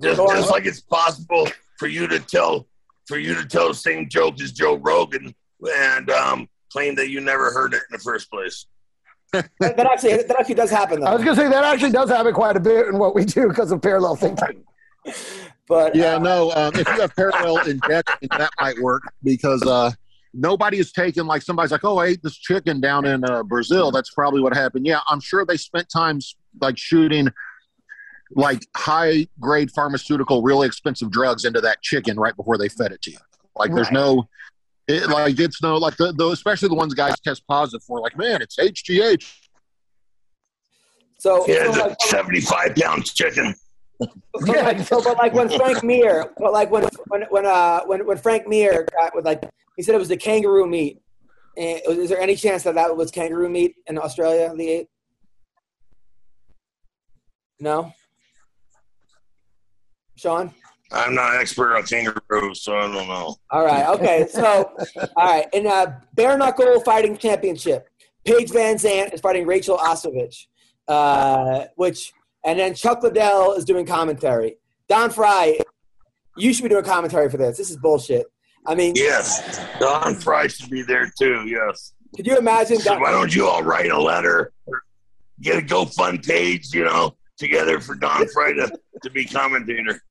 just, 0.00 0.16
Go 0.16 0.28
on. 0.28 0.36
just 0.36 0.50
like 0.50 0.66
it's 0.66 0.80
possible 0.80 1.48
for 1.78 1.88
you 1.88 2.06
to 2.06 2.18
tell 2.20 2.66
for 3.06 3.18
you 3.18 3.34
to 3.34 3.46
tell 3.46 3.68
the 3.68 3.74
same 3.74 4.08
joke 4.08 4.40
as 4.40 4.52
Joe 4.52 4.76
Rogan 4.76 5.34
and 5.64 6.10
um, 6.10 6.48
claim 6.70 6.94
that 6.96 7.08
you 7.08 7.20
never 7.20 7.52
heard 7.52 7.72
it 7.72 7.82
in 7.88 7.92
the 7.92 7.98
first 7.98 8.30
place. 8.30 8.66
That, 9.32 9.50
that 9.58 9.86
actually 9.86 10.16
that 10.16 10.36
actually 10.38 10.54
does 10.54 10.70
happen 10.70 11.00
Though. 11.00 11.06
I 11.06 11.14
was 11.14 11.24
going 11.24 11.36
to 11.36 11.42
say 11.42 11.48
that 11.48 11.64
actually 11.64 11.92
does 11.92 12.10
happen 12.10 12.32
quite 12.32 12.56
a 12.56 12.60
bit 12.60 12.88
in 12.88 12.98
what 12.98 13.14
we 13.14 13.24
do 13.24 13.48
because 13.48 13.70
of 13.72 13.82
parallel 13.82 14.16
thinking. 14.16 14.64
But 15.68 15.96
Yeah, 15.96 16.14
uh, 16.14 16.18
no. 16.20 16.52
Um, 16.52 16.72
if 16.76 16.86
you 16.86 17.00
have 17.00 17.14
parallel 17.16 17.56
injection, 17.58 18.28
that 18.30 18.50
might 18.60 18.78
work 18.78 19.02
because 19.24 19.60
uh, 19.62 19.90
nobody 20.32 20.78
is 20.78 20.92
taking 20.92 21.26
like 21.26 21.42
somebody's 21.42 21.72
like, 21.72 21.84
"Oh, 21.84 21.98
I 21.98 22.06
ate 22.06 22.22
this 22.22 22.36
chicken 22.36 22.80
down 22.80 23.04
in 23.04 23.24
uh, 23.24 23.42
Brazil." 23.42 23.90
That's 23.90 24.12
probably 24.12 24.40
what 24.40 24.54
happened. 24.54 24.86
Yeah, 24.86 25.00
I'm 25.08 25.20
sure 25.20 25.44
they 25.44 25.56
spent 25.56 25.88
times 25.88 26.36
like 26.60 26.78
shooting 26.78 27.28
like 28.34 28.66
high 28.76 29.26
grade 29.40 29.70
pharmaceutical, 29.70 30.42
really 30.42 30.66
expensive 30.66 31.10
drugs 31.10 31.44
into 31.44 31.60
that 31.60 31.82
chicken 31.82 32.18
right 32.18 32.36
before 32.36 32.58
they 32.58 32.68
fed 32.68 32.92
it 32.92 33.02
to 33.02 33.12
you. 33.12 33.18
Like, 33.54 33.74
there's 33.74 33.90
no. 33.90 34.28
It, 34.88 35.08
like 35.08 35.40
it's 35.40 35.60
no 35.60 35.78
like 35.78 35.96
the, 35.96 36.12
the 36.12 36.28
especially 36.28 36.68
the 36.68 36.76
ones 36.76 36.94
guys 36.94 37.18
test 37.18 37.44
positive 37.48 37.82
for 37.82 37.98
like 37.98 38.16
man 38.16 38.40
it's 38.40 38.54
HGH 38.54 39.26
so, 41.18 41.44
Yeah, 41.46 41.64
so 41.64 41.68
it's 41.70 41.78
like, 41.78 42.02
seventy-five 42.02 42.76
pound 42.76 43.04
chicken. 43.14 43.54
but 43.98 44.12
like, 44.46 44.80
so, 44.80 45.02
but 45.02 45.16
like 45.16 45.32
when 45.32 45.48
Frank 45.48 45.82
Mir, 45.82 46.32
but 46.38 46.52
like 46.52 46.70
when 46.70 46.86
when 47.08 47.22
when 47.30 47.46
uh 47.46 47.80
when 47.86 48.06
when 48.06 48.18
Frank 48.18 48.46
Mir 48.46 48.86
got 48.92 49.14
with 49.14 49.24
like 49.24 49.48
he 49.76 49.82
said 49.82 49.94
it 49.94 49.98
was 49.98 50.08
the 50.08 50.16
kangaroo 50.16 50.66
meat. 50.66 51.00
And 51.56 51.80
is 51.88 52.10
there 52.10 52.20
any 52.20 52.36
chance 52.36 52.64
that 52.64 52.74
that 52.74 52.94
was 52.94 53.10
kangaroo 53.10 53.48
meat 53.48 53.76
in 53.86 53.98
Australia? 53.98 54.52
The 54.54 54.68
ate? 54.68 54.88
No. 57.58 57.92
Sean. 60.16 60.52
I'm 60.92 61.14
not 61.14 61.34
an 61.34 61.40
expert 61.40 61.76
on 61.76 61.82
kangaroos, 61.82 62.62
so 62.62 62.76
I 62.76 62.82
don't 62.82 63.08
know. 63.08 63.36
All 63.50 63.64
right. 63.64 63.86
Okay. 63.88 64.26
So, 64.30 64.70
all 65.16 65.24
right. 65.24 65.46
In 65.52 65.66
uh, 65.66 65.98
bare 66.14 66.38
knuckle 66.38 66.80
fighting 66.80 67.16
championship, 67.16 67.88
Paige 68.24 68.50
VanZant 68.50 69.12
is 69.12 69.20
fighting 69.20 69.46
Rachel 69.46 69.78
Ostovich, 69.78 70.46
uh, 70.88 71.64
which, 71.76 72.12
and 72.44 72.58
then 72.58 72.74
Chuck 72.74 73.02
Liddell 73.02 73.54
is 73.54 73.64
doing 73.64 73.84
commentary. 73.84 74.58
Don 74.88 75.10
Frye, 75.10 75.58
you 76.36 76.54
should 76.54 76.62
be 76.62 76.68
doing 76.68 76.84
commentary 76.84 77.28
for 77.30 77.36
this. 77.36 77.56
This 77.56 77.70
is 77.70 77.76
bullshit. 77.76 78.26
I 78.66 78.74
mean, 78.74 78.94
Yes, 78.96 79.60
Don 79.80 80.14
Frye 80.14 80.46
should 80.48 80.70
be 80.70 80.82
there 80.82 81.10
too. 81.18 81.46
Yes. 81.48 81.92
could 82.14 82.26
you 82.26 82.36
imagine? 82.38 82.78
Don, 82.78 83.00
why 83.00 83.10
don't 83.10 83.34
you 83.34 83.46
all 83.46 83.62
write 83.62 83.90
a 83.90 84.00
letter, 84.00 84.52
get 85.40 85.58
a 85.58 85.62
GoFund 85.66 86.26
page, 86.26 86.72
you 86.74 86.84
know, 86.84 87.16
together 87.36 87.80
for 87.80 87.94
Don 87.94 88.26
Frye 88.34 88.52
to, 88.54 88.70
to 89.02 89.10
be 89.10 89.24
commentator? 89.24 90.02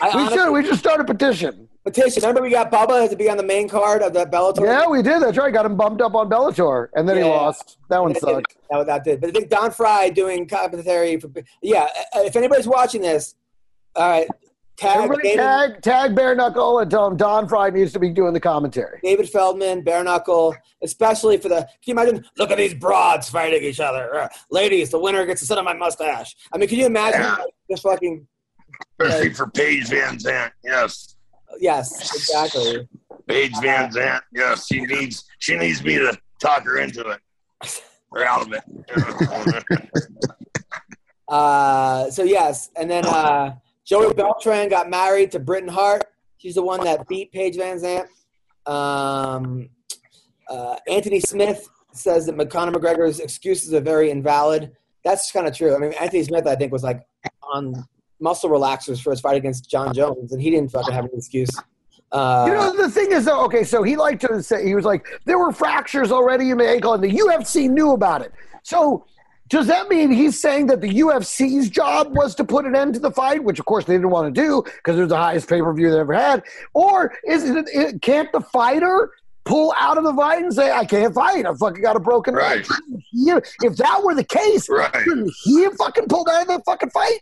I 0.00 0.08
We 0.08 0.10
honestly- 0.22 0.36
should. 0.38 0.52
We 0.52 0.62
just 0.62 0.78
start 0.80 1.00
a 1.00 1.04
petition. 1.04 1.68
petition. 1.84 2.22
Remember, 2.22 2.42
we 2.42 2.50
got 2.50 2.70
Bubba 2.70 3.08
to 3.08 3.16
be 3.16 3.30
on 3.30 3.36
the 3.36 3.42
main 3.42 3.68
card 3.68 4.02
of 4.02 4.12
the 4.12 4.26
Bellator. 4.26 4.64
Yeah, 4.64 4.86
we 4.88 5.02
did. 5.02 5.22
That's 5.22 5.36
right. 5.38 5.52
Got 5.52 5.66
him 5.66 5.76
bumped 5.76 6.00
up 6.02 6.14
on 6.14 6.28
Bellator, 6.28 6.88
and 6.94 7.08
then 7.08 7.16
he 7.16 7.22
lost. 7.24 7.78
That 7.90 8.02
one 8.02 8.14
sucked. 8.14 8.56
That, 8.70 8.86
that 8.86 9.04
did. 9.04 9.20
But 9.20 9.30
I 9.30 9.32
think 9.32 9.48
Don 9.48 9.70
Frye 9.70 10.10
doing 10.10 10.46
commentary 10.46 11.18
for. 11.18 11.30
Yeah, 11.62 11.88
if 12.16 12.36
anybody's 12.36 12.66
watching 12.66 13.02
this, 13.02 13.34
all 13.96 14.08
right, 14.08 14.28
tag 14.78 14.96
Everybody 14.96 15.22
David, 15.22 15.36
tag 15.38 15.82
tag 15.82 16.14
bare 16.14 16.34
knuckle 16.34 16.78
and 16.78 16.90
tell 16.90 17.06
him 17.06 17.16
Don 17.16 17.48
Frye 17.48 17.70
needs 17.70 17.92
to 17.92 17.98
be 17.98 18.10
doing 18.10 18.32
the 18.32 18.40
commentary. 18.40 19.00
David 19.02 19.28
Feldman, 19.28 19.82
bare 19.82 20.04
knuckle, 20.04 20.54
especially 20.82 21.36
for 21.36 21.48
the. 21.48 21.56
Can 21.56 21.68
you 21.86 21.92
imagine? 21.94 22.24
Look 22.38 22.50
at 22.50 22.58
these 22.58 22.74
broads 22.74 23.28
fighting 23.28 23.62
each 23.62 23.80
other. 23.80 24.14
Uh, 24.14 24.28
ladies, 24.50 24.90
the 24.90 24.98
winner 24.98 25.26
gets 25.26 25.40
to 25.40 25.46
sit 25.46 25.58
on 25.58 25.64
my 25.64 25.74
mustache. 25.74 26.34
I 26.52 26.58
mean, 26.58 26.68
can 26.68 26.78
you 26.78 26.86
imagine 26.86 27.20
Yeah. 27.20 27.36
this 27.68 27.80
fucking? 27.80 28.26
Especially 29.00 29.34
for 29.34 29.48
Paige 29.50 29.86
VanZant. 29.88 30.52
Yes. 30.64 31.16
Yes, 31.58 32.14
exactly. 32.14 32.86
Paige 33.26 33.52
Van 33.60 33.90
Zant. 33.90 34.20
Yes, 34.32 34.66
she 34.66 34.80
needs 34.82 35.24
she 35.38 35.56
needs 35.56 35.82
me 35.82 35.96
to 35.98 36.16
talk 36.40 36.62
her 36.64 36.78
into 36.78 37.00
it. 37.08 37.20
Or 38.10 38.24
out 38.24 38.42
of 38.42 38.52
it. 38.52 38.62
Uh, 41.28 42.10
so 42.10 42.22
yes, 42.22 42.70
and 42.74 42.90
then 42.90 43.04
uh, 43.04 43.54
Joey 43.88 44.12
Beltran 44.12 44.68
got 44.68 44.90
married 44.90 45.30
to 45.32 45.38
Britain 45.38 45.68
Hart. 45.68 46.04
She's 46.36 46.54
the 46.56 46.62
one 46.62 46.84
that 46.84 47.08
beat 47.08 47.32
Paige 47.32 47.56
VanZant. 47.56 48.06
Um, 48.66 49.70
uh, 50.50 50.76
Anthony 50.86 51.20
Smith 51.20 51.66
says 51.92 52.26
that 52.26 52.36
McConnor 52.36 52.74
McGregor's 52.74 53.18
excuses 53.18 53.72
are 53.72 53.80
very 53.80 54.10
invalid. 54.10 54.72
That's 55.04 55.32
kind 55.32 55.46
of 55.46 55.56
true. 55.56 55.74
I 55.74 55.78
mean, 55.78 55.92
Anthony 55.98 56.22
Smith, 56.22 56.46
I 56.46 56.54
think, 56.54 56.70
was 56.70 56.82
like 56.82 57.00
on 57.42 57.82
muscle 58.20 58.50
relaxers 58.50 59.00
for 59.00 59.10
his 59.10 59.20
fight 59.20 59.36
against 59.36 59.70
Jon 59.70 59.94
Jones, 59.94 60.32
and 60.32 60.42
he 60.42 60.50
didn't 60.50 60.70
fucking 60.70 60.92
have 60.92 61.04
an 61.04 61.10
excuse. 61.14 61.50
Uh, 62.12 62.44
You 62.46 62.54
know, 62.54 62.76
the 62.76 62.90
thing 62.90 63.12
is, 63.12 63.24
though, 63.24 63.42
okay, 63.44 63.64
so 63.64 63.82
he 63.82 63.96
liked 63.96 64.20
to 64.22 64.42
say, 64.42 64.66
he 64.66 64.74
was 64.74 64.84
like, 64.84 65.06
there 65.24 65.38
were 65.38 65.52
fractures 65.52 66.12
already 66.12 66.50
in 66.50 66.58
the 66.58 66.68
ankle, 66.68 66.92
and 66.92 67.02
the 67.02 67.10
UFC 67.10 67.70
knew 67.70 67.92
about 67.92 68.20
it. 68.20 68.32
So, 68.62 69.06
does 69.48 69.66
that 69.66 69.88
mean 69.88 70.10
he's 70.10 70.40
saying 70.40 70.66
that 70.66 70.80
the 70.80 70.88
UFC's 71.00 71.68
job 71.70 72.14
was 72.16 72.34
to 72.36 72.44
put 72.44 72.64
an 72.66 72.76
end 72.76 72.94
to 72.94 73.00
the 73.00 73.10
fight, 73.10 73.42
which 73.42 73.58
of 73.58 73.64
course 73.66 73.84
they 73.84 73.94
didn't 73.94 74.10
want 74.10 74.34
to 74.34 74.40
do 74.40 74.62
because 74.62 74.96
it 74.96 75.00
was 75.00 75.08
the 75.08 75.16
highest 75.16 75.48
pay 75.48 75.60
per 75.60 75.72
view 75.72 75.90
they 75.90 75.98
ever 76.00 76.14
had? 76.14 76.42
Or 76.74 77.12
is 77.26 77.44
it, 77.48 77.66
it, 77.72 78.02
can't 78.02 78.30
the 78.32 78.40
fighter 78.40 79.10
pull 79.44 79.72
out 79.78 79.96
of 79.96 80.04
the 80.04 80.12
fight 80.14 80.42
and 80.42 80.52
say, 80.52 80.70
I 80.70 80.84
can't 80.84 81.14
fight, 81.14 81.46
I 81.46 81.54
fucking 81.54 81.82
got 81.82 81.96
a 81.96 82.00
broken 82.00 82.34
leg? 82.34 82.66
Right. 82.70 82.78
He- 83.10 83.30
If 83.66 83.76
that 83.76 84.02
were 84.02 84.14
the 84.14 84.24
case, 84.24 84.68
right. 84.68 84.92
couldn't 84.92 85.32
he 85.42 85.66
fucking 85.78 86.06
pulled 86.08 86.28
out 86.28 86.42
of 86.42 86.48
the 86.48 86.62
fucking 86.64 86.90
fight? 86.90 87.20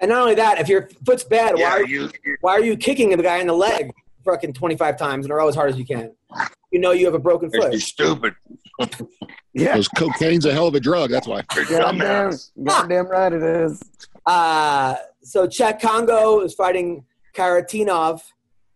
and 0.00 0.10
not 0.10 0.22
only 0.22 0.34
that, 0.36 0.60
if 0.60 0.68
your 0.68 0.88
foot's 1.04 1.24
bad, 1.24 1.54
why 1.56 1.62
are 1.64 1.84
you, 1.84 2.08
you 2.24 2.36
why 2.40 2.52
are 2.52 2.62
you 2.62 2.76
kicking 2.76 3.10
the 3.10 3.22
guy 3.22 3.38
in 3.38 3.46
the 3.48 3.52
leg 3.52 3.90
fucking 4.24 4.52
25 4.52 4.96
times 4.96 5.26
in 5.26 5.32
a 5.32 5.34
row 5.34 5.48
as 5.48 5.54
hard 5.56 5.70
as 5.70 5.76
you 5.78 5.84
can? 5.84 6.12
You 6.70 6.78
know 6.78 6.92
you 6.92 7.04
have 7.06 7.14
a 7.14 7.18
broken 7.18 7.50
foot. 7.50 7.72
you're 7.72 7.80
stupid. 7.80 8.34
Yeah. 9.54 9.72
because 9.72 9.88
cocaine's 9.88 10.44
a 10.46 10.52
hell 10.52 10.66
of 10.68 10.74
a 10.74 10.80
drug 10.80 11.10
that's 11.10 11.26
why 11.26 11.42
You're 11.56 11.64
Goddamn, 11.64 12.30
dumbass. 12.30 12.50
goddamn 12.62 13.06
right 13.08 13.32
it 13.32 13.42
is. 13.42 13.82
Uh, 14.26 14.94
so 15.22 15.46
Cheick 15.46 15.80
Kongo 15.80 16.40
is 16.40 16.54
fighting 16.54 17.04
Kharitonov 17.34 18.20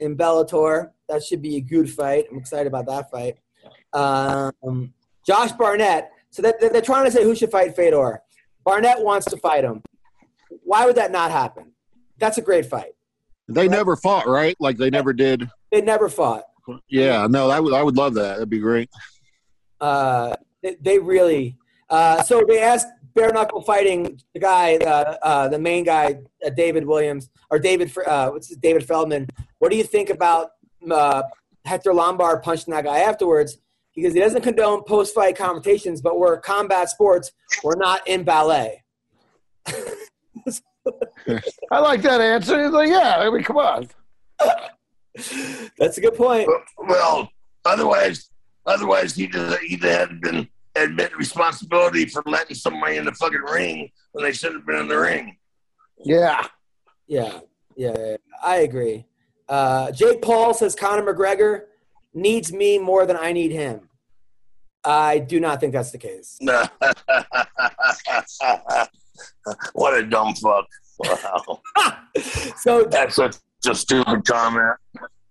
in 0.00 0.16
Bellator. 0.16 0.90
That 1.08 1.22
should 1.22 1.42
be 1.42 1.56
a 1.56 1.60
good 1.60 1.90
fight. 1.90 2.24
I'm 2.30 2.38
excited 2.38 2.66
about 2.66 2.86
that 2.86 3.10
fight. 3.10 3.36
Um, 3.92 4.94
Josh 5.26 5.52
Barnett. 5.52 6.10
So 6.30 6.40
they're, 6.42 6.54
they're 6.60 6.80
trying 6.80 7.04
to 7.04 7.10
say 7.10 7.22
who 7.22 7.34
should 7.34 7.50
fight 7.50 7.76
Fedor. 7.76 8.22
Barnett 8.64 9.00
wants 9.02 9.26
to 9.26 9.36
fight 9.36 9.64
him. 9.64 9.82
Why 10.64 10.86
would 10.86 10.96
that 10.96 11.12
not 11.12 11.30
happen? 11.30 11.72
That's 12.18 12.38
a 12.38 12.42
great 12.42 12.64
fight. 12.66 12.92
they 13.48 13.68
never 13.68 13.96
fought 13.96 14.26
right 14.26 14.56
like 14.60 14.78
they 14.78 14.88
never 14.90 15.12
did 15.12 15.48
They 15.70 15.80
never 15.82 16.08
fought. 16.08 16.44
yeah 16.88 17.26
no 17.28 17.50
I 17.50 17.58
would 17.60 17.74
I 17.74 17.82
would 17.82 17.96
love 17.96 18.14
that 18.14 18.34
that'd 18.34 18.48
be 18.48 18.60
great 18.60 18.88
Uh, 19.80 20.34
they, 20.62 20.76
they 20.80 20.98
really. 20.98 21.56
Uh, 21.90 22.22
so 22.22 22.42
they 22.46 22.60
asked 22.60 22.88
bare 23.14 23.32
knuckle 23.32 23.62
fighting 23.62 24.18
the 24.32 24.40
guy, 24.40 24.76
uh, 24.76 25.16
uh, 25.22 25.48
the 25.48 25.58
main 25.58 25.84
guy, 25.84 26.18
uh, 26.44 26.50
David 26.50 26.86
Williams 26.86 27.28
or 27.50 27.58
David, 27.58 27.92
uh, 28.06 28.30
what's 28.30 28.48
his, 28.48 28.56
David 28.56 28.86
Feldman. 28.86 29.28
What 29.58 29.70
do 29.70 29.76
you 29.76 29.84
think 29.84 30.08
about 30.08 30.52
uh, 30.90 31.22
Hector 31.64 31.92
Lombard 31.92 32.42
punching 32.42 32.72
that 32.72 32.84
guy 32.84 33.00
afterwards? 33.00 33.58
Because 33.94 34.14
he 34.14 34.20
doesn't 34.20 34.40
condone 34.40 34.84
post-fight 34.84 35.36
confrontations, 35.36 36.00
but 36.00 36.18
we're 36.18 36.40
combat 36.40 36.88
sports. 36.88 37.32
We're 37.62 37.76
not 37.76 38.06
in 38.08 38.24
ballet. 38.24 38.82
I 41.70 41.78
like 41.78 42.00
that 42.02 42.20
answer. 42.20 42.62
He's 42.62 42.72
like, 42.72 42.88
yeah, 42.88 43.16
I 43.18 43.30
mean, 43.30 43.44
come 43.44 43.58
on. 43.58 43.88
That's 45.78 45.98
a 45.98 46.00
good 46.00 46.14
point. 46.14 46.48
Well, 46.78 47.28
otherwise, 47.66 48.30
otherwise 48.64 49.14
he 49.14 49.26
just 49.26 49.58
he 49.60 49.76
had 49.76 50.20
been 50.22 50.48
admit 50.74 51.16
responsibility 51.16 52.06
for 52.06 52.22
letting 52.26 52.56
somebody 52.56 52.96
in 52.96 53.04
the 53.04 53.12
fucking 53.12 53.40
ring 53.40 53.90
when 54.12 54.24
they 54.24 54.32
shouldn't 54.32 54.60
have 54.60 54.66
been 54.66 54.76
in 54.76 54.88
the 54.88 54.98
ring. 54.98 55.36
Yeah. 56.04 56.46
Yeah, 57.08 57.40
yeah, 57.76 57.94
yeah, 57.98 58.16
I 58.42 58.56
agree. 58.58 59.04
Uh, 59.48 59.90
Jake 59.92 60.22
Paul 60.22 60.54
says 60.54 60.74
Conor 60.74 61.12
McGregor 61.12 61.62
needs 62.14 62.52
me 62.52 62.78
more 62.78 63.04
than 63.06 63.16
I 63.16 63.32
need 63.32 63.50
him. 63.52 63.88
I 64.84 65.18
do 65.18 65.38
not 65.40 65.60
think 65.60 65.72
that's 65.74 65.90
the 65.90 65.98
case. 65.98 66.38
what 69.74 69.94
a 69.94 70.06
dumb 70.06 70.34
fuck! 70.34 70.66
Wow, 70.98 71.60
So, 72.56 72.84
that's 72.84 73.16
such 73.16 73.36
a 73.68 73.74
stupid 73.74 74.24
comment. 74.24 74.76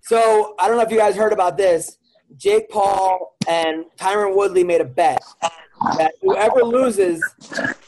so 0.01 0.55
I 0.59 0.67
don't 0.67 0.77
know 0.77 0.83
if 0.83 0.91
you 0.91 0.97
guys 0.97 1.15
heard 1.15 1.33
about 1.33 1.57
this. 1.57 1.97
Jake 2.37 2.69
Paul 2.69 3.35
and 3.47 3.85
Tyron 3.97 4.35
Woodley 4.35 4.63
made 4.63 4.81
a 4.81 4.85
bet 4.85 5.21
that 5.97 6.13
whoever 6.21 6.63
loses, 6.63 7.23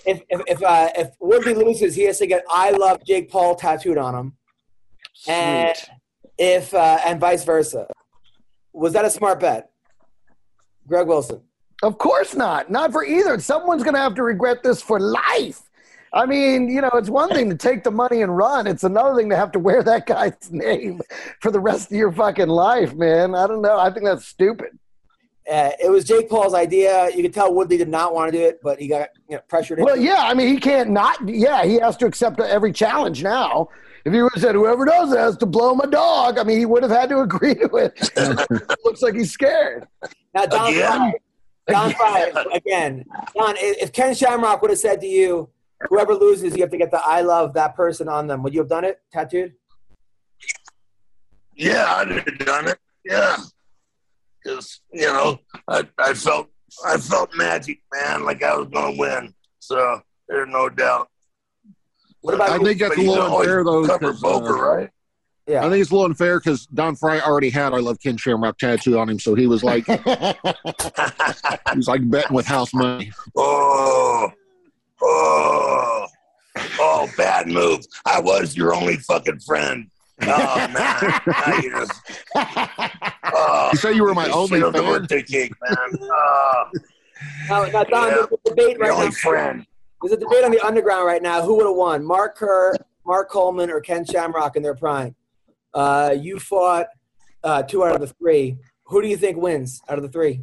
if 0.06 0.22
if 0.30 0.42
if, 0.48 0.64
uh, 0.64 0.90
if 0.96 1.10
Woodley 1.20 1.54
loses, 1.54 1.96
he 1.96 2.04
has 2.04 2.18
to 2.20 2.28
get 2.28 2.44
"I 2.50 2.72
love 2.72 3.04
Jake 3.06 3.32
Paul" 3.32 3.56
tattooed 3.56 3.98
on 3.98 4.16
him, 4.16 4.34
and 5.28 5.76
if 6.38 6.74
uh, 6.74 7.00
and 7.06 7.20
vice 7.20 7.44
versa. 7.44 7.88
Was 8.74 8.94
that 8.94 9.06
a 9.06 9.10
smart 9.10 9.40
bet? 9.40 9.70
Greg 10.88 11.08
Wilson. 11.08 11.42
Of 11.84 11.98
course 11.98 12.34
not. 12.34 12.72
Not 12.72 12.92
for 12.92 13.04
either. 13.04 13.40
Someone's 13.40 13.84
going 13.84 13.94
to 13.94 14.00
have 14.00 14.16
to 14.16 14.24
regret 14.24 14.64
this 14.64 14.82
for 14.82 15.00
life. 15.00 15.62
I 16.14 16.28
mean, 16.28 16.70
you 16.70 16.82
know, 16.82 16.92
it's 16.94 17.10
one 17.10 17.30
thing 17.30 17.50
to 17.50 17.56
take 17.56 17.84
the 17.84 17.92
money 17.92 18.22
and 18.22 18.36
run. 18.38 18.68
It's 18.68 18.84
another 18.84 19.16
thing 19.20 19.30
to 19.32 19.36
have 19.36 19.52
to 19.54 19.60
wear 19.60 19.82
that 19.84 20.06
guy's 20.08 20.52
name 20.52 21.02
for 21.42 21.50
the 21.52 21.60
rest 21.60 21.92
of 21.92 21.98
your 21.98 22.12
fucking 22.12 22.48
life, 22.48 22.94
man. 22.94 23.34
I 23.34 23.48
don't 23.48 23.62
know. 23.62 23.80
I 23.80 23.92
think 23.92 24.06
that's 24.06 24.26
stupid. 24.26 24.78
Uh, 25.52 25.72
it 25.84 25.90
was 25.90 26.06
Jake 26.06 26.30
Paul's 26.30 26.54
idea. 26.54 27.10
You 27.14 27.22
could 27.22 27.34
tell 27.34 27.54
Woodley 27.54 27.78
did 27.78 27.90
not 27.90 28.14
want 28.14 28.32
to 28.32 28.38
do 28.38 28.46
it, 28.46 28.60
but 28.64 28.80
he 28.80 28.88
got 28.88 29.10
you 29.28 29.36
know, 29.36 29.42
pressured. 29.50 29.80
Well, 29.80 29.96
into 29.96 30.06
yeah. 30.06 30.20
I 30.20 30.34
mean, 30.34 30.48
he 30.48 30.58
can't 30.58 30.92
not. 30.92 31.28
Yeah, 31.28 31.66
he 31.66 31.80
has 31.80 31.98
to 31.98 32.06
accept 32.06 32.40
every 32.40 32.72
challenge 32.72 33.24
now. 33.24 33.68
If 34.06 34.14
he 34.14 34.22
would 34.22 34.34
have 34.34 34.42
said, 34.42 34.56
whoever 34.56 34.86
does 34.86 35.12
it 35.12 35.18
has 35.18 35.36
to 35.38 35.46
blow 35.46 35.74
my 35.76 35.86
dog, 35.86 36.38
I 36.38 36.44
mean, 36.44 36.60
he 36.60 36.66
would 36.66 36.84
have 36.84 36.92
had 36.92 37.10
to 37.10 37.20
agree 37.20 37.56
to 37.56 37.76
it. 37.76 38.10
Looks 38.86 39.02
like 39.02 39.16
he's 39.16 39.32
scared. 39.32 39.88
Now, 40.34 40.46
Don 40.46 40.74
Again? 40.74 40.92
Frye, 40.92 41.14
Don 41.68 41.94
Frye, 41.94 42.46
again. 42.54 43.06
Don, 43.36 43.56
if 43.58 43.84
if 43.84 43.92
Ken 43.92 44.14
Shamrock 44.14 44.62
would 44.62 44.72
have 44.72 44.80
said 44.80 45.02
to 45.02 45.08
you, 45.08 45.50
whoever 45.90 46.14
loses, 46.16 46.56
you 46.56 46.62
have 46.62 46.72
to 46.72 46.78
get 46.78 46.92
the 46.92 47.02
I 47.04 47.22
love 47.22 47.54
that 47.54 47.76
person 47.76 48.08
on 48.08 48.28
them, 48.28 48.44
would 48.44 48.54
you 48.54 48.60
have 48.62 48.70
done 48.70 48.84
it 48.86 49.00
tattooed? 49.12 49.54
Yeah, 51.56 51.86
I'd 51.98 52.10
have 52.10 52.38
done 52.40 52.68
it. 52.70 52.80
Yeah, 53.06 53.38
because 54.44 54.82
you 54.92 55.08
know, 55.08 55.40
I, 55.68 55.88
I 56.00 56.14
felt 56.14 56.48
I 56.86 56.98
felt 56.98 57.30
magic, 57.36 57.82
man, 57.94 58.24
like 58.26 58.42
I 58.44 58.56
was 58.58 58.68
gonna 58.70 58.98
win. 58.98 59.34
So 59.60 60.02
there's 60.28 60.50
no 60.50 60.70
doubt. 60.70 61.10
What 62.22 62.34
about 62.36 62.50
I 62.50 62.56
you? 62.56 62.64
think 62.66 62.80
that's 62.80 62.98
a 62.98 63.02
little 63.02 63.38
unfair 63.38 63.64
though. 63.64 63.86
Cover 63.86 64.12
'cause, 64.14 64.22
poker, 64.22 64.58
uh, 64.58 64.76
right? 64.78 64.90
Yeah. 65.46 65.66
I 65.66 65.70
think 65.70 65.82
it's 65.82 65.92
a 65.92 65.94
little 65.94 66.06
unfair 66.06 66.40
because 66.40 66.66
Don 66.68 66.96
Frye 66.96 67.20
already 67.20 67.50
had 67.50 67.74
"I 67.74 67.80
love 67.80 68.00
Ken 68.02 68.16
Shamrock" 68.16 68.58
tattoo 68.58 68.98
on 68.98 69.10
him, 69.10 69.20
so 69.20 69.36
he 69.36 69.46
was 69.46 69.62
like, 69.62 69.86
he 69.88 69.98
was 71.76 71.88
like 71.88 72.10
betting 72.10 72.34
with 72.34 72.46
house 72.46 72.74
money. 72.74 73.12
Oh, 73.36 74.32
oh, 75.04 76.08
oh, 76.80 77.10
bad 77.18 77.48
move. 77.48 77.86
I 78.06 78.20
was 78.20 78.56
your 78.56 78.74
only 78.74 78.98
fucking 78.98 79.40
friend. 79.40 79.90
Oh 80.22 80.68
man, 80.70 81.22
Now 81.28 81.54
you 81.54 81.72
just, 81.80 82.02
oh, 82.36 83.70
You 83.74 83.78
say 83.80 83.94
you 83.94 84.04
were 84.04 84.14
my 84.14 84.28
you 84.28 84.32
only 84.34 84.60
sealed 84.60 84.74
the 84.76 84.82
fan? 84.84 85.02
birthday 85.02 85.50
man. 85.62 85.78
Oh, 86.02 86.64
Now, 87.50 87.66
now 87.66 87.84
Don, 87.84 88.08
Yeah. 88.10 88.16
there's 88.16 88.28
a 88.46 88.50
debate 88.50 88.80
right 88.80 88.92
only 88.92 89.06
now. 89.08 89.12
friend. 89.12 89.66
There's 90.02 90.14
a 90.14 90.18
debate 90.18 90.44
on 90.44 90.52
the 90.52 90.60
underground 90.66 91.06
right 91.08 91.22
now. 91.22 91.42
Who 91.42 91.56
would 91.56 91.66
have 91.66 91.76
won, 91.76 92.06
Mark 92.06 92.38
Kerr, 92.38 92.74
Mark 93.06 93.30
Coleman, 93.30 93.70
or 93.72 93.80
Ken 93.82 94.06
Shamrock 94.06 94.56
in 94.56 94.64
their 94.64 94.76
prime? 94.76 95.16
Uh, 95.74 96.16
you 96.20 96.40
fought 96.40 96.88
uh, 97.44 97.64
two 97.64 97.84
out 97.84 97.96
of 97.96 98.02
the 98.02 98.08
three. 98.08 98.58
Who 98.86 99.02
do 99.02 99.08
you 99.08 99.18
think 99.18 99.38
wins 99.38 99.82
out 99.90 99.98
of 99.98 100.04
the 100.04 100.10
three? 100.10 100.42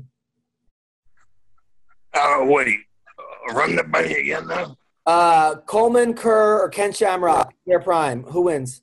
Oh 2.14 2.44
wait, 2.46 2.78
uh, 2.78 2.78
run 3.54 3.76
the 3.76 3.84
me 3.84 4.14
again 4.20 4.46
now. 4.46 4.76
Uh, 5.06 5.56
Coleman, 5.66 6.14
Kerr, 6.14 6.60
or 6.60 6.68
Ken 6.68 6.92
Shamrock, 6.92 7.54
their 7.66 7.80
prime. 7.80 8.22
Who 8.24 8.42
wins? 8.42 8.82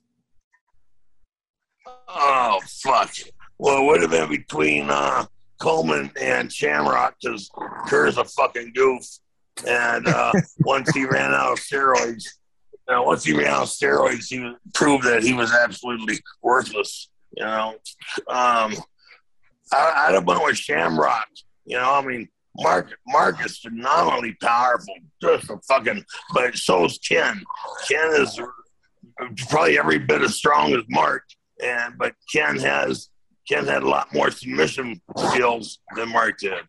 Oh 2.08 2.60
fuck. 2.66 3.10
Well, 3.58 3.82
it 3.82 3.86
would 3.86 4.02
have 4.02 4.10
been 4.10 4.28
between 4.28 4.90
uh, 4.90 5.26
Coleman 5.60 6.10
and 6.20 6.52
Shamrock 6.52 7.16
because 7.20 7.50
Kerr's 7.86 8.18
a 8.18 8.24
fucking 8.24 8.72
goof. 8.74 9.04
And 9.66 10.06
uh, 10.06 10.32
once 10.60 10.90
he 10.94 11.04
ran 11.04 11.32
out 11.34 11.52
of 11.52 11.58
steroids, 11.58 12.24
you 12.72 12.94
know, 12.94 13.02
once 13.02 13.24
he 13.24 13.32
ran 13.32 13.48
out 13.48 13.62
of 13.62 13.68
steroids, 13.68 14.28
he 14.28 14.52
proved 14.74 15.04
that 15.04 15.22
he 15.22 15.32
was 15.32 15.52
absolutely 15.52 16.20
worthless. 16.42 17.10
You 17.36 17.44
know, 17.44 17.74
um, 18.28 18.74
I, 19.72 20.06
I'd 20.06 20.14
have 20.14 20.26
went 20.26 20.44
with 20.44 20.56
Shamrock. 20.56 21.28
You 21.66 21.76
know, 21.76 21.94
I 21.94 22.04
mean, 22.04 22.28
Mark 22.58 22.92
Mark 23.06 23.44
is 23.44 23.58
phenomenally 23.58 24.36
powerful, 24.42 24.94
just 25.22 25.50
a 25.50 25.58
fucking. 25.68 26.04
But 26.34 26.56
so's 26.56 26.98
Ken. 26.98 27.42
Ken 27.88 28.20
is 28.20 28.40
probably 29.48 29.78
every 29.78 29.98
bit 29.98 30.22
as 30.22 30.36
strong 30.36 30.72
as 30.74 30.82
Mark, 30.88 31.22
and 31.62 31.94
but 31.98 32.14
Ken 32.32 32.58
has 32.58 33.08
Ken 33.48 33.66
had 33.66 33.82
a 33.82 33.88
lot 33.88 34.12
more 34.12 34.30
submission 34.30 35.00
skills 35.16 35.78
than 35.96 36.08
Mark 36.10 36.38
did. 36.38 36.64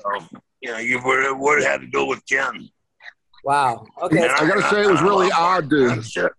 So 0.00 0.26
you 0.60 0.70
know, 0.70 0.78
you 0.78 1.00
would 1.04 1.38
would 1.38 1.62
have 1.62 1.72
had 1.72 1.80
to 1.82 1.86
go 1.88 2.06
with 2.06 2.22
Ken. 2.26 2.68
Wow. 3.44 3.86
Okay. 4.02 4.22
And 4.22 4.32
I 4.32 4.46
gotta 4.46 4.68
say, 4.70 4.82
it 4.82 4.90
was 4.90 5.02
really 5.02 5.30
odd 5.30 5.70
to- 5.70 5.88
love 5.88 6.06
Shit. 6.06 6.32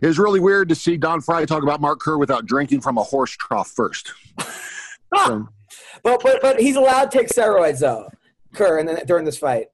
It 0.00 0.06
was 0.06 0.18
really 0.18 0.40
weird 0.40 0.70
to 0.70 0.74
see 0.74 0.96
Don 0.96 1.20
Frye 1.20 1.44
talk 1.44 1.62
about 1.62 1.82
Mark 1.82 2.00
Kerr 2.00 2.16
without 2.16 2.46
drinking 2.46 2.80
from 2.80 2.96
a 2.96 3.02
horse 3.02 3.36
trough 3.36 3.68
first. 3.74 4.12
So, 5.14 5.48
But 6.02 6.20
but 6.22 6.40
but 6.42 6.60
he's 6.60 6.76
allowed 6.76 7.10
to 7.10 7.18
take 7.18 7.28
steroids 7.28 7.80
though, 7.80 8.10
Kerr, 8.54 8.78
and 8.78 8.88
then 8.88 9.00
during 9.06 9.24
this 9.24 9.38
fight. 9.38 9.68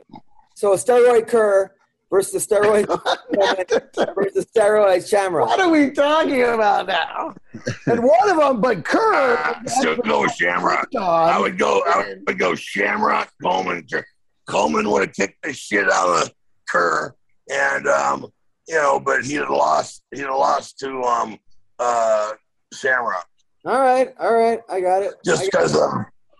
So 0.54 0.72
a 0.72 0.76
steroid 0.76 1.28
Kerr 1.28 1.72
versus 2.10 2.44
a 2.44 2.46
steroid 2.46 2.86
versus 4.14 4.46
steroid 4.54 5.08
Shamrock. 5.08 5.48
What 5.48 5.60
are 5.60 5.70
we 5.70 5.90
talking 5.90 6.42
about 6.42 6.86
now? 6.86 7.34
And 7.86 8.02
one 8.02 8.30
of 8.30 8.36
them, 8.36 8.60
but 8.60 8.84
Kerr. 8.84 9.36
Uh, 9.36 9.64
still 9.66 9.96
go 9.96 10.22
with 10.22 10.34
Shamrock. 10.34 10.88
I 10.96 11.38
would 11.40 11.58
go. 11.58 11.82
I 11.86 12.16
would 12.26 12.38
go 12.38 12.54
Shamrock 12.54 13.32
Coleman. 13.42 13.86
Coleman 14.46 14.90
would 14.90 15.06
have 15.06 15.14
kicked 15.14 15.42
the 15.42 15.52
shit 15.52 15.90
out 15.90 16.22
of 16.22 16.30
Kerr, 16.68 17.14
and 17.50 17.86
um, 17.88 18.26
you 18.68 18.74
know, 18.74 19.00
but 19.00 19.24
he'd 19.24 19.36
have 19.36 19.50
lost. 19.50 20.02
He'd 20.12 20.20
have 20.20 20.30
lost 20.30 20.78
to 20.80 21.02
um, 21.02 21.38
uh, 21.78 22.32
Shamrock 22.74 23.26
All 23.64 23.80
right, 23.80 24.14
all 24.18 24.34
right, 24.34 24.60
I 24.68 24.80
got 24.80 25.02
it. 25.02 25.14
just 25.24 25.44
because 25.44 25.74
of 25.74 25.90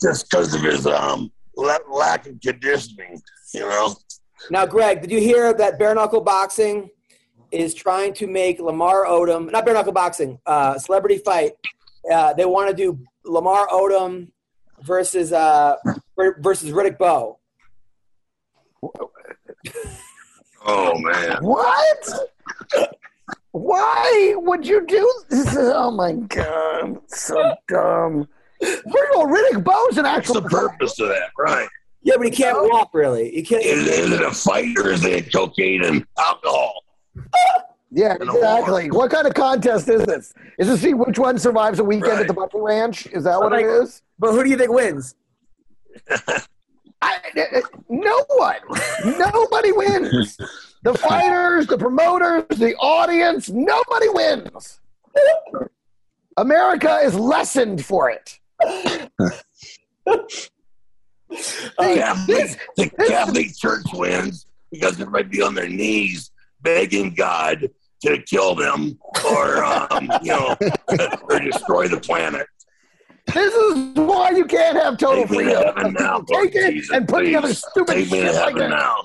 just 0.03 0.29
because 0.31 0.55
of 0.55 0.63
his 0.63 0.87
um 0.87 1.33
la- 1.57 1.79
lack 1.91 2.27
of 2.27 2.41
conditioning. 2.41 3.21
You 3.55 3.61
know. 3.61 3.97
Now, 4.51 4.67
Greg, 4.67 5.01
did 5.01 5.11
you 5.11 5.21
hear 5.21 5.53
that 5.55 5.79
bare 5.79 5.95
knuckle 5.95 6.21
boxing 6.21 6.91
is 7.51 7.75
trying 7.75 8.13
to 8.15 8.27
make 8.27 8.59
Lamar 8.59 9.05
Odom, 9.05 9.51
not 9.53 9.65
bare 9.65 9.75
knuckle 9.75 9.93
boxing, 9.93 10.39
uh, 10.47 10.79
celebrity 10.79 11.19
fight? 11.19 11.53
Uh, 12.11 12.33
they 12.33 12.45
want 12.45 12.69
to 12.69 12.75
do 12.75 12.99
Lamar 13.25 13.69
Odom 13.69 14.33
versus 14.83 15.33
uh, 15.33 15.77
versus 16.39 16.71
Riddick 16.71 16.99
Bowe. 16.99 17.39
Oh 20.65 20.97
man. 20.99 21.39
What? 21.43 22.09
Why 23.51 24.35
would 24.37 24.67
you 24.67 24.87
do 24.87 25.13
this? 25.29 25.57
Oh 25.59 25.91
my 25.91 26.13
god, 26.13 26.99
so 27.09 27.55
dumb. 27.69 28.29
First 28.63 29.13
of 29.13 29.17
all, 29.17 29.27
Riddick 29.27 29.65
Bowe's 29.65 29.97
an 29.99 30.05
What's 30.05 30.29
actual. 30.29 30.41
the 30.41 30.49
purpose 30.49 30.99
of 31.01 31.09
that? 31.09 31.31
Right. 31.39 31.69
Yeah, 32.03 32.15
but 32.17 32.27
he 32.27 32.31
can't 32.33 32.59
walk 32.71 32.91
really. 32.95 33.31
He 33.31 33.43
can't. 33.43 33.65
Is, 33.65 33.87
is 33.87 34.13
it 34.13 34.23
a 34.23 34.31
fight 34.33 34.77
or 34.79 34.91
is 34.91 35.05
it 35.05 35.33
cocaine 35.33 35.85
and 35.85 36.07
alcohol? 36.19 36.85
Yeah, 37.95 38.15
In 38.15 38.23
exactly. 38.23 38.91
What 38.91 39.11
kind 39.11 39.27
of 39.27 39.35
contest 39.35 39.87
is 39.87 40.03
this? 40.07 40.33
Is 40.59 40.67
this 40.67 40.81
see 40.81 40.95
which 40.95 41.19
one 41.19 41.39
survives 41.39 41.79
a 41.79 41.85
weekend 41.85 42.21
at 42.21 42.27
the 42.27 42.33
Buffalo 42.33 42.65
Ranch? 42.65 43.05
Is 43.09 43.25
that 43.25 43.39
what 43.39 43.53
it 43.53 43.57
Like- 43.57 43.83
is? 43.85 44.01
But 44.19 44.33
who 44.33 44.43
do 44.43 44.49
you 44.49 44.57
think 44.57 44.71
wins? 44.73 45.15
I, 47.03 47.19
uh, 47.37 47.61
no 47.91 48.25
one. 48.29 48.57
Nobody 49.19 49.73
wins. 49.73 50.39
The 50.85 50.95
fighters, 50.95 51.69
the 51.69 51.79
promoters, 51.79 52.45
the 52.59 52.75
audience, 52.77 53.49
nobody 53.51 54.09
wins. 54.09 54.81
America 56.37 56.97
is 57.05 57.15
lessened 57.15 57.85
for 57.85 58.11
it. 58.11 58.41
The 60.07 60.39
Catholic, 61.79 62.61
the 62.77 62.91
Catholic 63.07 63.57
Church 63.57 63.85
wins 63.95 64.47
because 64.71 64.93
everybody 65.01 65.25
be 65.29 65.43
on 65.43 65.55
their 65.55 65.69
knees 65.69 66.31
begging 66.61 67.15
God 67.15 67.71
to 68.05 68.23
kill 68.23 68.55
them 68.55 68.99
or, 69.25 69.65
um, 69.65 70.11
you 70.23 70.33
know, 70.33 70.57
or 71.31 71.39
destroy 71.41 71.89
the 71.89 72.01
planet. 72.01 72.47
This 73.33 73.55
is 73.55 73.95
why 73.95 74.31
you 74.31 74.45
can't 74.45 74.77
have 74.77 74.99
total 74.99 75.23
Take 75.23 75.31
me 75.31 75.39
to 75.39 75.45
freedom. 75.45 75.63
heaven 75.77 75.93
now, 75.99 76.19
Take 76.21 76.29
Lord 76.31 76.51
it 76.55 76.73
Jesus, 76.73 76.91
and 76.97 77.09
put 77.09 77.19
please. 77.21 77.27
together 77.27 77.55
stupid 77.55 77.95
Take 77.95 78.11
me 78.11 78.19
shit 78.21 78.33
to 78.35 78.41
like 78.41 78.57
that. 78.57 78.71
now. 78.71 78.97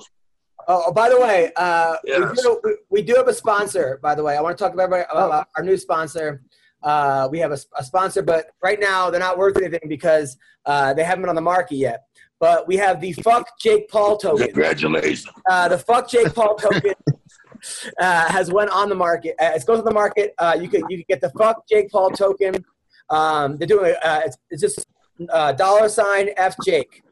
Oh, 0.66 0.84
oh, 0.88 0.92
by 0.92 1.08
the 1.08 1.18
way, 1.18 1.50
uh, 1.56 1.96
Yes. 2.04 2.30
we, 2.36 2.42
do, 2.42 2.60
we, 2.64 2.76
we 2.90 3.02
do 3.02 3.14
have 3.14 3.28
a 3.28 3.32
sponsor. 3.32 3.98
By 4.02 4.14
the 4.14 4.22
way, 4.22 4.36
I 4.36 4.40
want 4.42 4.58
to 4.58 4.62
talk 4.62 4.74
about 4.74 4.84
everybody 4.84 5.08
about 5.10 5.46
our 5.56 5.62
new 5.62 5.76
sponsor. 5.78 6.42
Uh, 6.82 7.28
we 7.30 7.38
have 7.38 7.52
a, 7.52 7.58
a 7.76 7.84
sponsor, 7.84 8.22
but 8.22 8.46
right 8.62 8.78
now 8.78 9.10
they're 9.10 9.20
not 9.20 9.38
worth 9.38 9.56
anything 9.56 9.88
because 9.88 10.36
uh, 10.66 10.94
they 10.94 11.04
haven't 11.04 11.22
been 11.22 11.28
on 11.28 11.34
the 11.34 11.40
market 11.40 11.76
yet. 11.76 12.04
But 12.40 12.68
we 12.68 12.76
have 12.76 13.00
the 13.00 13.12
fuck 13.14 13.58
Jake 13.58 13.88
Paul 13.88 14.16
token. 14.16 14.46
Congratulations. 14.46 15.28
Uh, 15.50 15.68
the 15.68 15.78
fuck 15.78 16.08
Jake 16.08 16.32
Paul 16.34 16.54
token 16.54 16.94
uh, 18.00 18.30
has 18.30 18.52
went 18.52 18.70
on 18.70 18.88
the 18.88 18.94
market. 18.94 19.34
Uh, 19.40 19.50
it's 19.54 19.64
goes 19.64 19.80
on 19.80 19.84
the 19.84 19.92
market. 19.92 20.34
Uh, 20.38 20.56
you 20.60 20.68
can 20.68 20.82
you 20.88 20.98
can 20.98 21.04
get 21.08 21.20
the 21.20 21.30
fuck 21.30 21.66
Jake 21.68 21.90
Paul 21.90 22.10
token. 22.10 22.64
Um, 23.10 23.56
they're 23.56 23.66
doing 23.66 23.94
uh, 24.02 24.20
it's, 24.24 24.36
it's 24.50 24.62
just 24.62 24.86
uh, 25.30 25.52
dollar 25.52 25.88
sign 25.88 26.30
F 26.36 26.54
Jake. 26.64 27.02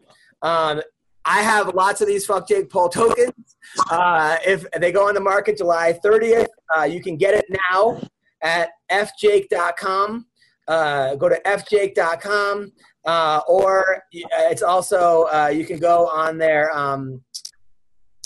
Um, 0.42 0.80
I 1.24 1.42
have 1.42 1.74
lots 1.74 2.00
of 2.00 2.06
these 2.06 2.24
fuck 2.24 2.46
Jake 2.46 2.70
Paul 2.70 2.88
tokens. 2.88 3.56
Uh, 3.90 4.36
if 4.46 4.64
they 4.78 4.92
go 4.92 5.08
on 5.08 5.14
the 5.14 5.20
market 5.20 5.58
July 5.58 5.98
30th, 6.04 6.46
uh, 6.76 6.84
you 6.84 7.02
can 7.02 7.16
get 7.16 7.34
it 7.34 7.44
now 7.72 8.00
at 8.42 8.70
fjake.com. 8.90 10.26
uh, 10.68 11.14
go 11.16 11.28
to 11.28 11.40
fjake.com 11.44 12.72
uh, 13.04 13.40
or 13.48 14.02
it's 14.12 14.62
also 14.62 15.24
uh, 15.32 15.46
you 15.48 15.64
can 15.64 15.78
go 15.78 16.08
on 16.08 16.38
there. 16.38 16.76
Um, 16.76 17.22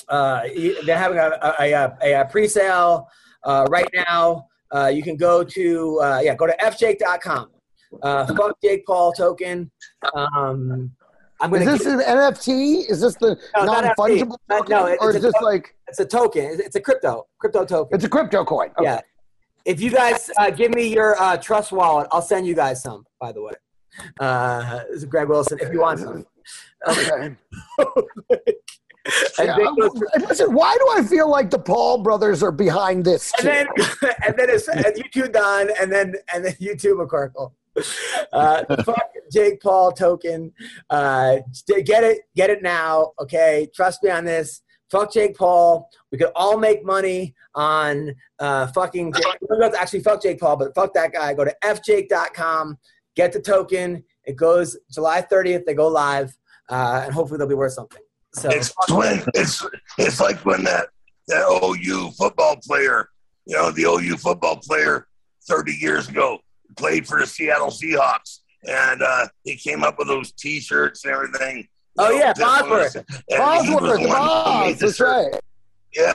uh, 0.09 0.43
they're 0.85 0.99
having 0.99 1.19
a, 1.19 1.31
a, 1.61 1.73
a, 2.03 2.21
a 2.23 2.25
pre-sale 2.25 3.07
uh, 3.45 3.67
right 3.71 3.89
now. 3.95 4.47
Uh, 4.75 4.87
you 4.87 5.03
can 5.03 5.17
go 5.17 5.45
to 5.45 6.01
uh, 6.01 6.21
yeah, 6.23 6.35
go 6.35 6.47
to 6.47 6.57
fjake.com. 6.63 7.51
Uh, 8.03 8.27
fuck 8.35 8.57
Jake 8.63 8.87
Paul 8.87 9.13
token. 9.13 9.71
Um, 10.15 10.91
I'm 11.43 11.55
Is 11.55 11.65
this 11.65 11.87
an 11.87 12.01
NFT? 12.01 12.89
Is 12.91 13.01
this 13.01 13.15
the 13.17 13.37
No, 13.57 13.65
non 13.65 13.85
fungible 13.99 14.37
NFT. 14.49 14.51
Uh, 14.51 14.57
token? 14.59 14.71
no, 14.71 14.87
it- 14.87 14.99
or 15.01 15.09
it's 15.11 15.17
is 15.17 15.23
this 15.25 15.33
token. 15.35 15.47
like 15.47 15.75
it's 15.89 15.99
a 16.01 16.05
token. 16.05 16.45
It's, 16.45 16.61
it's 16.61 16.77
a 16.77 16.81
crypto 16.81 17.27
crypto 17.39 17.65
token. 17.65 17.95
it's 17.97 18.05
a 18.05 18.09
crypto 18.09 18.45
coin? 18.45 18.69
Okay. 18.79 18.85
Yeah. 18.85 19.01
If 19.65 19.81
you 19.81 19.91
guys 19.91 20.31
uh, 20.39 20.51
give 20.51 20.73
me 20.75 20.87
your 20.93 21.21
uh, 21.21 21.37
trust 21.37 21.73
wallet, 21.73 22.09
I'll 22.13 22.23
send 22.23 22.47
you 22.47 22.55
guys 22.55 22.83
some. 22.83 23.05
By 23.21 23.33
the 23.33 23.43
way, 23.43 23.53
uh, 24.19 24.85
this 24.89 24.99
is 24.99 25.05
Greg 25.05 25.29
Wilson. 25.29 25.59
If 25.61 25.73
you 25.73 25.81
want 25.81 26.01
some. 26.01 26.27
Okay. 26.89 27.37
And 29.39 29.49
Yeah, 29.49 29.89
listen, 30.29 30.53
why 30.53 30.77
do 30.79 30.89
I 30.93 31.03
feel 31.03 31.29
like 31.29 31.49
the 31.51 31.59
Paul 31.59 32.03
brothers 32.03 32.43
are 32.43 32.53
behind 32.53 33.05
this? 33.05 33.33
and 33.39 33.43
too? 33.43 33.49
then, 33.49 34.13
and 34.27 34.35
then 34.39 34.51
it's 34.51 34.69
and 34.69 34.85
you 34.97 35.05
two 35.13 35.29
done, 35.29 35.71
and 35.81 35.91
then 35.91 36.15
and 36.35 36.45
then 36.45 36.55
you 36.59 36.77
two 36.77 36.95
McCorkle. 36.97 37.53
Uh, 38.33 38.65
fuck 38.85 39.11
Jake 39.33 39.63
Paul 39.63 39.93
token. 39.93 40.53
Uh, 40.91 41.39
get 41.85 42.05
it, 42.05 42.21
get 42.37 42.51
it 42.51 42.63
now. 42.63 43.13
Okay, 43.21 43.69
trust 43.75 44.03
me 44.03 44.11
on 44.11 44.25
this. 44.27 44.61
Fuck 44.91 45.13
Jake 45.13 45.37
Paul. 45.37 45.89
We 46.11 46.19
could 46.19 46.33
all 46.35 46.59
make 46.59 46.85
money 46.85 47.35
on 47.55 48.15
uh, 48.39 48.67
fucking. 48.69 49.13
Actually, 49.79 50.01
fuck 50.01 50.23
Jake 50.23 50.41
Paul, 50.41 50.57
but 50.57 50.75
fuck 50.75 50.93
that 50.95 51.13
guy. 51.13 51.33
Go 51.35 51.45
to 51.45 51.55
fjake.com. 51.63 52.79
Get 53.15 53.33
the 53.33 53.41
token. 53.41 54.05
It 54.25 54.37
goes 54.37 54.77
July 54.93 55.23
30th. 55.23 55.65
They 55.65 55.75
go 55.75 55.89
live, 55.89 56.37
uh, 56.69 57.03
and 57.05 57.15
hopefully 57.15 57.39
they'll 57.39 57.49
be 57.49 57.55
worth 57.55 57.73
something. 57.73 58.03
So 58.33 58.49
It's 58.51 58.73
when 58.89 59.23
it's 59.35 59.67
it's 59.99 60.21
like 60.21 60.45
when 60.45 60.63
that 60.65 60.89
that 61.29 61.47
OU 61.47 62.13
football 62.13 62.57
player, 62.57 63.09
you 63.45 63.57
know, 63.57 63.71
the 63.71 63.85
OU 63.85 64.17
football 64.19 64.57
player, 64.57 65.09
thirty 65.49 65.73
years 65.73 66.09
ago 66.09 66.39
played 66.77 67.07
for 67.07 67.19
the 67.19 67.27
Seattle 67.27 67.71
Seahawks, 67.71 68.41
and 68.69 69.03
uh, 69.03 69.27
he 69.43 69.57
came 69.57 69.83
up 69.83 69.99
with 69.99 70.07
those 70.07 70.33
T-shirts 70.33 71.05
and 71.05 71.13
everything. 71.13 71.67
You 71.99 72.05
Oh, 72.07 72.09
know, 72.11 72.17
yeah, 72.17 72.33
just 72.33 72.41
when 72.41 72.71
Bosworth. 72.71 72.97
it's- 72.97 73.23
and 73.31 73.67
he 73.67 73.75
was 73.75 73.81
Bosworth, 73.81 73.83
the 73.83 73.89
one 73.89 74.01
who 74.01 74.09
Boss, 74.09 74.67
made 74.67 74.79
the 74.79 74.87
that's 74.87 75.01
right. 75.01 75.41
Yeah, 75.95 76.13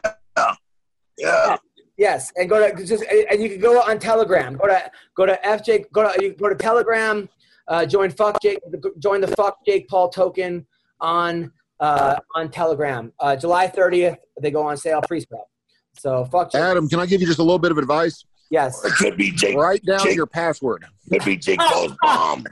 yeah. 1.17 1.57
Yes, 1.97 2.31
and 2.35 2.49
go 2.49 2.59
to 2.75 2.83
just 2.85 3.03
and 3.31 3.41
you 3.41 3.49
can 3.49 3.59
go 3.59 3.81
on 3.81 3.99
Telegram. 3.99 4.55
Go 4.57 4.67
to 4.67 4.91
go 5.15 5.25
to 5.25 5.39
FJ. 5.45 5.85
Go 5.93 6.03
to 6.11 6.21
you 6.23 6.31
can 6.33 6.37
go 6.39 6.49
to 6.49 6.55
Telegram. 6.55 7.29
Uh, 7.67 7.85
join 7.85 8.09
fuck 8.11 8.41
Jake. 8.41 8.59
Join 8.99 9.21
the 9.21 9.27
fuck 9.29 9.57
Jake 9.65 9.87
Paul 9.87 10.09
token 10.09 10.65
on 10.99 11.51
uh, 11.79 12.17
on 12.35 12.49
Telegram. 12.51 13.13
Uh, 13.19 13.35
July 13.37 13.67
thirtieth, 13.67 14.17
they 14.41 14.51
go 14.51 14.63
on 14.63 14.75
sale 14.77 15.01
pre-sale. 15.07 15.49
So 15.97 16.25
fuck 16.25 16.51
Jake. 16.51 16.61
Adam, 16.61 16.89
can 16.89 16.99
I 16.99 17.05
give 17.05 17.21
you 17.21 17.27
just 17.27 17.39
a 17.39 17.43
little 17.43 17.59
bit 17.59 17.71
of 17.71 17.77
advice? 17.77 18.25
Yes, 18.49 18.83
It 18.85 18.93
could 18.93 19.17
be 19.17 19.31
Jake. 19.31 19.55
Write 19.57 19.83
down 19.85 19.99
Jake- 20.03 20.15
your 20.15 20.27
password. 20.27 20.85
Could 21.09 21.23
be 21.25 21.35
Jake 21.37 21.59
Paul's 21.59 21.93
mom. 22.03 22.45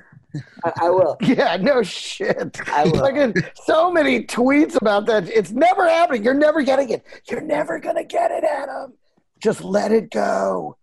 I, 0.64 0.72
I 0.84 0.89
will. 0.89 1.18
Yeah, 1.22 1.57
no 1.57 1.84
shit. 1.84 2.60
I 2.69 2.84
will. 2.85 2.99
Fucking 2.99 3.35
so 3.65 3.91
many 3.91 4.26
tweets 4.26 4.76
about 4.76 5.05
that. 5.07 5.30
It's 5.30 5.51
never 5.51 5.88
happening. 5.88 6.23
You're 6.23 6.34
never 6.34 6.61
getting 6.61 6.89
it. 6.89 7.05
You're 7.30 7.41
never 7.41 7.80
gonna 7.80 8.03
get 8.03 8.31
it, 8.31 8.43
Adam. 8.43 8.93
Just 9.41 9.64
let 9.64 9.91
it 9.91 10.10
go. 10.11 10.77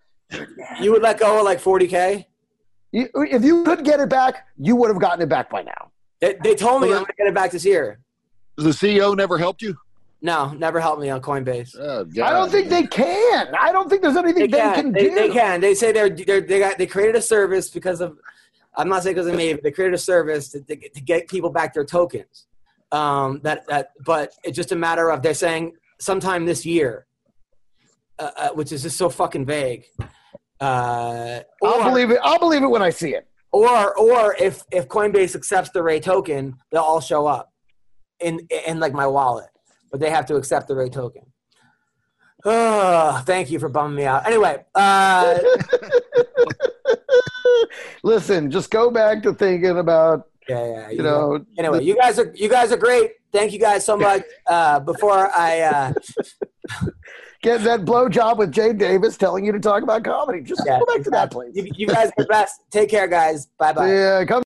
You 0.81 0.93
would 0.93 1.03
let 1.03 1.19
go 1.19 1.39
of 1.39 1.45
like 1.45 1.61
forty 1.61 1.87
k. 1.89 2.29
You, 2.93 3.09
if 3.15 3.45
you 3.45 3.65
could 3.65 3.85
get 3.85 4.01
it 4.01 4.09
back, 4.09 4.47
you 4.59 4.77
would 4.77 4.89
have 4.91 5.01
gotten 5.01 5.23
it 5.23 5.29
back 5.29 5.49
by 5.51 5.63
now. 5.63 5.91
They, 6.21 6.37
they 6.43 6.55
told 6.55 6.83
me 6.83 6.89
I'm 6.89 6.95
gonna 7.03 7.13
get 7.17 7.27
it 7.29 7.35
back 7.35 7.51
this 7.53 7.65
year. 7.65 8.01
The 8.57 8.71
CEO 8.71 9.17
never 9.17 9.39
helped 9.39 9.63
you? 9.63 9.77
No, 10.23 10.51
never 10.53 10.81
helped 10.81 11.01
me 11.01 11.09
on 11.09 11.23
Coinbase. 11.23 11.75
Oh, 11.81 12.01
I 12.23 12.31
don't 12.31 12.51
think 12.51 12.69
they 12.69 12.87
can. 12.87 13.55
I 13.59 13.73
don't 13.73 13.89
think 13.89 14.03
there's 14.03 14.17
anything 14.17 14.43
They 14.43 14.49
they, 14.49 14.59
can. 14.59 14.75
can 14.75 14.93
They, 14.93 15.09
do. 15.09 15.15
they 15.15 15.29
can. 15.31 15.61
They 15.63 15.75
say 15.75 15.93
they're, 15.93 16.11
they're 16.11 16.43
they 16.43 16.59
got 16.59 16.77
they 16.77 16.87
created 16.87 17.17
a 17.17 17.23
service 17.23 17.71
because 17.71 18.01
of. 18.03 18.19
I'm 18.77 18.89
not 18.89 19.03
saying 19.03 19.17
because 19.17 19.27
of 19.29 19.35
me, 19.35 19.53
but 19.53 19.63
they 19.63 19.71
created 19.71 19.95
a 19.95 19.99
service 19.99 20.49
to, 20.51 20.61
to, 20.63 20.77
to 20.77 21.01
get 21.01 21.29
people 21.29 21.51
back 21.51 21.75
their 21.75 21.85
tokens. 21.85 22.47
Um, 22.93 23.41
that 23.43 23.67
that, 23.69 23.91
but 24.05 24.33
it's 24.45 24.57
just 24.57 24.73
a 24.73 24.77
matter 24.77 25.11
of 25.11 25.23
they're 25.23 25.35
saying 25.35 25.75
sometime 26.01 26.45
this 26.45 26.67
year, 26.67 27.07
uh, 28.19 28.31
uh, 28.37 28.49
which 28.51 28.73
is 28.73 28.83
just 28.83 28.97
so 28.97 29.09
fucking 29.09 29.47
vague. 29.47 29.85
Uh, 30.61 31.41
I'll 31.63 31.81
or, 31.81 31.85
believe 31.85 32.11
it. 32.11 32.19
I'll 32.23 32.39
believe 32.39 32.63
it 32.63 32.69
when 32.69 32.83
I 32.83 32.91
see 32.91 33.15
it. 33.15 33.27
or 33.53 33.97
or 33.97 34.35
if 34.39 34.63
if 34.71 34.89
Coinbase 34.89 35.35
accepts 35.35 35.71
the 35.71 35.83
Ray 35.83 36.01
token, 36.01 36.57
they'll 36.71 36.83
all 36.83 37.01
show 37.01 37.27
up 37.27 37.53
in 38.21 38.47
in 38.67 38.81
like 38.81 38.93
my 38.93 39.07
wallet, 39.07 39.49
but 39.91 40.01
they 40.01 40.11
have 40.11 40.27
to 40.27 40.37
accept 40.37 40.69
the 40.69 40.75
Ray 40.75 40.89
token. 40.89 41.23
Oh, 42.45 43.23
thank 43.27 43.51
you 43.51 43.59
for 43.59 43.69
bumming 43.69 43.97
me 43.97 44.05
out. 44.05 44.27
Anyway, 44.27 44.65
uh, 44.75 45.39
Listen, 48.03 48.51
just 48.51 48.71
go 48.71 48.91
back 48.91 49.23
to 49.23 49.35
thinking 49.35 49.79
about 49.79 50.27
yeah, 50.49 50.67
yeah, 50.67 50.91
you 50.91 51.03
know. 51.03 51.45
Anyway, 51.59 51.85
you 51.85 51.97
guys 51.97 52.19
are 52.19 52.33
you 52.35 52.49
guys 52.49 52.73
are 52.73 52.77
great. 52.77 53.13
Thank 53.33 53.53
you 53.53 53.59
guys 53.61 53.85
so 53.85 53.97
much. 53.97 54.23
Uh, 54.47 54.81
before 54.81 55.31
I 55.37 55.61
uh, 55.61 55.93
getting 57.43 57.65
that 57.65 57.85
blow 57.85 58.09
job 58.09 58.37
with 58.39 58.51
Jay 58.51 58.73
Davis 58.73 59.17
telling 59.17 59.45
you 59.45 59.53
to 59.53 59.61
talk 59.61 59.85
about 59.85 60.03
comedy. 60.03 60.41
Just 60.41 60.63
Yeah, 60.67 60.81
go 60.81 60.87
back 60.87 61.05
to 61.05 61.11
that, 61.11 61.31
place. 61.31 61.53
you, 61.55 61.71
you 61.77 61.87
guys 61.87 62.09
are 62.09 62.13
the 62.17 62.25
best. 62.25 62.63
Take 62.71 62.91
care, 62.91 63.07
guys. 63.07 63.47
Bye 63.59 63.73
bye. 63.73 63.93
Yeah, 63.93 64.25
come 64.25 64.43